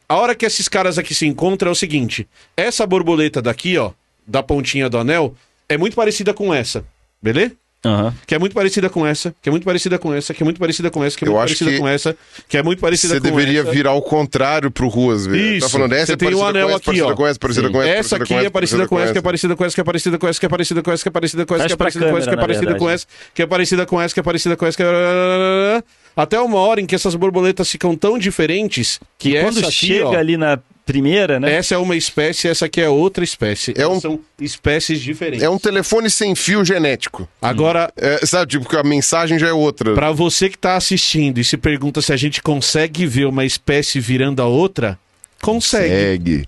A 0.08 0.16
hora 0.16 0.34
que 0.34 0.46
esses 0.46 0.70
caras 0.70 0.98
aqui 0.98 1.14
se 1.14 1.26
encontram 1.26 1.70
é 1.70 1.72
o 1.74 1.76
seguinte: 1.76 2.28
essa 2.56 2.88
borboleta 2.88 3.42
daqui, 3.42 3.78
ó, 3.78 3.92
da 4.26 4.42
pontinha 4.42 4.90
do 4.90 4.98
anel, 4.98 5.36
é 5.68 5.78
muito 5.78 5.96
parecida 5.96 6.34
com 6.34 6.54
essa. 6.54 6.86
Beleza? 7.22 7.56
Aham. 7.84 8.14
Que 8.28 8.36
é 8.36 8.40
muito 8.40 8.54
parecida 8.54 8.90
com 8.90 9.06
essa, 9.06 9.34
que 9.42 9.50
é 9.50 9.52
muito 9.52 9.64
parecida 9.64 9.98
com 9.98 10.14
essa, 10.14 10.34
que 10.34 10.44
é 10.44 10.46
muito 10.46 10.60
parecida 10.60 10.92
com 10.92 11.04
essa, 11.04 11.18
que 11.18 11.26
é 11.26 11.28
Eu 11.28 11.32
muito 11.32 11.44
acho 11.44 11.54
parecida 11.54 11.72
que 11.72 11.80
com 11.80 11.88
essa, 11.88 12.16
que 12.48 12.58
é 12.58 12.64
muito 12.64 12.80
parecida 12.80 13.16
Você 13.16 13.20
com 13.20 13.28
deveria 13.28 13.62
essa. 13.62 13.72
virar 13.72 13.90
ao 13.90 14.02
contrário 14.04 14.70
pro 14.70 14.88
Ruas, 14.88 15.26
velho. 15.26 15.58
Isso. 15.58 15.66
Tá 15.66 15.72
falando, 15.72 15.94
essa 15.94 16.06
Você 16.06 16.12
é 16.14 16.16
tem 16.16 16.28
parecida 16.28 16.46
um 16.46 16.48
anel 16.48 16.68
com 16.68 16.70
essa, 16.70 16.78
aqui, 16.78 16.86
parecida 16.86 17.08
ó. 17.08 17.16
com 17.16 17.28
essa, 17.28 17.40
parecida 17.40 17.68
Sim. 17.68 17.74
com 17.74 17.82
essa, 17.82 17.90
Essa 17.90 18.16
aqui 18.18 18.34
é 18.34 18.50
parecida 18.50 18.88
com 18.88 19.00
essa, 19.00 19.12
que 19.14 19.18
é 19.18 19.22
parecida 19.22 19.56
com 19.56 19.66
essa, 19.66 19.76
que 19.76 19.82
é 19.82 19.84
parecida 19.84 20.18
com 20.20 20.28
essa, 20.28 20.40
que 20.40 20.46
é 20.46 20.50
parecida 20.50 20.84
com 20.86 20.92
essa, 20.92 21.04
que 21.04 21.10
é 21.10 21.12
parecida 21.12 21.46
com 21.46 21.58
essa, 21.58 21.74
que 21.74 21.74
é 21.74 21.76
parecida 21.76 22.16
com 22.16 22.18
essa, 22.18 22.28
que 22.28 22.36
é 22.36 22.38
parecida 22.38 22.76
com 22.76 22.90
essa, 22.90 23.08
que 23.34 23.42
é 23.42 23.48
parecida 23.48 23.86
com 23.86 24.02
essa, 24.02 24.14
que 24.14 24.20
é 24.20 24.24
parecida 24.24 24.58
com 24.58 24.66
essa, 24.66 24.78
que 24.78 24.84
é... 24.84 25.84
Até 26.16 26.40
uma 26.40 26.60
hora 26.60 26.82
em 26.82 26.86
que 26.86 26.94
essas 26.94 27.16
borboletas 27.16 27.72
ficam 27.72 27.96
tão 27.96 28.18
diferentes 28.20 29.00
que 29.18 29.40
Quando 29.40 29.60
essa 29.60 29.68
aqui, 29.68 29.72
chega 29.72 30.08
ó, 30.08 30.16
ali 30.16 30.36
na 30.36 30.60
primeira, 30.86 31.40
né? 31.40 31.54
essa 31.54 31.76
é 31.76 31.78
uma 31.78 31.96
espécie, 31.96 32.48
essa 32.48 32.66
aqui 32.66 32.82
é 32.82 32.90
outra 32.90 33.24
espécie. 33.24 33.74
É 33.78 33.88
um- 33.88 34.00
São 34.00 34.20
espécies 34.40 35.00
diferentes. 35.00 35.44
É 35.44 35.50
um 35.50 35.58
telefone 35.60 36.10
sem 36.10 36.36
fio 36.36 36.66
genético. 36.66 37.28
Agora, 37.42 37.92
É, 37.96 38.26
sabe, 38.26 38.52
tipo, 38.52 38.68
que 38.68 38.76
a 38.76 38.84
mensagem 38.84 39.38
já 39.40 39.48
é 39.48 39.54
outra. 39.54 39.94
Pra 39.94 40.12
você 40.12 40.50
que 40.50 40.58
tá 40.58 40.76
assistindo 40.76 41.38
e 41.40 41.44
se 41.44 41.56
pergunta 41.58 42.02
se 42.02 42.12
a 42.12 42.18
gente 42.18 42.42
consegue 42.42 43.06
ver 43.06 43.26
uma 43.26 43.46
espécie 43.46 44.00
virando 44.00 44.42
a 44.42 44.46
outra, 44.48 44.98
consegue. 45.42 45.90
Segue. 45.90 46.46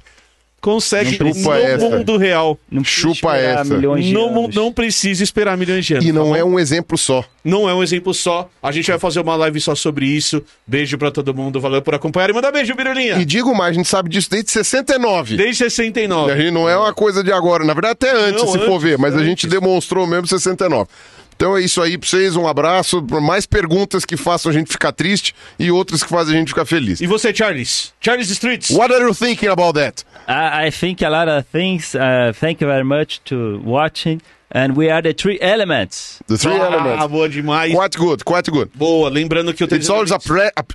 Consegue 0.64 1.22
no 1.22 1.36
chupa 1.36 1.57
essa. 1.57 1.89
mundo 1.89 2.16
real. 2.16 2.57
Não 2.72 2.86
chupa 2.86 3.36
essa. 3.36 3.78
Não, 3.78 4.47
não 4.47 4.72
precisa 4.72 5.22
esperar 5.22 5.57
milhões 5.57 5.86
de 5.86 5.95
anos. 5.95 6.05
E 6.05 6.14
não 6.14 6.32
tá 6.32 6.38
é 6.38 6.43
um 6.45 6.57
exemplo 6.57 6.97
só. 6.97 7.22
Não 7.43 7.70
é 7.70 7.74
um 7.74 7.84
exemplo 7.84 8.14
só. 8.14 8.49
A 8.61 8.72
gente 8.72 8.89
vai 8.89 8.97
fazer 8.97 9.20
uma 9.20 9.36
live 9.36 9.59
só 9.59 9.76
sobre 9.76 10.05
isso. 10.05 10.41
Beijo 10.66 10.97
pra 10.97 11.11
todo 11.11 11.34
mundo. 11.34 11.59
Valeu 11.59 11.82
por 11.82 11.93
acompanhar. 11.93 12.30
E 12.30 12.34
manda 12.34 12.49
beijo, 12.49 12.74
Birulinha. 12.76 13.18
E 13.18 13.26
digo 13.26 13.53
mais, 13.53 13.72
a 13.72 13.74
gente 13.74 13.89
sabe 13.89 14.09
disso 14.09 14.30
desde 14.32 14.51
69. 14.51 15.36
Desde 15.36 15.66
A 15.66 15.70
69. 15.70 16.38
gente 16.38 16.51
não 16.51 16.70
é 16.70 16.78
uma 16.78 16.93
coisa 16.93 17.22
de 17.22 17.34
agora. 17.34 17.66
Na 17.66 17.74
verdade, 17.74 17.91
até 17.91 18.11
antes, 18.16 18.41
Não, 18.41 18.49
se 18.53 18.59
for 18.59 18.72
antes, 18.72 18.84
ver. 18.84 18.97
Mas 18.97 19.14
a 19.14 19.18
antes. 19.18 19.28
gente 19.28 19.47
demonstrou 19.47 20.07
mesmo 20.07 20.28
69. 20.28 20.88
Então 21.36 21.57
é 21.57 21.61
isso 21.61 21.81
aí 21.81 21.97
pra 21.97 22.07
vocês, 22.07 22.36
um 22.36 22.47
abraço. 22.47 23.01
Por 23.01 23.22
mais 23.22 23.45
perguntas 23.45 24.05
que 24.05 24.15
façam 24.18 24.49
a 24.51 24.53
gente 24.53 24.72
ficar 24.72 24.91
triste 24.91 25.34
e 25.60 25.72
outras 25.72 26.03
que 26.03 26.10
fazem 26.10 26.35
a 26.35 26.39
gente 26.39 26.49
ficar 26.49 26.65
feliz. 26.65 27.01
E 27.01 27.07
você, 27.07 27.34
Charles? 27.34 27.93
Charles 27.99 28.30
Streets. 28.30 28.69
What 28.72 28.93
are 28.93 29.03
you 29.03 29.14
thinking 29.14 29.47
about 29.49 29.73
that? 29.80 30.03
I, 30.27 30.68
I 30.68 30.72
think 30.72 31.03
a 31.03 31.10
lot 31.10 31.30
of 31.30 31.45
things. 31.51 31.93
Uh, 31.95 32.34
thank 32.39 32.61
you 32.64 32.68
very 32.69 32.84
much 32.85 33.19
to 33.26 33.61
watching. 33.65 34.19
And 34.55 34.73
we 34.77 34.88
are 34.91 35.01
the 35.01 35.15
three 35.15 35.39
elements. 35.41 36.19
The 36.27 36.38
three 36.38 36.53
Ah, 36.53 36.65
elements. 36.68 37.07
boa 37.07 37.27
demais. 37.27 37.73
Quite 37.73 37.97
good, 37.97 38.23
quite 38.23 38.51
good. 38.51 38.69
Boa, 38.76 39.10
lembrando 39.10 39.51
que 39.51 39.64
eu 39.64 39.68
tenho 39.68 39.80
It's 39.80 39.89
always 39.89 40.11
a, 40.11 40.19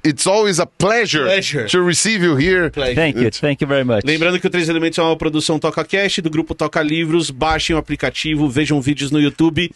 it's 0.04 0.26
always 0.26 0.58
a 0.58 0.66
pleasure, 0.66 1.22
Pleasure. 1.26 1.66
to 1.68 1.80
receive 1.86 2.24
you 2.24 2.34
here. 2.36 2.70
Thank 2.72 3.16
you. 3.20 3.30
Thank 3.30 3.62
you 3.62 3.68
very 3.68 3.84
much. 3.84 4.00
Lembrando 4.04 4.40
que 4.40 4.48
o 4.48 4.50
Três 4.50 4.68
Elementos 4.68 4.98
é 4.98 5.02
uma 5.02 5.16
produção 5.16 5.60
Toca 5.60 5.84
Cast 5.84 6.20
do 6.22 6.28
grupo 6.28 6.56
Toca 6.56 6.82
Livros. 6.82 7.30
Baixem 7.30 7.76
o 7.76 7.78
aplicativo, 7.78 8.48
vejam 8.48 8.80
vídeos 8.80 9.12
no 9.12 9.20
YouTube. 9.20 9.70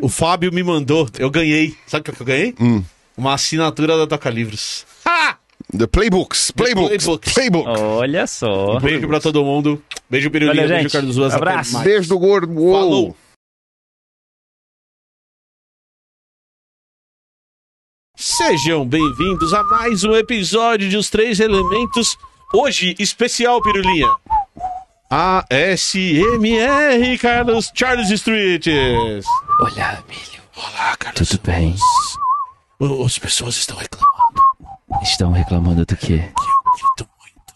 O 0.00 0.08
Fábio 0.08 0.52
me 0.52 0.62
mandou, 0.62 1.08
eu 1.18 1.30
ganhei. 1.30 1.76
Sabe 1.86 2.10
o 2.10 2.14
que 2.14 2.20
eu 2.20 2.26
ganhei? 2.26 2.54
Hum. 2.60 2.82
Uma 3.16 3.34
assinatura 3.34 3.96
da 3.96 4.06
Toca 4.06 4.28
Livros. 4.28 4.84
Ha! 5.06 5.38
The 5.76 5.86
playbooks, 5.86 6.50
playbooks, 6.52 7.04
playbooks. 7.04 7.32
playbook. 7.32 7.68
Olha 7.68 8.26
só. 8.26 8.76
Um 8.76 8.80
beijo 8.80 9.08
pra 9.08 9.20
todo 9.20 9.42
mundo. 9.42 9.82
Beijo, 10.08 10.30
Pirulinha. 10.30 10.62
Valeu, 10.62 10.76
Beijo. 10.76 10.90
Carlos 10.90 11.16
Ruas. 11.16 11.34
Abraço. 11.34 11.78
Beijo 11.80 12.08
do 12.08 12.18
gordo. 12.18 12.52
Uou. 12.52 12.72
Falou. 12.72 13.16
Sejam 18.14 18.86
bem-vindos 18.86 19.52
a 19.52 19.62
mais 19.64 20.04
um 20.04 20.14
episódio 20.14 20.88
de 20.88 20.96
Os 20.96 21.10
Três 21.10 21.40
Elementos. 21.40 22.16
Hoje, 22.54 22.94
especial, 22.98 23.60
Pirulinha. 23.60 24.08
ASMR 25.08 25.88
Carlos 27.20 27.70
Charles 27.74 28.10
Streets. 28.10 29.24
Olá, 29.60 30.02
milho. 30.08 30.42
Olá, 30.56 30.96
Carlos. 30.96 31.28
Tudo 31.28 31.40
bem? 31.46 31.74
O- 32.80 33.04
As 33.04 33.16
pessoas 33.18 33.56
estão 33.56 33.76
reclamando 33.76 34.42
Estão 35.02 35.30
reclamando 35.32 35.86
do 35.86 35.96
quê? 35.96 36.18
que 36.18 36.42
eu 36.42 36.72
grito 36.72 37.08
muito. 37.20 37.54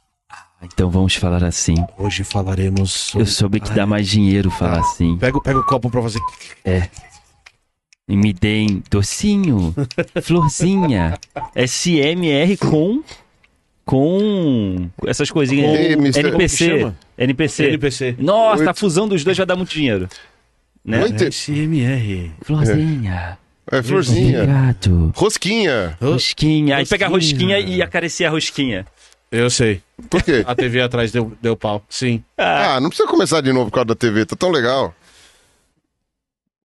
Então 0.62 0.90
vamos 0.90 1.14
falar 1.16 1.42
assim. 1.42 1.74
Hoje 1.98 2.22
falaremos 2.22 2.92
sobre... 2.92 3.22
Eu 3.22 3.26
soube 3.26 3.58
que 3.60 3.70
dá 3.72 3.84
mais 3.84 4.08
dinheiro 4.08 4.48
falar 4.50 4.78
assim. 4.80 5.16
Pega, 5.18 5.40
pega 5.40 5.58
o 5.58 5.64
copo 5.64 5.90
pra 5.90 6.02
fazer... 6.02 6.20
É. 6.64 6.88
E 8.08 8.16
me 8.16 8.32
deem 8.32 8.82
docinho, 8.90 9.72
florzinha, 10.22 11.16
SMR 11.54 12.56
com. 12.58 13.02
Com. 13.90 14.88
essas 15.06 15.30
coisinhas. 15.32 15.78
Ei, 15.80 15.96
mister- 15.96 16.24
NPC. 16.26 16.92
NPC. 17.18 17.64
NPC. 17.70 18.14
Nossa, 18.18 18.62
a 18.62 18.66
Oito. 18.68 18.78
fusão 18.78 19.08
dos 19.08 19.24
dois 19.24 19.36
vai 19.36 19.44
dar 19.44 19.56
muito 19.56 19.70
dinheiro. 19.74 20.08
Né? 20.84 21.02
Oito. 21.02 21.24
ASMR. 21.24 22.30
Florzinha. 22.42 23.36
É 23.72 23.82
florzinha. 23.82 24.42
Obrigado. 24.42 25.12
Rosquinha. 25.16 25.98
Rosquinha. 26.00 26.76
Aí 26.76 26.86
pega 26.86 27.06
a 27.06 27.08
Rosquinha. 27.08 27.58
e 27.58 27.82
acariciar 27.82 28.30
a 28.30 28.34
rosquinha. 28.34 28.86
Eu 29.30 29.50
sei. 29.50 29.80
Por 30.08 30.22
quê? 30.22 30.42
A 30.46 30.54
TV 30.54 30.80
atrás 30.80 31.12
deu, 31.12 31.32
deu 31.42 31.56
pau. 31.56 31.84
Sim. 31.88 32.22
Ah, 32.38 32.80
não 32.80 32.88
precisa 32.88 33.08
começar 33.08 33.40
de 33.40 33.52
novo 33.52 33.66
por 33.66 33.74
causa 33.74 33.86
da 33.86 33.94
TV, 33.94 34.24
tá 34.24 34.34
tão 34.36 34.50
legal. 34.50 34.94